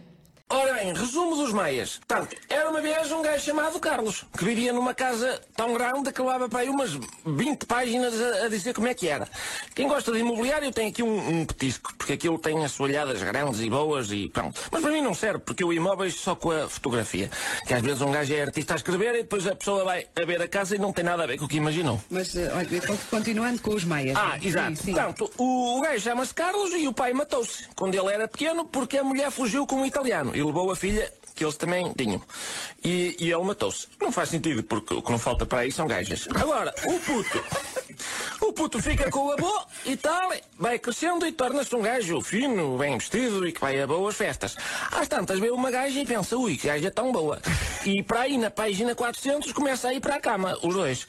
Ora 0.54 0.74
bem, 0.74 0.92
resumo 0.92 1.34
dos 1.34 1.50
meias. 1.50 1.98
Portanto, 2.06 2.36
era 2.46 2.68
uma 2.68 2.82
vez 2.82 3.10
um 3.10 3.22
gajo 3.22 3.42
chamado 3.42 3.80
Carlos, 3.80 4.26
que 4.36 4.44
vivia 4.44 4.70
numa 4.70 4.92
casa 4.92 5.40
tão 5.56 5.72
grande 5.72 6.12
que 6.12 6.20
levava 6.20 6.46
para 6.46 6.60
aí 6.60 6.68
umas 6.68 6.90
20 7.24 7.64
páginas 7.64 8.12
a, 8.20 8.44
a, 8.44 8.48
dizer 8.48 8.74
como 8.74 8.86
é 8.86 8.92
que 8.92 9.08
era. 9.08 9.26
Quem 9.74 9.88
gosta 9.88 10.12
de 10.12 10.18
imobiliário 10.18 10.70
tem 10.70 10.88
aqui 10.88 11.02
um, 11.02 11.40
um 11.40 11.46
petisco, 11.46 11.94
porque 11.96 12.12
aquilo 12.12 12.38
tem 12.38 12.62
as 12.66 12.72
soalhadas 12.72 13.22
grandes 13.22 13.60
e 13.60 13.70
boas 13.70 14.12
e 14.12 14.28
pronto. 14.28 14.60
Mas 14.70 14.82
para 14.82 14.90
mim 14.90 15.00
não 15.00 15.14
serve, 15.14 15.38
porque 15.38 15.64
o 15.64 15.72
imóvel 15.72 16.10
só 16.10 16.34
com 16.34 16.50
a 16.50 16.68
fotografia. 16.68 17.30
Que 17.66 17.72
às 17.72 17.80
vezes 17.80 18.02
um 18.02 18.12
gajo 18.12 18.34
é 18.34 18.42
artista 18.42 18.74
a 18.74 18.76
escrever 18.76 19.14
e 19.14 19.22
depois 19.22 19.46
a 19.46 19.56
pessoa 19.56 19.84
vai 19.84 20.06
a 20.14 20.24
ver 20.26 20.42
a 20.42 20.48
casa 20.48 20.76
e 20.76 20.78
não 20.78 20.92
tem 20.92 21.02
nada 21.02 21.22
a 21.22 21.26
ver 21.26 21.38
com 21.38 21.46
o 21.46 21.48
que 21.48 21.56
imaginou. 21.56 21.98
Mas, 22.10 22.36
eh, 22.36 22.52
olha, 22.54 22.98
continuando 23.08 23.62
com 23.62 23.74
os 23.74 23.84
meias. 23.84 24.14
Ah, 24.18 24.36
exato. 24.42 24.76
Sim, 24.76 24.84
sim. 24.84 24.92
Portanto, 24.92 25.30
o, 25.38 25.78
o 25.78 25.80
gajo 25.80 26.00
chama-se 26.00 26.34
Carlos 26.34 26.74
e 26.74 26.86
o 26.86 26.92
pai 26.92 27.14
matou-se 27.14 27.68
quando 27.74 27.94
ele 27.94 28.12
era 28.12 28.28
pequeno 28.28 28.66
porque 28.66 28.98
a 28.98 29.04
mulher 29.04 29.30
fugiu 29.30 29.66
com 29.66 29.76
um 29.76 29.86
italiano 29.86 30.41
e 30.42 30.44
levou 30.44 30.70
a 30.70 30.76
filha 30.76 31.10
que 31.34 31.44
eles 31.44 31.56
também 31.56 31.92
tinham. 31.96 32.20
E, 32.84 33.16
e 33.18 33.32
ele 33.32 33.42
matou-se. 33.42 33.88
Não 34.00 34.12
faz 34.12 34.28
sentido, 34.28 34.62
porque 34.62 34.94
o 34.94 35.02
que 35.02 35.10
não 35.10 35.18
falta 35.18 35.46
para 35.46 35.60
aí 35.60 35.72
são 35.72 35.86
gajas. 35.86 36.28
Agora, 36.34 36.74
o 36.84 36.98
puto. 37.00 37.44
O 38.40 38.52
puto 38.52 38.82
fica 38.82 39.10
com 39.10 39.26
o 39.26 39.32
avô 39.32 39.64
e 39.86 39.96
tal, 39.96 40.32
vai 40.58 40.78
crescendo 40.78 41.26
e 41.26 41.32
torna-se 41.32 41.74
um 41.76 41.82
gajo 41.82 42.20
fino, 42.20 42.76
bem 42.76 42.98
vestido 42.98 43.46
e 43.46 43.52
que 43.52 43.60
vai 43.60 43.80
a 43.80 43.86
boas 43.86 44.16
festas. 44.16 44.56
Às 44.90 45.08
tantas 45.08 45.38
vê 45.38 45.50
uma 45.50 45.70
gaja 45.70 46.00
e 46.00 46.04
pensa, 46.04 46.36
ui, 46.36 46.56
que 46.56 46.66
gaja 46.66 46.90
tão 46.90 47.12
boa. 47.12 47.40
E 47.84 48.02
para 48.02 48.22
aí, 48.22 48.36
na 48.36 48.50
página 48.50 48.94
400, 48.94 49.52
começa 49.52 49.88
a 49.88 49.94
ir 49.94 50.00
para 50.00 50.16
a 50.16 50.20
cama, 50.20 50.58
os 50.62 50.74
dois. 50.74 51.06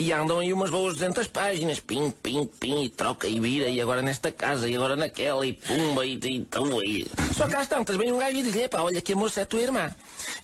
E 0.00 0.14
andam 0.14 0.38
aí 0.38 0.50
umas 0.50 0.70
boas 0.70 0.94
200 0.94 1.26
páginas, 1.26 1.78
pim, 1.78 2.10
pim, 2.22 2.48
pim, 2.58 2.84
e 2.84 2.88
troca 2.88 3.28
e 3.28 3.38
vira, 3.38 3.68
e 3.68 3.82
agora 3.82 4.00
nesta 4.00 4.32
casa, 4.32 4.66
e 4.66 4.74
agora 4.74 4.96
naquela, 4.96 5.46
e 5.46 5.52
pumba, 5.52 6.06
e, 6.06 6.14
e, 6.14 6.38
e, 6.38 7.02
e. 7.02 7.34
Só 7.34 7.46
que 7.46 7.54
às 7.54 7.68
tantas 7.68 7.98
vem 7.98 8.10
um 8.10 8.16
gajo 8.16 8.38
e 8.38 8.42
diz, 8.42 8.56
epá, 8.56 8.80
olha 8.80 9.02
que 9.02 9.12
a 9.12 9.16
moça 9.16 9.42
é 9.42 9.44
tua 9.44 9.60
irmã. 9.60 9.94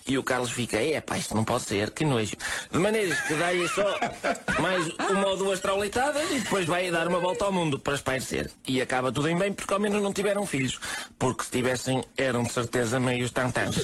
E 0.07 0.15
o 0.15 0.21
Carlos 0.21 0.51
fica, 0.51 0.77
é 0.77 1.01
pá, 1.01 1.17
isto 1.17 1.33
não 1.33 1.43
pode 1.43 1.63
ser, 1.63 1.89
que 1.89 2.05
nojo. 2.05 2.35
De 2.71 2.77
maneira 2.77 3.15
que 3.15 3.33
dá-lhe 3.33 3.67
só 3.67 3.99
mais 4.61 4.87
uma 5.09 5.27
ou 5.27 5.37
duas 5.37 5.59
traulitadas 5.59 6.29
e 6.31 6.39
depois 6.39 6.67
vai 6.67 6.91
dar 6.91 7.07
uma 7.07 7.19
volta 7.19 7.45
ao 7.45 7.51
mundo 7.51 7.79
para 7.79 7.95
espairecer. 7.95 8.51
E 8.67 8.79
acaba 8.79 9.11
tudo 9.11 9.27
em 9.27 9.37
bem 9.37 9.51
porque 9.53 9.73
ao 9.73 9.79
menos 9.79 10.03
não 10.03 10.13
tiveram 10.13 10.45
filhos. 10.45 10.79
Porque 11.17 11.43
se 11.43 11.49
tivessem, 11.49 12.03
eram 12.15 12.43
de 12.43 12.53
certeza 12.53 12.99
meios 12.99 13.31
tantãs. 13.31 13.75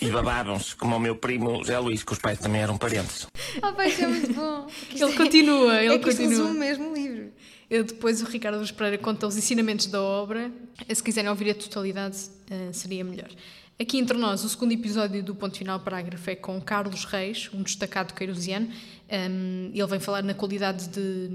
E 0.00 0.10
babavam-se, 0.10 0.76
como 0.76 0.96
o 0.96 1.00
meu 1.00 1.16
primo 1.16 1.64
Zé 1.64 1.78
Luís, 1.78 2.02
que 2.02 2.12
os 2.12 2.18
pais 2.18 2.38
também 2.38 2.60
eram 2.60 2.76
parentes. 2.76 3.26
Ah, 3.62 3.72
pai, 3.72 3.94
é 3.98 4.06
muito 4.06 4.34
bom. 4.34 4.66
Ele 5.08 5.16
continua, 5.16 5.82
ele 5.82 5.94
é 5.94 5.98
que 5.98 6.04
continua. 6.04 6.50
É 6.50 6.52
mesmo 6.52 6.94
livro. 6.94 7.32
Eu 7.68 7.82
depois 7.82 8.22
o 8.22 8.26
Ricardo 8.26 8.72
Pereira 8.74 8.98
conta 8.98 9.26
os 9.26 9.36
ensinamentos 9.36 9.86
da 9.86 10.00
obra. 10.00 10.52
Se 10.92 11.02
quiserem 11.02 11.28
ouvir 11.28 11.50
a 11.50 11.54
totalidade, 11.54 12.16
uh, 12.16 12.72
seria 12.72 13.02
melhor. 13.02 13.28
Aqui 13.78 13.98
entre 13.98 14.16
nós, 14.16 14.42
o 14.42 14.48
segundo 14.48 14.72
episódio 14.72 15.22
do 15.22 15.34
Ponto 15.34 15.58
Final 15.58 15.78
Parágrafo 15.80 16.30
é 16.30 16.34
com 16.34 16.58
Carlos 16.60 17.04
Reis, 17.04 17.50
um 17.52 17.62
destacado 17.62 18.14
queirosiano. 18.14 18.68
Um, 19.10 19.70
ele 19.74 19.86
vem 19.86 20.00
falar 20.00 20.22
na 20.22 20.32
qualidade 20.32 20.88
de. 20.88 21.28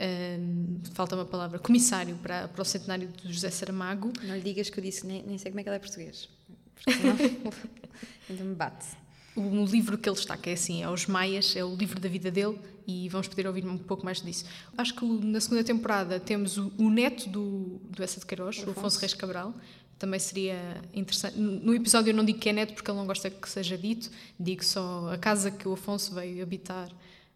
Um, 0.00 0.80
falta 0.94 1.14
uma 1.14 1.24
palavra, 1.24 1.60
comissário 1.60 2.16
para, 2.16 2.48
para 2.48 2.62
o 2.62 2.64
centenário 2.64 3.08
de 3.08 3.32
José 3.32 3.50
Saramago. 3.50 4.12
Não 4.24 4.34
lhe 4.34 4.42
digas 4.42 4.68
que 4.68 4.80
eu 4.80 4.82
disse, 4.82 5.06
nem, 5.06 5.22
nem 5.22 5.38
sei 5.38 5.52
como 5.52 5.60
é 5.60 5.62
que 5.62 5.68
ele 5.68 5.76
é 5.76 5.78
português. 5.78 6.28
Porque 6.74 6.98
senão 6.98 7.16
ainda 8.28 8.42
me 8.44 8.54
bate. 8.56 9.01
O 9.34 9.64
livro 9.64 9.96
que 9.96 10.08
ele 10.08 10.16
destaca 10.16 10.50
é 10.50 10.52
assim, 10.52 10.82
é 10.82 10.88
Os 10.90 11.06
Maias, 11.06 11.56
é 11.56 11.64
o 11.64 11.74
livro 11.74 11.98
da 11.98 12.08
vida 12.08 12.30
dele 12.30 12.58
e 12.86 13.08
vamos 13.08 13.28
poder 13.28 13.46
ouvir 13.46 13.66
um 13.66 13.78
pouco 13.78 14.04
mais 14.04 14.20
disso. 14.20 14.44
Acho 14.76 14.94
que 14.94 15.04
na 15.04 15.40
segunda 15.40 15.64
temporada 15.64 16.20
temos 16.20 16.58
o, 16.58 16.70
o 16.76 16.90
neto 16.90 17.28
do, 17.28 17.80
do 17.88 18.02
Essa 18.02 18.20
de 18.20 18.26
Queiroz, 18.26 18.58
o 18.66 18.70
Afonso 18.70 18.98
Reis 18.98 19.14
Cabral, 19.14 19.54
também 19.98 20.18
seria 20.18 20.58
interessante. 20.92 21.38
No 21.38 21.74
episódio 21.74 22.10
eu 22.10 22.14
não 22.14 22.24
digo 22.24 22.38
que 22.38 22.48
é 22.48 22.52
neto 22.52 22.74
porque 22.74 22.90
ele 22.90 22.98
não 22.98 23.06
gosta 23.06 23.30
que 23.30 23.48
seja 23.48 23.78
dito, 23.78 24.10
digo 24.38 24.64
só 24.64 25.10
a 25.12 25.16
casa 25.16 25.50
que 25.50 25.66
o 25.66 25.74
Afonso 25.74 26.14
veio 26.14 26.42
habitar. 26.42 26.88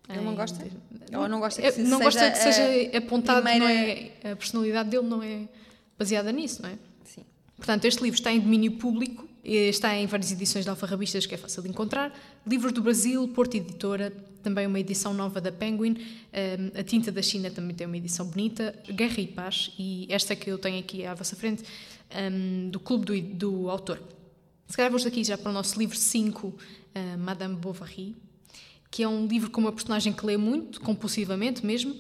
Ele 0.09 0.21
não 0.21 0.35
gosta? 0.35 0.65
Não, 1.11 1.23
Ou 1.23 1.29
não 1.29 1.41
gosta 1.41 1.61
que, 1.61 1.81
não 1.81 1.99
seja, 1.99 2.05
gosta 2.05 2.31
que 2.31 2.39
seja 2.39 2.99
apontado, 2.99 3.43
primeira... 3.43 3.65
não 3.65 3.71
é, 3.71 4.33
a 4.33 4.37
personalidade 4.37 4.91
dele 4.91 5.07
não 5.07 5.23
é 5.23 5.49
baseada 5.99 6.31
nisso, 6.31 6.63
não 6.63 6.69
é? 6.69 6.79
Sim. 7.05 7.23
Portanto, 7.57 7.85
este 7.87 8.03
livro 8.03 8.19
está 8.19 8.33
em 8.33 8.39
domínio 8.39 8.73
público, 8.73 9.26
está 9.55 9.95
em 9.95 10.07
várias 10.07 10.33
edições 10.33 10.65
de 10.65 10.71
alfarrabistas 10.71 11.25
que 11.25 11.35
é 11.35 11.39
fácil 11.39 11.63
de 11.63 11.69
encontrar. 11.69 12.13
Livros 12.47 12.73
do 12.73 12.83
Brasil, 12.83 13.27
Porto 13.29 13.55
Editora, 13.55 14.11
também 14.43 14.67
uma 14.67 14.81
edição 14.81 15.15
nova 15.15 15.41
da 15.41 15.53
Penguin. 15.53 15.97
a 16.79 16.83
Tinta 16.83 17.13
da 17.13 17.23
China 17.23 17.51
também 17.51 17.75
tem 17.75 17.87
uma 17.87 17.97
edição 17.97 18.27
bonita. 18.27 18.75
Guerra 18.89 19.21
e 19.21 19.27
Paz, 19.27 19.73
e 19.79 20.07
esta 20.11 20.35
que 20.35 20.51
eu 20.51 20.59
tenho 20.59 20.79
aqui 20.79 21.07
à 21.07 21.15
vossa 21.15 21.37
frente 21.37 21.63
do 22.71 22.81
clube 22.81 23.05
do, 23.05 23.35
do, 23.35 23.71
autor. 23.71 24.01
Se 24.67 24.77
calhar 24.77 24.91
vamos 24.91 25.07
aqui 25.07 25.23
já 25.23 25.37
para 25.39 25.51
o 25.51 25.55
nosso 25.55 25.79
livro 25.79 25.97
5, 25.97 26.47
uh, 26.47 27.19
Madame 27.19 27.57
Bovary, 27.57 28.17
que 28.91 29.03
é 29.03 29.09
um 29.09 29.27
livro 29.27 29.51
com 29.51 29.61
uma 29.61 29.73
personagem 29.73 30.13
que 30.13 30.25
lê 30.25 30.37
muito, 30.37 30.81
compulsivamente 30.81 31.65
mesmo. 31.65 31.97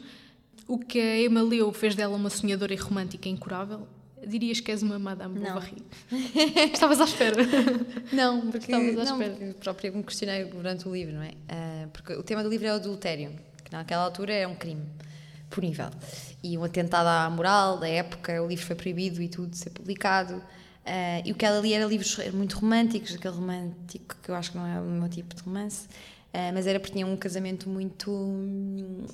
O 0.66 0.78
que 0.78 0.98
a 0.98 1.22
Emma 1.22 1.42
leu 1.42 1.72
fez 1.72 1.94
dela 1.94 2.16
uma 2.16 2.30
sonhadora 2.30 2.74
e 2.74 2.76
romântica 2.76 3.28
incurável. 3.28 3.86
Dirias 4.26 4.60
que 4.60 4.70
és 4.72 4.82
uma 4.82 4.98
Madame. 4.98 5.38
Bovary. 5.38 5.82
Estavas 6.72 7.00
à 7.00 7.04
espera. 7.04 7.36
Não, 8.12 8.40
porque, 8.50 8.72
Estavas 8.72 8.98
à 8.98 9.04
não, 9.04 9.20
espera. 9.22 9.36
porque 9.36 9.54
próprio 9.60 9.94
me 9.96 10.02
questionei 10.02 10.44
durante 10.44 10.88
o 10.88 10.92
livro, 10.92 11.14
não 11.14 11.22
é? 11.22 11.32
Ah, 11.48 11.88
porque 11.92 12.12
o 12.14 12.22
tema 12.22 12.42
do 12.42 12.48
livro 12.48 12.66
é 12.66 12.72
o 12.72 12.76
adultério, 12.76 13.32
que 13.64 13.72
naquela 13.72 14.02
altura 14.02 14.32
é 14.32 14.46
um 14.46 14.54
crime 14.54 14.82
punível. 15.50 15.88
E 16.42 16.58
um 16.58 16.64
atentado 16.64 17.06
à 17.06 17.28
moral 17.30 17.78
da 17.78 17.88
época, 17.88 18.42
o 18.42 18.46
livro 18.48 18.64
foi 18.64 18.76
proibido 18.76 19.22
e 19.22 19.28
tudo 19.28 19.48
de 19.50 19.58
ser 19.58 19.70
publicado. 19.70 20.42
Ah, 20.84 21.20
e 21.24 21.32
o 21.32 21.34
que 21.34 21.44
ela 21.44 21.60
lia 21.60 21.76
era 21.76 21.86
livros 21.86 22.16
muito 22.32 22.56
românticos, 22.58 23.14
aquele 23.14 23.34
romântico 23.34 24.16
que 24.22 24.30
eu 24.30 24.34
acho 24.34 24.50
que 24.52 24.56
não 24.58 24.66
é 24.66 24.80
o 24.80 24.84
meu 24.84 25.08
tipo 25.08 25.34
de 25.34 25.42
romance. 25.42 25.86
ah, 26.34 26.50
mas 26.52 26.66
era 26.66 26.78
porque 26.78 26.92
tinha 26.94 27.06
um 27.06 27.16
casamento 27.16 27.68
muito 27.68 28.10
hum, 28.10 29.04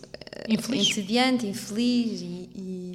Infeliz. 0.49 0.89
entediante, 0.91 1.47
infeliz 1.47 2.21
e- 2.21 2.51
e 2.55 2.93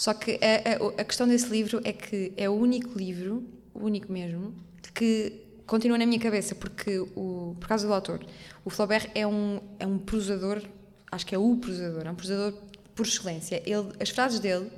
só 0.00 0.14
que 0.14 0.32
a, 0.42 0.86
a- 0.96 1.00
a 1.02 1.04
questão 1.04 1.28
desse 1.28 1.48
livro 1.50 1.78
é 1.84 1.92
que 1.92 2.32
é 2.36 2.48
o 2.48 2.54
único 2.54 2.98
livro, 2.98 3.44
o 3.74 3.84
único 3.84 4.10
mesmo, 4.10 4.54
que 4.94 5.32
continua 5.66 5.98
na 5.98 6.06
minha 6.06 6.18
cabeça, 6.18 6.54
porque 6.54 6.98
o, 7.14 7.54
por 7.60 7.68
causa 7.68 7.86
do 7.86 7.92
autor. 7.92 8.24
O 8.64 8.70
Flaubert 8.70 9.10
é 9.14 9.26
um, 9.26 9.60
é 9.78 9.86
um 9.86 9.98
prosador, 9.98 10.62
acho 11.12 11.26
que 11.26 11.34
é 11.34 11.38
o 11.38 11.56
prosador, 11.56 12.06
é 12.06 12.10
um 12.10 12.14
prosador 12.14 12.54
por 12.94 13.04
excelência. 13.06 13.62
Ele, 13.66 13.88
as 14.00 14.08
frases 14.08 14.40
dele 14.40 14.70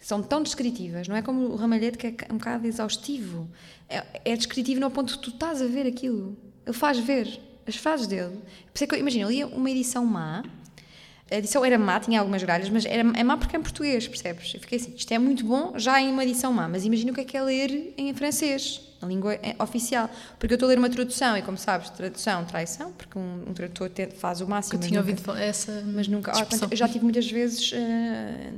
são 0.00 0.22
tão 0.22 0.42
descritivas, 0.42 1.08
não 1.08 1.16
é 1.16 1.22
como 1.22 1.40
o 1.48 1.56
Ramalhete 1.56 1.98
que 1.98 2.06
é 2.06 2.14
um 2.32 2.38
bocado 2.38 2.66
exaustivo. 2.68 3.48
É, 3.88 4.04
é 4.24 4.36
descritivo 4.36 4.80
no 4.80 4.90
ponto 4.92 5.12
que 5.14 5.22
tu 5.24 5.30
estás 5.30 5.60
a 5.60 5.66
ver 5.66 5.86
aquilo. 5.88 6.36
Ele 6.64 6.76
faz 6.76 6.98
ver 6.98 7.40
as 7.66 7.74
frases 7.76 8.06
dele. 8.06 8.36
Por 8.66 8.76
isso 8.76 8.84
é 8.84 8.86
que 8.86 8.94
eu- 8.94 8.98
imagina, 9.00 9.24
eu 9.24 9.30
lia 9.30 9.46
uma 9.48 9.68
edição 9.70 10.04
má, 10.06 10.44
a 11.30 11.36
edição 11.36 11.64
era 11.64 11.76
má, 11.78 11.98
tinha 11.98 12.20
algumas 12.20 12.42
gralhas, 12.42 12.68
mas 12.70 12.84
era, 12.84 13.00
é 13.18 13.24
má 13.24 13.36
porque 13.36 13.56
é 13.56 13.58
em 13.58 13.62
português, 13.62 14.06
percebes? 14.06 14.54
Eu 14.54 14.60
fiquei 14.60 14.78
assim, 14.78 14.92
isto 14.96 15.12
é 15.12 15.18
muito 15.18 15.44
bom 15.44 15.72
já 15.76 16.00
em 16.00 16.08
uma 16.10 16.22
edição 16.24 16.52
má, 16.52 16.68
mas 16.68 16.84
imagina 16.84 17.10
o 17.10 17.14
que 17.14 17.20
é 17.20 17.24
que 17.24 17.36
é 17.36 17.42
ler 17.42 17.94
em 17.98 18.14
francês, 18.14 18.80
a 19.02 19.06
língua 19.06 19.34
é 19.34 19.54
oficial. 19.62 20.08
Porque 20.38 20.54
eu 20.54 20.56
estou 20.56 20.66
a 20.68 20.70
ler 20.70 20.78
uma 20.78 20.88
tradução 20.88 21.36
e, 21.36 21.42
como 21.42 21.58
sabes, 21.58 21.90
tradução, 21.90 22.44
traição, 22.44 22.92
porque 22.92 23.18
um, 23.18 23.44
um 23.48 23.52
tradutor 23.52 23.90
te- 23.90 24.06
faz 24.10 24.40
o 24.40 24.46
máximo. 24.46 24.78
Eu 24.80 24.86
tinha 24.86 25.00
nunca- 25.00 25.10
ouvido 25.10 25.24
falar 25.24 25.40
essa 25.42 25.82
mas 25.86 26.06
nunca. 26.08 26.30
expressão. 26.30 26.48
portanto, 26.60 26.72
eu 26.72 26.76
já 26.78 26.86
tive 26.88 27.04
muitas 27.04 27.30
vezes. 27.30 27.72
eh, 27.74 28.50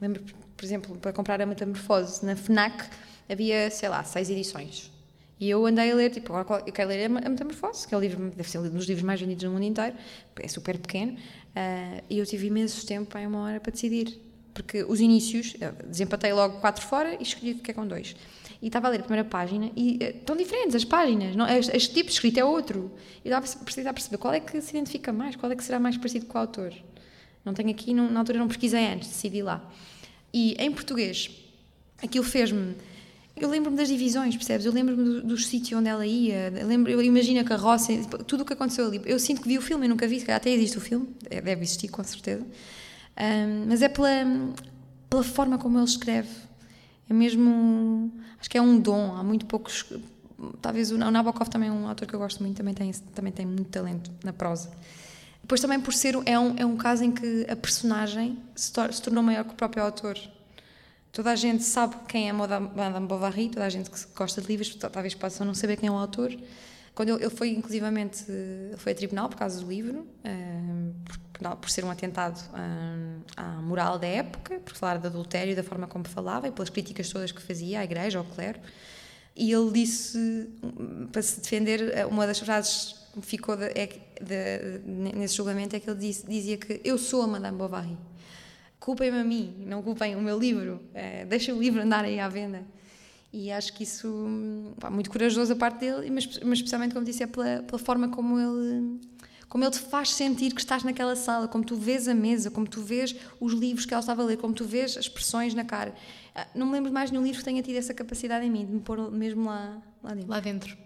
lembro, 0.00 0.22
por 0.56 0.64
exemplo, 0.64 0.96
para 0.96 1.12
comprar 1.12 1.40
a 1.42 1.46
Metamorfose 1.46 2.24
na 2.24 2.34
Fnac 2.36 2.84
havia, 3.28 3.70
sei 3.70 3.88
lá, 3.88 4.02
seis 4.04 4.30
edições. 4.30 4.90
E 5.38 5.50
eu 5.50 5.66
andei 5.66 5.90
a 5.90 5.94
ler, 5.94 6.10
tipo, 6.10 6.32
agora 6.34 6.62
eu 6.66 6.72
quero 6.72 6.88
ler 6.88 7.04
a 7.04 7.08
Me- 7.08 7.20
a 7.24 7.28
Metamorfose, 7.28 7.86
que 7.86 7.94
é 7.94 7.98
o 7.98 8.00
livro, 8.00 8.30
deve 8.34 8.48
ser 8.48 8.58
um 8.58 8.70
dos 8.70 8.86
livros 8.86 9.02
mais 9.04 9.20
vendidos 9.20 9.44
no 9.44 9.50
mundo 9.50 9.64
inteiro, 9.64 9.94
é 10.40 10.48
super 10.48 10.78
pequeno, 10.78 11.16
eh, 11.54 12.02
e 12.08 12.18
eu 12.18 12.24
tive 12.24 12.46
imenso 12.46 12.86
tempo, 12.86 13.16
aí 13.18 13.26
uma 13.26 13.40
hora, 13.42 13.60
para 13.60 13.70
decidir. 13.70 14.18
Porque 14.54 14.82
os 14.84 14.98
inícios, 15.00 15.54
eu 15.60 15.72
desempatei 15.86 16.32
logo 16.32 16.60
quatro 16.60 16.82
fora 16.86 17.14
e 17.20 17.22
escolhi 17.22 17.52
fiquei 17.52 17.74
com 17.74 17.86
dois. 17.86 18.16
E 18.62 18.68
estava 18.68 18.86
a 18.86 18.90
ler 18.90 19.00
a 19.00 19.02
primeira 19.02 19.28
página 19.28 19.70
e 19.76 19.98
eh, 20.00 20.10
estão 20.18 20.34
diferentes 20.34 20.74
as 20.74 20.84
páginas, 20.86 21.36
não, 21.36 21.46
este, 21.46 21.92
tipo 21.92 22.06
de 22.06 22.12
escrita 22.14 22.40
é 22.40 22.44
outro. 22.44 22.90
E 23.22 23.28
dava 23.28 23.44
a 23.46 23.92
perceber 23.92 24.16
qual 24.16 24.32
é 24.32 24.40
que 24.40 24.58
se 24.62 24.70
identifica 24.70 25.12
mais, 25.12 25.36
qual 25.36 25.52
é 25.52 25.56
que 25.56 25.62
será 25.62 25.78
mais 25.78 25.98
parecido 25.98 26.24
com 26.24 26.38
o 26.38 26.40
autor. 26.40 26.72
Não 27.44 27.52
tenho 27.52 27.68
aqui, 27.68 27.92
não- 27.92 28.10
na 28.10 28.20
altura 28.20 28.38
não 28.38 28.48
pesquisei 28.48 28.86
antes, 28.86 29.08
decidi 29.08 29.42
lá. 29.42 29.62
E 30.32 30.56
em 30.58 30.72
português, 30.72 31.30
aquilo 32.02 32.24
fez-me. 32.24 32.74
Eu 33.36 33.50
lembro-me 33.50 33.76
das 33.76 33.88
divisões, 33.88 34.34
percebes? 34.34 34.64
Eu 34.64 34.72
lembro-me 34.72 35.04
do, 35.04 35.22
do 35.22 35.36
sítio 35.36 35.78
onde 35.78 35.88
ela 35.88 36.06
ia. 36.06 36.48
Eu, 36.58 36.66
lembro, 36.66 36.90
eu 36.90 37.02
imagino 37.02 37.38
a 37.40 37.44
carroça, 37.44 37.92
tudo 38.26 38.42
o 38.42 38.46
que 38.46 38.54
aconteceu 38.54 38.86
ali. 38.86 39.00
Eu 39.04 39.18
sinto 39.18 39.42
que 39.42 39.48
vi 39.48 39.58
o 39.58 39.62
filme, 39.62 39.84
eu 39.84 39.90
nunca 39.90 40.08
vi, 40.08 40.24
até 40.30 40.50
existe 40.50 40.78
o 40.78 40.80
filme, 40.80 41.06
é, 41.28 41.40
deve 41.42 41.62
existir 41.62 41.88
com 41.88 42.02
certeza. 42.02 42.46
Ahm, 43.14 43.66
mas 43.68 43.82
é 43.82 43.88
pela, 43.88 44.08
pela 45.10 45.22
forma 45.22 45.58
como 45.58 45.76
ele 45.78 45.84
escreve. 45.84 46.30
É 47.10 47.12
mesmo. 47.12 48.10
Acho 48.40 48.48
que 48.48 48.56
é 48.56 48.62
um 48.62 48.78
dom. 48.80 49.14
Há 49.14 49.22
muito 49.22 49.44
poucos. 49.44 49.84
Talvez 50.62 50.90
o 50.90 50.96
Nabokov 50.98 51.48
também 51.48 51.68
é 51.68 51.72
um 51.72 51.86
autor 51.88 52.08
que 52.08 52.14
eu 52.14 52.18
gosto 52.18 52.42
muito, 52.42 52.56
também 52.56 52.72
tem, 52.74 52.90
também 53.14 53.32
tem 53.32 53.44
muito 53.46 53.68
talento 53.70 54.10
na 54.24 54.32
prosa. 54.32 54.70
Depois 55.42 55.60
também 55.60 55.78
por 55.78 55.92
ser 55.94 56.16
é 56.26 56.38
um, 56.38 56.54
é 56.56 56.66
um 56.66 56.76
caso 56.76 57.04
em 57.04 57.12
que 57.12 57.46
a 57.48 57.54
personagem 57.56 58.38
se, 58.54 58.72
tor- 58.72 58.92
se 58.92 59.00
tornou 59.00 59.22
maior 59.22 59.44
que 59.44 59.50
o 59.52 59.54
próprio 59.54 59.82
autor. 59.82 60.18
Toda 61.16 61.30
a 61.30 61.34
gente 61.34 61.64
sabe 61.64 61.96
quem 62.06 62.28
é 62.28 62.32
Madame 62.32 63.06
Bovary, 63.06 63.48
toda 63.48 63.64
a 63.64 63.70
gente 63.70 63.88
que 63.90 63.98
gosta 64.14 64.42
de 64.42 64.48
livros 64.48 64.74
talvez 64.74 65.14
possa 65.14 65.46
não 65.46 65.54
saber 65.54 65.78
quem 65.78 65.88
é 65.88 65.90
o 65.90 65.94
autor. 65.94 66.30
Quando 66.94 67.08
ele, 67.18 67.30
foi 67.30 67.48
inclusivamente 67.54 68.22
foi 68.76 68.92
a 68.92 68.94
tribunal 68.94 69.26
por 69.30 69.38
causa 69.38 69.58
do 69.58 69.66
livro, 69.66 70.06
eh, 70.22 70.90
por, 71.58 71.70
ser 71.70 71.86
um 71.86 71.90
atentado 71.90 72.38
eh, 72.54 73.18
à 73.34 73.44
moral 73.62 73.98
da 73.98 74.06
época, 74.06 74.60
por 74.60 74.74
falar 74.76 74.98
de 74.98 75.06
adultério, 75.06 75.56
da 75.56 75.62
forma 75.62 75.86
como 75.86 76.06
falava 76.06 76.48
e 76.48 76.52
pelas 76.52 76.68
críticas 76.68 77.08
todas 77.08 77.32
que 77.32 77.40
fazia 77.40 77.80
à 77.80 77.84
igreja, 77.84 78.18
ao 78.18 78.24
clero. 78.26 78.60
E 79.34 79.50
ele 79.50 79.70
disse, 79.72 80.50
para 81.12 81.22
se 81.22 81.40
defender, 81.40 82.06
uma 82.10 82.26
das 82.26 82.40
frases 82.40 82.94
que 83.14 83.22
ficou 83.22 83.56
de, 83.56 83.68
de- 83.72 84.00
de- 84.20 85.16
nesse 85.16 85.34
julgamento 85.34 85.74
é 85.74 85.80
que 85.80 85.88
ele 85.88 85.98
disse, 85.98 86.26
dizia 86.26 86.58
que 86.58 86.78
eu 86.84 86.98
sou 86.98 87.22
a 87.22 87.26
Madame 87.26 87.56
Bovary. 87.56 87.96
Culpem-me 88.86 89.18
a 89.18 89.24
mim, 89.24 89.64
não 89.66 89.82
culpem 89.82 90.14
o 90.14 90.22
meu 90.22 90.38
livro. 90.38 90.80
Eh, 90.94 91.24
deixem 91.24 91.52
o 91.52 91.58
livro 91.58 91.82
andar 91.82 92.04
aí 92.04 92.20
à 92.20 92.28
venda. 92.28 92.64
E 93.32 93.50
acho 93.50 93.72
que 93.72 93.82
isso, 93.82 94.72
pá, 94.78 94.88
muito 94.88 95.10
corajoso 95.10 95.52
a 95.52 95.56
parte 95.56 95.80
dele, 95.80 96.08
mas, 96.08 96.38
mas 96.38 96.58
especialmente, 96.58 96.94
como 96.94 97.04
disse, 97.04 97.24
é 97.24 97.26
pela, 97.26 97.64
pela 97.64 97.80
forma 97.80 98.08
como 98.10 98.38
ele, 98.38 99.00
como 99.48 99.64
ele 99.64 99.72
te 99.72 99.80
faz 99.80 100.12
sentir 100.12 100.54
que 100.54 100.60
estás 100.60 100.84
naquela 100.84 101.16
sala, 101.16 101.48
como 101.48 101.64
tu 101.64 101.74
vês 101.74 102.06
a 102.06 102.14
mesa, 102.14 102.48
como 102.48 102.64
tu 102.64 102.80
vês 102.80 103.16
os 103.40 103.52
livros 103.54 103.84
que 103.86 103.92
ela 103.92 104.02
estava 104.02 104.22
a 104.22 104.24
ler, 104.24 104.36
como 104.36 104.54
tu 104.54 104.64
vês 104.64 104.96
as 104.96 105.06
expressões 105.06 105.52
na 105.52 105.64
cara. 105.64 105.92
Ah, 106.32 106.46
Não 106.54 106.64
me 106.64 106.74
lembro 106.74 106.90
de 106.90 106.94
mais 106.94 107.10
nenhum 107.10 107.24
livro 107.24 107.40
que 107.40 107.44
tenha 107.44 107.60
tido 107.64 107.78
essa 107.78 107.92
capacidade 107.92 108.46
em 108.46 108.50
mim, 108.52 108.64
de 108.64 108.72
me 108.72 108.80
pôr 108.80 109.10
mesmo 109.10 109.46
lá, 109.46 109.82
lá 110.00 110.14
dentro. 110.14 110.30
lá 110.30 110.38
dentro. 110.38 110.78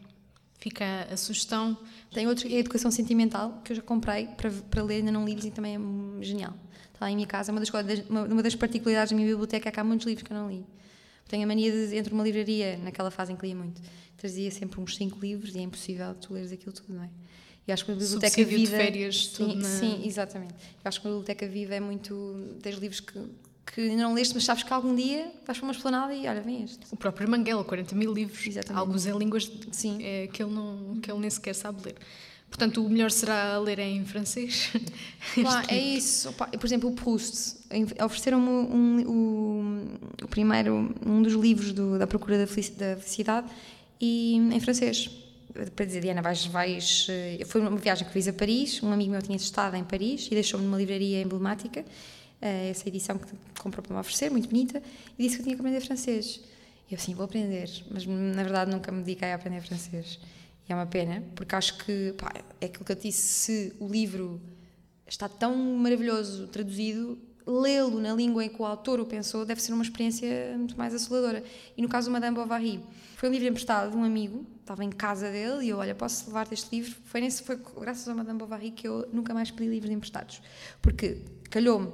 Fica 0.59 1.07
a 1.13 1.17
sugestão. 1.19 1.77
Tem 2.15 2.27
outro, 2.27 2.49
que 2.49 2.55
é 2.55 2.57
a 2.57 2.61
Educação 2.61 2.91
Sentimental, 2.91 3.61
que 3.63 3.73
eu 3.73 3.77
já 3.77 3.83
comprei 3.83 4.29
para, 4.29 4.51
para 4.51 4.83
ler, 4.83 4.97
ainda 4.97 5.13
não 5.13 5.27
li, 5.27 5.35
que 5.35 5.51
também 5.51 5.77
é 5.77 6.25
genial. 6.25 6.55
Está 7.01 7.07
lá 7.07 7.13
em 7.13 7.15
minha 7.15 7.27
casa, 7.27 7.51
uma 7.51 7.61
das, 7.63 7.71
uma, 8.11 8.43
das 8.43 8.55
particularidades 8.55 9.11
da 9.11 9.17
minha 9.17 9.27
biblioteca 9.27 9.71
é 9.71 9.73
que 9.73 9.81
há 9.81 9.83
muitos 9.83 10.07
livros 10.07 10.23
que 10.23 10.31
eu 10.31 10.37
não 10.37 10.51
li. 10.51 10.67
Tenho 11.27 11.45
a 11.45 11.47
mania 11.47 11.73
de, 11.73 11.97
entre 11.97 12.13
uma 12.13 12.23
livraria, 12.23 12.77
naquela 12.77 13.11
fase 13.11 13.33
em 13.33 13.37
que 13.37 13.47
lia 13.47 13.55
muito, 13.55 13.81
trazia 14.19 14.51
sempre 14.51 14.79
uns 14.79 14.97
cinco 14.97 15.19
livros 15.19 15.55
e 15.55 15.61
é 15.61 15.63
impossível 15.63 16.15
tu 16.17 16.35
leres 16.35 16.53
aquilo 16.53 16.75
tudo, 16.75 16.93
não 16.93 17.03
é? 17.05 17.09
E 17.67 17.73
acho 17.73 17.87
que 17.87 17.93
a 17.93 17.95
biblioteca 17.95 18.29
Subsídio 18.29 18.59
de 18.59 18.65
viva... 18.67 18.77
férias, 18.77 19.29
sim, 19.29 19.33
tudo 19.49 19.55
na- 19.63 19.69
sim, 19.71 20.03
exatamente. 20.05 20.53
Eu 20.53 20.59
acho 20.85 21.01
que 21.01 21.07
a 21.07 21.11
biblioteca 21.11 21.49
viva 21.49 21.75
é 21.75 21.81
muito... 21.81 22.59
Tens 22.61 22.77
livros 22.77 23.01
que, 23.01 23.19
que 23.73 23.81
ainda 23.81 24.03
não 24.03 24.13
leste, 24.13 24.35
mas 24.35 24.45
sabes 24.45 24.63
que 24.63 24.71
algum 24.71 24.95
dia 24.95 25.33
vais 25.47 25.59
para 25.59 25.67
uma 25.67 25.73
esplanada 25.73 26.15
e 26.15 26.29
olha, 26.29 26.43
vem 26.43 26.65
este. 26.65 26.81
O 26.91 26.97
próprio 26.97 27.27
Manguela, 27.31 27.65
40 27.65 27.95
mil 27.95 28.13
livros, 28.13 28.47
Exatamente. 28.47 28.79
alguns 28.79 29.07
em 29.07 29.17
línguas 29.17 29.51
Sim. 29.73 30.03
é, 30.03 30.27
que, 30.27 30.43
ele 30.43 30.53
não, 30.53 30.97
que 31.01 31.11
ele 31.11 31.21
nem 31.21 31.31
sequer 31.31 31.55
sabe 31.55 31.81
ler. 31.83 31.95
Portanto, 32.51 32.85
o 32.85 32.91
melhor 32.91 33.11
será 33.11 33.57
ler 33.59 33.79
em 33.79 34.05
francês. 34.05 34.71
Pá, 35.43 35.65
é 35.69 35.79
isso. 35.79 36.33
Por 36.35 36.67
exemplo, 36.67 36.91
o 36.91 36.93
Proust. 36.93 37.57
Ofereceram-me 38.05 38.49
um, 38.49 38.99
um- 39.09 39.87
o 40.25 40.29
primeiro, 40.29 40.93
um 41.07 41.23
dos 41.23 41.33
livros 41.35 41.73
do- 41.73 41.99
da 41.99 42.07
Procura 42.07 42.37
da 42.39 42.47
Felici- 42.47 42.73
da 42.73 42.97
Felicidade 42.97 43.47
e 44.01 44.35
em 44.37 44.61
francês. 44.61 45.09
Para 45.75 45.85
dizer, 45.85 46.01
Diana, 46.01 46.23
vais, 46.23 46.45
vais. 46.47 47.07
eh, 47.09 47.45
Foi 47.47 47.61
uma 47.61 47.77
viagem 47.77 48.07
que 48.07 48.13
fiz 48.13 48.29
a 48.29 48.33
Paris. 48.33 48.83
Um 48.83 48.93
amigo 48.93 49.11
meu 49.13 49.23
tinha 49.23 49.37
estado 49.37 49.77
em 49.77 49.85
Paris 49.85 50.27
e 50.27 50.31
deixou-me 50.31 50.65
numa 50.67 50.77
livraria 50.79 51.21
emblemática, 51.23 51.85
eh, 52.43 52.71
essa 52.71 52.89
edição 52.89 53.19
que 53.19 53.27
comprou 53.61 53.83
para 53.83 53.95
me 53.95 54.01
oferecer, 54.01 54.31
muito 54.31 54.49
bonita, 54.49 54.83
e 55.19 55.23
disse 55.23 55.37
que 55.37 55.43
eu 55.43 55.45
tinha 55.45 55.57
que 55.57 55.61
aprender 55.63 55.81
francês. 55.81 56.41
Eu, 56.91 56.99
sim, 56.99 57.15
vou 57.15 57.25
aprender, 57.25 57.69
mas 57.91 58.05
na 58.07 58.43
verdade 58.43 58.71
nunca 58.71 58.91
me 58.93 59.03
dediquei 59.03 59.31
a 59.33 59.35
aprender 59.37 59.61
francês. 59.63 60.19
É 60.71 60.75
uma 60.75 60.87
pena, 60.87 61.25
porque 61.35 61.53
acho 61.57 61.79
que, 61.79 62.15
pá, 62.17 62.33
é 62.61 62.67
aquilo 62.67 62.85
que 62.85 62.93
eu 62.93 62.97
disse, 62.97 63.21
se 63.21 63.77
o 63.81 63.89
livro 63.89 64.41
está 65.05 65.29
tão 65.29 65.57
maravilhoso 65.57 66.47
traduzido, 66.47 67.19
lê-lo 67.45 67.99
na 67.99 68.15
língua 68.15 68.45
em 68.45 68.49
que 68.49 68.63
o 68.63 68.65
autor 68.65 69.01
o 69.01 69.05
pensou 69.05 69.45
deve 69.45 69.61
ser 69.61 69.73
uma 69.73 69.83
experiência 69.83 70.55
muito 70.57 70.79
mais 70.79 70.95
assoladora. 70.95 71.43
E 71.77 71.83
no 71.83 71.89
caso 71.89 72.09
do 72.09 72.13
Madame 72.13 72.37
Bovary, 72.37 72.81
foi 73.17 73.29
um 73.29 73.33
livro 73.33 73.49
emprestado 73.49 73.91
de 73.91 73.97
um 73.97 74.05
amigo, 74.05 74.47
estava 74.61 74.85
em 74.85 74.91
casa 74.91 75.29
dele 75.33 75.67
e 75.67 75.71
eu, 75.71 75.79
olha, 75.79 75.93
posso 75.93 76.29
levar-te 76.29 76.55
este 76.55 76.69
livro? 76.77 76.97
Foi, 77.05 77.21
nesse, 77.21 77.43
foi 77.43 77.59
graças 77.81 78.07
ao 78.09 78.15
Madame 78.15 78.39
Bovary 78.39 78.71
que 78.71 78.87
eu 78.87 79.09
nunca 79.13 79.35
mais 79.35 79.51
pedi 79.51 79.69
livros 79.69 79.91
emprestados. 79.91 80.41
Porque 80.81 81.25
calhou-me 81.51 81.93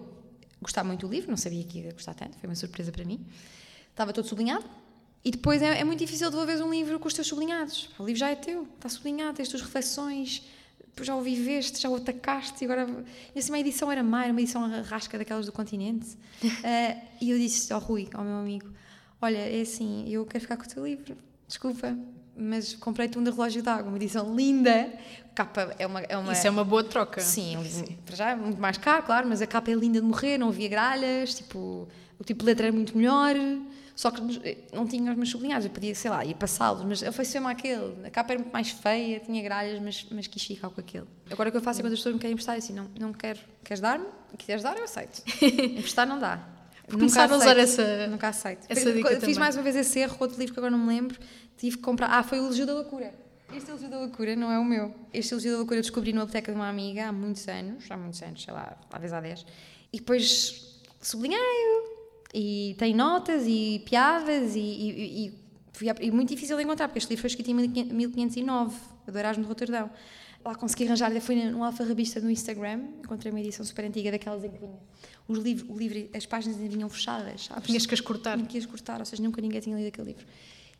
gostar 0.61 0.85
muito 0.85 1.07
do 1.07 1.11
livro, 1.11 1.31
não 1.31 1.39
sabia 1.39 1.65
que 1.65 1.78
ia 1.78 1.93
gostar 1.93 2.12
tanto, 2.12 2.36
foi 2.36 2.47
uma 2.47 2.55
surpresa 2.55 2.93
para 2.93 3.07
mim. 3.07 3.24
Estava 3.89 4.12
todo 4.12 4.28
sublinhado. 4.28 4.66
E 5.24 5.30
depois 5.30 5.60
é, 5.60 5.80
é 5.80 5.84
muito 5.84 5.98
difícil 5.98 6.30
devolveres 6.30 6.60
um 6.60 6.70
livro 6.70 6.98
com 7.01 7.09
os 7.09 7.14
teus 7.14 7.26
sublinhados. 7.26 7.90
O 7.98 8.05
livro 8.05 8.18
já 8.18 8.30
é 8.30 8.36
teu, 8.36 8.62
está 8.76 8.88
sublinhado, 8.88 9.34
tens 9.34 9.47
as 9.47 9.51
tuas 9.51 9.62
reflexões, 9.62 10.43
já 11.05 11.14
o 11.14 11.20
viveste, 11.20 11.80
já 11.80 11.90
o 11.90 11.97
atacaste, 11.97 12.64
e 12.64 12.64
agora. 12.64 12.86
E 13.34 13.38
assim, 13.38 13.51
uma 13.51 13.59
edição 13.59 13.90
era 13.90 14.02
má, 14.02 14.22
era 14.24 14.32
uma 14.32 14.40
edição 14.40 14.68
rasca 14.82 15.18
daquelas 15.18 15.47
do 15.47 15.52
continente. 15.52 16.16
Ah, 16.64 16.97
e 17.20 17.30
eu 17.30 17.38
disse 17.38 17.72
ao 17.72 17.80
Rui, 17.80 18.09
ao 18.14 18.24
meu 18.24 18.36
amigo: 18.36 18.70
Olha, 19.20 19.38
é 19.38 19.60
assim, 19.60 20.09
eu 20.09 20.24
quero 20.24 20.43
ficar 20.43 20.56
com 20.56 20.64
o 20.64 20.68
teu 20.68 20.86
livro, 20.86 21.16
desculpa, 21.47 21.97
mas 22.36 22.74
comprei-te 22.74 23.18
um 23.18 23.24
de 23.24 23.30
relógio 23.30 23.62
d'água, 23.62 23.88
uma 23.88 23.97
edição 23.97 24.34
linda. 24.34 24.93
Capa 25.34 25.74
é 25.78 25.86
uma. 25.86 26.01
É 26.01 26.16
uma 26.16 26.32
Isso 26.32 26.47
é 26.47 26.51
uma 26.51 26.64
boa 26.64 26.84
troca. 26.84 27.20
Sim, 27.20 27.56
para 28.05 28.16
já 28.16 28.30
é 28.30 28.34
muito 28.34 28.60
mais 28.60 28.78
caro, 28.78 29.02
claro, 29.02 29.28
mas 29.28 29.43
a 29.43 29.47
capa 29.47 29.70
é 29.70 29.74
linda 29.74 30.01
de 30.01 30.06
morrer, 30.06 30.38
não 30.38 30.48
havia 30.48 30.68
gralhas, 30.68 31.34
tipo, 31.34 31.88
o 32.18 32.24
tipo 32.24 32.40
de 32.40 32.47
letra 32.47 32.66
era 32.68 32.74
muito 32.74 32.97
melhor. 32.97 33.34
Só 33.97 34.10
que 34.10 34.20
não 34.74 34.86
tinha 34.86 35.10
os 35.10 35.16
meus 35.16 35.31
sublinhados, 35.31 35.64
eu 35.64 35.70
podia, 35.70 35.94
sei 35.94 36.10
lá, 36.10 36.23
ir 36.23 36.35
passá-los, 36.35 36.85
mas 36.85 37.01
eu 37.01 37.10
faço 37.14 37.40
me 37.40 37.47
aquele. 37.47 38.06
A 38.06 38.10
capa 38.10 38.35
era 38.35 38.40
muito 38.43 38.52
mais 38.52 38.68
feia, 38.68 39.18
tinha 39.20 39.43
gralhas, 39.43 39.81
mas, 39.81 40.06
mas 40.10 40.27
quis 40.27 40.44
ficar 40.44 40.68
com 40.68 40.78
aquele. 40.78 41.06
Agora 41.31 41.48
o 41.48 41.52
que 41.52 41.56
eu 41.56 41.62
faço 41.62 41.81
é 41.81 41.82
quando 41.82 41.94
as 41.94 42.01
pessoas 42.01 42.14
me 42.14 42.20
querem 42.20 42.35
emprestar, 42.35 42.59
assim, 42.59 42.74
não, 42.74 42.90
não 43.01 43.14
quero, 43.14 43.40
queres 43.64 43.81
dar-me? 43.81 44.05
Quiseres 44.36 44.62
dar, 44.62 44.77
eu 44.77 44.85
aceito. 44.85 45.23
Emprestar 45.40 46.06
não 46.06 46.18
dá. 46.18 46.47
Começar 46.90 47.32
a 47.32 47.36
usar 47.36 47.56
essa. 47.56 48.06
Nunca 48.06 48.28
aceito. 48.28 48.66
Essa 48.68 48.93
dica 48.93 49.09
Fiz 49.09 49.20
também. 49.20 49.35
mais 49.36 49.56
uma 49.56 49.62
vez 49.62 49.74
esse 49.74 49.98
erro, 49.98 50.14
outro 50.20 50.39
livro 50.39 50.52
que 50.52 50.60
agora 50.60 50.70
não 50.70 50.78
me 50.78 50.89
lembro, 50.89 51.18
tive 51.56 51.78
que 51.78 51.82
comprar. 51.82 52.09
Ah, 52.10 52.23
foi 52.23 52.39
o 52.39 52.44
Elogio 52.44 52.66
da 52.66 52.74
Loucura. 52.74 53.14
Este 53.55 53.70
Elogio 53.70 53.89
da 53.89 53.98
Loucura 53.98 54.36
não 54.36 54.52
é 54.52 54.59
o 54.59 54.64
meu. 54.64 54.94
Este 55.10 55.32
Elogio 55.32 55.52
da 55.52 55.56
Loucura 55.56 55.78
eu 55.78 55.82
descobri 55.82 56.12
numa 56.12 56.27
biblioteca 56.27 56.52
de 56.52 56.59
uma 56.59 56.68
amiga 56.68 57.09
há 57.09 57.12
muitos 57.12 57.48
anos, 57.48 57.90
há 57.90 57.97
muitos 57.97 58.23
anos, 58.23 58.43
sei 58.43 58.52
lá, 58.52 58.77
talvez 58.90 59.10
há 59.14 59.23
10. 59.23 59.47
E 59.90 59.98
depois 60.01 60.82
sublinhei-o 61.01 61.95
e 62.35 62.74
tem 62.78 62.94
notas 62.94 63.44
e 63.47 63.82
piadas 63.85 64.55
e, 64.55 64.61
e, 64.61 65.27
e, 65.27 66.07
e 66.07 66.11
muito 66.11 66.28
difícil 66.28 66.57
de 66.57 66.65
encontrar, 66.65 66.89
porque 66.89 66.98
este 66.98 67.11
livro 67.11 67.23
foi 67.23 67.28
escrito 67.28 67.51
em 67.51 67.55
1509, 67.55 68.77
do 69.07 69.19
Erasmo 69.19 69.43
de 69.43 69.48
Roterdão. 69.48 69.90
Lá 70.44 70.55
consegui 70.55 70.86
arranjar, 70.86 71.11
foi 71.20 71.35
num 71.35 71.65
alfarrabista 71.65 72.20
no 72.20 72.31
Instagram, 72.31 72.85
encontrei 73.03 73.32
uma 73.32 73.40
edição 73.40 73.65
super 73.65 73.85
antiga 73.85 74.12
daquelas 74.12 74.44
em 74.44 74.51
que 74.51 74.59
vinha. 74.59 74.78
Os 75.27 75.39
livros, 75.39 75.69
o 75.69 75.77
livro, 75.77 76.09
as 76.16 76.24
páginas 76.24 76.57
ainda 76.57 76.73
vinham 76.73 76.89
fechadas, 76.89 77.47
sabes? 77.47 77.66
Tinhas 77.66 77.85
que 77.85 77.94
as 77.94 78.01
cortar. 78.01 78.36
Tinha 78.36 78.47
que 78.48 78.59
as 78.59 78.66
cortar, 78.66 79.01
ou 79.01 79.05
seja, 79.05 79.23
nunca 79.23 79.40
ninguém 79.40 79.61
tinha 79.61 79.77
lido 79.77 79.89
aquele 79.89 80.09
livro. 80.09 80.24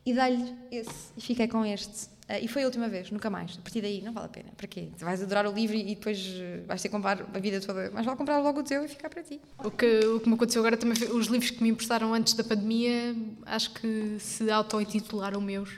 E 0.05 0.13
dei-lhe 0.13 0.55
esse 0.71 1.11
e 1.17 1.21
fiquei 1.21 1.49
com 1.49 1.65
este. 1.65 2.07
Ah, 2.29 2.39
e 2.39 2.47
foi 2.47 2.63
a 2.63 2.65
última 2.65 2.89
vez, 2.89 3.09
nunca 3.09 3.29
mais. 3.29 3.57
A 3.57 3.61
partir 3.61 3.81
daí, 3.81 4.01
não 4.01 4.11
vale 4.11 4.25
a 4.25 4.29
pena. 4.29 4.49
Para 4.57 4.67
quê? 4.67 4.89
Tu 4.97 5.05
vais 5.05 5.21
adorar 5.21 5.47
o 5.47 5.53
livro 5.53 5.77
e 5.77 5.95
depois 5.95 6.17
eh, 6.39 6.61
vais 6.67 6.81
ter 6.81 6.89
que 6.89 6.91
comprar 6.91 7.21
a 7.21 7.39
vida 7.39 7.61
toda. 7.61 7.89
Mas 7.93 8.05
vale 8.05 8.17
comprar 8.17 8.39
logo 8.39 8.59
o 8.59 8.63
teu 8.63 8.83
e 8.83 8.87
ficar 8.87 9.09
para 9.09 9.23
ti. 9.23 9.39
O 9.63 9.71
que, 9.71 9.99
o 9.99 10.19
que 10.19 10.27
me 10.27 10.35
aconteceu 10.35 10.61
agora 10.61 10.75
também 10.75 10.95
foi 10.95 11.09
os 11.09 11.27
livros 11.27 11.51
que 11.51 11.63
me 11.63 11.69
emprestaram 11.69 12.13
antes 12.13 12.33
da 12.33 12.43
pandemia, 12.43 13.15
acho 13.45 13.71
que 13.71 14.17
se 14.19 14.51
auto-intitularam 14.51 15.39
meus, 15.39 15.69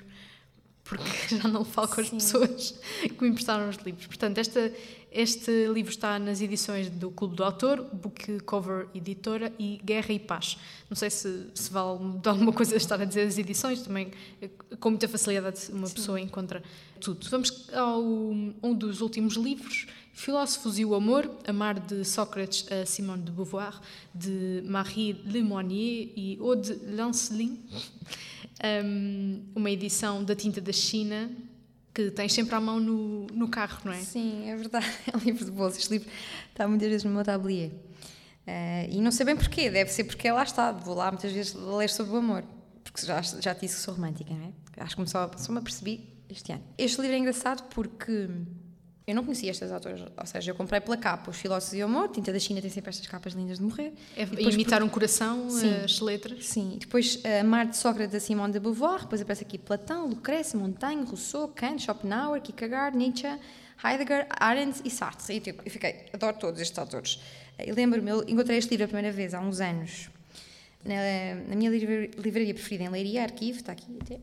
porque 0.90 1.38
já 1.38 1.48
não 1.48 1.64
falo 1.64 1.88
com 1.88 2.02
as 2.02 2.10
pessoas 2.10 2.74
que 3.02 3.24
me 3.24 3.30
emprestaram 3.30 3.70
os 3.70 3.78
livros. 3.78 4.08
Portanto, 4.08 4.40
esta, 4.40 4.74
este 5.12 5.68
livro 5.68 5.92
está 5.92 6.18
nas 6.18 6.42
edições 6.42 6.90
do 6.90 7.12
Clube 7.12 7.36
do 7.36 7.44
Autor, 7.44 7.84
Book 7.94 8.40
Cover 8.42 8.88
Editora 8.94 9.54
e 9.60 9.80
Guerra 9.86 10.12
e 10.12 10.20
Paz. 10.20 10.58
Não 10.90 10.98
sei 10.98 11.12
se, 11.12 11.46
se 11.54 11.72
vale 11.72 12.00
de 12.20 12.28
alguma 12.28 12.52
coisa 12.52 12.76
estar 12.76 13.00
a 13.00 13.06
dizer 13.06 13.28
as 13.28 13.38
edições, 13.38 13.84
também 13.84 14.12
eh, 14.42 14.50
com 14.80 14.90
muita 14.90 15.08
facilidade 15.08 15.72
uma 15.72 15.90
pessoa 15.90 16.20
encontra 16.20 16.64
tudo. 17.00 17.30
Vamos 17.30 17.70
ao 17.72 18.02
um 18.02 18.74
dos 18.74 19.00
últimos 19.00 19.36
livros, 19.36 19.86
Filósofos 20.12 20.80
e 20.80 20.84
o 20.84 20.96
Amor, 20.96 21.30
Amar 21.48 21.80
de 21.80 22.04
Sócrates 22.04 22.66
a 22.72 22.86
Simone 22.86 23.22
de 23.22 23.32
Beauvoir, 23.32 23.80
de 24.14 24.64
Marie 24.66 25.14
Lemonnier 25.26 26.10
e 26.16 26.38
Aude 26.42 26.78
Lancelin. 26.88 27.58
Um, 28.64 29.42
uma 29.56 29.72
edição 29.72 30.24
da 30.24 30.36
tinta 30.36 30.60
da 30.60 30.74
China 30.74 31.32
que 31.94 32.12
tens 32.12 32.34
sempre 32.34 32.56
à 32.56 32.62
mão 32.62 32.80
no, 32.80 33.28
no 33.28 33.48
carro, 33.48 33.80
não 33.84 33.92
é? 33.92 33.98
Sim, 33.98 34.50
é 34.50 34.56
verdade. 34.56 34.86
É 35.12 35.18
um 35.18 35.20
livro 35.20 35.46
de 35.46 35.52
bolsa. 35.52 35.78
Este 35.78 35.92
livro 35.94 36.10
está 36.50 36.68
muitas 36.68 36.88
vezes 36.88 37.04
no 37.04 37.12
meu 37.12 37.24
tablier. 37.24 37.72
Eh, 38.46 38.90
e 38.92 39.02
não 39.02 39.12
sei 39.12 39.26
bem 39.26 39.36
porquê. 39.36 39.70
Deve 39.70 39.92
ser 39.92 40.04
porque 40.04 40.32
lá 40.32 40.44
está. 40.44 40.72
Vou 40.72 40.96
lá 40.96 41.12
muitas 41.12 41.32
vezes 41.32 41.54
ler 41.54 41.90
sobre 41.90 42.14
o 42.14 42.18
amor. 42.18 42.44
Porque 42.84 43.06
já, 43.06 43.22
já 43.22 43.54
te 43.54 43.62
disse 43.62 43.76
que 43.76 43.82
sou 43.82 43.94
romântica, 43.94 44.34
não 44.34 44.46
é? 44.46 44.84
Acho 44.84 44.96
que 44.96 45.10
só, 45.10 45.30
só 45.38 45.52
me 45.52 45.60
apercebi 45.60 46.08
este 46.30 46.52
ano. 46.52 46.64
Este 46.78 47.02
livro 47.02 47.16
é 47.16 47.20
engraçado 47.20 47.64
porque 47.70 48.30
eu 49.10 49.16
não 49.16 49.24
conhecia 49.24 49.50
estas 49.52 49.72
autoras. 49.72 50.02
Ou 50.02 50.26
seja, 50.26 50.52
eu 50.52 50.56
comprei 50.56 50.80
pela 50.80 50.96
capa 50.98 51.32
Os 51.32 51.38
Filósofos 51.38 51.74
e 51.78 51.82
o 51.82 51.86
Amor. 51.86 52.10
Tinta 52.10 52.32
da 52.32 52.40
China 52.40 52.62
tem 52.62 52.70
sempre 52.70 52.90
estas 52.90 53.06
capas 53.08 53.34
lindas 53.34 53.58
de 53.58 53.64
morrer. 53.64 53.94
É 54.16 54.24
E 54.24 54.26
depois 54.26 54.54
imitar 54.56 54.82
um 54.84 54.90
coração, 54.90 55.50
Sim. 55.50 55.74
as 55.84 56.00
letras. 56.00 56.46
Sim, 56.48 56.74
e 56.76 56.80
depois 56.80 57.20
a 57.26 57.44
Mar 57.44 57.66
de 57.68 57.78
Sócrates 57.78 58.14
da 58.14 58.20
Simone 58.20 58.54
de 58.54 58.60
Beauvoir, 58.60 59.02
depois 59.02 59.22
aparece 59.22 59.44
aqui 59.44 59.58
Platão, 59.58 60.08
Lucrece, 60.08 60.56
Montaigne, 60.56 61.04
Rousseau, 61.06 61.48
Kant, 61.50 61.82
Schopenhauer, 61.84 62.42
Kierkegaard, 62.42 62.96
Nietzsche, 62.96 63.28
Heidegger, 63.84 64.28
Arendt 64.30 64.82
e 64.86 64.90
Sartre. 64.90 65.36
E 65.36 65.40
tipo, 65.40 65.62
eu 65.66 65.72
fiquei, 65.72 66.06
adoro 66.14 66.38
todos 66.38 66.60
estes 66.62 66.78
autores. 66.78 67.20
E 67.58 67.72
lembro-me, 67.72 68.10
eu 68.12 68.24
encontrei 68.28 68.58
este 68.58 68.70
livro 68.72 68.86
a 68.86 68.88
primeira 68.88 69.12
vez 69.12 69.34
há 69.34 69.40
uns 69.40 69.60
anos 69.60 70.10
na, 70.86 70.96
na 71.50 71.56
minha 71.56 71.70
livra- 71.70 72.10
livraria 72.18 72.54
preferida 72.54 72.86
em 72.86 72.90
Leiria, 72.90 73.24
Arquivo, 73.24 73.60
está 73.60 73.72
aqui 73.74 73.98
até. 74.02 74.20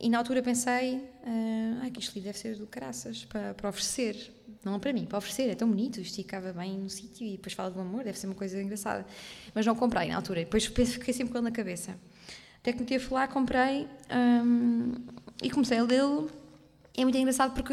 E 0.00 0.08
na 0.08 0.18
altura 0.18 0.42
pensei, 0.42 1.02
ah, 1.24 1.90
que 1.92 2.00
livro 2.00 2.20
deve 2.22 2.38
ser 2.38 2.56
do 2.56 2.66
caraças 2.66 3.24
para, 3.26 3.52
para 3.54 3.68
oferecer. 3.68 4.34
Não 4.64 4.78
para 4.80 4.92
mim, 4.92 5.04
para 5.06 5.18
oferecer, 5.18 5.48
é 5.50 5.54
tão 5.54 5.68
bonito, 5.68 6.00
esticava 6.00 6.52
bem 6.52 6.78
no 6.78 6.88
sítio 6.90 7.26
e 7.26 7.32
depois 7.32 7.52
fala 7.54 7.70
do 7.70 7.80
amor, 7.80 8.04
deve 8.04 8.18
ser 8.18 8.26
uma 8.26 8.34
coisa 8.34 8.60
engraçada. 8.62 9.06
Mas 9.54 9.64
não 9.64 9.74
comprei 9.74 10.08
na 10.08 10.16
altura, 10.16 10.40
depois 10.40 10.68
penso- 10.68 10.92
fiquei 10.92 11.14
sempre 11.14 11.32
com 11.32 11.38
ele 11.38 11.44
na 11.44 11.50
cabeça. 11.50 11.96
Até 12.58 12.72
que 12.72 12.80
me 12.80 12.84
tive 12.86 13.04
a 13.04 13.08
falar, 13.08 13.28
comprei 13.28 13.86
hum, 14.44 14.94
e 15.42 15.50
comecei 15.50 15.78
a 15.78 15.82
lê-lo. 15.82 16.30
É 16.94 17.02
muito 17.02 17.16
engraçado 17.16 17.54
porque 17.54 17.72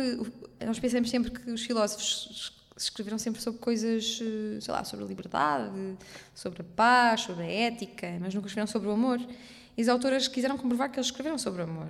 nós 0.66 0.80
pensamos 0.80 1.10
sempre 1.10 1.32
que 1.32 1.52
os 1.52 1.62
filósofos 1.66 2.30
es- 2.78 2.84
escreveram 2.86 3.18
sempre 3.18 3.42
sobre 3.42 3.60
coisas, 3.60 4.20
eh, 4.22 4.62
sei 4.62 4.74
lá, 4.74 4.84
sobre 4.86 5.04
a 5.04 5.08
liberdade, 5.08 5.98
sobre 6.36 6.62
a 6.62 6.66
paz, 6.76 7.22
sobre 7.22 7.44
a 7.44 7.48
ética, 7.52 8.08
mas 8.22 8.34
nunca 8.34 8.48
escreveram 8.48 8.68
sobre 8.72 8.88
o 8.88 8.92
amor. 8.92 9.20
E 9.76 9.82
as 9.82 9.88
autoras 9.90 10.28
quiseram 10.30 10.58
comprovar 10.58 10.90
que 10.90 10.98
eles 10.98 11.08
escreveram 11.08 11.38
sobre 11.38 11.62
o 11.62 11.66
amor. 11.66 11.90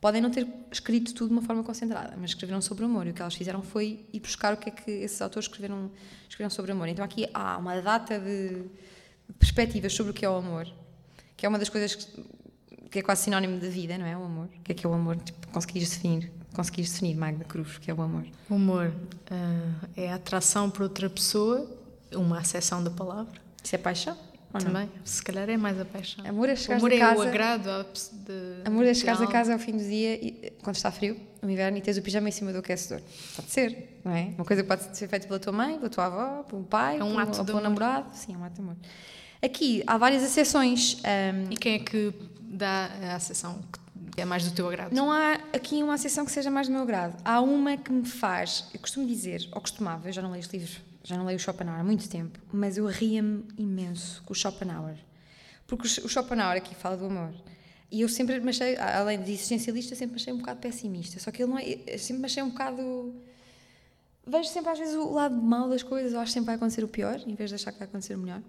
Podem 0.00 0.22
não 0.22 0.30
ter 0.30 0.46
escrito 0.72 1.12
tudo 1.12 1.28
de 1.28 1.34
uma 1.34 1.42
forma 1.42 1.62
concentrada, 1.62 2.14
mas 2.18 2.30
escreveram 2.30 2.62
sobre 2.62 2.84
o 2.84 2.86
amor. 2.86 3.06
E 3.06 3.10
o 3.10 3.14
que 3.14 3.20
elas 3.20 3.34
fizeram 3.34 3.62
foi 3.62 4.06
ir 4.12 4.20
buscar 4.20 4.54
o 4.54 4.56
que 4.56 4.70
é 4.70 4.72
que 4.72 4.90
esses 4.90 5.20
autores 5.20 5.46
escreveram, 5.46 5.90
escreveram 6.28 6.50
sobre 6.50 6.72
o 6.72 6.74
amor. 6.74 6.88
Então 6.88 7.04
aqui 7.04 7.28
há 7.34 7.58
uma 7.58 7.78
data 7.82 8.18
de 8.18 8.64
perspectivas 9.38 9.92
sobre 9.92 10.12
o 10.12 10.14
que 10.14 10.24
é 10.24 10.30
o 10.30 10.36
amor, 10.36 10.66
que 11.36 11.44
é 11.44 11.48
uma 11.48 11.58
das 11.58 11.68
coisas 11.68 11.94
que, 11.94 12.24
que 12.90 12.98
é 13.00 13.02
quase 13.02 13.24
sinónimo 13.24 13.60
da 13.60 13.68
vida, 13.68 13.98
não 13.98 14.06
é? 14.06 14.16
O 14.16 14.24
amor. 14.24 14.46
O 14.46 14.62
que 14.62 14.72
é 14.72 14.74
que 14.74 14.86
é 14.86 14.88
o 14.88 14.94
amor? 14.94 15.16
Tipo, 15.16 15.48
conseguires 15.48 15.90
definir, 15.90 16.32
conseguires 16.54 16.90
definir, 16.92 17.14
Magda 17.14 17.44
Cruz, 17.44 17.76
que 17.76 17.90
é 17.90 17.94
o 17.94 18.00
amor. 18.00 18.24
O 18.48 18.54
humor 18.54 18.94
ah, 19.30 19.86
é 19.94 20.10
a 20.10 20.14
atração 20.14 20.70
por 20.70 20.82
outra 20.82 21.10
pessoa, 21.10 21.70
uma 22.12 22.38
acessão 22.38 22.82
da 22.82 22.90
palavra 22.90 23.40
Isso 23.62 23.74
é 23.74 23.78
paixão? 23.78 24.16
Ou 24.52 24.60
não? 24.60 24.66
também. 24.72 24.90
Se 25.04 25.22
calhar 25.22 25.48
é 25.48 25.56
mais 25.56 25.80
a 25.80 25.84
paixão. 25.84 26.24
Amor 26.26 26.48
é 26.48 26.52
o 26.52 26.56
chegares 26.56 26.82
amor 26.82 26.92
a 26.92 26.94
é 26.94 26.98
casa- 26.98 27.18
o 27.18 27.22
agrado 27.28 27.68
à 27.70 27.84
pe- 27.84 28.00
de, 28.12 28.68
Amor 28.68 28.84
é 28.84 28.94
chegares 28.94 29.20
a 29.20 29.26
casa 29.26 29.52
ao 29.52 29.58
fim 29.58 29.72
do 29.72 29.84
dia, 29.84 30.14
e, 30.14 30.52
quando 30.62 30.76
está 30.76 30.90
frio, 30.90 31.16
no 31.40 31.50
inverno, 31.50 31.78
e 31.78 31.80
tens 31.80 31.96
o 31.96 32.02
pijama 32.02 32.28
em 32.28 32.32
cima 32.32 32.52
do 32.52 32.58
aquecedor. 32.58 33.00
Pode 33.36 33.50
ser, 33.50 34.00
não 34.04 34.12
é? 34.12 34.32
Uma 34.36 34.44
coisa 34.44 34.62
que 34.62 34.68
pode 34.68 34.96
ser 34.96 35.08
feita 35.08 35.26
pela 35.26 35.38
tua 35.38 35.52
mãe, 35.52 35.76
pela 35.78 35.88
tua 35.88 36.06
avó, 36.06 36.42
pelo 36.42 36.64
pai, 36.64 36.98
É 36.98 37.04
um 37.04 37.08
pelo, 37.10 37.18
ato 37.20 37.38
ou 37.38 37.44
pelo 37.44 37.58
amor. 37.58 37.68
namorado. 37.80 38.10
Sim, 38.14 38.34
é 38.34 38.36
um 38.36 38.44
ato 38.44 38.54
de 38.56 38.60
amor. 38.60 38.76
Aqui 39.42 39.82
há 39.86 39.96
várias 39.96 40.22
exceções. 40.22 40.96
hum, 40.96 41.46
E 41.50 41.56
quem 41.56 41.74
é 41.76 41.78
que 41.78 42.12
dá 42.42 42.90
a 43.02 43.14
acessão 43.16 43.58
que 44.14 44.20
é 44.20 44.24
mais 44.24 44.44
do 44.44 44.50
teu 44.50 44.68
agrado? 44.68 44.92
Não 44.92 45.10
há 45.10 45.34
aqui 45.54 45.82
uma 45.82 45.94
exceção 45.94 46.24
que 46.26 46.32
seja 46.32 46.50
mais 46.50 46.66
do 46.66 46.74
meu 46.74 46.84
grado. 46.84 47.16
Há 47.24 47.40
uma 47.40 47.76
que 47.76 47.90
me 47.92 48.04
faz, 48.04 48.66
eu 48.74 48.80
costumo 48.80 49.06
dizer, 49.06 49.48
ou 49.52 49.60
costumava, 49.60 50.08
eu 50.08 50.12
já 50.12 50.20
não 50.20 50.30
leio 50.32 50.40
este 50.40 50.58
livro, 50.58 50.80
já 51.02 51.16
não 51.16 51.24
leio 51.24 51.36
o 51.36 51.40
Schopenhauer 51.40 51.80
há 51.80 51.84
muito 51.84 52.08
tempo, 52.08 52.38
mas 52.52 52.76
eu 52.76 52.86
ria-me 52.86 53.44
imenso 53.56 54.22
com 54.24 54.32
o 54.32 54.36
Schopenhauer. 54.36 54.96
Porque 55.66 55.86
o 55.86 56.08
Schopenhauer 56.08 56.56
aqui 56.56 56.74
fala 56.74 56.96
do 56.96 57.06
amor. 57.06 57.32
E 57.90 58.02
eu 58.02 58.08
sempre 58.08 58.38
me 58.40 58.50
achei, 58.50 58.76
além 58.76 59.20
de 59.20 59.32
existencialista, 59.32 59.94
sempre 59.94 60.14
me 60.14 60.20
achei 60.20 60.32
um 60.32 60.38
bocado 60.38 60.60
pessimista. 60.60 61.18
Só 61.18 61.30
que 61.30 61.42
ele 61.42 61.50
não 61.50 61.58
é, 61.58 61.98
sempre 61.98 62.20
me 62.20 62.26
achei 62.26 62.42
um 62.42 62.50
bocado. 62.50 63.14
Vejo 64.26 64.48
sempre 64.48 64.70
às 64.70 64.78
vezes 64.78 64.94
o 64.94 65.12
lado 65.12 65.34
mau 65.34 65.68
das 65.68 65.82
coisas, 65.82 66.12
eu 66.12 66.20
acho 66.20 66.30
que 66.30 66.34
sempre 66.34 66.46
vai 66.46 66.54
acontecer 66.56 66.84
o 66.84 66.88
pior, 66.88 67.20
em 67.26 67.34
vez 67.34 67.50
de 67.50 67.56
achar 67.56 67.72
que 67.72 67.78
vai 67.78 67.88
acontecer 67.88 68.14
o 68.14 68.18
melhor. 68.18 68.42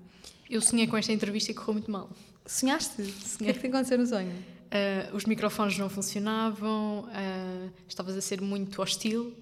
Eu 0.49 0.61
sonhei 0.61 0.86
com 0.86 0.98
esta 0.98 1.11
entrevista 1.11 1.52
e 1.52 1.56
correu 1.56 1.73
muito 1.73 1.90
mal. 1.90 2.10
Sonhaste? 2.45 3.02
O 3.02 3.38
que 3.38 3.49
é 3.49 3.53
que 3.53 3.60
te 3.60 3.68
aconteceu 3.68 3.98
no 3.98 4.06
sonho? 4.06 4.34
Ah, 4.69 5.10
os 5.14 5.26
microfones 5.26 5.78
não 5.78 5.90
funcionavam, 5.90 7.07
ah, 7.11 7.69
estavas 7.88 8.15
a 8.15 8.22
ser 8.22 8.41
muito 8.41 8.82
hostil 8.82 9.34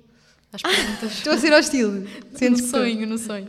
às 0.52 0.62
perguntas. 0.62 1.12
Estou 1.14 1.34
a 1.34 1.38
ser 1.38 1.54
hostil. 1.54 1.92
no 1.92 2.08
Sentes 2.38 2.64
estou? 2.66 2.82
sonho, 2.82 3.08
no 3.08 3.18
sonho. 3.18 3.48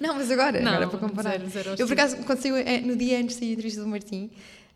Não, 0.00 0.14
mas 0.14 0.30
agora, 0.30 0.60
Não, 0.60 0.72
agora 0.72 0.88
para 0.88 0.98
comparar. 0.98 1.30
zero, 1.38 1.48
zero 1.48 1.74
eu, 1.78 1.86
por 1.86 1.92
acaso, 1.94 2.16
quando 2.18 2.40
saiu, 2.40 2.56
eh, 2.56 2.80
no 2.80 2.96
dia 2.96 3.18
antes 3.18 3.36
da 3.36 3.46
entrevista 3.46 3.80
do 3.80 3.88
Martim, 3.88 4.30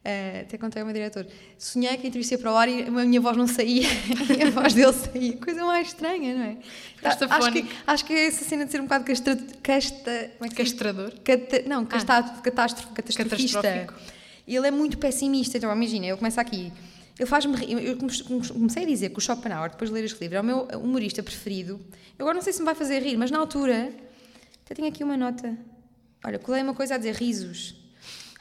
eh, 0.05 0.45
até 0.47 0.57
contei 0.59 0.81
ao 0.81 0.87
meu 0.87 0.95
diretor, 0.95 1.27
sonhei 1.59 1.97
que 1.97 2.07
a 2.07 2.09
entrevista 2.09 2.35
ia 2.35 2.39
para 2.39 2.53
o 2.53 2.57
ar 2.57 2.69
e 2.69 2.83
a 2.85 2.91
minha 2.91 3.21
voz 3.21 3.37
não 3.37 3.47
saía 3.47 3.87
e 4.37 4.43
a 4.43 4.51
voz 4.51 4.73
dele 4.75 4.93
saía. 4.93 5.37
Coisa 5.37 5.65
mais 5.65 5.89
estranha, 5.89 6.35
não 6.35 6.45
é? 6.45 6.57
Acho, 7.05 7.53
que, 7.53 7.67
acho 7.87 8.05
que 8.05 8.13
é 8.15 8.27
essa 8.27 8.45
cena 8.45 8.65
de 8.65 8.73
ser 8.73 8.81
um 8.81 8.85
bocado 8.85 9.05
castra, 9.05 9.37
casta, 9.63 10.31
como 10.39 10.47
é 10.47 10.49
que? 10.49 10.57
Castrador. 10.57 11.13
Cata, 11.23 11.63
não, 11.67 11.85
casta, 11.85 12.23
catástrofe, 12.43 12.93
catastrofista. 12.95 13.61
Catastrófico. 13.63 13.95
Ele 14.49 14.67
é 14.67 14.71
muito 14.71 14.99
pessimista. 14.99 15.59
Então, 15.59 15.73
imagina, 15.73 16.07
ele 16.07 16.17
começa 16.17 16.41
aqui. 16.41 16.73
Eu 17.21 17.97
come- 17.97 18.49
comecei 18.49 18.83
a 18.83 18.87
dizer 18.87 19.11
que 19.11 19.19
o 19.19 19.21
Schopenhauer, 19.21 19.71
depois 19.71 19.91
de 19.91 19.95
ler 19.95 20.05
este 20.05 20.19
livro, 20.21 20.37
é 20.37 20.41
o 20.41 20.45
meu 20.45 20.63
humorista 20.79 21.23
preferido. 21.23 21.81
Eu 22.19 22.25
agora 22.25 22.35
não 22.35 22.43
sei 22.43 22.53
se 22.53 22.59
me 22.61 22.65
vai 22.65 22.75
fazer 22.75 23.01
rir, 23.03 23.17
mas 23.17 23.31
na 23.31 23.39
altura. 23.39 23.93
Até 24.65 24.75
tenho 24.75 24.89
aqui 24.89 25.03
uma 25.05 25.17
nota. 25.17 25.57
Olha, 26.25 26.39
colei 26.39 26.63
uma 26.63 26.75
coisa 26.75 26.95
a 26.95 26.99
dizer 26.99 27.15
risos. 27.17 27.75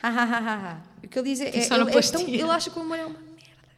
Ha, 0.02 0.08
ha, 0.10 0.24
ha, 0.24 0.56
ha. 0.72 0.82
O 1.04 1.08
que 1.08 1.20
ele 1.20 1.30
diz 1.30 1.42
é. 1.42 1.50
é- 1.50 1.64
ele, 1.82 1.90
é 1.90 1.94
tão- 2.12 2.22
ele 2.42 2.52
acha 2.52 2.70
que 2.70 2.80
o 2.80 2.82
humor 2.82 2.98
é 2.98 3.06
uma 3.06 3.20
merda. 3.20 3.30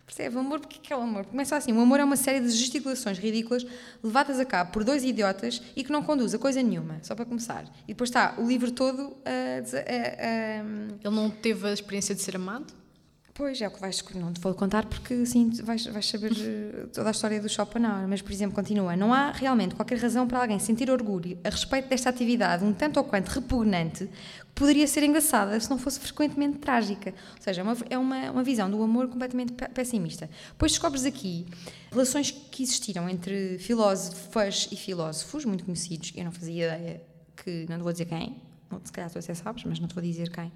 Percebe? 0.06 0.36
O 0.36 0.40
amor, 0.40 0.60
porque 0.60 0.78
que 0.80 0.92
é 0.92 0.98
o 0.98 1.02
amor? 1.02 1.26
Começa 1.26 1.56
assim: 1.56 1.72
o 1.72 1.80
amor 1.80 2.00
é 2.00 2.04
uma 2.04 2.18
série 2.18 2.40
de 2.42 2.50
gesticulações 2.52 3.18
ridículas 3.18 3.66
levadas 4.04 4.40
a 4.40 4.46
cabo 4.46 4.72
por 4.72 4.84
dois 4.84 5.04
idiotas 5.04 5.62
e 5.76 5.84
que 5.84 5.92
não 5.92 6.04
conduz 6.04 6.34
a 6.36 6.38
coisa 6.38 6.62
nenhuma, 6.62 7.00
só 7.02 7.16
para 7.16 7.24
começar. 7.26 7.64
E 7.86 7.94
depois 7.94 8.10
está 8.10 8.36
o 8.38 8.46
livro 8.46 8.72
todo 8.72 9.16
a- 9.26 9.62
a- 9.80 10.64
Ele 11.04 11.16
não 11.16 11.30
teve 11.30 11.68
a 11.68 11.72
experiência 11.74 12.14
de 12.14 12.22
ser 12.22 12.36
amado? 12.36 12.74
Pois, 13.42 13.60
é 13.60 13.68
o 13.68 13.72
que 13.72 13.82
vais. 13.82 14.04
Não 14.14 14.32
te 14.32 14.40
vou 14.40 14.54
contar 14.54 14.86
porque 14.86 15.16
assim 15.16 15.50
vais, 15.64 15.84
vais 15.88 16.06
saber 16.08 16.32
eh, 16.32 16.86
toda 16.94 17.08
a 17.08 17.12
história 17.12 17.42
do 17.42 17.50
Schopenhauer. 17.50 18.08
Mas, 18.08 18.22
por 18.22 18.32
exemplo, 18.32 18.54
continua: 18.56 18.96
Não 18.96 19.12
há 19.12 19.32
realmente 19.32 19.74
qualquer 19.74 19.98
razão 19.98 20.28
para 20.28 20.42
alguém 20.42 20.60
sentir 20.60 20.92
orgulho 20.92 21.40
a 21.44 21.50
respeito 21.50 21.90
desta 21.90 22.08
atividade, 22.12 22.64
um 22.64 22.72
tanto 22.72 22.98
ou 22.98 23.04
quanto 23.04 23.30
repugnante, 23.30 24.06
que 24.06 24.52
poderia 24.54 24.86
ser 24.86 25.02
engraçada 25.02 25.60
se 25.60 25.68
não 25.72 25.80
fosse 25.80 26.00
frequentemente 26.00 26.60
trágica. 26.60 27.16
Ou 27.36 27.42
seja, 27.42 27.62
é 27.62 27.64
uma, 27.64 27.78
é 27.90 27.98
uma, 27.98 28.32
uma 28.32 28.44
visão 28.44 28.70
do 28.70 28.80
amor 28.84 29.08
completamente 29.08 29.54
pe- 29.54 29.70
pessimista. 29.70 30.30
Depois 30.52 30.74
descobres 30.74 31.04
aqui 31.04 31.48
relações 31.92 32.30
que 32.30 32.62
existiram 32.62 33.10
entre 33.10 33.58
filósofas 33.58 34.70
e 34.72 34.76
filósofos 34.76 35.46
muito 35.46 35.66
conhecidos. 35.66 36.14
Eu 36.16 36.26
não 36.26 36.32
fazia 36.32 36.76
ideia 36.76 37.02
que. 37.44 37.66
Não 37.68 37.80
vou 37.80 37.92
dizer 37.92 38.06
quem, 38.06 38.40
se 38.84 38.92
calhar 38.92 39.10
tu 39.10 39.18
até 39.18 39.34
sabes, 39.34 39.64
mas 39.64 39.80
não 39.80 39.88
vou 39.88 40.04
dizer 40.04 40.30
quem. 40.30 40.52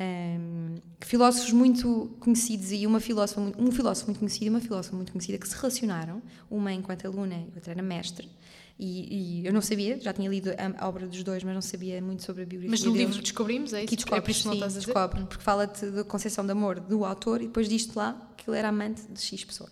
Um, 0.00 0.76
que 1.00 1.06
filósofos 1.08 1.52
muito 1.52 2.16
conhecidos 2.20 2.70
e 2.70 2.86
uma 2.86 3.00
filósofa, 3.00 3.40
um 3.58 3.72
filósofo 3.72 4.06
muito 4.06 4.20
conhecido 4.20 4.46
e 4.46 4.48
uma 4.48 4.60
filósofa 4.60 4.94
muito 4.94 5.10
conhecida 5.10 5.38
que 5.38 5.48
se 5.48 5.56
relacionaram, 5.56 6.22
uma 6.48 6.72
enquanto 6.72 7.04
aluna 7.06 7.34
e 7.34 7.52
outra 7.56 7.72
era 7.72 7.82
mestre. 7.82 8.28
E, 8.78 9.40
e 9.42 9.46
eu 9.46 9.52
não 9.52 9.60
sabia, 9.60 9.98
já 10.00 10.12
tinha 10.12 10.30
lido 10.30 10.50
a, 10.50 10.84
a 10.84 10.88
obra 10.88 11.04
dos 11.08 11.24
dois, 11.24 11.42
mas 11.42 11.52
não 11.52 11.60
sabia 11.60 12.00
muito 12.00 12.22
sobre 12.22 12.44
a 12.44 12.46
biografia 12.46 12.70
Mas 12.70 12.84
no 12.84 12.92
deles. 12.92 13.08
livro 13.08 13.22
descobrimos, 13.22 13.72
é 13.72 13.82
isso? 13.82 13.92
É 13.92 13.96
descobre, 13.96 14.20
por 14.22 14.30
isso 14.30 14.42
que 14.42 14.46
não 14.46 14.52
sim, 14.52 14.58
estás 14.58 14.76
a 14.76 14.78
dizer? 14.78 14.92
descobre, 14.92 15.24
porque 15.24 15.42
fala-te 15.42 15.86
da 15.90 16.04
concepção 16.04 16.46
de 16.46 16.52
amor 16.52 16.78
do 16.78 17.04
autor 17.04 17.42
e 17.42 17.48
depois 17.48 17.68
diz-te 17.68 17.96
lá 17.96 18.30
que 18.36 18.48
ele 18.48 18.56
era 18.56 18.68
amante 18.68 19.02
de 19.02 19.20
X 19.20 19.44
pessoa. 19.44 19.68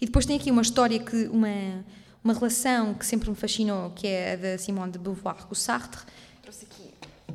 E 0.00 0.06
depois 0.06 0.26
tem 0.26 0.36
aqui 0.36 0.50
uma 0.50 0.62
história, 0.62 0.98
que 0.98 1.28
uma, 1.28 1.84
uma 2.24 2.34
relação 2.34 2.92
que 2.92 3.06
sempre 3.06 3.30
me 3.30 3.36
fascinou, 3.36 3.90
que 3.90 4.08
é 4.08 4.32
a 4.32 4.36
da 4.36 4.58
Simone 4.58 4.90
de 4.90 4.98
Beauvoir 4.98 5.46
com 5.46 5.52
o 5.52 5.56
Sartre. 5.56 6.02
Trouxe 6.42 6.64
aqui 6.64 6.90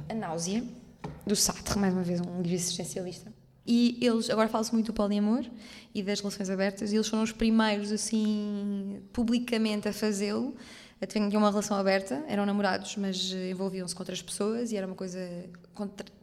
a 0.10 0.14
náusea 0.14 0.66
do 1.26 1.36
Sartre, 1.36 1.78
mais 1.80 1.94
uma 1.94 2.04
vez 2.04 2.22
um 2.22 2.42
livro 2.42 2.54
existencialista. 2.54 3.34
E 3.66 3.98
eles, 4.00 4.30
agora 4.30 4.48
fala-se 4.48 4.72
muito 4.72 4.88
do 4.88 4.94
poliamor 4.94 5.44
e 5.94 6.04
das 6.04 6.20
relações 6.20 6.50
abertas, 6.50 6.92
e 6.92 6.96
eles 6.96 7.08
foram 7.08 7.24
os 7.24 7.32
primeiros, 7.32 7.92
assim, 7.92 9.02
publicamente 9.12 9.88
a 9.88 9.94
fazê-lo. 9.94 10.56
Tinham 11.08 11.30
uma 11.38 11.50
relação 11.50 11.78
aberta, 11.78 12.24
eram 12.28 12.46
namorados, 12.46 12.96
mas 12.96 13.32
envolviam-se 13.32 13.94
com 13.94 14.02
outras 14.02 14.22
pessoas 14.22 14.72
e 14.72 14.78
era 14.78 14.88
uma 14.88 14.96
coisa. 14.96 15.20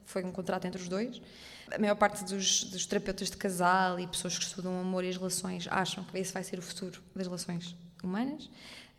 Foi 0.05 0.25
um 0.25 0.33
contrato 0.33 0.67
entre 0.67 0.81
os 0.81 0.89
dois. 0.89 1.21
A 1.73 1.79
maior 1.79 1.95
parte 1.95 2.25
dos, 2.25 2.65
dos 2.65 2.87
terapeutas 2.87 3.31
de 3.31 3.37
casal 3.37 3.99
e 4.01 4.07
pessoas 4.07 4.37
que 4.37 4.45
estudam 4.45 4.77
o 4.77 4.81
amor 4.81 5.05
e 5.05 5.09
as 5.09 5.17
relações 5.17 5.69
acham 5.71 6.05
que 6.05 6.19
esse 6.19 6.33
vai 6.33 6.43
ser 6.43 6.59
o 6.59 6.63
futuro 6.63 7.01
das 7.15 7.27
relações 7.27 7.77
humanas. 8.03 8.51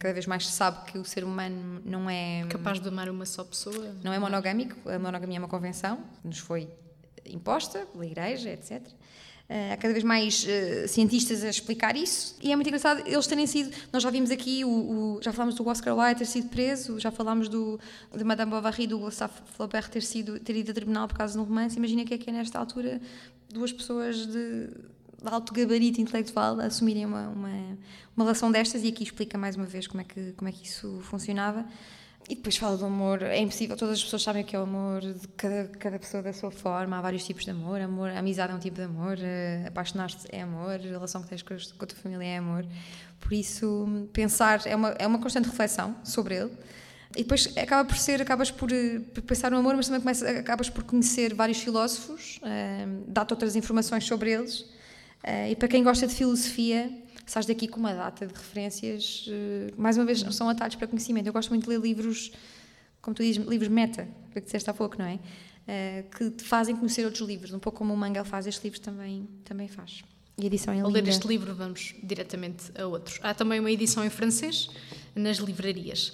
Cada 0.04 0.14
vez 0.14 0.28
mais 0.28 0.46
se 0.46 0.52
sabe 0.52 0.92
que 0.92 0.98
o 0.98 1.06
ser 1.06 1.24
humano 1.24 1.82
não 1.86 2.10
é. 2.10 2.46
Capaz 2.50 2.78
de 2.80 2.88
amar 2.90 3.08
uma 3.10 3.26
só 3.26 3.42
pessoa? 3.44 3.96
Não 4.04 4.12
é 4.12 4.20
monogâmico, 4.20 4.90
a 4.90 5.00
monogamia 5.00 5.38
é 5.38 5.40
uma 5.40 5.48
convenção 5.48 5.98
que 6.22 6.28
nos 6.28 6.40
foi 6.40 6.68
imposta 7.26 7.86
pela 7.92 8.06
Igreja, 8.06 8.50
etc. 8.50 8.82
Eh, 9.48 9.72
Há 9.74 9.78
cada 9.78 9.94
vez 9.94 10.04
mais 10.04 10.46
eh, 10.48 10.88
cientistas 10.88 11.42
a 11.44 11.50
explicar 11.50 11.96
isso 11.96 12.36
e 12.42 12.52
é 12.52 12.56
muito 12.56 12.68
engraçado 12.68 13.02
eles 13.08 13.28
terem 13.28 13.48
sido. 13.48 13.72
Nós 13.94 14.04
já 14.04 14.10
vimos 14.10 14.30
aqui, 14.30 14.66
o, 14.66 14.70
o- 14.70 15.20
já 15.22 15.32
falámos 15.32 15.56
do 15.56 15.66
Oscar 15.68 15.98
Wilde 15.98 16.20
ter 16.20 16.26
sido 16.26 16.50
preso, 16.50 17.00
já 17.00 17.10
falámos 17.12 17.48
do, 17.48 17.80
de 18.14 18.24
Madame 18.26 18.52
Bovary, 18.52 18.88
do 18.88 19.00
Gustave 19.00 19.34
Flaubert 19.56 19.90
ter, 19.90 20.02
sido, 20.04 20.38
ter 20.40 20.56
ido 20.58 20.72
a 20.72 20.74
tribunal 20.74 21.08
por 21.08 21.18
causa 21.18 21.34
de 21.34 21.40
um 21.40 21.44
romance. 21.44 21.78
Imagina 21.78 22.04
que 22.04 22.14
é 22.14 22.18
que 22.18 22.30
é 22.30 22.34
nesta 22.34 22.60
altura 22.60 23.00
duas 23.50 23.72
pessoas 23.72 24.26
de, 24.28 24.70
de 25.24 25.30
alto 25.34 25.54
gabarito 25.54 26.02
intelectual 26.02 26.60
assumirem 26.60 27.06
uma, 27.06 27.30
uma, 27.30 27.78
uma 28.16 28.26
relação 28.26 28.52
destas 28.52 28.84
e 28.84 28.90
aqui 28.90 29.04
explica 29.04 29.38
mais 29.38 29.56
uma 29.56 29.66
vez 29.66 29.88
como 29.88 30.02
é 30.02 30.04
que, 30.04 30.34
como 30.34 30.50
é 30.50 30.52
que 30.52 30.66
isso 30.66 31.00
funcionava. 31.04 31.66
E 32.30 32.36
depois 32.36 32.56
fala 32.56 32.78
do 32.78 32.86
amor, 32.86 33.22
é 33.22 33.38
impossível, 33.40 33.76
todas 33.76 33.98
as 33.98 34.04
pessoas 34.04 34.24
sabem 34.24 34.44
o 34.44 34.46
que 34.46 34.56
é 34.56 34.60
o 34.60 34.64
amor, 34.64 35.02
cada, 35.36 35.68
cada 35.78 36.00
pessoa 36.00 36.24
da 36.24 36.32
sua 36.32 36.52
forma, 36.52 36.98
há 36.98 37.02
vários 37.02 37.26
tipos 37.26 37.44
de 37.44 37.52
amor, 37.52 37.82
amor 37.82 38.10
amizade 38.12 38.54
é 38.54 38.56
um 38.56 38.60
tipo 38.60 38.78
de 38.78 38.84
amor, 38.84 39.18
eh, 39.20 39.66
apaixonar-te 39.68 40.26
é 40.32 40.42
amor, 40.42 40.76
a 40.76 40.78
relação 40.78 41.22
que 41.22 41.28
tens 41.28 41.42
com, 41.42 41.54
a 41.54 41.86
tua 41.86 41.98
família 41.98 42.24
é 42.26 42.38
amor. 42.38 42.66
Por 43.20 43.34
isso, 43.34 44.08
pensar 44.14 44.66
é 44.66 44.74
uma, 44.74 44.90
é 44.92 45.06
uma 45.06 45.20
constante 45.20 45.50
reflexão 45.50 45.98
sobre 46.02 46.36
ele. 46.36 46.52
E 47.16 47.24
depois 47.24 47.52
acaba 47.58 47.86
por 47.86 47.98
ser, 47.98 48.22
acabas 48.22 48.50
por, 48.50 48.72
eh, 48.72 49.02
por 49.14 49.22
pensar 49.24 49.52
no 49.52 49.58
amor, 49.58 49.76
mas 49.76 49.88
também 49.88 50.00
começa, 50.00 50.30
acabas 50.30 50.70
por 50.70 50.84
conhecer 50.84 51.34
vários 51.34 51.60
filósofos, 51.60 52.40
eh, 52.44 52.88
dá-te 53.06 53.34
outras 53.34 53.58
informações 53.58 54.06
sobre 54.06 54.32
eles. 54.32 54.66
Eh, 55.24 55.52
e 55.52 55.56
para 55.56 55.68
quem 55.68 55.84
gosta 55.84 56.06
de 56.06 56.14
filosofia, 56.14 56.92
sais 57.26 57.46
daqui 57.46 57.68
com 57.68 57.80
uma 57.80 57.94
data 57.94 58.28
de 58.28 58.34
referências, 58.34 59.26
eh, 59.30 59.74
mais 59.78 59.98
uma 59.98 60.06
vez, 60.06 60.20
são 60.32 60.50
atalhos 60.50 60.76
para 60.76 60.88
conhecimento. 60.88 61.28
Eu 61.28 61.34
gosto 61.34 61.50
muito 61.50 61.64
de 61.64 61.70
ler 61.70 61.80
livros, 61.80 62.32
como 63.02 63.16
tu 63.16 63.24
dizes, 63.24 63.44
livros 63.46 63.70
meta, 63.70 64.08
que 64.32 64.42
disseste 64.42 64.70
há 64.70 64.74
pouco, 64.74 64.98
não 65.00 65.06
é? 65.06 65.20
Eh, 65.66 66.04
que 66.18 66.30
te 66.30 66.44
fazem 66.44 66.76
conhecer 66.76 67.06
outros 67.06 67.26
livros, 67.26 67.54
um 67.54 67.60
pouco 67.60 67.78
como 67.78 67.94
o 67.94 67.98
Mangel 67.98 68.26
faz, 68.26 68.46
este 68.46 68.64
livro 68.66 68.82
também, 68.82 69.28
também 69.46 69.68
faz. 69.68 70.04
E 70.38 70.44
a 70.44 70.46
edição 70.48 70.74
é 70.74 70.82
Ao 70.82 70.90
ler 70.90 71.08
este 71.08 71.28
livro, 71.28 71.56
vamos 71.56 71.96
diretamente 72.04 72.72
a 72.76 72.86
outros. 72.86 73.20
Há 73.22 73.34
também 73.34 73.60
uma 73.60 73.72
edição 73.72 74.04
em 74.04 74.10
francês 74.10 74.68
nas 75.16 75.38
livrarias. 75.38 76.14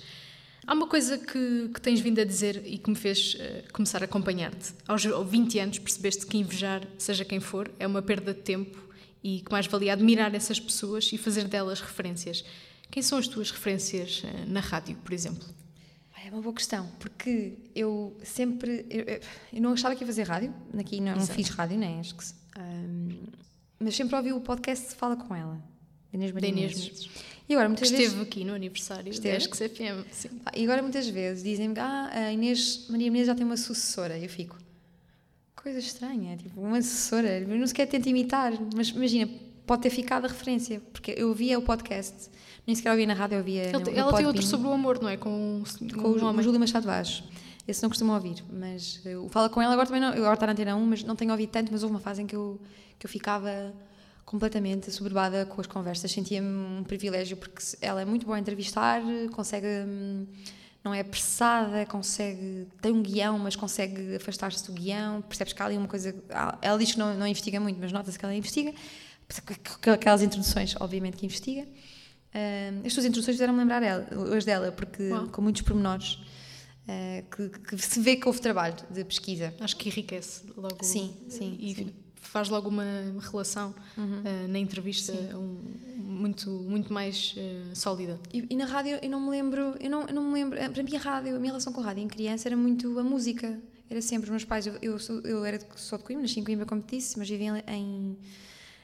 Há 0.67 0.73
uma 0.73 0.87
coisa 0.87 1.17
que, 1.17 1.69
que 1.73 1.81
tens 1.81 1.99
vindo 1.99 2.19
a 2.19 2.23
dizer 2.23 2.61
e 2.65 2.77
que 2.77 2.89
me 2.89 2.95
fez 2.95 3.37
eh, 3.39 3.63
começar 3.71 4.03
a 4.03 4.05
acompanhar-te. 4.05 4.73
Aos 4.87 5.03
20 5.03 5.57
anos 5.59 5.79
percebeste 5.79 6.27
que 6.27 6.37
invejar, 6.37 6.85
seja 6.97 7.25
quem 7.25 7.39
for, 7.39 7.71
é 7.79 7.87
uma 7.87 8.03
perda 8.03 8.33
de 8.33 8.41
tempo 8.41 8.88
e 9.23 9.41
que 9.41 9.51
mais 9.51 9.67
valia 9.67 9.93
admirar 9.93 10.33
essas 10.35 10.59
pessoas 10.59 11.09
e 11.11 11.17
fazer 11.17 11.45
delas 11.47 11.81
referências. 11.81 12.43
Quem 12.91 13.03
são 13.03 13.17
as 13.17 13.27
tuas 13.27 13.51
referências 13.51 14.23
eh, 14.25 14.45
na 14.47 14.59
rádio, 14.59 14.95
por 15.03 15.13
exemplo? 15.13 15.47
É 16.25 16.29
uma 16.31 16.41
boa 16.41 16.53
questão, 16.53 16.85
porque 16.99 17.57
eu 17.73 18.15
sempre. 18.23 18.85
Eu, 18.89 19.03
eu- 19.05 19.61
não 19.61 19.71
achava 19.73 19.95
que 19.95 20.03
ia 20.03 20.07
fazer 20.07 20.23
rádio, 20.23 20.53
aqui 20.77 20.99
não, 20.99 21.15
não 21.15 21.25
fiz 21.25 21.49
rádio, 21.49 21.77
nem 21.77 21.99
acho 21.99 22.15
que. 22.15 22.23
ahm, 22.57 23.09
mas 23.79 23.95
sempre 23.95 24.15
ouvi 24.15 24.33
o 24.33 24.41
podcast 24.41 24.93
Fala 24.95 25.15
com 25.15 25.33
ela, 25.33 25.61
da 26.11 26.17
Inês. 26.17 26.33
Menezes. 26.33 27.09
E 27.47 27.53
agora, 27.53 27.69
muitas 27.69 27.89
esteve 27.89 28.09
vezes. 28.09 28.21
aqui 28.21 28.43
no 28.43 28.53
aniversário 28.53 29.09
Esteve? 29.09 29.37
da 29.37 29.43
ESC 29.43 29.69
CFM. 29.69 30.05
Sim. 30.11 30.29
E 30.55 30.63
agora, 30.65 30.81
muitas 30.83 31.07
vezes, 31.07 31.43
dizem-me 31.43 31.79
ah, 31.79 32.09
a 32.13 32.33
Inês 32.33 32.85
Maria 32.89 33.09
Menezes 33.09 33.27
já 33.27 33.35
tem 33.35 33.45
uma 33.45 33.57
sucessora. 33.57 34.17
Eu 34.19 34.29
fico. 34.29 34.55
Coisa 35.61 35.79
estranha, 35.79 36.37
tipo, 36.37 36.61
uma 36.61 36.81
sucessora. 36.81 37.39
Eu 37.39 37.47
não 37.57 37.67
sequer 37.67 37.85
tento 37.87 38.07
imitar, 38.07 38.53
mas 38.75 38.89
imagina, 38.89 39.29
pode 39.65 39.81
ter 39.81 39.89
ficado 39.89 40.25
a 40.25 40.27
referência, 40.27 40.81
porque 40.93 41.13
eu 41.17 41.33
via 41.33 41.59
o 41.59 41.61
podcast, 41.61 42.29
nem 42.65 42.75
sequer 42.75 42.91
ouvia 42.91 43.05
na 43.07 43.13
rádio, 43.13 43.35
eu 43.35 43.39
ouvia. 43.39 43.63
Ele- 43.63 43.73
no- 43.73 43.79
no 43.79 43.91
ela 43.97 44.13
tem 44.13 44.25
outro 44.25 44.41
sobre 44.41 44.67
o 44.67 44.71
amor, 44.71 45.01
não 45.01 45.09
é? 45.09 45.17
Com, 45.17 45.61
com 45.95 46.07
o, 46.07 46.15
um 46.15 46.19
Ju- 46.19 46.25
homem. 46.25 46.39
o 46.39 46.43
Júlio 46.43 46.59
Machado 46.59 46.85
Vaz. 46.85 47.23
Esse 47.67 47.83
não 47.83 47.89
costumo 47.89 48.13
ouvir, 48.13 48.43
mas 48.51 48.99
eh, 49.05 49.15
o 49.17 49.27
Fala 49.29 49.47
com 49.49 49.61
ela 49.61 49.73
agora 49.73 49.85
também 49.85 50.01
não. 50.01 50.09
Eu 50.13 50.21
agora 50.21 50.33
está 50.33 50.45
na 50.47 50.53
antena 50.53 50.75
1, 50.75 50.85
mas 50.85 51.03
não 51.03 51.15
tenho 51.15 51.29
ouvido 51.31 51.49
tanto, 51.51 51.71
mas 51.71 51.83
houve 51.83 51.93
uma 51.93 51.99
fase 52.01 52.21
em 52.21 52.25
que 52.25 52.35
eu, 52.35 52.59
que 52.97 53.05
eu 53.05 53.09
ficava 53.09 53.71
completamente 54.25 54.89
assoberbada 54.89 55.45
com 55.45 55.59
as 55.61 55.67
conversas. 55.67 56.09
Sentia-me 56.11 56.47
um 56.47 56.83
privilégio 56.83 57.35
porque 57.37 57.61
ela 57.81 58.01
é 58.01 58.05
muito 58.05 58.25
boa 58.25 58.37
a 58.37 58.39
entrevistar, 58.39 59.01
consegue. 59.33 59.67
hum, 59.85 60.25
Não 60.83 60.93
é 60.93 61.01
apressada, 61.01 61.85
consegue. 61.85 62.67
tem 62.81 62.91
um 62.93 63.01
guião, 63.03 63.37
mas 63.37 63.55
consegue 63.55 64.15
afastar-se 64.15 64.65
do 64.65 64.73
guião. 64.73 65.21
Percebes 65.21 65.51
que 65.53 65.61
há 65.61 65.65
ali 65.65 65.77
uma 65.77 65.87
coisa. 65.87 66.15
Ela 66.61 66.77
diz 66.77 66.93
que 66.93 66.97
não, 66.99 67.13
não 67.15 67.27
investiga 67.27 67.59
muito, 67.59 67.77
mas 67.79 67.91
nota-se 67.91 68.17
que 68.17 68.23
ela 68.25 68.33
investiga. 68.33 68.73
Com 69.83 69.91
Aquelas 69.91 70.21
introduções, 70.21 70.75
obviamente, 70.79 71.17
que 71.17 71.25
investiga. 71.25 71.61
Hum, 72.33 72.81
as 72.85 72.93
tuas 72.93 73.05
introduções 73.05 73.35
fizeram-me 73.35 73.59
lembrar 73.59 73.83
ela, 73.83 74.07
hoje 74.15 74.45
dela, 74.45 74.71
porque 74.71 75.09
Uau. 75.09 75.27
com 75.27 75.41
muitos 75.41 75.61
pormenores 75.63 76.19
eh, 76.87 77.23
que, 77.35 77.49
que 77.49 77.77
se 77.77 77.99
vê 77.99 78.15
que 78.15 78.27
houve 78.27 78.39
trabalho 78.39 78.75
de 78.89 79.03
pesquisa. 79.03 79.53
Acho 79.59 79.75
que 79.75 79.89
enriquece 79.89 80.43
logo. 80.55 80.77
Sim, 80.83 81.13
sim, 81.29 81.57
E 81.59 81.75
sim. 81.75 81.83
Uhum. 81.83 81.89
faz 82.15 82.49
logo 82.49 82.69
uma 82.69 82.85
relação 83.31 83.73
eh, 83.97 84.47
na 84.47 84.59
entrevista 84.59 85.11
um- 85.35 85.59
muito, 86.19 86.49
muito 86.49 86.91
mais 86.91 87.33
eh, 87.37 87.73
sólida. 87.73 88.19
E, 88.33 88.45
e 88.49 88.55
na 88.55 88.65
rádio 88.65 88.99
eu 89.01 89.09
não 89.09 89.21
me 89.21 89.29
lembro, 89.29 89.75
eu 89.79 89.89
não, 89.89 90.01
eu 90.01 90.13
não 90.13 90.23
me 90.23 90.33
lembro, 90.33 90.59
para 90.71 90.83
mim 90.83 90.95
a 90.95 90.99
rádio, 90.99 91.35
a 91.35 91.39
minha 91.39 91.51
relação 91.51 91.71
com 91.71 91.81
a 91.81 91.85
rádio 91.85 92.03
em 92.03 92.07
criança 92.07 92.47
era 92.47 92.57
muito 92.57 92.99
a 92.99 93.03
música. 93.03 93.59
Era 93.89 94.01
sempre, 94.01 94.25
os 94.25 94.29
meus 94.29 94.45
pais, 94.45 94.67
eu, 94.67 94.77
eu, 94.81 94.99
sou, 94.99 95.19
eu 95.21 95.43
era 95.43 95.57
de, 95.57 95.65
sou 95.75 95.97
de 95.97 96.03
Coimbra, 96.03 96.21
nasci 96.21 96.39
em 96.39 96.43
Coimbra, 96.43 96.65
como 96.65 96.81
te 96.81 96.97
disse, 96.97 97.17
mas 97.17 97.27
vivia 97.27 97.63
em, 97.67 97.73
em, 97.73 98.17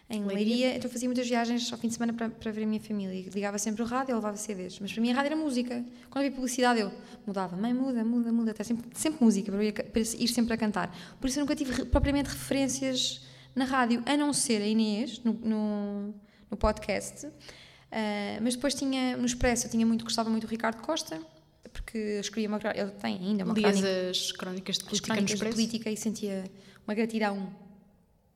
em 0.10 0.26
Leiria. 0.26 0.36
Leiria, 0.36 0.78
então 0.78 0.90
fazia 0.90 1.08
muitas 1.08 1.28
viagens 1.28 1.72
ao 1.72 1.78
fim 1.78 1.90
de 1.90 1.94
semana 1.94 2.12
para, 2.12 2.28
para 2.30 2.52
ver 2.52 2.64
a 2.64 2.66
minha 2.66 2.80
família. 2.80 3.14
E 3.14 3.30
ligava 3.30 3.60
sempre 3.60 3.84
o 3.84 3.86
rádio, 3.86 4.14
eu 4.14 4.16
levava 4.16 4.36
CDs. 4.36 4.80
Mas 4.80 4.92
para 4.92 5.02
mim 5.02 5.12
a 5.12 5.16
rádio 5.16 5.28
era 5.28 5.36
música. 5.36 5.86
Quando 6.10 6.26
havia 6.26 6.32
publicidade 6.32 6.80
eu 6.80 6.92
mudava, 7.28 7.56
mãe, 7.56 7.72
muda, 7.72 8.04
muda, 8.04 8.32
muda, 8.32 8.52
até 8.52 8.64
sempre, 8.64 8.90
sempre 8.96 9.24
música, 9.24 9.52
para, 9.52 9.64
ir, 9.64 9.74
para 9.74 10.02
ir 10.02 10.28
sempre 10.28 10.54
a 10.54 10.58
cantar. 10.58 10.96
Por 11.22 11.28
isso 11.28 11.38
eu 11.38 11.42
nunca 11.42 11.56
tive 11.56 11.86
propriamente 11.86 12.30
referências 12.30 13.22
na 13.56 13.64
rádio, 13.64 14.02
a 14.06 14.18
não 14.18 14.34
ser 14.34 14.62
a 14.62 14.68
Inês, 14.68 15.22
no, 15.24 15.34
no, 15.34 16.14
no 16.50 16.58
podcast. 16.58 17.28
Ah, 17.92 18.40
mas 18.42 18.56
depois 18.56 18.76
tinha, 18.76 19.16
no 19.16 19.26
Expresso, 19.26 19.68
eu 19.68 19.72
tinha 19.72 19.86
muito, 19.86 20.04
gostava 20.04 20.30
muito 20.30 20.46
do 20.46 20.50
Ricardo 20.50 20.82
Costa, 20.82 21.20
porque 21.72 21.98
eu 21.98 22.20
escrevia 22.20 22.50
uma 22.50 22.60
crónica, 22.60 22.82
ele 22.82 22.92
tem 22.92 23.16
ainda 23.16 23.46
uma 23.46 23.54
Lias 23.54 23.80
crónica 23.80 24.10
as 24.10 24.32
crónicas 24.32 24.78
de 24.78 24.84
as 24.84 24.90
política 24.90 25.08
no 25.08 25.16
crónicas 25.16 25.40
de 25.40 25.50
política 25.50 25.90
e 25.90 25.98
sentia 25.98 26.44
uma 26.86 26.94
gratidão 26.94 27.54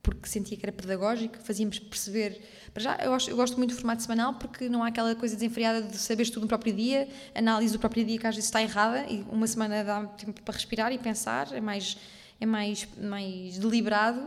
por 0.02 0.14
porque 0.14 0.28
sentia 0.30 0.56
que 0.56 0.64
era 0.64 0.72
pedagógico, 0.72 1.36
fazíamos 1.38 1.78
perceber. 1.78 2.40
Para 2.72 2.82
já, 2.82 2.96
eu, 2.96 3.12
acho, 3.12 3.28
eu 3.28 3.36
gosto 3.36 3.58
muito 3.58 3.74
do 3.74 3.76
formato 3.76 4.02
semanal 4.02 4.34
porque 4.34 4.66
não 4.66 4.82
há 4.82 4.88
aquela 4.88 5.14
coisa 5.14 5.34
desenfreada 5.34 5.82
de 5.82 5.96
saberes 5.98 6.30
tudo 6.30 6.42
no 6.42 6.48
próprio 6.48 6.72
dia, 6.72 7.06
análise 7.34 7.74
do 7.74 7.78
próprio 7.78 8.02
dia 8.04 8.18
que 8.18 8.26
às 8.26 8.34
vezes 8.34 8.48
está 8.48 8.62
errada 8.62 9.04
e 9.10 9.22
uma 9.30 9.46
semana 9.46 9.84
dá 9.84 10.04
tempo 10.06 10.40
para 10.42 10.54
respirar 10.54 10.90
e 10.90 10.98
pensar, 10.98 11.52
é 11.52 11.60
mais, 11.60 11.98
é 12.40 12.46
mais, 12.46 12.88
mais 12.98 13.58
deliberado. 13.58 14.26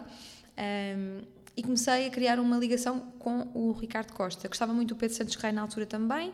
Um, 0.55 1.21
e 1.55 1.63
comecei 1.63 2.07
a 2.07 2.09
criar 2.09 2.39
uma 2.39 2.57
ligação 2.57 2.99
com 3.19 3.47
o 3.53 3.71
Ricardo 3.71 4.11
Costa. 4.13 4.47
Gostava 4.47 4.73
muito 4.73 4.89
do 4.89 4.95
Pedro 4.95 5.15
Santos 5.15 5.35
Rei 5.35 5.51
na 5.51 5.61
altura 5.61 5.85
também. 5.85 6.33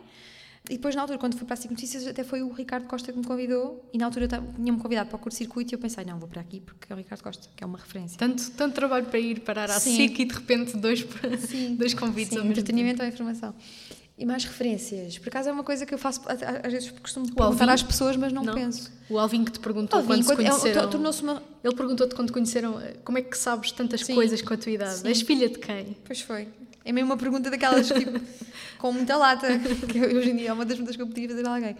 E 0.69 0.73
depois, 0.73 0.93
na 0.93 1.01
altura, 1.01 1.17
quando 1.17 1.35
fui 1.35 1.45
para 1.45 1.53
a 1.53 1.57
SIC 1.57 1.71
Notícias, 1.71 2.05
até 2.05 2.23
foi 2.23 2.41
o 2.41 2.51
Ricardo 2.51 2.85
Costa 2.85 3.11
que 3.11 3.17
me 3.17 3.25
convidou. 3.25 3.89
E 3.93 3.97
na 3.97 4.05
altura 4.05 4.27
tinha-me 4.27 4.79
convidado 4.79 5.09
para 5.09 5.15
o 5.15 5.19
curto-circuito 5.19 5.73
e 5.73 5.75
eu 5.75 5.79
pensei, 5.79 6.03
não, 6.05 6.19
vou 6.19 6.27
para 6.27 6.41
aqui 6.41 6.59
porque 6.59 6.91
é 6.91 6.95
o 6.95 6.97
Ricardo 6.97 7.23
Costa, 7.23 7.47
que 7.55 7.63
é 7.63 7.67
uma 7.67 7.77
referência. 7.77 8.17
Tanto, 8.17 8.51
tanto 8.51 8.75
trabalho 8.75 9.05
para 9.05 9.19
ir 9.19 9.39
parar 9.39 9.69
à 9.71 9.79
SIC 9.79 10.19
e 10.19 10.25
de 10.25 10.33
repente 10.33 10.77
dois, 10.77 11.05
sim, 11.47 11.75
dois 11.79 11.93
convites 11.93 12.33
sim, 12.33 12.39
ao 12.39 12.45
entretenimento 12.45 13.01
ou 13.01 13.07
informação. 13.07 13.55
E 14.19 14.25
mais 14.25 14.43
referências. 14.43 15.17
Por 15.17 15.29
acaso 15.29 15.47
é 15.47 15.51
uma 15.53 15.63
coisa 15.63 15.85
que 15.85 15.93
eu 15.93 15.97
faço, 15.97 16.19
às 16.27 16.73
vezes 16.73 16.91
costumo 16.91 17.25
o 17.25 17.33
perguntar 17.33 17.63
Alvin? 17.63 17.73
às 17.73 17.81
pessoas, 17.81 18.17
mas 18.17 18.33
não, 18.33 18.43
não, 18.43 18.53
penso. 18.53 18.91
O 19.09 19.17
Alvin 19.17 19.45
que 19.45 19.53
te 19.53 19.59
perguntou 19.61 19.97
Alvin, 19.97 20.21
quando, 20.21 20.25
quando 20.25 20.37
se 20.37 20.59
conheceram. 20.59 20.89
Tornou-se 20.89 21.23
uma... 21.23 21.41
Ele 21.63 21.73
perguntou-te 21.73 22.13
quando 22.13 22.33
conheceram 22.33 22.81
como 23.05 23.17
é 23.17 23.21
que 23.21 23.37
sabes 23.37 23.71
tantas 23.71 24.01
sim, 24.01 24.13
coisas 24.13 24.41
com 24.41 24.53
a 24.53 24.57
tua 24.57 24.73
idade. 24.73 24.97
Sim. 24.97 25.07
És 25.07 25.21
filha 25.21 25.47
de 25.47 25.57
quem? 25.57 25.95
Pois 26.03 26.19
foi. 26.19 26.49
É 26.83 26.91
mesmo 26.91 27.11
uma 27.11 27.17
pergunta 27.17 27.49
daquelas 27.49 27.87
tipo, 27.87 28.19
com 28.77 28.91
muita 28.91 29.15
lata, 29.15 29.47
que 29.87 30.01
hoje 30.01 30.31
em 30.31 30.35
dia 30.35 30.49
é 30.49 30.53
uma 30.53 30.65
das 30.65 30.75
perguntas 30.75 30.97
que 30.97 31.01
eu 31.01 31.07
podia 31.07 31.29
fazer 31.29 31.47
a 31.47 31.55
alguém. 31.55 31.77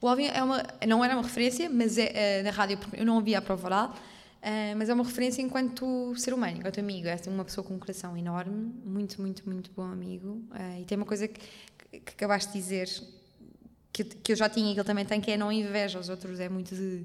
O 0.00 0.08
Alvin 0.08 0.28
é 0.28 0.42
uma, 0.42 0.64
não 0.88 1.04
era 1.04 1.14
uma 1.14 1.22
referência, 1.22 1.68
mas 1.68 1.98
é, 1.98 2.38
é 2.38 2.42
na 2.42 2.50
rádio, 2.50 2.78
eu 2.94 3.04
não 3.04 3.16
ouvia 3.16 3.36
a 3.36 3.42
prova 3.42 3.66
oral, 3.66 3.94
Uh, 4.42 4.74
mas 4.76 4.88
é 4.88 4.94
uma 4.94 5.04
referência 5.04 5.40
enquanto 5.40 6.12
ser 6.16 6.34
humano, 6.34 6.56
enquanto 6.58 6.80
amigo. 6.80 7.06
É 7.06 7.16
uma 7.28 7.44
pessoa 7.44 7.64
com 7.64 7.74
um 7.74 7.78
coração 7.78 8.16
enorme, 8.16 8.72
muito, 8.84 9.22
muito, 9.22 9.48
muito 9.48 9.70
bom 9.70 9.84
amigo. 9.84 10.42
Uh, 10.50 10.80
e 10.80 10.84
tem 10.84 10.98
uma 10.98 11.06
coisa 11.06 11.28
que, 11.28 11.40
que 12.00 12.12
acabaste 12.12 12.52
de 12.52 12.58
dizer, 12.58 12.88
que, 13.92 14.04
que 14.04 14.32
eu 14.32 14.36
já 14.36 14.48
tinha 14.48 14.70
e 14.70 14.74
que 14.74 14.80
ele 14.80 14.86
também 14.86 15.04
tem, 15.04 15.20
que 15.20 15.30
é 15.30 15.36
não 15.36 15.52
inveja 15.52 15.98
aos 15.98 16.08
outros, 16.08 16.40
é 16.40 16.48
muito 16.48 16.74
de 16.74 17.04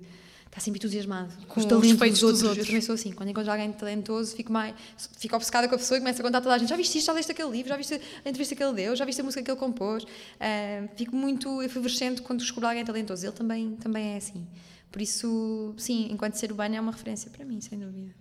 está 0.57 0.61
sempre 0.61 0.79
entusiasmado 0.79 1.31
com 1.47 1.59
os 1.59 1.65
talentos 1.65 1.97
dos 1.97 2.23
outros. 2.23 2.43
outros. 2.43 2.57
Eu 2.59 2.65
também 2.65 2.81
sou 2.81 2.95
assim. 2.95 3.11
Quando 3.11 3.29
encontro 3.29 3.51
alguém 3.51 3.71
talentoso, 3.71 4.35
fico, 4.35 4.51
mais, 4.51 4.73
fico 5.17 5.35
obcecada 5.35 5.67
com 5.67 5.75
a 5.75 5.77
pessoa 5.77 5.97
e 5.97 6.01
começo 6.01 6.19
a 6.19 6.23
contar 6.23 6.39
a 6.39 6.41
toda 6.41 6.55
a 6.55 6.57
gente. 6.57 6.69
Já 6.69 6.75
viste 6.75 6.97
isto? 6.97 7.07
Já 7.07 7.13
leste 7.13 7.31
aquele 7.31 7.51
livro? 7.51 7.69
Já 7.69 7.77
viste 7.77 7.93
a 7.93 8.29
entrevista 8.29 8.55
que 8.55 8.63
ele 8.63 8.73
deu? 8.73 8.95
Já 8.95 9.05
viste 9.05 9.21
a 9.21 9.23
música 9.23 9.43
que 9.43 9.51
ele 9.51 9.59
compôs? 9.59 10.03
Uh, 10.03 10.89
fico 10.95 11.15
muito 11.15 11.61
efervescente 11.61 12.21
quando 12.21 12.39
descubro 12.39 12.67
alguém 12.67 12.83
talentoso. 12.83 13.25
Ele 13.25 13.33
também, 13.33 13.75
também 13.75 14.13
é 14.13 14.17
assim. 14.17 14.47
Por 14.91 15.01
isso, 15.01 15.73
sim, 15.77 16.07
enquanto 16.11 16.35
ser 16.35 16.51
urbano 16.51 16.75
é 16.75 16.81
uma 16.81 16.91
referência 16.91 17.29
para 17.29 17.45
mim, 17.45 17.61
sem 17.61 17.77
dúvida. 17.77 18.15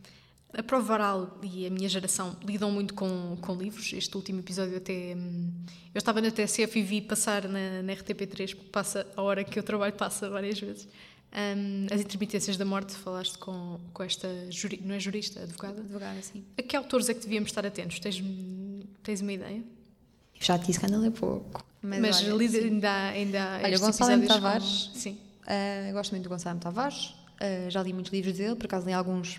A 0.57 0.63
prova 0.63 0.95
oral 0.95 1.39
e 1.43 1.67
a 1.67 1.71
minha 1.71 1.87
geração 1.87 2.35
lidam 2.43 2.71
muito 2.71 2.95
com, 2.95 3.37
com 3.43 3.55
livros. 3.55 3.93
Este 3.93 4.17
último 4.17 4.41
episódio 4.41 4.79
até. 4.79 5.15
Hum, 5.15 5.53
eu 5.95 5.99
estava 5.99 6.19
na 6.23 6.31
TSF 6.31 6.79
e 6.79 6.83
vi 6.83 7.03
passar 7.03 7.47
na, 7.47 7.83
na 7.83 7.93
RTP3, 7.93 8.57
passa 8.73 9.07
a 9.15 9.21
hora 9.21 9.45
que 9.45 9.59
eu 9.59 9.63
trabalho, 9.63 9.93
passa 9.93 10.31
várias 10.31 10.59
vezes. 10.59 10.89
Um, 11.31 11.87
as 11.93 12.01
intermitências 12.01 12.57
da 12.57 12.65
morte, 12.65 12.95
falaste 12.95 13.37
com, 13.37 13.79
com 13.93 14.03
esta. 14.03 14.27
Juri, 14.51 14.81
não 14.83 14.95
é 14.95 14.99
jurista? 14.99 15.43
Advogada? 15.43 15.83
Advogada, 15.83 16.23
sim. 16.23 16.43
A 16.57 16.63
que 16.63 16.75
autores 16.75 17.11
é 17.11 17.15
que 17.15 17.21
devíamos 17.21 17.51
estar 17.51 17.67
atentos? 17.67 18.01
Tens, 18.01 18.25
tens 19.03 19.21
uma 19.21 19.35
ideia? 19.35 19.63
Já 20.41 20.59
te 20.59 20.69
disse 20.69 20.81
que 20.81 20.87
anda 20.87 20.97
a 20.97 21.01
ler 21.01 21.11
pouco. 21.11 21.63
Mas, 21.83 22.01
mas 22.01 22.29
olha, 22.31 22.65
ainda, 22.65 23.09
ainda 23.09 23.61
Olha, 23.63 23.79
Gonçalo 23.79 24.27
Tavares. 24.27 24.91
Com... 24.91 24.99
Sim. 24.99 25.19
Uh, 25.43 25.93
gosto 25.93 26.13
muito 26.13 26.23
do 26.23 26.31
Gonçalo 26.31 26.59
Tavares. 26.59 27.15
Uh, 27.35 27.69
já 27.69 27.83
li 27.83 27.93
muitos 27.93 28.11
livros 28.11 28.39
dele, 28.39 28.57
por 28.57 28.65
acaso 28.65 28.87
li 28.87 28.95
alguns 28.95 29.39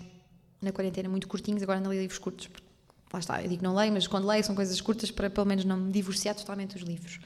na 0.60 0.72
quarentena 0.72 1.08
muito 1.08 1.28
curtinhos, 1.28 1.62
agora 1.62 1.80
não 1.80 1.92
li 1.92 2.00
livros 2.00 2.18
curtos. 2.18 2.48
Lá 3.12 3.20
está, 3.20 3.42
eu 3.42 3.48
digo 3.48 3.62
não 3.62 3.74
leio, 3.74 3.92
mas 3.92 4.06
quando 4.06 4.26
leio 4.26 4.44
são 4.44 4.54
coisas 4.54 4.80
curtas 4.80 5.10
para 5.10 5.30
pelo 5.30 5.46
menos 5.46 5.64
não 5.64 5.76
me 5.76 5.92
divorciar 5.92 6.34
totalmente 6.34 6.74
dos 6.74 6.82
livros. 6.82 7.18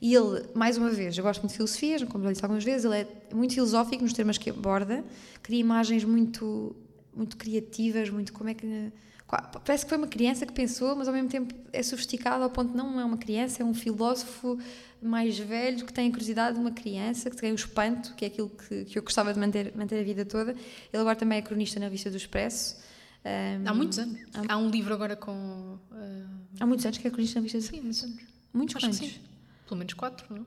E 0.00 0.14
ele, 0.14 0.44
mais 0.54 0.78
uma 0.78 0.90
vez, 0.90 1.18
eu 1.18 1.24
gosto 1.24 1.40
muito 1.40 1.50
de 1.50 1.56
filosofia, 1.56 2.06
como 2.06 2.22
já 2.24 2.30
disse 2.30 2.44
algumas 2.44 2.62
vezes, 2.62 2.84
ele 2.84 2.96
é 2.96 3.34
muito 3.34 3.54
filosófico 3.54 4.02
nos 4.02 4.12
termos 4.12 4.38
que 4.38 4.50
aborda, 4.50 5.04
cria 5.42 5.58
imagens 5.58 6.04
muito, 6.04 6.74
muito 7.14 7.36
criativas, 7.36 8.08
muito 8.08 8.32
como 8.32 8.48
é 8.48 8.54
que. 8.54 8.92
Parece 9.28 9.84
que 9.84 9.90
foi 9.90 9.98
uma 9.98 10.06
criança 10.06 10.46
que 10.46 10.52
pensou, 10.52 10.96
mas 10.96 11.06
ao 11.06 11.12
mesmo 11.12 11.28
tempo 11.28 11.54
é 11.70 11.82
sofisticado 11.82 12.42
ao 12.42 12.48
ponto 12.48 12.70
de 12.70 12.76
não 12.76 12.98
é 12.98 13.04
uma 13.04 13.18
criança, 13.18 13.62
é 13.62 13.64
um 13.64 13.74
filósofo 13.74 14.58
mais 15.02 15.38
velho 15.38 15.84
que 15.84 15.92
tem 15.92 16.08
a 16.08 16.10
curiosidade 16.10 16.54
de 16.54 16.60
uma 16.60 16.70
criança, 16.70 17.28
que 17.28 17.36
tem 17.36 17.52
o 17.52 17.54
espanto, 17.54 18.14
que 18.14 18.24
é 18.24 18.28
aquilo 18.28 18.48
que, 18.48 18.86
que 18.86 18.98
eu 18.98 19.02
gostava 19.02 19.32
de 19.34 19.38
manter, 19.38 19.76
manter 19.76 20.00
a 20.00 20.02
vida 20.02 20.24
toda. 20.24 20.52
Ele 20.52 21.00
agora 21.00 21.14
também 21.14 21.38
é 21.38 21.42
cronista 21.42 21.78
na 21.78 21.90
Vista 21.90 22.10
do 22.10 22.16
Expresso. 22.16 22.76
Um, 23.22 23.68
há 23.68 23.74
muitos 23.74 23.98
anos. 23.98 24.18
Há, 24.32 24.54
há, 24.54 24.56
um 24.56 24.70
livro 24.70 24.94
agora 24.94 25.14
com. 25.14 25.78
Uh... 25.92 26.26
Há 26.58 26.64
muitos 26.64 26.86
anos 26.86 26.96
que 26.96 27.06
é 27.06 27.10
cronista 27.10 27.38
na 27.38 27.42
Vista 27.42 27.58
do 27.58 27.64
Expresso? 27.64 27.76
Sim, 27.76 27.82
muitos 27.82 28.04
anos. 28.04 28.22
Muitos 28.54 28.76
Acho 28.76 28.86
anos? 28.86 29.20
Pelo 29.66 29.78
menos 29.78 29.92
quatro, 29.92 30.34
não? 30.34 30.46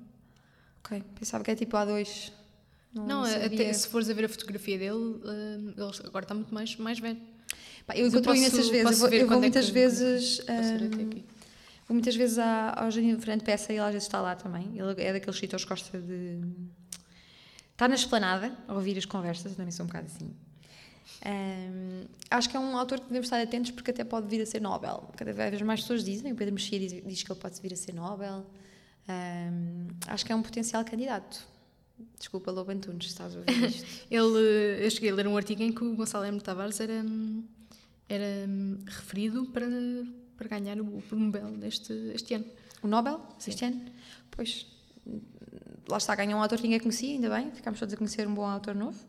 Ok, 0.79 1.03
pensava 1.19 1.43
que 1.43 1.51
é 1.51 1.55
tipo 1.55 1.77
há 1.77 1.85
dois. 1.85 2.33
Não, 2.93 3.05
não 3.05 3.23
até 3.23 3.71
se 3.71 3.87
fores 3.87 4.09
a 4.09 4.13
ver 4.13 4.25
a 4.25 4.29
fotografia 4.29 4.77
dele, 4.77 4.91
uh, 4.91 5.73
ele 5.77 6.07
agora 6.07 6.25
está 6.25 6.33
muito 6.33 6.53
mais, 6.53 6.75
mais 6.77 6.99
velho. 6.99 7.21
Eu 7.95 8.07
encontro 8.07 8.35
imensas 8.35 8.69
vezes. 8.69 9.01
Eu 9.01 9.09
vou, 9.09 9.09
eu 9.09 9.27
vou 9.27 9.39
muitas 9.39 9.69
é 9.69 9.71
vezes. 9.71 10.39
Uh, 10.39 11.23
vou 11.87 11.95
muitas 11.95 12.15
vezes 12.15 12.37
ao 12.37 12.89
Janino 12.91 13.19
Fernando 13.19 13.43
Peça 13.43 13.71
e 13.71 13.75
ele 13.75 13.85
às 13.85 13.93
vezes 13.93 14.07
está 14.07 14.21
lá 14.21 14.35
também. 14.35 14.71
Ele 14.75 15.01
é 15.01 15.13
daqueles 15.13 15.37
sítios 15.37 15.63
que 15.63 15.69
gosta 15.69 15.99
de. 15.99 16.39
Está 17.71 17.87
na 17.87 17.95
esplanada 17.95 18.55
a 18.67 18.73
ouvir 18.73 18.97
as 18.97 19.05
conversas, 19.05 19.51
eu 19.51 19.57
também 19.57 19.71
sou 19.71 19.85
um 19.85 19.87
bocado 19.87 20.05
assim. 20.05 20.31
Um, 21.25 22.05
acho 22.29 22.49
que 22.49 22.55
é 22.55 22.59
um 22.59 22.77
autor 22.77 22.99
que 22.99 23.07
devemos 23.07 23.25
estar 23.25 23.41
atentos 23.41 23.71
porque 23.71 23.91
até 23.91 24.03
pode 24.03 24.27
vir 24.27 24.41
a 24.41 24.45
ser 24.45 24.61
Nobel. 24.61 25.09
Cada 25.17 25.33
vez 25.33 25.61
mais 25.61 25.81
pessoas 25.81 26.03
dizem, 26.03 26.31
o 26.31 26.35
Pedro 26.35 26.53
Mexia 26.53 26.79
diz, 26.79 26.91
diz 27.05 27.23
que 27.23 27.31
ele 27.31 27.39
pode 27.39 27.59
vir 27.59 27.73
a 27.73 27.75
ser 27.75 27.93
Nobel. 27.93 28.45
Um, 29.09 29.87
acho 30.07 30.25
que 30.25 30.31
é 30.31 30.35
um 30.35 30.41
potencial 30.41 30.83
candidato. 30.85 31.47
Desculpa, 32.17 32.51
Lobo 32.51 32.71
Antunes, 32.71 33.07
estás 33.07 33.35
a 33.35 33.39
ouvir 33.39 33.69
isto. 33.69 33.85
Ele, 34.09 34.85
eu 34.85 34.89
cheguei 34.89 35.11
a 35.11 35.13
ler 35.13 35.27
um 35.27 35.37
artigo 35.37 35.61
em 35.61 35.71
que 35.71 35.83
o 35.83 35.95
Gonçalo 35.95 36.25
M. 36.25 36.39
Tavares 36.39 36.79
era, 36.79 37.03
era 38.13 38.49
referido 38.85 39.45
para, 39.47 39.65
para 40.37 40.47
ganhar 40.49 40.79
o 40.79 41.01
Nobel 41.11 41.57
este, 41.63 41.93
este 42.13 42.33
ano. 42.33 42.45
O 42.83 42.87
Nobel? 42.87 43.21
Sim. 43.39 43.51
Este 43.51 43.65
ano? 43.65 43.85
Pois, 44.29 44.67
lá 45.87 45.97
está, 45.97 46.13
ganhou 46.15 46.37
um 46.37 46.41
autor 46.41 46.57
que 46.57 46.63
ninguém 46.63 46.79
conhecia, 46.79 47.13
ainda 47.13 47.29
bem, 47.29 47.51
ficámos 47.51 47.79
todos 47.79 47.93
a 47.93 47.97
conhecer 47.97 48.27
um 48.27 48.33
bom 48.33 48.45
autor 48.45 48.75
novo. 48.75 48.99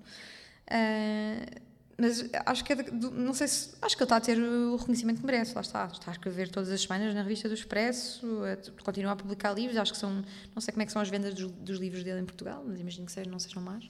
Uh, 0.68 1.62
mas 1.98 2.28
acho 2.46 2.64
que 2.64 2.72
é 2.72 2.76
de, 2.76 3.10
não 3.10 3.34
sei 3.34 3.46
se 3.46 3.74
acho 3.82 3.96
que 3.96 4.02
ele 4.02 4.06
está 4.06 4.16
a 4.16 4.20
ter 4.20 4.38
o 4.38 4.76
reconhecimento 4.76 5.20
que 5.20 5.26
merece 5.26 5.54
lá 5.54 5.60
está, 5.60 5.86
está 5.86 6.10
a 6.10 6.14
escrever 6.14 6.48
todas 6.48 6.70
as 6.70 6.80
semanas 6.80 7.14
na 7.14 7.22
revista 7.22 7.48
do 7.48 7.54
Expresso 7.54 8.26
continua 8.82 9.12
a 9.12 9.16
publicar 9.16 9.52
livros, 9.52 9.76
acho 9.76 9.92
que 9.92 9.98
são 9.98 10.24
não 10.54 10.60
sei 10.60 10.72
como 10.72 10.82
é 10.82 10.86
que 10.86 10.92
são 10.92 11.02
as 11.02 11.08
vendas 11.08 11.34
dos, 11.34 11.52
dos 11.52 11.78
livros 11.78 12.02
dele 12.02 12.20
em 12.20 12.24
Portugal 12.24 12.64
mas 12.66 12.80
imagino 12.80 13.06
que 13.06 13.12
sejam, 13.12 13.30
não 13.30 13.38
sejam 13.38 13.62
mais 13.62 13.88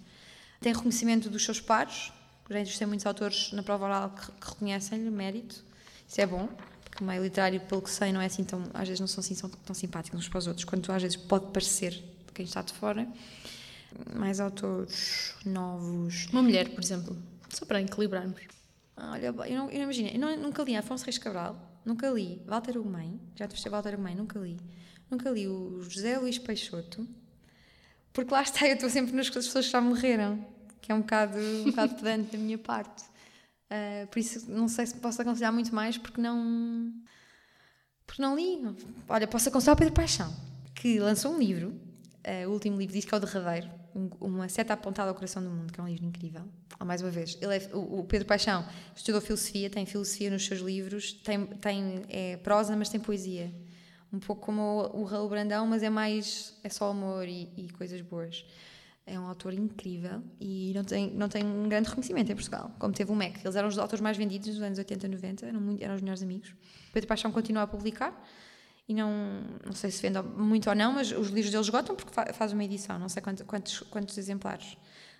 tem 0.60 0.72
reconhecimento 0.72 1.30
dos 1.30 1.44
seus 1.44 1.60
pares 1.60 2.12
já 2.50 2.60
entrevistei 2.60 2.86
muitos 2.86 3.06
autores 3.06 3.52
na 3.52 3.62
prova 3.62 3.84
oral 3.84 4.10
que, 4.10 4.26
que 4.26 4.48
reconhecem-lhe 4.48 5.10
mérito 5.10 5.64
isso 6.08 6.20
é 6.20 6.26
bom 6.26 6.48
porque 6.92 7.02
o 7.02 7.06
meio 7.06 7.22
literário, 7.22 7.58
pelo 7.62 7.80
que 7.80 7.90
sei, 7.90 8.12
não 8.12 8.20
é 8.20 8.26
assim 8.26 8.44
tão, 8.44 8.64
às 8.74 8.86
vezes 8.86 9.00
não 9.00 9.06
são 9.06 9.20
assim 9.20 9.34
tão, 9.34 9.48
tão 9.48 9.74
simpáticos 9.74 10.20
uns 10.20 10.28
para 10.28 10.38
os 10.38 10.46
outros, 10.46 10.64
quanto 10.66 10.92
às 10.92 11.00
vezes 11.00 11.16
pode 11.16 11.46
parecer 11.46 11.92
de 11.92 12.32
quem 12.34 12.44
está 12.44 12.60
de 12.60 12.74
fora. 12.74 13.08
Mais 14.14 14.40
autores 14.40 15.34
novos. 15.44 16.26
Uma 16.30 16.42
mulher, 16.42 16.68
por 16.68 16.82
exemplo. 16.82 17.16
Só 17.48 17.64
para 17.64 17.80
equilibrarmos. 17.80 18.40
Olha, 18.94 19.26
eu 19.26 19.32
não, 19.32 19.46
eu 19.46 19.78
não 19.78 19.82
imagino, 19.84 20.08
eu 20.10 20.18
não, 20.18 20.36
nunca 20.36 20.62
li 20.62 20.76
Afonso 20.76 21.04
Reis 21.04 21.16
Cabral, 21.16 21.56
nunca 21.84 22.10
li 22.10 22.42
Walter 22.46 22.76
Ugumem, 22.76 23.18
já 23.36 23.48
te 23.48 23.68
Walter 23.70 23.94
Ugumem, 23.94 24.14
nunca 24.14 24.38
li. 24.38 24.58
Nunca 25.10 25.30
li 25.30 25.48
o 25.48 25.82
José 25.82 26.18
Luís 26.18 26.38
Peixoto, 26.38 27.08
porque 28.12 28.32
lá 28.32 28.42
está, 28.42 28.66
eu 28.68 28.74
estou 28.74 28.90
sempre 28.90 29.14
nas 29.14 29.30
pessoas 29.30 29.64
que 29.64 29.72
já 29.72 29.80
morreram, 29.80 30.44
que 30.82 30.92
é 30.92 30.94
um 30.94 31.00
bocado, 31.00 31.38
um 31.38 31.64
bocado 31.64 31.94
pedante 31.94 32.36
da 32.36 32.38
minha 32.38 32.58
parte. 32.58 33.04
Uh, 33.70 34.06
por 34.08 34.18
isso, 34.18 34.50
não 34.50 34.68
sei 34.68 34.84
se 34.84 34.94
posso 34.96 35.22
aconselhar 35.22 35.52
muito 35.52 35.74
mais, 35.74 35.96
porque 35.96 36.20
não. 36.20 36.92
Porque 38.04 38.20
não 38.20 38.36
li. 38.36 38.60
Olha, 39.08 39.26
posso 39.26 39.48
aconselhar 39.48 39.74
o 39.74 39.78
Pedro 39.78 39.94
Paixão, 39.94 40.34
que 40.74 40.98
lançou 40.98 41.32
um 41.32 41.38
livro, 41.38 41.68
uh, 41.68 42.48
o 42.48 42.52
último 42.52 42.76
livro 42.76 42.92
diz 42.92 43.04
que 43.06 43.14
é 43.14 43.16
o 43.16 43.20
derradeiro, 43.20 43.70
um, 43.94 44.10
Uma 44.20 44.48
Seta 44.48 44.74
Apontada 44.74 45.08
ao 45.08 45.14
Coração 45.14 45.42
do 45.42 45.48
Mundo, 45.48 45.72
que 45.72 45.80
é 45.80 45.82
um 45.82 45.88
livro 45.88 46.04
incrível. 46.04 46.42
Ah, 46.78 46.84
mais 46.84 47.00
uma 47.00 47.10
vez, 47.10 47.38
ele 47.40 47.56
é, 47.56 47.70
o, 47.72 48.00
o, 48.00 48.04
Pedro 48.04 48.26
Paixão 48.26 48.66
estudou 48.94 49.20
filosofia, 49.20 49.70
tem 49.70 49.86
filosofia 49.86 50.30
nos 50.30 50.44
seus 50.44 50.60
livros, 50.60 51.12
tem, 51.12 51.46
tem 51.46 52.02
é 52.08 52.36
prosa, 52.38 52.76
mas 52.76 52.88
tem 52.88 53.00
poesia. 53.00 53.54
Um 54.12 54.18
pouco 54.18 54.42
como 54.42 54.60
o, 54.60 55.00
o 55.00 55.04
Raul 55.04 55.28
Brandão, 55.28 55.66
mas 55.66 55.82
é 55.82 55.88
mais. 55.88 56.54
é 56.62 56.68
só 56.68 56.90
amor 56.90 57.26
e, 57.26 57.48
e, 57.56 57.70
coisas 57.70 58.00
boas. 58.02 58.44
É 59.04 59.18
um 59.18 59.26
autor 59.26 59.52
incrível 59.52 60.22
e 60.40 60.72
não 60.74 60.84
tem, 60.84 61.10
não 61.10 61.28
tem 61.28 61.44
um 61.44 61.68
grande 61.68 61.88
reconhecimento 61.88 62.30
em 62.30 62.34
Portugal, 62.34 62.70
como 62.78 62.94
teve 62.94 63.10
o 63.10 63.16
MEC. 63.16 63.40
Eles 63.42 63.56
eram 63.56 63.68
os 63.68 63.76
autores 63.76 64.00
mais 64.00 64.16
vendidos 64.16 64.48
nos 64.48 64.62
anos 64.62 64.78
80 64.78 65.06
e 65.06 65.08
90, 65.08 65.46
eram, 65.46 65.60
muito, 65.60 65.82
eram 65.82 65.94
os 65.96 66.00
melhores 66.00 66.22
amigos. 66.22 66.54
Pedro 66.92 67.08
Paixão 67.08 67.32
continua 67.32 67.62
a 67.62 67.66
publicar 67.66 68.14
e 68.88 68.94
não, 68.94 69.10
não 69.64 69.72
sei 69.72 69.90
se 69.90 70.00
vende 70.00 70.22
muito 70.22 70.68
ou 70.68 70.76
não, 70.76 70.92
mas 70.92 71.10
os 71.10 71.28
livros 71.28 71.50
deles 71.50 71.66
esgotam 71.66 71.96
porque 71.96 72.12
faz 72.32 72.52
uma 72.52 72.62
edição, 72.62 72.98
não 72.98 73.08
sei 73.08 73.20
quantos, 73.20 73.44
quantos, 73.44 73.80
quantos 73.80 74.18
exemplares. 74.18 74.76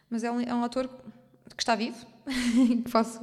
Mas 0.09 0.23
é 0.23 0.31
um, 0.31 0.41
é 0.41 0.55
um 0.55 0.63
autor 0.63 0.89
que 1.57 1.63
está 1.63 1.75
vivo, 1.75 2.07
que, 2.85 2.91
posso, 2.91 3.19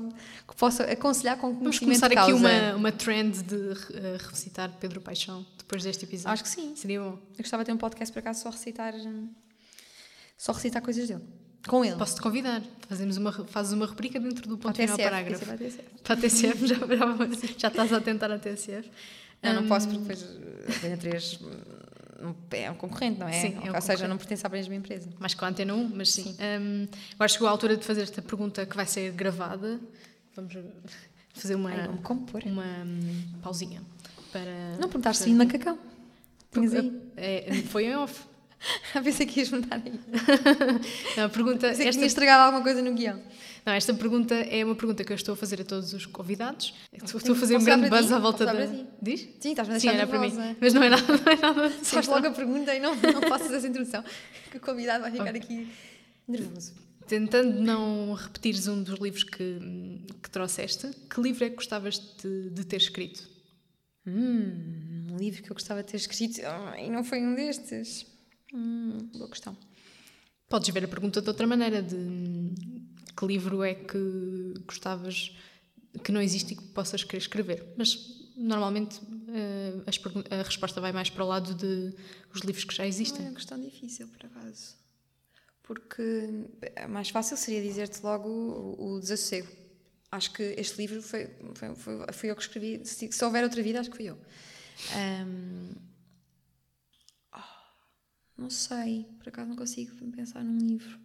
que 0.48 0.56
posso 0.56 0.84
aconselhar 0.84 1.38
com 1.38 1.54
Vamos 1.54 1.80
conhecimento 1.80 2.00
começar 2.02 2.08
de 2.10 2.18
aqui 2.18 2.34
uma, 2.34 2.76
uma 2.76 2.92
trend 2.92 3.44
de 3.44 3.56
uh, 3.56 4.30
recitar 4.30 4.72
Pedro 4.80 5.00
Paixão 5.02 5.46
depois 5.58 5.84
deste 5.84 6.06
episódio. 6.06 6.34
Acho 6.34 6.44
que 6.44 6.50
sim. 6.50 6.76
Seria 6.76 7.02
bom. 7.02 7.12
Eu 7.12 7.38
gostava 7.38 7.64
de 7.64 7.68
ter 7.68 7.74
um 7.74 7.78
podcast 7.78 8.12
por 8.12 8.20
acaso 8.20 8.42
só 8.42 8.50
recitar. 8.50 8.94
Hum, 10.40 10.44
Só 10.44 10.52
recitar 10.54 10.82
coisas 10.82 11.08
dele. 11.08 11.22
Com 11.68 11.84
ele. 11.84 11.96
Posso-te 11.98 12.22
convidar. 12.22 12.62
Fazemos 12.88 13.18
uma, 13.18 13.32
fazes 13.32 13.74
uma 13.74 13.86
rubrica 13.86 14.20
dentro 14.20 14.48
do 14.48 14.58
ponto 14.58 14.76
final 14.76 14.98
parágrafo. 14.98 15.46
para 15.46 15.58
TSF. 15.58 15.84
Para 16.04 16.14
a 16.14 16.18
TCF, 16.18 16.68
já, 16.68 16.76
já, 16.76 17.56
já 17.58 17.68
estás 17.68 17.94
a 17.94 18.00
tentar 18.02 18.32
a 18.32 18.40
TCF. 18.40 18.90
Não, 19.44 19.54
não 19.54 19.62
Hum, 19.64 19.68
posso 19.68 19.88
porque 19.88 20.00
depois 20.02 20.24
a 20.24 20.78
Antena 20.78 20.98
3 20.98 21.40
hum, 22.22 22.34
é 22.52 22.72
um 22.72 22.76
concorrente, 22.76 23.20
não 23.20 23.28
é? 23.28 23.34
Sim, 23.34 23.58
é 23.64 23.72
um 23.72 23.76
Ou 23.76 23.82
seja, 23.82 24.08
não 24.08 24.18
pertence 24.18 24.46
à 24.46 24.50
mesma 24.50 24.76
empresa. 24.76 25.10
Mais 25.20 25.34
com 25.34 25.46
a 25.46 25.50
Antena 25.50 25.74
1, 25.74 25.90
mas 25.96 26.12
sim. 26.12 26.36
Hum, 26.62 26.88
agora 27.14 27.28
chegou 27.30 27.48
a 27.48 27.52
altura 27.52 27.78
de 27.78 27.86
fazer 27.86 28.02
esta 28.02 28.22
pergunta 28.22 28.66
que 28.66 28.76
vai 28.76 28.86
ser 28.86 29.12
gravada. 29.12 29.80
Vamos 30.36 30.54
fazer 31.34 31.56
uma, 31.56 31.70
Ai, 31.72 31.88
uma 31.88 32.84
hum, 32.86 33.24
pausinha. 33.42 33.82
Para, 34.32 34.78
Não 34.80 34.88
perguntaste 34.90 35.24
para- 35.24 35.32
se 35.32 35.38
macacão. 35.38 35.78
Tinhas 36.52 36.74
aí. 36.74 37.02
É, 37.16 37.62
foi 37.68 37.86
em 37.86 37.96
off. 37.96 38.29
Ah, 38.94 39.02
pensei 39.02 39.26
que 39.26 39.40
ias 39.40 39.50
perguntar 39.50 39.82
aí. 39.86 40.00
Não, 41.16 41.26
a 41.26 41.30
pergunta, 41.30 41.68
Pensei 41.68 41.84
que 41.84 41.90
esta, 41.90 42.00
tinha 42.00 42.08
estragado 42.08 42.44
alguma 42.44 42.64
coisa 42.64 42.82
no 42.82 42.94
guião. 42.94 43.22
não, 43.66 43.74
esta 43.74 43.94
pergunta 43.94 44.34
é 44.34 44.66
uma 44.66 44.76
pergunta 44.76 45.04
que 45.04 45.12
eu 45.12 45.16
estou 45.16 45.34
a 45.34 45.38
fazer 45.38 45.62
a 45.62 45.64
todos 45.64 45.94
os 45.94 46.06
convidados. 46.06 46.74
Estou, 46.92 47.20
estou 47.20 47.36
a 47.36 47.38
fazer 47.38 47.58
um 47.58 47.64
grande 47.64 47.90
buzz 47.90 48.12
à 48.12 48.20
volta 48.20 48.46
da. 48.46 48.54
Diz? 49.02 49.22
Sim, 49.40 49.52
estás-me 49.52 49.76
a 49.76 49.80
Sim, 49.80 49.90
olha 49.90 50.08
para 50.08 50.20
mim. 50.20 50.34
Mas 50.60 50.74
não 50.74 50.84
é 50.84 50.90
nada, 50.90 51.04
não 51.08 51.32
é 51.32 51.36
nada. 51.36 51.70
Faz 51.84 52.08
logo 52.08 52.28
a 52.28 52.32
pergunta 52.32 52.74
e 52.74 52.80
não, 52.80 52.96
não 52.96 53.22
faças 53.30 53.52
essa 53.52 53.68
introdução. 53.68 54.04
Que 54.52 54.58
o 54.58 54.60
convidado 54.60 55.04
vai 55.04 55.12
ficar 55.12 55.36
aqui 55.36 55.68
nervoso. 56.28 56.74
Tentando 57.08 57.62
não 57.62 58.14
repetires 58.14 58.68
um 58.68 58.84
dos 58.84 59.00
livros 59.00 59.24
que, 59.24 59.60
que 60.22 60.30
trouxeste, 60.30 60.90
que 61.10 61.22
livro 61.22 61.44
é 61.44 61.50
que 61.50 61.56
gostavas 61.56 62.00
de, 62.22 62.50
de 62.50 62.66
ter 62.66 62.78
escrito? 62.78 63.28
Um 64.06 65.16
livro 65.18 65.42
que 65.44 65.52
eu 65.52 65.56
gostava 65.56 65.84
de 65.84 65.92
ter 65.92 65.98
escrito 65.98 66.42
ah, 66.46 66.76
e 66.80 66.90
não 66.90 67.04
foi 67.04 67.20
um 67.22 67.36
destes. 67.36 68.06
Hum, 68.54 69.10
boa 69.14 69.30
questão. 69.30 69.56
Podes 70.48 70.70
ver 70.70 70.84
a 70.86 70.88
pergunta 70.88 71.22
de 71.22 71.28
outra 71.28 71.46
maneira, 71.46 71.82
de 71.82 72.52
que 73.16 73.26
livro 73.26 73.64
é 73.64 73.76
que 73.76 74.54
gostavas 74.66 75.36
que 76.04 76.12
não 76.12 76.22
existe 76.22 76.54
e 76.54 76.56
que 76.58 76.64
possas 76.70 77.04
querer 77.04 77.20
escrever. 77.20 77.74
Mas 77.78 77.98
normalmente 78.36 79.00
eh, 79.28 79.74
a 80.40 80.44
resposta 80.44 80.80
vai 80.82 80.92
mais 80.92 81.10
para 81.10 81.24
o 81.24 81.28
lado 81.28 81.54
de 81.54 81.94
os 82.34 82.42
livros 82.42 82.64
que 82.64 82.74
já 82.74 82.84
Não 82.84 82.86
é 82.86 82.90
existem. 82.90 83.26
uma 83.28 83.36
questão 83.36 83.60
difícil, 83.60 84.08
por 84.08 84.26
acaso. 84.26 84.76
Porque 85.62 86.48
é 86.76 86.88
mais 86.88 87.10
fácil 87.10 87.38
seria 87.38 87.62
dizer-te 87.62 88.02
logo 88.02 88.28
o, 88.28 88.96
o 88.96 89.00
Desassossego. 89.00 89.48
Acho 90.12 90.34
que 90.34 90.42
este 90.58 90.78
livro 90.78 91.00
foi, 91.04 91.30
foi, 91.54 91.76
foi, 91.76 91.94
fui 92.14 92.32
eu 92.32 92.36
que 92.36 92.42
escrevi. 92.42 92.82
Se, 92.84 93.12
se 93.12 93.26
houver 93.26 93.44
outra 93.44 93.62
vida, 93.62 93.80
acho 93.80 93.92
que 93.92 93.98
fui 93.98 94.06
eu. 94.10 94.18
Ah, 94.94 95.26
não 98.40 98.50
sei, 98.50 99.06
por 99.20 99.30
acaso 99.30 99.50
não 99.50 99.56
consigo 99.56 99.96
pensar 100.12 100.44
num 100.44 100.58
livro. 100.58 100.98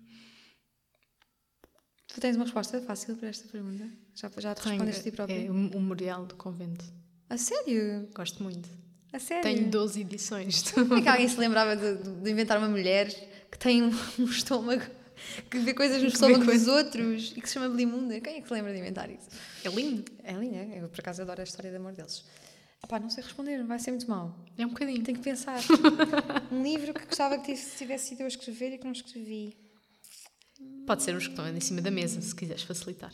Tu 2.08 2.20
tens 2.20 2.36
uma 2.36 2.44
resposta 2.44 2.80
fácil 2.82 3.16
para 3.16 3.28
esta 3.28 3.48
pergunta? 3.48 3.88
Já, 4.14 4.30
já 4.38 4.54
te 4.54 4.62
respondeste 4.68 5.00
a 5.00 5.04
ti 5.04 5.10
próprio? 5.10 5.46
é 5.46 5.50
o 5.50 5.54
Memorial 5.54 6.26
do 6.26 6.36
Convento. 6.36 6.84
A 7.28 7.36
sério? 7.36 8.08
Gosto 8.14 8.42
muito. 8.42 8.68
A 9.12 9.18
sério? 9.18 9.42
Tenho 9.42 9.70
12 9.70 10.00
edições. 10.02 10.62
Como 10.72 10.94
é 10.94 11.02
que 11.02 11.08
alguém 11.08 11.28
se 11.28 11.38
lembrava 11.40 11.74
de, 11.76 11.96
de- 12.22 12.30
inventar 12.30 12.58
uma 12.58 12.68
mulher 12.68 13.08
que 13.50 13.58
tem 13.58 13.82
um, 13.82 13.90
um 14.18 14.24
estômago, 14.26 14.82
que 15.50 15.58
vê 15.58 15.74
coisas 15.74 15.96
no 16.02 16.08
Que 16.08 16.14
estômago 16.14 16.44
dos 16.44 16.68
outros 16.68 17.32
e 17.36 17.40
que 17.40 17.48
se 17.48 17.54
chama 17.54 17.68
Belimunda? 17.68 18.20
Quem 18.20 18.36
é 18.36 18.40
que 18.40 18.46
se 18.48 18.54
lembra 18.54 18.72
de 18.72 18.78
inventar 18.78 19.10
isso? 19.10 19.28
É 19.64 19.68
lindo. 19.68 20.04
É 20.22 20.32
linda, 20.34 20.56
eu 20.76 20.88
por 20.88 21.00
acaso 21.00 21.22
adoro 21.22 21.40
a 21.40 21.44
história 21.44 21.70
de 21.70 21.76
amor 21.76 21.92
deles. 21.94 22.24
Ah 22.84 22.86
pá, 22.86 23.00
não 23.00 23.08
sei 23.08 23.24
responder, 23.24 23.64
vai 23.64 23.78
ser 23.78 23.92
muito 23.92 24.06
mau. 24.10 24.36
É 24.58 24.66
um 24.66 24.68
bocadinho. 24.68 25.02
Tenho 25.02 25.16
que 25.16 25.24
pensar. 25.24 25.58
um 26.52 26.62
livro 26.62 26.92
que 26.92 27.06
gostava 27.06 27.38
que 27.38 27.44
tivesse- 27.46 27.78
tivesse 27.78 28.08
sido 28.08 28.20
eu 28.20 28.26
a 28.26 28.28
escrever 28.28 28.74
e 28.74 28.78
que 28.78 28.84
não 28.84 28.92
escrevi. 28.92 29.56
Pode 30.86 31.02
ser 31.02 31.16
os 31.16 31.24
que 31.24 31.30
estão 31.32 31.48
em 31.48 31.60
cima 31.60 31.80
da 31.80 31.90
mesa, 31.90 32.20
se 32.20 32.34
quiseres 32.34 32.62
facilitar. 32.62 33.10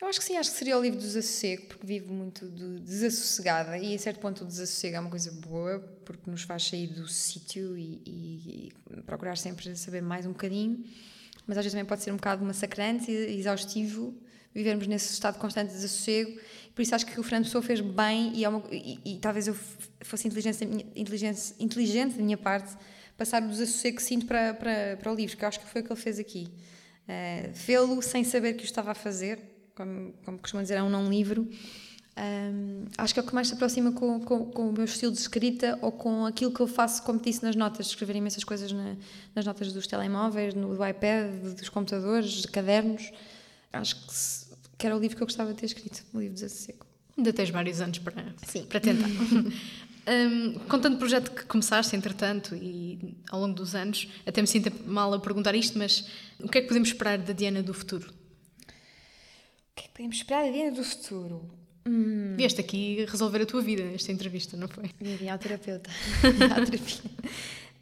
Eu 0.00 0.06
acho 0.08 0.18
que 0.18 0.24
sim, 0.24 0.38
acho 0.38 0.50
que 0.50 0.56
seria 0.56 0.78
o 0.78 0.82
livro 0.82 0.98
do 0.98 1.02
desassossego, 1.06 1.66
porque 1.66 1.86
vivo 1.86 2.10
muito 2.10 2.48
de 2.48 2.80
desassossegada 2.80 3.76
e 3.76 3.94
a 3.94 3.98
certo 3.98 4.18
ponto 4.20 4.42
o 4.44 4.46
desassossego 4.46 4.96
é 4.96 5.00
uma 5.00 5.10
coisa 5.10 5.30
boa, 5.32 5.78
porque 6.06 6.30
nos 6.30 6.40
faz 6.42 6.62
sair 6.66 6.86
do 6.86 7.06
sítio 7.06 7.76
e, 7.76 8.00
e- 8.06 8.72
e 8.96 9.02
procurar 9.02 9.36
sempre 9.36 9.76
saber 9.76 10.00
mais 10.00 10.24
um 10.24 10.30
bocadinho, 10.32 10.82
mas 11.46 11.58
às 11.58 11.64
vezes 11.64 11.72
também 11.72 11.84
pode 11.86 12.02
ser 12.02 12.12
um 12.12 12.16
bocado 12.16 12.42
massacrante 12.42 13.10
e 13.10 13.38
exaustivo 13.38 14.18
vivermos 14.54 14.86
nesse 14.86 15.12
estado 15.12 15.38
constante 15.38 15.68
de 15.68 15.74
desassossego, 15.76 16.40
por 16.76 16.82
isso 16.82 16.94
acho 16.94 17.04
que 17.06 17.18
o 17.18 17.22
Fernando 17.24 17.44
Pessoa 17.46 17.62
fez 17.62 17.80
bem 17.80 18.32
e, 18.36 18.44
é 18.44 18.48
uma- 18.48 18.62
e- 18.70 19.00
e 19.04 19.18
talvez 19.18 19.48
eu 19.48 19.56
fosse 20.02 20.28
inteligência, 20.28 20.64
da 20.64 20.72
minha- 20.72 20.86
inteligente 21.58 22.16
da 22.16 22.22
minha 22.22 22.36
parte 22.36 22.76
passar 23.16 23.42
o 23.42 23.48
desassossego 23.48 23.96
que 23.96 24.02
sinto 24.02 24.26
para, 24.26 24.52
para, 24.54 24.96
para 24.98 25.10
o 25.10 25.14
livro, 25.16 25.36
que 25.36 25.42
eu 25.44 25.48
acho 25.48 25.58
que 25.58 25.66
foi 25.66 25.80
o 25.80 25.84
que 25.84 25.90
ele 25.92 26.00
fez 26.00 26.18
aqui. 26.20 26.46
Uh, 27.08 27.54
Fê-lo 27.54 28.00
sem 28.02 28.22
saber 28.24 28.52
que 28.54 28.62
o 28.62 28.66
estava 28.66 28.90
a 28.92 28.94
fazer, 28.94 29.38
como, 29.74 30.12
como 30.24 30.38
costumam 30.38 30.62
dizer, 30.62 30.74
é 30.76 30.82
um 30.82 30.90
não 30.90 31.08
livro. 31.08 31.48
Um, 32.18 32.86
acho 32.96 33.12
que 33.12 33.20
é 33.20 33.22
o 33.22 33.26
que 33.26 33.34
mais 33.34 33.48
se 33.48 33.54
aproxima 33.54 33.92
com, 33.92 34.20
com, 34.20 34.46
com 34.46 34.68
o 34.70 34.72
meu 34.72 34.84
estilo 34.84 35.12
de 35.12 35.18
escrita 35.18 35.78
ou 35.82 35.92
com 35.92 36.24
aquilo 36.24 36.50
que 36.50 36.60
eu 36.60 36.66
faço, 36.66 37.02
como 37.02 37.20
disse 37.20 37.42
nas 37.42 37.54
notas, 37.54 37.86
escrever 37.88 38.16
imensas 38.16 38.42
coisas 38.42 38.72
na- 38.72 38.96
nas 39.34 39.44
notas 39.44 39.72
dos 39.72 39.86
telemóveis, 39.86 40.54
no, 40.54 40.74
do 40.74 40.86
iPad, 40.86 41.30
dos 41.58 41.68
computadores, 41.68 42.30
de 42.32 42.48
cadernos. 42.48 43.10
Acho 43.72 44.06
que, 44.06 44.14
se- 44.14 44.45
que 44.78 44.86
era 44.86 44.96
o 44.96 45.00
livro 45.00 45.16
que 45.16 45.22
eu 45.22 45.26
gostava 45.26 45.52
de 45.52 45.58
ter 45.58 45.66
escrito, 45.66 46.04
o 46.12 46.18
livro 46.18 46.34
desassossego. 46.34 46.86
Ainda 47.16 47.32
tens 47.32 47.50
vários 47.50 47.80
anos 47.80 47.98
para, 47.98 48.34
Sim. 48.46 48.64
para 48.66 48.80
tentar. 48.80 49.08
Hum, 50.08 50.60
com 50.68 50.78
tanto 50.78 50.98
projeto 50.98 51.32
que 51.32 51.44
começaste, 51.46 51.96
entretanto, 51.96 52.54
e 52.54 53.16
ao 53.28 53.40
longo 53.40 53.54
dos 53.54 53.74
anos, 53.74 54.08
até 54.24 54.40
me 54.40 54.46
sinto 54.46 54.70
mal 54.88 55.12
a 55.12 55.18
perguntar 55.18 55.52
isto, 55.56 55.76
mas 55.76 56.06
o 56.38 56.48
que 56.48 56.58
é 56.58 56.60
que 56.60 56.68
podemos 56.68 56.90
esperar 56.90 57.18
da 57.18 57.32
Diana 57.32 57.60
do 57.60 57.74
futuro? 57.74 58.08
O 58.08 58.66
que 59.74 59.80
é 59.80 59.88
que 59.88 59.94
podemos 59.94 60.16
esperar 60.18 60.44
da 60.44 60.52
Diana 60.52 60.70
do 60.70 60.84
futuro? 60.84 61.50
Vieste 62.36 62.60
aqui 62.60 63.04
resolver 63.08 63.42
a 63.42 63.46
tua 63.46 63.60
vida 63.60 63.82
nesta 63.82 64.12
entrevista, 64.12 64.56
não 64.56 64.68
foi? 64.68 64.90
Vim 65.00 65.28
ao 65.28 65.38
terapeuta. 65.38 65.90
à 66.56 66.64
terapia. 66.64 67.10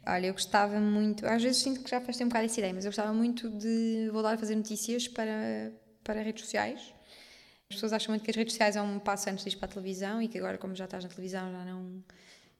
Olha, 0.07 0.27
eu 0.27 0.33
gostava 0.33 0.79
muito, 0.79 1.27
às 1.27 1.43
vezes 1.43 1.61
sinto 1.61 1.81
que 1.81 1.89
já 1.89 2.01
faz 2.01 2.17
tempo 2.17 2.27
um 2.27 2.29
bocado 2.29 2.45
essa 2.45 2.59
ideia, 2.59 2.73
mas 2.73 2.85
eu 2.85 2.89
gostava 2.89 3.13
muito 3.13 3.49
de 3.51 4.09
voltar 4.11 4.33
a 4.33 4.37
fazer 4.37 4.55
notícias 4.55 5.07
para, 5.07 5.71
para 6.05 6.21
redes 6.21 6.43
sociais. 6.45 6.79
As 7.69 7.75
pessoas 7.75 7.91
acham 7.93 8.11
muito 8.13 8.23
que 8.23 8.29
as 8.29 8.37
redes 8.37 8.53
sociais 8.53 8.75
é 8.77 8.81
um 8.81 8.99
passo 8.99 9.27
antes 9.29 9.43
de 9.43 9.49
ir 9.49 9.57
para 9.57 9.65
a 9.65 9.71
televisão 9.73 10.21
e 10.21 10.27
que 10.29 10.37
agora, 10.37 10.57
como 10.57 10.73
já 10.75 10.85
estás 10.85 11.03
na 11.03 11.09
televisão, 11.09 11.51
já 11.51 11.65
não. 11.65 12.03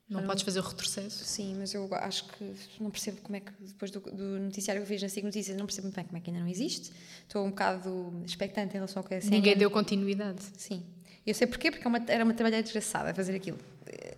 Não 0.07 0.23
podes 0.23 0.43
fazer 0.43 0.59
o 0.59 0.61
retrocesso. 0.63 1.23
Sim, 1.25 1.55
mas 1.57 1.73
eu 1.73 1.87
acho 1.93 2.25
que 2.27 2.53
não 2.79 2.91
percebo 2.91 3.21
como 3.21 3.37
é 3.37 3.39
que, 3.39 3.51
depois 3.59 3.89
do, 3.89 3.99
do 3.99 4.23
noticiário 4.39 4.79
que 4.81 4.83
eu 4.85 4.87
fiz 4.87 5.01
na 5.01 5.09
SIG 5.09 5.23
Notícias, 5.25 5.57
não 5.57 5.65
percebo 5.65 5.87
muito 5.87 5.95
bem 5.95 6.05
como 6.05 6.17
é 6.17 6.21
que 6.21 6.29
ainda 6.29 6.41
não 6.41 6.47
existe. 6.47 6.91
Estou 7.23 7.43
um 7.43 7.49
bocado 7.49 8.13
expectante 8.23 8.71
em 8.71 8.73
relação 8.75 9.01
ao 9.01 9.07
que 9.07 9.15
é 9.15 9.17
a 9.17 9.21
CNN. 9.21 9.37
Ninguém 9.37 9.57
deu 9.57 9.71
continuidade. 9.71 10.43
Sim. 10.57 10.83
Eu 11.25 11.33
sei 11.33 11.47
porquê, 11.47 11.71
porque 11.71 11.87
é 11.87 11.89
uma- 11.89 12.05
era 12.07 12.23
uma 12.23 12.35
trabalhada 12.35 12.61
desgraçada 12.61 13.13
fazer 13.15 13.35
aquilo. 13.35 13.57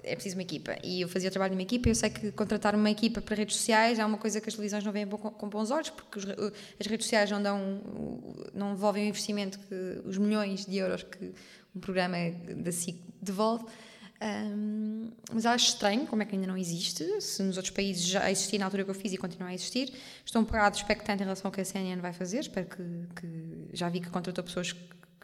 É 0.04 0.16
preciso 0.16 0.36
uma 0.36 0.42
equipa. 0.42 0.78
E 0.84 1.02
eu 1.02 1.10
fazia 1.10 1.30
o 1.30 1.32
trabalho 1.32 1.54
numa 1.54 1.62
equipa. 1.62 1.90
Eu 1.90 1.96
sei 1.96 2.10
que 2.10 2.32
contratar 2.32 2.76
uma 2.76 2.90
equipa 2.90 3.22
para 3.22 3.36
redes 3.36 3.58
sociais 3.58 4.00
é 4.00 4.06
uma 4.06 4.18
coisa 4.18 4.40
que 4.40 4.48
as 4.48 4.56
televisões 4.56 4.84
não 4.84 4.92
veem 4.92 5.08
com 5.08 5.50
bons 5.50 5.72
olhos, 5.72 5.90
porque 5.90 6.20
as 6.80 6.88
redes 6.88 7.06
sociais 7.06 7.30
não 7.32 7.42
dão, 7.42 7.82
não 8.54 8.74
devolvem 8.74 9.06
o 9.06 9.10
investimento 9.10 9.60
que 9.60 10.02
os 10.06 10.18
milhões 10.18 10.66
de 10.66 10.78
euros 10.78 11.04
que 11.04 11.34
um 11.76 11.80
programa 11.80 12.18
da 12.56 12.72
SIC 12.72 13.02
devolve. 13.22 13.66
Ahm, 14.20 15.12
mas 15.32 15.46
acho 15.46 15.68
estranho 15.68 16.08
como 16.08 16.24
é 16.24 16.26
que 16.26 16.34
ainda 16.36 16.48
não 16.48 16.58
existe. 16.58 17.22
Se 17.22 17.44
nos 17.44 17.58
outros 17.58 17.74
países 17.74 18.04
já 18.04 18.30
existia 18.32 18.58
na 18.58 18.66
altura 18.66 18.84
que 18.84 18.90
eu 18.90 18.96
fiz 18.96 19.14
e 19.14 19.18
continua 19.18 19.50
a 19.50 19.54
existir, 19.54 19.94
estou 20.26 20.42
um 20.42 20.46
bocado 20.46 20.76
expectante 20.76 21.22
em 21.22 21.26
relação 21.26 21.50
ao 21.50 21.52
que 21.52 21.62
a 21.62 21.66
CNN 21.66 22.02
vai 22.02 22.14
fazer. 22.14 22.40
Espero 22.40 22.68
que, 22.68 22.84
que 23.16 23.68
já 23.74 23.90
vi 23.90 24.00
que 24.00 24.10
contratou 24.10 24.44
pessoas 24.44 24.76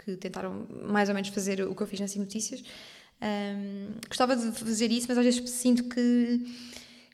que 0.04 0.16
tentaram 0.18 0.68
mais 0.70 1.10
ou 1.10 1.16
menos 1.16 1.30
fazer 1.30 1.62
o 1.62 1.74
que 1.74 1.82
eu 1.82 1.88
fiz 1.88 2.00
nas 2.00 2.16
Notícias. 2.16 2.64
Ahm, 3.26 3.94
gostava 4.08 4.36
de 4.36 4.52
fazer 4.52 4.92
isso, 4.92 5.06
mas 5.08 5.18
às 5.18 5.24
vezes 5.24 5.50
sinto 5.50 5.86
que 5.86 6.42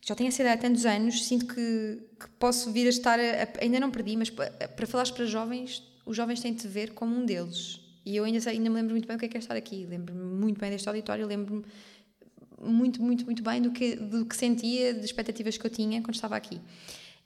já 0.03 0.15
tenho 0.15 0.29
essa 0.29 0.41
ideia 0.41 0.55
há 0.55 0.57
tantos 0.57 0.83
anos, 0.85 1.23
sinto 1.23 1.45
que, 1.45 1.99
que 2.19 2.27
posso 2.39 2.71
vir 2.71 2.87
a 2.87 2.89
estar, 2.89 3.19
a- 3.19 3.47
ainda 3.61 3.79
não 3.79 3.91
perdi, 3.91 4.17
mas 4.17 4.29
pa- 4.31 4.49
para 4.49 4.87
falares 4.87 5.11
para 5.11 5.25
jovens, 5.25 5.83
os 6.05 6.17
jovens 6.17 6.39
têm 6.39 6.53
de 6.53 6.67
ver 6.67 6.93
como 6.93 7.15
um 7.15 7.25
deles. 7.25 7.79
E 8.03 8.15
eu 8.15 8.23
ainda, 8.23 8.49
ainda 8.49 8.69
me 8.69 8.75
lembro 8.77 8.91
muito 8.93 9.07
bem 9.07 9.17
o 9.17 9.19
que 9.19 9.25
é, 9.25 9.29
que 9.29 9.37
é 9.37 9.39
estar 9.39 9.55
aqui, 9.55 9.85
lembro-me 9.87 10.23
muito 10.23 10.59
bem 10.59 10.71
deste 10.71 10.87
auditório, 10.89 11.27
lembro-me 11.27 11.63
muito, 12.59 13.01
muito, 13.03 13.25
muito 13.25 13.43
bem 13.43 13.61
do 13.61 13.71
que, 13.71 13.95
do 13.95 14.25
que 14.25 14.35
sentia, 14.35 14.93
das 14.95 15.05
expectativas 15.05 15.57
que 15.57 15.65
eu 15.65 15.69
tinha 15.69 16.01
quando 16.01 16.15
estava 16.15 16.35
aqui. 16.35 16.59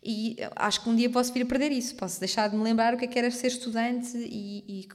E 0.04 0.36
acho 0.58 0.84
que 0.84 0.90
um 0.90 0.96
dia 0.96 1.10
posso 1.10 1.32
vir 1.34 1.44
a 1.44 1.46
perder 1.46 1.72
isso, 1.72 1.96
posso 1.96 2.20
deixar 2.20 2.50
de 2.50 2.58
me 2.58 2.64
lembrar 2.64 2.94
o 2.94 2.98
que 2.98 3.06
é 3.06 3.08
que 3.08 3.18
era 3.18 3.32
ser 3.32 3.48
estudante 3.48 4.18
e, 4.18 4.64
e 4.68 4.88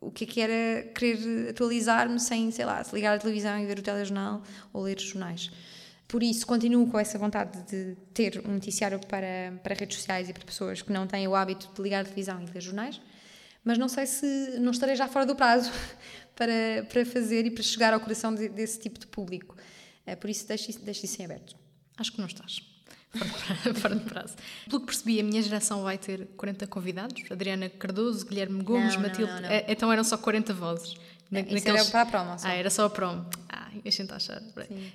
o 0.00 0.10
que 0.10 0.24
é 0.24 0.26
que 0.26 0.40
era 0.40 0.82
querer 0.92 1.50
atualizar-me 1.50 2.20
sem, 2.20 2.50
sei 2.50 2.64
lá, 2.64 2.82
se 2.84 2.94
ligar 2.94 3.16
à 3.16 3.18
televisão 3.18 3.58
e 3.58 3.66
ver 3.66 3.78
o 3.78 3.82
telejornal 3.82 4.42
ou 4.72 4.82
ler 4.82 4.96
os 4.96 5.02
jornais. 5.02 5.50
Por 6.08 6.22
isso, 6.22 6.46
continuo 6.46 6.88
com 6.88 6.98
essa 6.98 7.18
vontade 7.18 7.62
de 7.62 7.96
ter 8.14 8.40
um 8.46 8.52
noticiário 8.52 9.00
para, 9.06 9.58
para 9.62 9.74
redes 9.74 9.96
sociais 9.96 10.28
e 10.28 10.32
para 10.32 10.44
pessoas 10.44 10.80
que 10.80 10.92
não 10.92 11.06
têm 11.06 11.26
o 11.26 11.34
hábito 11.34 11.68
de 11.74 11.82
ligar 11.82 12.02
a 12.02 12.04
televisão 12.04 12.40
e 12.40 12.46
ler 12.46 12.60
jornais, 12.60 13.00
mas 13.64 13.76
não 13.76 13.88
sei 13.88 14.06
se 14.06 14.58
não 14.60 14.70
estarei 14.70 14.94
já 14.94 15.08
fora 15.08 15.26
do 15.26 15.34
prazo 15.34 15.72
para, 16.36 16.86
para 16.88 17.04
fazer 17.04 17.44
e 17.46 17.50
para 17.50 17.62
chegar 17.62 17.92
ao 17.92 17.98
coração 17.98 18.32
de, 18.32 18.48
desse 18.48 18.78
tipo 18.78 19.00
de 19.00 19.06
público. 19.08 19.56
Eh, 20.06 20.14
por 20.14 20.30
isso, 20.30 20.46
deixo, 20.46 20.78
deixo 20.80 21.04
isso 21.04 21.20
em 21.20 21.24
aberto. 21.24 21.56
Acho 21.96 22.12
que 22.12 22.20
não 22.20 22.26
estás. 22.26 22.75
De 23.14 24.00
prazo. 24.04 24.34
Pelo 24.68 24.80
que 24.80 24.86
percebi, 24.86 25.20
a 25.20 25.24
minha 25.24 25.40
geração 25.42 25.82
vai 25.82 25.96
ter 25.98 26.26
40 26.36 26.66
convidados: 26.66 27.22
Adriana 27.30 27.68
Cardoso, 27.68 28.26
Guilherme 28.26 28.62
Gomes, 28.62 28.94
Não, 28.94 29.02
Matilde. 29.02 29.32
não, 29.32 29.40
não. 29.42 29.48
É, 29.48 29.64
então 29.68 29.92
eram 29.92 30.04
só 30.04 30.16
40 30.18 30.52
vozes. 30.52 30.94
Na- 31.30 31.40
Isso 31.40 31.68
era 31.68 31.84
para 31.86 32.02
a 32.02 32.06
promo, 32.06 32.38
só. 32.38 32.46
Ah, 32.46 32.54
era 32.54 32.70
só 32.70 32.84
a 32.84 32.90
promo. 32.90 33.26
Ah, 33.48 33.68
a 33.84 33.90
gente 33.90 34.12
achar. 34.12 34.40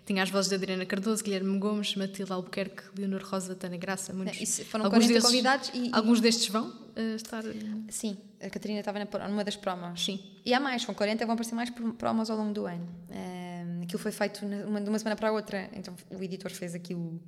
Tinha 0.05 0.23
as 0.23 0.29
vozes 0.29 0.47
de 0.49 0.55
Adriana 0.55 0.85
Cardoso, 0.85 1.21
Guilherme 1.23 1.57
Gomes, 1.59 1.93
Matilde 1.95 2.31
Albuquerque, 2.31 2.83
Leonor 2.97 3.21
Rosa, 3.23 3.53
Tânia 3.53 3.77
Graça. 3.77 4.13
Muitos, 4.13 4.37
Não, 4.37 4.43
isso 4.43 4.63
foram 4.65 4.89
40 4.89 5.21
convidados 5.21 5.69
e- 5.73 5.87
e- 5.87 5.91
Alguns 5.91 6.21
destes 6.21 6.47
vão 6.47 6.71
eh, 6.95 7.15
estar. 7.15 7.43
Sim, 7.89 8.17
a 8.41 8.49
Catarina 8.49 8.79
estava 8.79 8.99
na, 8.99 9.27
numa 9.27 9.43
das 9.43 9.57
promos. 9.57 10.05
Sim. 10.05 10.19
E 10.45 10.53
há 10.53 10.59
mais, 10.59 10.83
são 10.83 10.93
40, 10.95 11.25
vão 11.25 11.33
aparecer 11.33 11.55
mais 11.55 11.69
pro- 11.69 11.93
promos 11.93 12.29
ao 12.29 12.37
longo 12.37 12.53
do 12.53 12.65
ano. 12.65 12.87
Ahm, 13.09 13.81
aquilo 13.83 13.99
foi 13.99 14.11
feito 14.13 14.45
de 14.45 14.63
uma 14.89 14.99
semana 14.99 15.17
para 15.17 15.29
a 15.29 15.31
outra, 15.33 15.69
então 15.73 15.93
o 16.11 16.23
editor 16.23 16.51
fez 16.51 16.73
aquilo. 16.75 17.19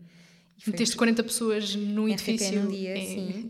Meteste 0.68 0.96
40 0.96 1.24
pessoas 1.24 1.76
no 1.76 2.06
RTP 2.06 2.30
edifício. 2.30 2.62
num 2.64 2.72
dia, 2.72 2.98
em- 2.98 3.08
sim. 3.08 3.50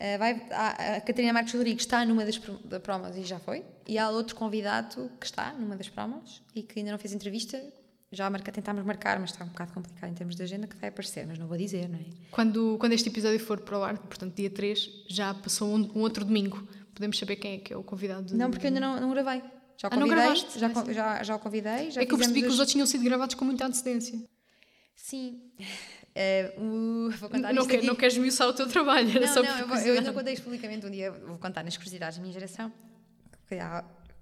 Ah, 0.00 0.18
vai, 0.18 0.32
a, 0.50 0.96
a 0.96 1.00
Catarina 1.00 1.32
Marcos 1.32 1.52
Rodrigues 1.52 1.84
está 1.84 2.04
numa 2.04 2.24
das 2.24 2.36
pro- 2.36 2.58
da 2.64 2.80
promos 2.80 3.16
e 3.16 3.22
já 3.24 3.38
foi. 3.38 3.62
E 3.86 3.96
há 3.98 4.10
outro 4.10 4.34
convidado 4.36 5.10
que 5.20 5.26
está 5.26 5.52
numa 5.52 5.76
das 5.76 5.88
promos 5.88 6.42
e 6.54 6.62
que 6.62 6.78
ainda 6.80 6.90
não 6.92 6.98
fez 6.98 7.12
entrevista. 7.12 7.62
Já 8.12 8.28
marca, 8.30 8.52
tentámos 8.52 8.84
marcar, 8.84 9.18
mas 9.18 9.30
está 9.30 9.44
um 9.44 9.48
bocado 9.48 9.72
complicado 9.72 10.10
em 10.10 10.14
termos 10.14 10.36
de 10.36 10.42
agenda, 10.42 10.66
que 10.66 10.76
vai 10.76 10.88
aparecer, 10.88 11.26
mas 11.26 11.36
não 11.38 11.46
vou 11.48 11.56
dizer, 11.56 11.88
não 11.88 11.98
é? 11.98 12.04
Quando, 12.30 12.76
quando 12.78 12.92
este 12.92 13.08
episódio 13.08 13.40
for 13.40 13.60
para 13.60 13.78
o 13.78 13.82
ar, 13.82 13.98
portanto, 13.98 14.34
dia 14.36 14.48
3, 14.50 14.88
já 15.08 15.34
passou 15.34 15.74
um, 15.74 15.90
um 15.96 16.00
outro 16.00 16.24
domingo. 16.24 16.66
Podemos 16.94 17.18
saber 17.18 17.36
quem 17.36 17.54
é 17.54 17.58
que 17.58 17.72
é 17.72 17.76
o 17.76 17.82
convidado. 17.82 18.26
de- 18.26 18.36
Não, 18.36 18.50
porque 18.50 18.66
eu 18.66 18.68
ainda 18.68 18.80
não, 18.80 19.00
não 19.00 19.10
gravei. 19.10 19.42
Já 19.76 19.88
o 19.88 19.90
Ah, 19.92 19.96
convidei, 19.96 20.14
gravaste? 20.16 20.58
já, 20.60 20.66
Ah, 20.66 20.70
con- 20.70 20.84
sim. 20.86 20.92
já, 20.92 21.22
já 21.24 21.34
o 21.36 21.38
convidei. 21.40 21.90
Já 21.90 22.02
É 22.02 22.06
que 22.06 22.12
eu 22.14 22.18
percebi 22.18 22.40
que 22.42 22.46
os 22.48 22.58
outros 22.58 22.72
tinham 22.72 22.86
sido 22.86 23.02
gravados 23.02 23.34
com 23.34 23.44
muita 23.44 23.66
antecedência. 23.66 24.16
Sim. 24.94 25.40
Eh, 26.14 26.54
o- 26.58 27.10
vou 27.18 27.28
contar 27.28 27.52
Não, 27.52 27.66
quer, 27.66 27.82
não 27.82 27.94
queres 27.96 28.14
esmiuçar 28.14 28.48
o 28.48 28.52
teu 28.52 28.68
trabalho, 28.68 29.10
era 29.10 29.26
Não, 29.26 29.34
só 29.34 29.42
não, 29.42 29.58
eu, 29.58 29.66
vou- 29.68 29.76
eu 29.78 29.94
ainda 29.94 30.12
contei 30.12 30.36
publicamente 30.36 30.86
um 30.86 30.90
dia, 30.90 31.10
vou 31.10 31.38
contar 31.38 31.62
nas 31.64 31.76
curiosidades 31.76 32.18
da 32.18 32.22
minha 32.22 32.32
geração. 32.32 32.72
porque 33.40 33.56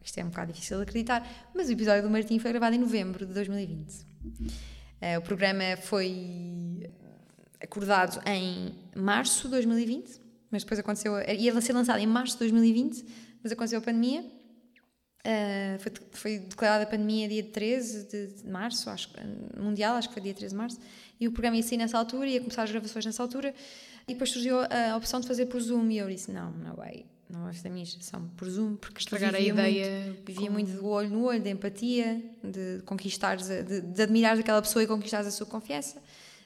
isto 0.05 0.19
é 0.19 0.25
um 0.25 0.29
bocado 0.31 0.53
difícil 0.53 0.79
de 0.79 0.83
acreditar, 0.85 1.51
mas 1.55 1.69
o 1.69 1.73
episódio 1.73 2.03
do 2.03 2.11
Martim 2.11 2.39
foi 2.39 2.51
gravado 2.51 2.75
em 2.75 2.79
novembro 2.79 3.25
de 3.27 3.33
2020. 3.35 4.07
Eh, 5.01 5.19
o 5.19 5.23
programa 5.23 5.77
foi 5.83 6.91
acordado 7.61 8.21
em 8.27 8.75
março 8.97 9.43
de 9.45 9.51
2020, 9.51 10.21
mas 10.51 10.63
depois 10.65 10.81
aconteceu. 10.81 11.15
a- 11.15 11.25
Ia 11.33 11.61
ser 11.61 11.73
lançado 11.73 11.99
em 12.01 12.07
março 12.07 12.35
de 12.35 12.39
2020, 12.41 13.05
mas 13.43 13.53
aconteceu 13.53 13.79
a 13.79 13.83
pandemia. 13.83 14.25
Uh, 15.25 15.79
foi, 15.79 15.93
foi 16.11 16.39
declarada 16.41 16.83
a 16.83 16.87
pandemia 16.87 17.29
dia 17.29 17.45
13 17.45 18.09
de, 18.09 18.27
de 18.43 18.49
março, 18.51 18.91
acho, 18.91 19.09
mundial, 19.57 19.95
acho 19.95 20.09
que 20.09 20.15
foi 20.15 20.23
dia 20.25 20.35
13 20.35 20.53
de 20.53 20.57
março, 20.59 20.81
e 21.23 21.29
o 21.29 21.33
programa 21.33 21.57
ia 21.57 21.63
sair 21.63 21.79
nessa 21.79 21.97
altura, 21.99 22.27
ia 22.29 22.41
começar 22.41 22.63
as 22.65 22.71
gravações 22.71 23.07
nessa 23.07 23.23
altura, 23.23 23.55
e 24.09 24.13
depois 24.13 24.31
surgiu 24.31 24.57
a 24.61 24.97
opção 24.97 25.21
de 25.21 25.27
fazer 25.29 25.47
por 25.47 25.61
Zoom, 25.61 25.91
e 25.91 25.99
eu 25.99 26.09
disse: 26.09 26.31
não, 26.33 26.51
não 26.51 26.75
vai, 26.75 27.05
não 27.31 27.45
vai 27.45 27.53
fazer 27.53 27.69
a 27.69 27.71
minha 27.71 27.85
geração 27.85 28.29
por 28.37 28.49
Zoom, 28.51 28.77
porque 28.77 28.99
Estragar 28.99 29.35
a 29.35 29.41
ideia 29.41 30.07
Muito, 30.07 30.25
vivia 30.27 30.47
com- 30.49 30.53
muito 30.53 30.73
do 30.73 30.87
olho 30.87 31.09
no 31.11 31.25
olho, 31.25 31.41
de 31.41 31.51
empatia, 31.51 32.21
de 32.43 32.83
conquistares, 32.85 33.49
a- 33.51 33.63
de, 33.63 33.81
de 33.81 34.03
admirares 34.03 34.41
aquela 34.41 34.61
pessoa 34.61 34.83
e 34.83 34.87
conquistares 34.87 35.27
a 35.27 35.31
sua 35.31 35.47
confiança. 35.47 35.99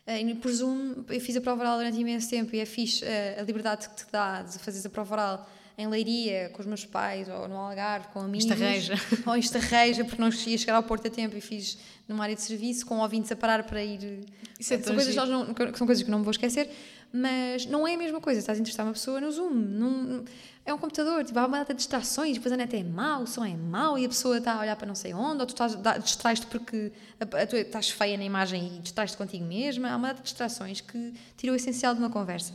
Uh, 0.07 0.11
E 0.25 0.35
por 0.37 0.53
Zoom 0.53 1.05
eu 1.09 1.21
fiz 1.21 1.35
a 1.37 1.41
prova 1.41 1.63
oral 1.63 1.79
durante 1.79 1.99
imenso 1.99 2.29
tempo 2.31 2.55
e 2.55 2.61
é 2.61 2.65
fixe 2.67 3.05
uh, 3.05 3.41
a 3.41 3.43
liberdade 3.43 3.89
que 3.89 3.97
te 3.97 4.07
dá 4.13 4.43
de 4.43 4.57
fazeres 4.59 4.87
a 4.87 4.91
prova 4.91 5.15
oral 5.15 5.51
em 5.79 5.87
Leiria, 5.87 6.49
com 6.55 6.61
os 6.61 6.67
meus 6.67 6.85
pais, 6.87 7.29
ou 7.29 7.47
no 7.49 7.57
Algarve, 7.57 8.09
com 8.09 8.21
amigos. 8.21 8.45
Estarreja. 8.47 8.95
Ou 9.27 9.37
Estarreja, 9.37 10.05
porque 10.05 10.21
não 10.21 10.29
ia 10.29 10.59
chegar 10.59 10.75
ao 10.77 10.83
Porto 10.83 11.07
a 11.07 11.11
tempo 11.11 11.37
e 11.37 11.41
fiz 11.41 11.77
numa 12.09 12.23
área 12.25 12.35
de 12.35 12.43
serviço, 12.43 12.87
com 12.87 12.99
ouvintes 12.99 13.31
a 13.33 13.37
parar 13.37 13.63
para 13.65 13.83
ir. 13.85 14.25
Isso 14.59 14.73
é 14.73 14.79
são, 14.79 14.95
coisas, 14.95 15.15
que 15.15 15.31
não, 15.31 15.55
que 15.73 15.79
são 15.79 15.87
coisas 15.87 16.03
que 16.03 16.11
não 16.11 16.19
me 16.19 16.25
vou 16.25 16.31
esquecer, 16.31 16.71
mas 17.13 17.67
não 17.67 17.87
é 17.87 17.95
a 17.95 17.99
mesma 17.99 18.21
coisa. 18.21 18.41
Estás 18.41 18.57
a 18.59 18.61
entrevistar 18.61 18.85
uma 18.85 18.93
pessoa 18.93 19.21
no 19.21 19.31
Zoom, 19.31 19.51
num- 19.51 20.25
é 20.65 20.73
um 20.75 20.79
computador, 20.79 21.23
tipo, 21.25 21.39
há 21.39 21.47
uma 21.47 21.59
data 21.59 21.73
de 21.75 21.79
distrações, 21.79 22.35
depois 22.35 22.53
a 22.53 22.57
net 22.57 22.75
é 22.75 22.83
mau, 22.83 23.23
o 23.23 23.27
som 23.27 23.45
é 23.45 23.55
mau 23.55 23.97
e 23.99 24.05
a 24.05 24.09
pessoa 24.09 24.39
está 24.39 24.55
a 24.55 24.61
olhar 24.63 24.75
para 24.77 24.87
não 24.89 24.97
sei 24.97 25.15
onde, 25.15 25.41
ou 25.41 25.47
tu 25.47 25.55
distrais-te 26.03 26.45
porque 26.47 26.91
a, 27.21 27.43
a 27.43 27.47
tua- 27.47 27.61
estás 27.61 27.89
feia 27.91 28.17
na 28.17 28.25
imagem 28.25 28.77
e 28.77 28.81
distrais-te 28.81 29.17
contigo 29.17 29.45
mesma. 29.45 29.91
Há 29.91 29.97
uma 29.97 30.09
data 30.09 30.19
de 30.21 30.25
distrações 30.25 30.81
que 30.81 31.13
tira 31.37 31.53
o 31.53 31.57
essencial 31.57 31.95
de 31.95 32.01
uma 32.01 32.11
conversa. 32.11 32.55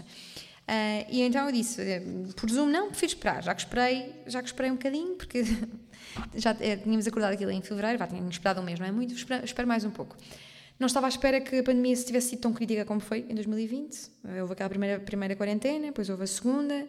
Ah, 0.67 1.05
e 1.09 1.21
então 1.21 1.45
eu 1.45 1.51
disse, 1.51 1.81
eh, 1.81 2.01
por 2.35 2.49
Zoom 2.49 2.67
não, 2.67 2.88
prefiro 2.89 3.11
esperar, 3.11 3.43
já 3.43 3.53
que 3.53 3.61
esperei, 3.61 4.15
já 4.27 4.41
que 4.41 4.47
esperei 4.47 4.71
um 4.71 4.75
bocadinho, 4.75 5.15
porque 5.15 5.43
já 6.35 6.55
eh, 6.59 6.77
tínhamos 6.77 7.07
acordado 7.07 7.33
aquilo 7.33 7.51
em 7.51 7.61
fevereiro, 7.61 7.97
já 7.99 8.07
tínhamos 8.07 8.35
esperado 8.35 8.61
um 8.61 8.63
mês, 8.63 8.79
não 8.79 8.85
é 8.85 8.91
muito, 8.91 9.13
espero, 9.13 9.43
espero 9.43 9.67
mais 9.67 9.83
um 9.83 9.91
pouco. 9.91 10.15
Não 10.79 10.88
estava 10.88 11.07
à 11.07 11.09
espera 11.09 11.41
que 11.41 11.57
a 11.57 11.63
pandemia 11.63 11.95
se 11.95 12.05
tivesse 12.05 12.29
sido 12.29 12.39
tão 12.39 12.53
crítica 12.53 12.85
como 12.85 12.99
foi 12.99 13.25
em 13.29 13.35
2020. 13.35 14.11
Eh, 14.25 14.41
Houve 14.41 14.53
aquela 14.53 14.69
primeira, 14.69 14.99
primeira 14.99 15.35
quarentena, 15.35 15.88
depois 15.88 16.09
houve 16.09 16.23
a 16.23 16.27
segunda, 16.27 16.88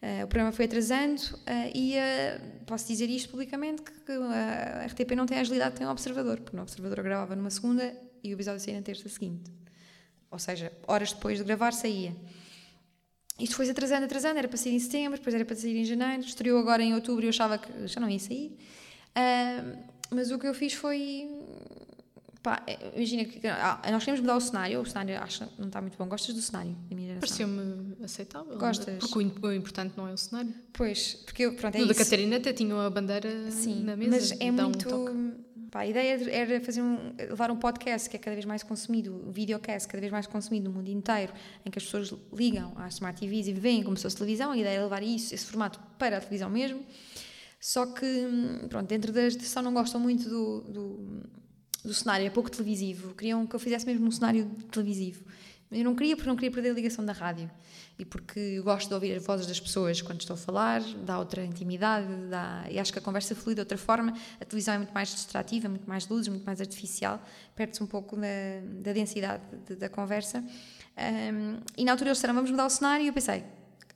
eh, 0.00 0.24
o 0.24 0.28
programa 0.28 0.52
foi 0.52 0.66
atrasando 0.66 1.22
eh, 1.44 1.72
e 1.74 1.94
eh, 1.96 2.40
posso 2.66 2.86
dizer 2.86 3.10
isto 3.10 3.30
publicamente 3.30 3.82
que, 3.82 3.92
que 3.92 4.12
a 4.12 4.86
RTP 4.86 5.16
não 5.16 5.26
tem 5.26 5.38
a 5.38 5.40
agilidade 5.40 5.74
tem 5.74 5.86
o 5.86 5.90
Observador, 5.90 6.40
porque 6.40 6.56
o 6.56 6.62
Observador 6.62 7.02
gravava 7.02 7.34
numa 7.34 7.50
segunda 7.50 7.92
e 8.22 8.32
o 8.32 8.34
episódio 8.34 8.60
saía 8.60 8.76
na 8.76 8.82
terça 8.82 9.08
seguinte. 9.08 9.50
Ou 10.30 10.38
seja, 10.38 10.72
horas 10.86 11.12
depois 11.12 11.38
de 11.38 11.44
gravar 11.44 11.72
saía. 11.72 12.14
Isto 13.38 13.54
foi 13.56 13.70
atrasando, 13.70 14.04
atrasando, 14.04 14.38
era 14.38 14.48
para 14.48 14.56
sair 14.56 14.74
em 14.74 14.78
setembro, 14.80 15.16
depois 15.18 15.34
era 15.34 15.44
para 15.44 15.54
sair 15.56 15.76
em 15.76 15.84
janeiro, 15.84 16.22
estreou 16.22 16.58
agora 16.58 16.82
em 16.82 16.92
outubro 16.94 17.22
e 17.24 17.26
eu 17.26 17.30
achava 17.30 17.56
que 17.58 17.86
já 17.86 18.00
não 18.00 18.10
ia 18.10 18.18
sair. 18.18 18.56
Ah, 19.14 19.62
mas 20.10 20.30
o 20.30 20.38
que 20.38 20.46
eu 20.46 20.54
fiz 20.54 20.72
foi. 20.72 21.28
Pá, 22.42 22.62
eh, 22.68 22.92
imagina 22.94 23.24
que 23.24 23.44
ah, 23.48 23.80
nós 23.90 24.04
queremos 24.04 24.20
mudar 24.20 24.36
o 24.36 24.40
cenário, 24.40 24.80
o 24.80 24.86
cenário 24.86 25.18
acho 25.20 25.44
que 25.44 25.60
não 25.60 25.66
está 25.66 25.80
muito 25.80 25.98
bom. 25.98 26.06
Gostas 26.06 26.34
do 26.34 26.40
cenário 26.40 26.70
da 26.88 26.94
minha 26.96 27.14
geração? 27.14 27.20
Pareceu-me 27.20 27.96
aceitável. 28.04 28.56
Gostas? 28.58 28.98
Porque 28.98 29.18
o 29.18 29.20
im- 29.22 29.32
o 29.42 29.52
importante 29.52 29.94
não 29.96 30.06
é 30.08 30.12
o 30.12 30.16
cenário. 30.16 30.54
Pois, 30.72 31.14
porque 31.26 31.42
eu, 31.46 31.54
pronto, 31.54 31.74
é 31.74 31.80
no 31.80 31.86
da 31.86 31.92
isso. 31.92 32.04
Catarina 32.04 32.36
até 32.36 32.52
tinha 32.52 32.74
a 32.76 32.88
bandeira 32.90 33.50
Sim, 33.50 33.82
na 33.82 33.96
mesa. 33.96 34.10
mas 34.12 34.30
é 34.40 34.50
um 34.50 34.52
muito. 34.54 34.88
toque. 34.88 35.12
Pá, 35.78 35.82
a 35.82 35.86
ideia 35.86 36.18
era 36.30 36.60
fazer 36.60 36.82
um, 36.82 37.14
levar 37.16 37.50
um 37.50 37.56
podcast 37.56 38.10
que 38.10 38.16
é 38.16 38.18
cada 38.18 38.34
vez 38.34 38.44
mais 38.44 38.62
consumido, 38.62 39.14
um 39.14 39.30
videocast 39.30 39.86
cada 39.86 40.00
vez 40.00 40.10
mais 40.10 40.26
consumido 40.26 40.68
no 40.68 40.74
mundo 40.74 40.88
inteiro, 40.88 41.32
em 41.64 41.70
que 41.70 41.78
as 41.78 41.84
pessoas 41.84 42.12
ligam 42.32 42.72
às 42.76 42.94
smart 42.94 43.20
TVs 43.20 43.46
e 43.46 43.52
veem 43.52 43.82
como 43.84 43.96
se 43.96 44.02
fosse 44.02 44.16
televisão. 44.16 44.50
A 44.50 44.56
ideia 44.56 44.78
é 44.78 44.82
levar 44.82 45.02
isso, 45.02 45.34
esse 45.34 45.46
formato 45.46 45.78
para 45.96 46.16
a 46.16 46.20
televisão 46.20 46.50
mesmo. 46.50 46.84
Só 47.60 47.86
que, 47.86 48.28
pronto, 48.68 48.88
dentro 48.88 49.12
da 49.12 49.22
gestação 49.28 49.62
não 49.62 49.72
gostam 49.72 50.00
muito 50.00 50.28
do, 50.28 50.60
do, 50.62 51.22
do 51.84 51.94
cenário, 51.94 52.26
é 52.26 52.30
pouco 52.30 52.50
televisivo. 52.50 53.14
Queriam 53.14 53.46
que 53.46 53.54
eu 53.54 53.60
fizesse 53.60 53.86
mesmo 53.86 54.06
um 54.06 54.10
cenário 54.10 54.46
televisivo. 54.70 55.24
Eu 55.70 55.84
não 55.84 55.94
queria 55.94 56.16
porque 56.16 56.28
não 56.28 56.36
queria 56.36 56.50
perder 56.50 56.70
a 56.70 56.72
ligação 56.72 57.04
da 57.04 57.12
rádio. 57.12 57.50
E 57.98 58.04
porque 58.04 58.60
gosto 58.60 58.88
de 58.88 58.94
ouvir 58.94 59.14
as 59.16 59.24
vozes 59.26 59.46
das 59.46 59.58
pessoas 59.60 60.00
quando 60.00 60.20
estou 60.20 60.34
a 60.34 60.36
falar, 60.36 60.80
dá 61.04 61.18
outra 61.18 61.44
intimidade, 61.44 62.06
dá... 62.30 62.64
e 62.70 62.78
acho 62.78 62.92
que 62.92 62.98
a 62.98 63.02
conversa 63.02 63.34
flui 63.34 63.54
de 63.54 63.60
outra 63.60 63.76
forma. 63.76 64.14
A 64.40 64.44
televisão 64.44 64.74
é 64.74 64.78
muito 64.78 64.92
mais 64.94 65.08
distrativa, 65.10 65.68
muito 65.68 65.86
mais 65.88 66.08
luzes, 66.08 66.28
muito 66.28 66.44
mais 66.44 66.60
artificial, 66.60 67.20
perde-se 67.54 67.82
um 67.82 67.86
pouco 67.86 68.16
da, 68.16 68.22
da 68.82 68.92
densidade 68.92 69.42
de- 69.66 69.74
da 69.76 69.88
conversa. 69.88 70.42
Um, 70.96 71.60
e 71.76 71.84
na 71.84 71.92
altura 71.92 72.10
eles 72.10 72.18
disseram, 72.18 72.34
vamos 72.34 72.50
mudar 72.50 72.66
o 72.66 72.70
cenário, 72.70 73.04
e 73.04 73.08
eu 73.08 73.12
pensei, 73.12 73.44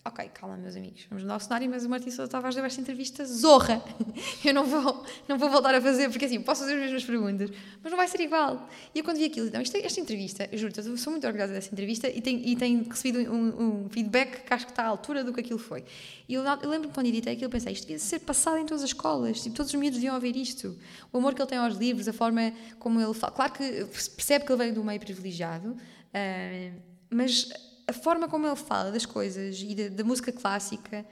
ok, 0.05 0.29
calma 0.35 0.57
meus 0.57 0.75
amigos, 0.75 1.07
vamos 1.09 1.23
mudar 1.23 1.37
o 1.37 1.41
cenário, 1.41 1.71
mas 1.71 1.85
o 1.85 1.89
Martim 1.89 2.11
Sousa 2.11 2.29
Tavares 2.29 2.57
deu 2.57 2.65
esta 2.65 2.81
entrevista 2.81 3.25
zorra. 3.25 3.83
Eu 4.45 4.53
não 4.53 4.65
vou, 4.65 5.05
não 5.29 5.39
vou 5.39 5.49
voltar 5.49 5.75
a 5.75 5.81
fazer, 5.81 6.09
porque 6.09 6.25
assim, 6.25 6.41
posso 6.41 6.63
fazer 6.63 6.75
as 6.75 6.81
mesmas 6.81 7.05
perguntas, 7.05 7.51
mas 7.81 7.91
não 7.91 7.97
vai 7.97 8.09
ser 8.09 8.21
igual. 8.21 8.69
E 8.93 8.99
eu 8.99 9.05
quando 9.05 9.19
vi 9.19 9.27
aquilo, 9.27 9.49
não, 9.53 9.61
isto, 9.61 9.77
esta 9.77 10.01
entrevista, 10.01 10.49
eu 10.51 10.59
juro, 10.59 10.73
eu 10.77 10.97
sou 10.97 11.13
muito 11.13 11.25
orgulhosa 11.25 11.53
dessa 11.53 11.73
entrevista 11.73 12.09
e 12.09 12.21
tenho, 12.21 12.41
e 12.45 12.57
tenho 12.57 12.83
recebido 12.83 13.33
um, 13.33 13.85
um 13.85 13.89
feedback 13.89 14.45
que 14.45 14.53
acho 14.53 14.67
que 14.67 14.73
está 14.73 14.83
à 14.83 14.87
altura 14.87 15.23
do 15.23 15.33
que 15.33 15.41
aquilo 15.41 15.59
foi. 15.59 15.85
E 16.29 16.35
eu, 16.35 16.43
eu 16.43 16.69
lembro-me 16.69 16.93
quando 16.93 17.07
editei 17.07 17.35
aquilo, 17.35 17.51
pensei, 17.51 17.73
isto 17.73 17.83
devia 17.83 17.99
ser 17.99 18.21
passado 18.21 18.59
em 18.59 18.67
todas 18.67 18.83
as 18.83 18.91
escolas, 18.91 19.41
tipo, 19.41 19.55
todos 19.55 19.73
os 19.73 19.79
miúdos 19.79 19.99
deviam 19.99 20.17
ouvir 20.17 20.37
isto. 20.37 20.77
O 21.13 21.19
amor 21.19 21.35
que 21.35 21.41
ele 21.41 21.49
tem 21.49 21.59
aos 21.59 21.77
livros, 21.77 22.09
a 22.09 22.13
forma 22.13 22.53
como 22.79 23.01
ele 23.01 23.15
fala. 23.15 23.33
Claro 23.33 23.53
que 23.53 23.85
percebe 24.17 24.45
que 24.45 24.53
ele 24.53 24.59
veio 24.59 24.75
do 24.75 24.83
meio 24.83 24.99
privilegiado, 24.99 25.77
ah, 26.13 26.73
mas 27.09 27.49
a 27.87 27.93
forma 27.93 28.29
como 28.29 28.47
ele 28.47 28.57
fala 28.57 28.91
das 28.93 29.05
coisas 29.07 29.61
e 29.61 29.75
da, 29.75 29.89
da 29.89 30.05
música 30.05 30.31
clássica 30.33 31.05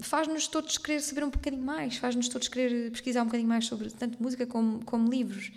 faz-nos 0.00 0.46
todos 0.48 0.76
querer 0.78 1.00
saber 1.00 1.24
um 1.24 1.30
bocadinho 1.30 1.62
mais, 1.62 1.96
faz-nos 1.96 2.28
todos 2.28 2.48
querer 2.48 2.90
pesquisar 2.90 3.22
um 3.22 3.26
bocadinho 3.26 3.48
mais 3.48 3.66
sobre 3.66 3.90
tanto 3.90 4.22
música 4.22 4.46
como, 4.46 4.84
como 4.84 5.08
livros. 5.10 5.50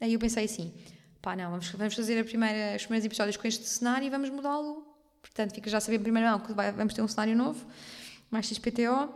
Aí 0.00 0.12
eu 0.14 0.18
pensei 0.20 0.44
assim, 0.44 0.72
pá, 1.20 1.34
não, 1.36 1.50
vamos, 1.50 1.68
vamos 1.70 1.94
fazer 1.94 2.24
primeira, 2.24 2.76
os 2.76 2.82
primeiros 2.82 3.04
episódios 3.04 3.36
com 3.36 3.46
este 3.46 3.64
cenário 3.68 4.06
e 4.06 4.10
vamos 4.10 4.30
mudá-lo. 4.30 4.86
Portanto, 5.20 5.54
fica 5.54 5.68
já 5.68 5.78
a 5.78 5.80
saber 5.80 5.96
em 5.98 6.02
primeira 6.02 6.30
mão 6.30 6.40
que 6.40 6.52
vai- 6.52 6.72
vamos 6.72 6.94
ter 6.94 7.02
um 7.02 7.08
cenário 7.08 7.36
novo, 7.36 7.66
mais 8.30 8.46
XPTO, 8.46 9.12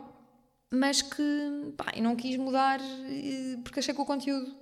mas 0.71 1.01
que, 1.01 1.73
pá, 1.77 1.85
eu 1.95 2.03
não 2.03 2.15
quis 2.15 2.35
mudar 2.37 2.79
eh, 2.81 3.57
porque 3.63 3.79
achei 3.79 3.93
que 3.93 4.01
o 4.01 4.05
conteúdo 4.05 4.53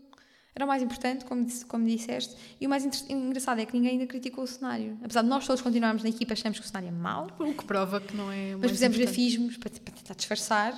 Era 0.53 0.65
o 0.65 0.67
mais 0.67 0.83
importante, 0.83 1.23
como, 1.23 1.45
disse, 1.45 1.65
como 1.65 1.85
disseste. 1.85 2.35
E 2.59 2.67
o 2.67 2.69
mais 2.69 2.83
engraçado 3.09 3.59
é 3.59 3.65
que 3.65 3.73
ninguém 3.73 3.91
ainda 3.91 4.05
criticou 4.05 4.43
o 4.43 4.47
cenário. 4.47 4.97
Apesar 5.03 5.21
de 5.21 5.29
nós 5.29 5.47
todos 5.47 5.61
continuarmos 5.61 6.03
na 6.03 6.09
equipa, 6.09 6.33
achamos 6.33 6.59
que 6.59 6.65
o 6.65 6.67
cenário 6.67 6.89
é 6.89 6.91
mau. 6.91 7.27
O 7.39 7.53
que 7.53 7.65
prova 7.65 8.01
que 8.01 8.15
não 8.15 8.31
é. 8.31 8.55
Mas 8.57 8.71
fizemos 8.71 8.97
grafismos 8.97 9.57
para, 9.57 9.69
para 9.69 9.93
tentar 9.93 10.13
disfarçar. 10.13 10.73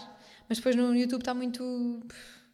Mas 0.47 0.59
depois 0.59 0.75
no 0.75 0.95
YouTube 0.95 1.21
está 1.21 1.33
muito 1.33 1.63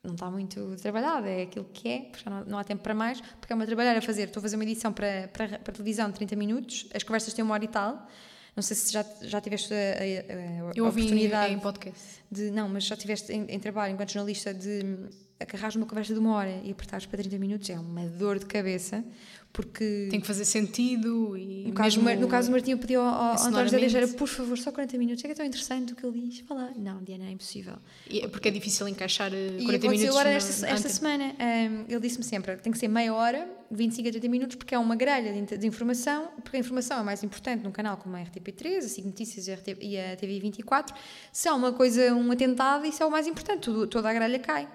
não 0.02 0.14
está 0.14 0.32
muito 0.32 0.76
trabalhado, 0.82 1.28
é 1.28 1.42
aquilo 1.42 1.66
que 1.74 1.90
é, 1.90 2.00
porque 2.10 2.30
não, 2.30 2.46
não 2.46 2.58
há 2.58 2.64
tempo 2.64 2.82
para 2.82 2.94
mais, 2.94 3.20
porque 3.20 3.52
é 3.52 3.56
uma 3.56 3.66
trabalhar 3.66 3.98
a 3.98 4.02
fazer. 4.02 4.24
Estou 4.24 4.40
a 4.40 4.44
fazer 4.44 4.56
uma 4.56 4.64
edição 4.64 4.94
para, 4.94 5.30
para, 5.34 5.60
para 5.60 5.74
televisão 5.74 6.08
de 6.10 6.16
30 6.16 6.36
minutos, 6.38 6.88
as 6.94 7.04
conversas 7.04 7.34
têm 7.34 7.44
uma 7.44 7.54
hora 7.54 7.66
e 7.66 7.68
tal. 7.68 8.08
Não 8.56 8.64
sei 8.64 8.76
se 8.76 8.92
já, 8.92 9.06
já 9.22 9.40
tiveste 9.40 9.74
a, 9.74 9.78
a, 9.78 10.70
a 10.70 10.72
Eu 10.76 10.88
oportunidade. 10.88 11.54
em 11.54 11.60
podcast. 11.60 12.02
De, 12.32 12.50
não, 12.50 12.68
mas 12.68 12.86
já 12.86 12.96
tiveste 12.96 13.32
em, 13.32 13.46
em 13.50 13.60
trabalho 13.60 13.94
enquanto 13.94 14.12
jornalista 14.12 14.54
de 14.54 14.84
agarrar 15.40 15.76
uma 15.76 15.86
conversa 15.86 16.14
de 16.14 16.20
uma 16.20 16.34
hora 16.34 16.62
e 16.64 16.72
apertares 16.72 17.06
para 17.06 17.20
30 17.20 17.40
minutos 17.40 17.70
é 17.70 17.80
uma 17.80 18.06
dor 18.06 18.40
de 18.40 18.46
cabeça 18.46 19.04
porque 19.52 20.08
tem 20.12 20.20
que 20.20 20.28
fazer 20.28 20.46
sentido 20.46 21.36
e 21.36 21.66
no 21.68 21.74
caso, 21.74 22.02
no 22.02 22.28
caso 22.28 22.50
o 22.50 22.52
Martinho 22.52 22.78
pediu 22.78 23.02
ao, 23.02 23.08
ao 23.08 23.34
António 23.34 23.66
José 23.66 23.80
Teixeira 23.80 24.08
por 24.10 24.28
favor 24.28 24.58
só 24.58 24.72
40 24.72 24.98
minutos 24.98 25.24
é 25.24 25.28
que 25.28 25.32
é 25.32 25.36
tão 25.36 25.46
interessante 25.46 25.94
o 25.94 25.96
que 25.96 26.06
ele 26.06 26.22
diz. 26.22 26.40
Fala 26.42 26.72
não 26.78 27.02
Diana 27.04 27.26
é 27.26 27.32
impossível. 27.32 27.78
E, 28.08 28.20
é 28.20 28.28
porque 28.28 28.50
é 28.50 28.52
difícil 28.52 28.88
encaixar 28.88 29.32
40 29.32 29.86
e 29.86 29.90
minutos 29.90 30.10
agora 30.10 30.30
esta, 30.30 30.68
esta 30.68 30.90
semana. 30.90 31.34
Um, 31.40 31.86
ele 31.92 32.00
disse-me 32.00 32.24
sempre 32.24 32.58
tem 32.58 32.72
que 32.72 32.78
ser 32.78 32.88
meia 32.88 33.14
hora 33.14 33.50
25 33.72 34.08
a 34.08 34.12
30 34.12 34.28
minutos 34.30 34.56
porque 34.56 34.76
é 34.76 34.80
uma 34.80 34.96
grelha 34.96 35.34
de, 35.34 35.58
de, 35.58 35.68
informação 35.68 36.30
porque 36.44 36.58
a 36.58 36.60
informação 36.60 37.00
é 37.00 37.04
mais 37.04 37.24
importante 37.24 37.64
num 37.64 37.72
canal 37.72 37.98
como 37.98 38.16
a 38.18 38.20
RTP3 38.20 38.78
a 38.78 38.82
SIG 38.82 39.08
Notícias 39.08 39.48
e 39.48 39.52
a, 39.52 39.58
e 39.82 39.98
a 39.98 40.18
TV24 40.18 40.94
se 41.32 41.48
há 41.48 41.56
uma 41.56 41.74
coisa 41.74 42.14
um 42.14 42.32
atentado 42.32 42.86
isso 42.86 43.02
é 43.02 43.06
o 43.06 43.12
mais 43.12 43.26
importante 43.26 43.62
Tudo, 43.62 43.88
toda 43.88 44.10
a 44.10 44.14
grelha 44.14 44.40
cai 44.40 44.68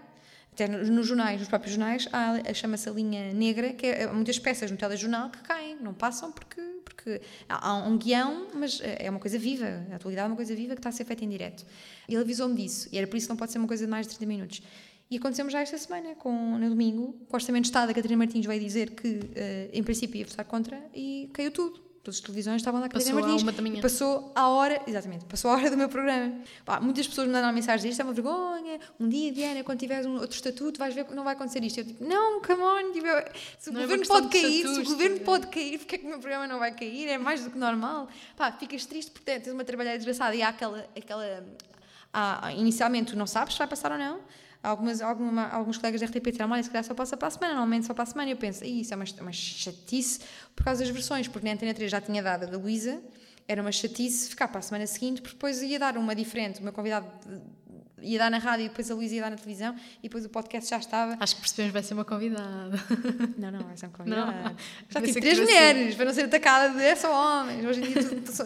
até 0.55 0.69
nos 0.69 1.07
jornais, 1.07 1.41
nos 1.41 1.49
próprios 1.49 1.75
jornais, 1.75 2.09
há, 2.13 2.55
chama-se 2.55 2.89
a 2.89 2.93
linha 2.93 3.33
negra, 3.33 3.73
que 3.73 3.87
é 3.87 4.07
muitas 4.07 4.39
peças 4.39 4.71
no 4.71 4.77
telejornal 4.77 5.29
que 5.29 5.39
caem, 5.43 5.77
não 5.81 5.93
passam 5.93 6.31
porque, 6.31 6.61
porque 6.85 7.21
há 7.49 7.75
um 7.79 7.99
guião, 7.99 8.47
mas 8.55 8.81
é 8.81 9.11
uma 9.11 9.19
coisa 9.19 9.37
viva, 9.37 9.67
a 9.91 9.97
atualidade 9.97 10.27
é 10.27 10.31
uma 10.31 10.37
coisa 10.37 10.55
viva 10.55 10.75
que 10.75 10.79
está 10.79 10.91
a 10.91 10.93
ser 10.93 11.05
feita 11.05 11.25
em 11.25 11.29
direto. 11.29 11.67
Ele 12.09 12.21
avisou-me 12.21 12.55
disso, 12.55 12.89
e 12.93 12.97
era 12.97 13.07
por 13.07 13.17
isso 13.17 13.27
que 13.27 13.31
não 13.31 13.37
pode 13.37 13.51
ser 13.51 13.59
uma 13.59 13.67
coisa 13.67 13.85
de 13.85 13.91
mais 13.91 14.07
de 14.07 14.17
30 14.17 14.33
minutos. 14.33 14.63
E 15.11 15.17
acontecemos 15.17 15.53
já 15.53 15.61
esta 15.61 15.77
semana, 15.77 16.15
com, 16.15 16.57
no 16.57 16.69
domingo, 16.71 17.17
o 17.29 17.35
Orçamento 17.35 17.65
de 17.65 17.69
Estado, 17.69 17.91
a 17.91 17.95
Catarina 17.95 18.19
Martins 18.19 18.47
veio 18.47 18.61
dizer 18.61 18.91
que, 18.93 19.09
uh, 19.09 19.71
em 19.73 19.83
princípio, 19.83 20.19
ia 20.19 20.27
votar 20.27 20.45
contra, 20.45 20.81
e 20.95 21.31
caiu 21.33 21.51
tudo. 21.51 21.83
Todas 22.05 22.17
as 22.17 22.21
televisões 22.21 22.57
estavam 22.57 22.83
lá 22.83 22.87
com 22.87 22.99
a 22.99 23.01
Catarina 23.01 23.19
Martins. 23.19 23.43
Uma 23.43 23.53
da 23.53 23.63
manhã. 23.63 23.81
Passou 23.81 24.31
a 24.35 24.49
hora, 24.51 24.83
exatamente, 24.87 25.25
passou 25.25 25.51
a 25.51 25.55
hora 25.55 25.71
do 25.71 25.77
meu 25.79 25.89
programa. 25.89 26.35
Pá, 26.63 26.79
muitas 26.79 27.09
pessoas 27.09 27.27
me 27.27 27.33
mandaram 27.33 27.55
mensagem 27.55 27.91
isto 27.91 27.99
é 27.99 28.05
uma 28.05 28.13
vergonha, 28.13 28.79
um 29.01 29.09
dia, 29.09 29.33
Diana, 29.33 29.65
quando 29.65 29.79
tiveres 29.79 30.05
um 30.05 30.17
outro 30.17 30.37
estatuto, 30.37 30.79
vais 30.79 30.95
ver 30.95 31.07
que 31.07 31.15
não 31.15 31.25
vai 31.25 31.33
acontecer 31.33 31.65
isto. 31.65 31.81
Eu 31.81 31.87
tipo, 31.87 32.05
não, 32.05 32.43
come 32.43 32.63
on, 32.63 32.93
tipo, 32.93 33.07
se 33.59 33.71
o 33.71 33.73
não 33.73 33.81
é 33.81 33.85
governo 33.85 34.05
é 34.05 34.07
pode 34.07 34.29
cair, 34.29 34.69
se 34.69 34.81
o 34.81 34.85
governo 34.85 35.21
pode 35.21 35.47
cair, 35.47 35.79
porque 35.79 35.95
é 35.95 35.99
que 35.99 36.05
o 36.05 36.09
meu 36.11 36.19
programa 36.19 36.47
não 36.47 36.59
vai 36.59 36.75
cair? 36.75 37.09
É 37.09 37.17
mais 37.17 37.43
do 37.43 37.51
que 37.51 37.57
normal. 37.57 38.07
Pá, 38.37 38.53
ficas 38.53 38.85
triste 38.85 39.11
porque 39.11 39.25
tens 39.25 39.51
uma 39.51 39.65
trabalhada 39.65 39.97
desgraçada 39.97 40.37
e 40.37 40.43
há 40.43 40.51
aquela, 40.51 40.87
aquela 40.95 41.43
inicialmente 42.55 43.13
tu 43.13 43.19
não 43.19 43.27
sabes 43.27 43.55
se 43.55 43.59
vai 43.59 43.67
passar 43.67 43.93
ou 43.93 43.99
não, 43.99 44.21
Algumas, 44.65 45.03
alguma, 45.03 45.47
alguns 45.49 45.77
colegas 45.77 46.01
da 46.01 46.07
RTP 46.07 46.31
disseram, 46.31 46.51
olha, 46.51 46.63
se 46.63 46.71
calhar 46.71 46.83
só 46.83 46.95
passa 46.95 47.19
para 47.19 47.29
a 47.29 47.31
semana, 47.31 47.53
normalmente 47.53 47.87
só 47.87 47.93
para 47.93 48.05
a 48.05 48.07
semana. 48.07 48.31
E 48.31 48.33
eu 48.33 48.37
penso, 48.37 48.65
isso 48.65 48.95
é 48.95 48.97
uma, 48.97 49.05
uma 49.21 49.33
chatice 49.33 50.21
por 50.57 50.65
causa 50.65 50.83
das 50.83 50.91
versões, 50.91 51.29
porque 51.29 51.47
na 51.47 51.53
Antena 51.53 51.75
3 51.75 51.91
já 51.91 52.01
tinha 52.01 52.23
dado 52.23 52.45
a 52.45 52.47
da 52.47 52.57
Luísa, 52.57 52.99
era 53.47 53.61
uma 53.61 53.71
chatice 53.71 54.31
ficar 54.31 54.49
para 54.49 54.61
a 54.61 54.63
semana 54.63 54.87
seguinte, 54.87 55.21
porque 55.21 55.35
depois 55.35 55.61
ia 55.63 55.79
dar 55.79 55.99
uma 55.99 56.15
diferente, 56.15 56.61
o 56.61 56.63
meu 56.63 56.73
convidado 56.73 57.07
ia 58.05 58.19
dar 58.19 58.31
na 58.31 58.39
rádio 58.39 58.67
e 58.67 58.69
depois 58.69 58.91
a 58.91 58.95
Luísa 58.95 59.15
ia 59.15 59.23
dar 59.23 59.31
na 59.31 59.37
televisão 59.37 59.75
e 59.99 60.03
depois 60.03 60.25
o 60.25 60.29
podcast 60.29 60.71
já 60.71 60.79
estava. 60.79 61.17
Acho 61.21 61.37
que 61.37 61.41
percebemos 61.41 61.73
vai 61.73 61.83
ser 61.83 61.95
uma 61.95 62.05
convidada. 62.05 62.79
Não, 63.37 63.51
não, 63.51 63.61
vai 63.61 63.77
ser 63.77 63.87
uma 63.87 63.93
convidada. 63.93 64.57
Já 64.89 65.01
tive 65.01 65.21
três 65.21 65.39
mulheres 65.39 65.95
para 65.95 66.05
não 66.05 66.13
ser 66.13 66.23
atacada 66.23 66.75
de 66.75 66.83
é 66.83 66.95
só 66.95 67.13
homens. 67.13 67.65
Hoje 67.65 67.81
em 67.81 67.93
dia 67.93 68.03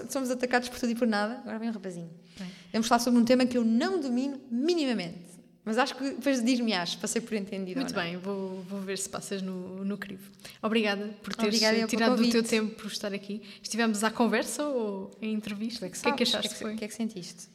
somos 0.09 0.31
atacados 0.31 0.69
por 0.69 0.79
tudo 0.79 0.93
e 0.93 0.95
por 0.95 1.07
nada. 1.07 1.39
Agora 1.43 1.59
vem 1.59 1.69
um 1.69 1.73
rapazinho. 1.73 2.11
Bem. 2.39 2.51
Vamos 2.73 2.89
falar 2.89 3.01
sobre 3.01 3.21
um 3.21 3.25
tema 3.25 3.47
que 3.47 3.59
eu 3.59 3.65
não 3.65 4.01
domino 4.01 4.41
minimamente. 4.51 5.28
Mas 5.69 5.77
acho 5.77 5.95
que 5.97 6.03
depois 6.03 6.43
diz-me, 6.43 6.73
acho, 6.73 6.97
passei 6.97 7.21
por 7.21 7.35
entendido. 7.35 7.79
Muito 7.79 7.93
bem, 7.93 8.17
vou, 8.17 8.63
vou 8.63 8.81
ver 8.81 8.97
se 8.97 9.07
passas 9.07 9.43
no, 9.43 9.85
no 9.85 9.99
crivo. 9.99 10.31
Obrigada 10.63 11.11
por 11.23 11.35
teres 11.35 11.57
Obrigada 11.57 11.87
tirado 11.87 12.17
do 12.17 12.31
teu 12.31 12.43
tempo 12.43 12.75
por 12.77 12.87
estar 12.87 13.13
aqui. 13.13 13.43
Estivemos 13.63 14.03
à 14.03 14.11
conversa 14.11 14.65
ou 14.65 15.11
em 15.21 15.35
entrevista? 15.35 15.85
O 15.87 15.91
que, 15.91 15.99
é 15.99 16.01
que, 16.01 16.09
é 16.09 16.13
que 16.15 16.23
achaste 16.23 16.49
que, 16.49 16.55
foi? 16.55 16.73
O 16.73 16.77
que 16.79 16.87
é 16.87 16.89
que 16.89 16.95
sentiste? 16.95 17.49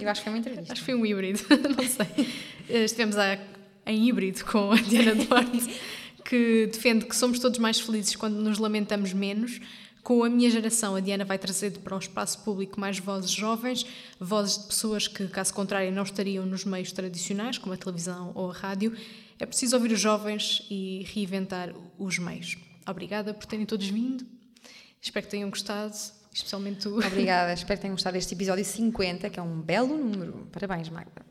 Eu 0.00 0.08
acho 0.08 0.22
que 0.22 0.24
foi 0.24 0.32
uma 0.32 0.38
entrevista. 0.40 0.72
acho 0.72 0.80
que 0.80 0.86
foi 0.86 0.94
um 0.94 1.04
híbrido, 1.04 1.40
não 1.76 1.86
sei. 1.86 2.26
Eh, 2.70 2.84
estivemos 2.84 3.18
a, 3.18 3.38
em 3.84 4.08
híbrido 4.08 4.46
com 4.46 4.72
a 4.72 4.76
Diana 4.76 5.12
Duarte, 5.22 5.78
que 6.24 6.70
defende 6.72 7.04
que 7.04 7.14
somos 7.14 7.38
todos 7.38 7.58
mais 7.58 7.78
felizes 7.78 8.16
quando 8.16 8.36
nos 8.36 8.56
lamentamos 8.58 9.12
menos 9.12 9.60
com 10.02 10.24
a 10.24 10.28
minha 10.28 10.50
geração, 10.50 10.96
a 10.96 11.00
Diana 11.00 11.24
vai 11.24 11.38
trazer 11.38 11.70
para 11.78 11.94
um 11.94 11.98
espaço 11.98 12.40
público 12.40 12.80
mais 12.80 12.98
vozes 12.98 13.30
jovens, 13.30 13.86
vozes 14.18 14.58
de 14.58 14.66
pessoas 14.66 15.06
que, 15.06 15.28
caso 15.28 15.54
contrário, 15.54 15.92
não 15.92 16.02
estariam 16.02 16.44
nos 16.44 16.64
meios 16.64 16.90
tradicionais, 16.90 17.56
como 17.56 17.72
a 17.72 17.76
televisão 17.76 18.32
ou 18.34 18.50
a 18.50 18.52
rádio. 18.52 18.96
É 19.38 19.46
preciso 19.46 19.76
ouvir 19.76 19.92
os 19.92 20.00
jovens 20.00 20.66
e 20.68 21.06
reinventar 21.14 21.72
os 21.98 22.18
meios. 22.18 22.58
Obrigada 22.86 23.32
por 23.32 23.46
terem 23.46 23.64
todos 23.64 23.88
vindo. 23.88 24.26
Espero 25.00 25.24
que 25.24 25.30
tenham 25.30 25.50
gostado, 25.50 25.94
especialmente 26.32 26.80
tu. 26.80 26.98
Obrigada, 27.06 27.52
espero 27.52 27.78
que 27.78 27.82
tenham 27.82 27.94
gostado 27.94 28.14
deste 28.14 28.34
episódio 28.34 28.64
50, 28.64 29.30
que 29.30 29.38
é 29.38 29.42
um 29.42 29.60
belo 29.60 29.96
número. 29.96 30.48
Parabéns, 30.50 30.88
Magda. 30.88 31.24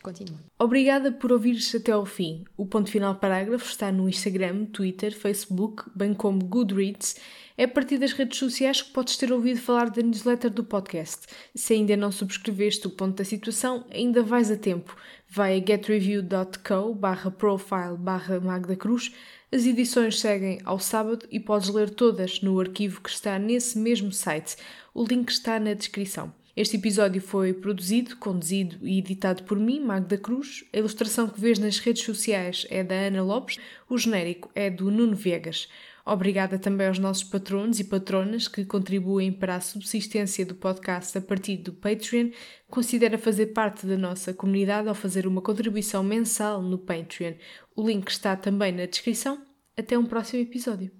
Continua. 0.00 0.38
Obrigada 0.58 1.12
por 1.12 1.32
ouvires 1.32 1.72
até 1.74 1.92
ao 1.92 2.04
fim. 2.04 2.44
O 2.56 2.66
ponto 2.66 2.90
final 2.90 3.16
parágrafo 3.16 3.68
está 3.68 3.90
no 3.90 4.08
Instagram, 4.08 4.66
Twitter, 4.66 5.16
Facebook, 5.16 5.84
bem 5.94 6.12
como 6.12 6.44
Goodreads 6.44 7.16
é 7.56 7.64
a 7.64 7.68
partir 7.68 7.98
das 7.98 8.12
redes 8.12 8.38
sociais 8.38 8.82
que 8.82 8.92
podes 8.92 9.16
ter 9.16 9.32
ouvido 9.32 9.60
falar 9.60 9.90
da 9.90 10.02
newsletter 10.02 10.50
do 10.50 10.64
podcast. 10.64 11.26
Se 11.54 11.74
ainda 11.74 11.96
não 11.96 12.10
subscreveste 12.10 12.86
o 12.86 12.90
ponto 12.90 13.16
da 13.16 13.24
situação, 13.24 13.84
ainda 13.90 14.22
vais 14.22 14.50
a 14.50 14.56
tempo. 14.56 14.96
Vai 15.28 15.58
a 15.58 15.66
getreview.co 15.66 16.94
barra 16.94 17.30
profile 17.30 17.96
barra 17.98 18.40
Magda 18.40 18.76
Cruz. 18.76 19.12
As 19.50 19.66
edições 19.66 20.18
seguem 20.18 20.60
ao 20.64 20.78
sábado 20.78 21.26
e 21.30 21.38
podes 21.38 21.68
ler 21.68 21.90
todas 21.90 22.40
no 22.40 22.58
arquivo 22.58 23.00
que 23.00 23.10
está 23.10 23.38
nesse 23.38 23.78
mesmo 23.78 24.12
site. 24.12 24.56
O 24.94 25.04
link 25.04 25.28
está 25.30 25.60
na 25.60 25.74
descrição. 25.74 26.32
Este 26.54 26.76
episódio 26.76 27.20
foi 27.22 27.54
produzido, 27.54 28.14
conduzido 28.18 28.76
e 28.86 28.98
editado 28.98 29.42
por 29.44 29.58
mim, 29.58 29.80
Magda 29.80 30.18
Cruz. 30.18 30.64
A 30.70 30.76
ilustração 30.76 31.26
que 31.26 31.40
vês 31.40 31.58
nas 31.58 31.78
redes 31.78 32.04
sociais 32.04 32.66
é 32.68 32.84
da 32.84 32.94
Ana 32.94 33.22
Lopes. 33.22 33.58
O 33.88 33.96
genérico 33.96 34.50
é 34.54 34.68
do 34.68 34.90
Nuno 34.90 35.16
Viegas. 35.16 35.66
Obrigada 36.04 36.58
também 36.58 36.88
aos 36.88 36.98
nossos 36.98 37.24
patronos 37.24 37.78
e 37.78 37.84
patronas 37.84 38.48
que 38.48 38.64
contribuem 38.64 39.32
para 39.32 39.56
a 39.56 39.60
subsistência 39.60 40.44
do 40.44 40.54
podcast 40.54 41.16
a 41.16 41.20
partir 41.20 41.58
do 41.58 41.72
Patreon. 41.72 42.30
Considera 42.68 43.16
fazer 43.16 43.46
parte 43.46 43.86
da 43.86 43.96
nossa 43.96 44.34
comunidade 44.34 44.88
ao 44.88 44.94
fazer 44.94 45.26
uma 45.26 45.40
contribuição 45.40 46.02
mensal 46.02 46.60
no 46.60 46.78
Patreon. 46.78 47.34
O 47.76 47.86
link 47.86 48.08
está 48.08 48.36
também 48.36 48.72
na 48.72 48.86
descrição. 48.86 49.40
Até 49.76 49.96
um 49.96 50.04
próximo 50.04 50.42
episódio. 50.42 50.90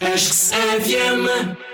Acho 0.00 0.30
que 0.30 1.73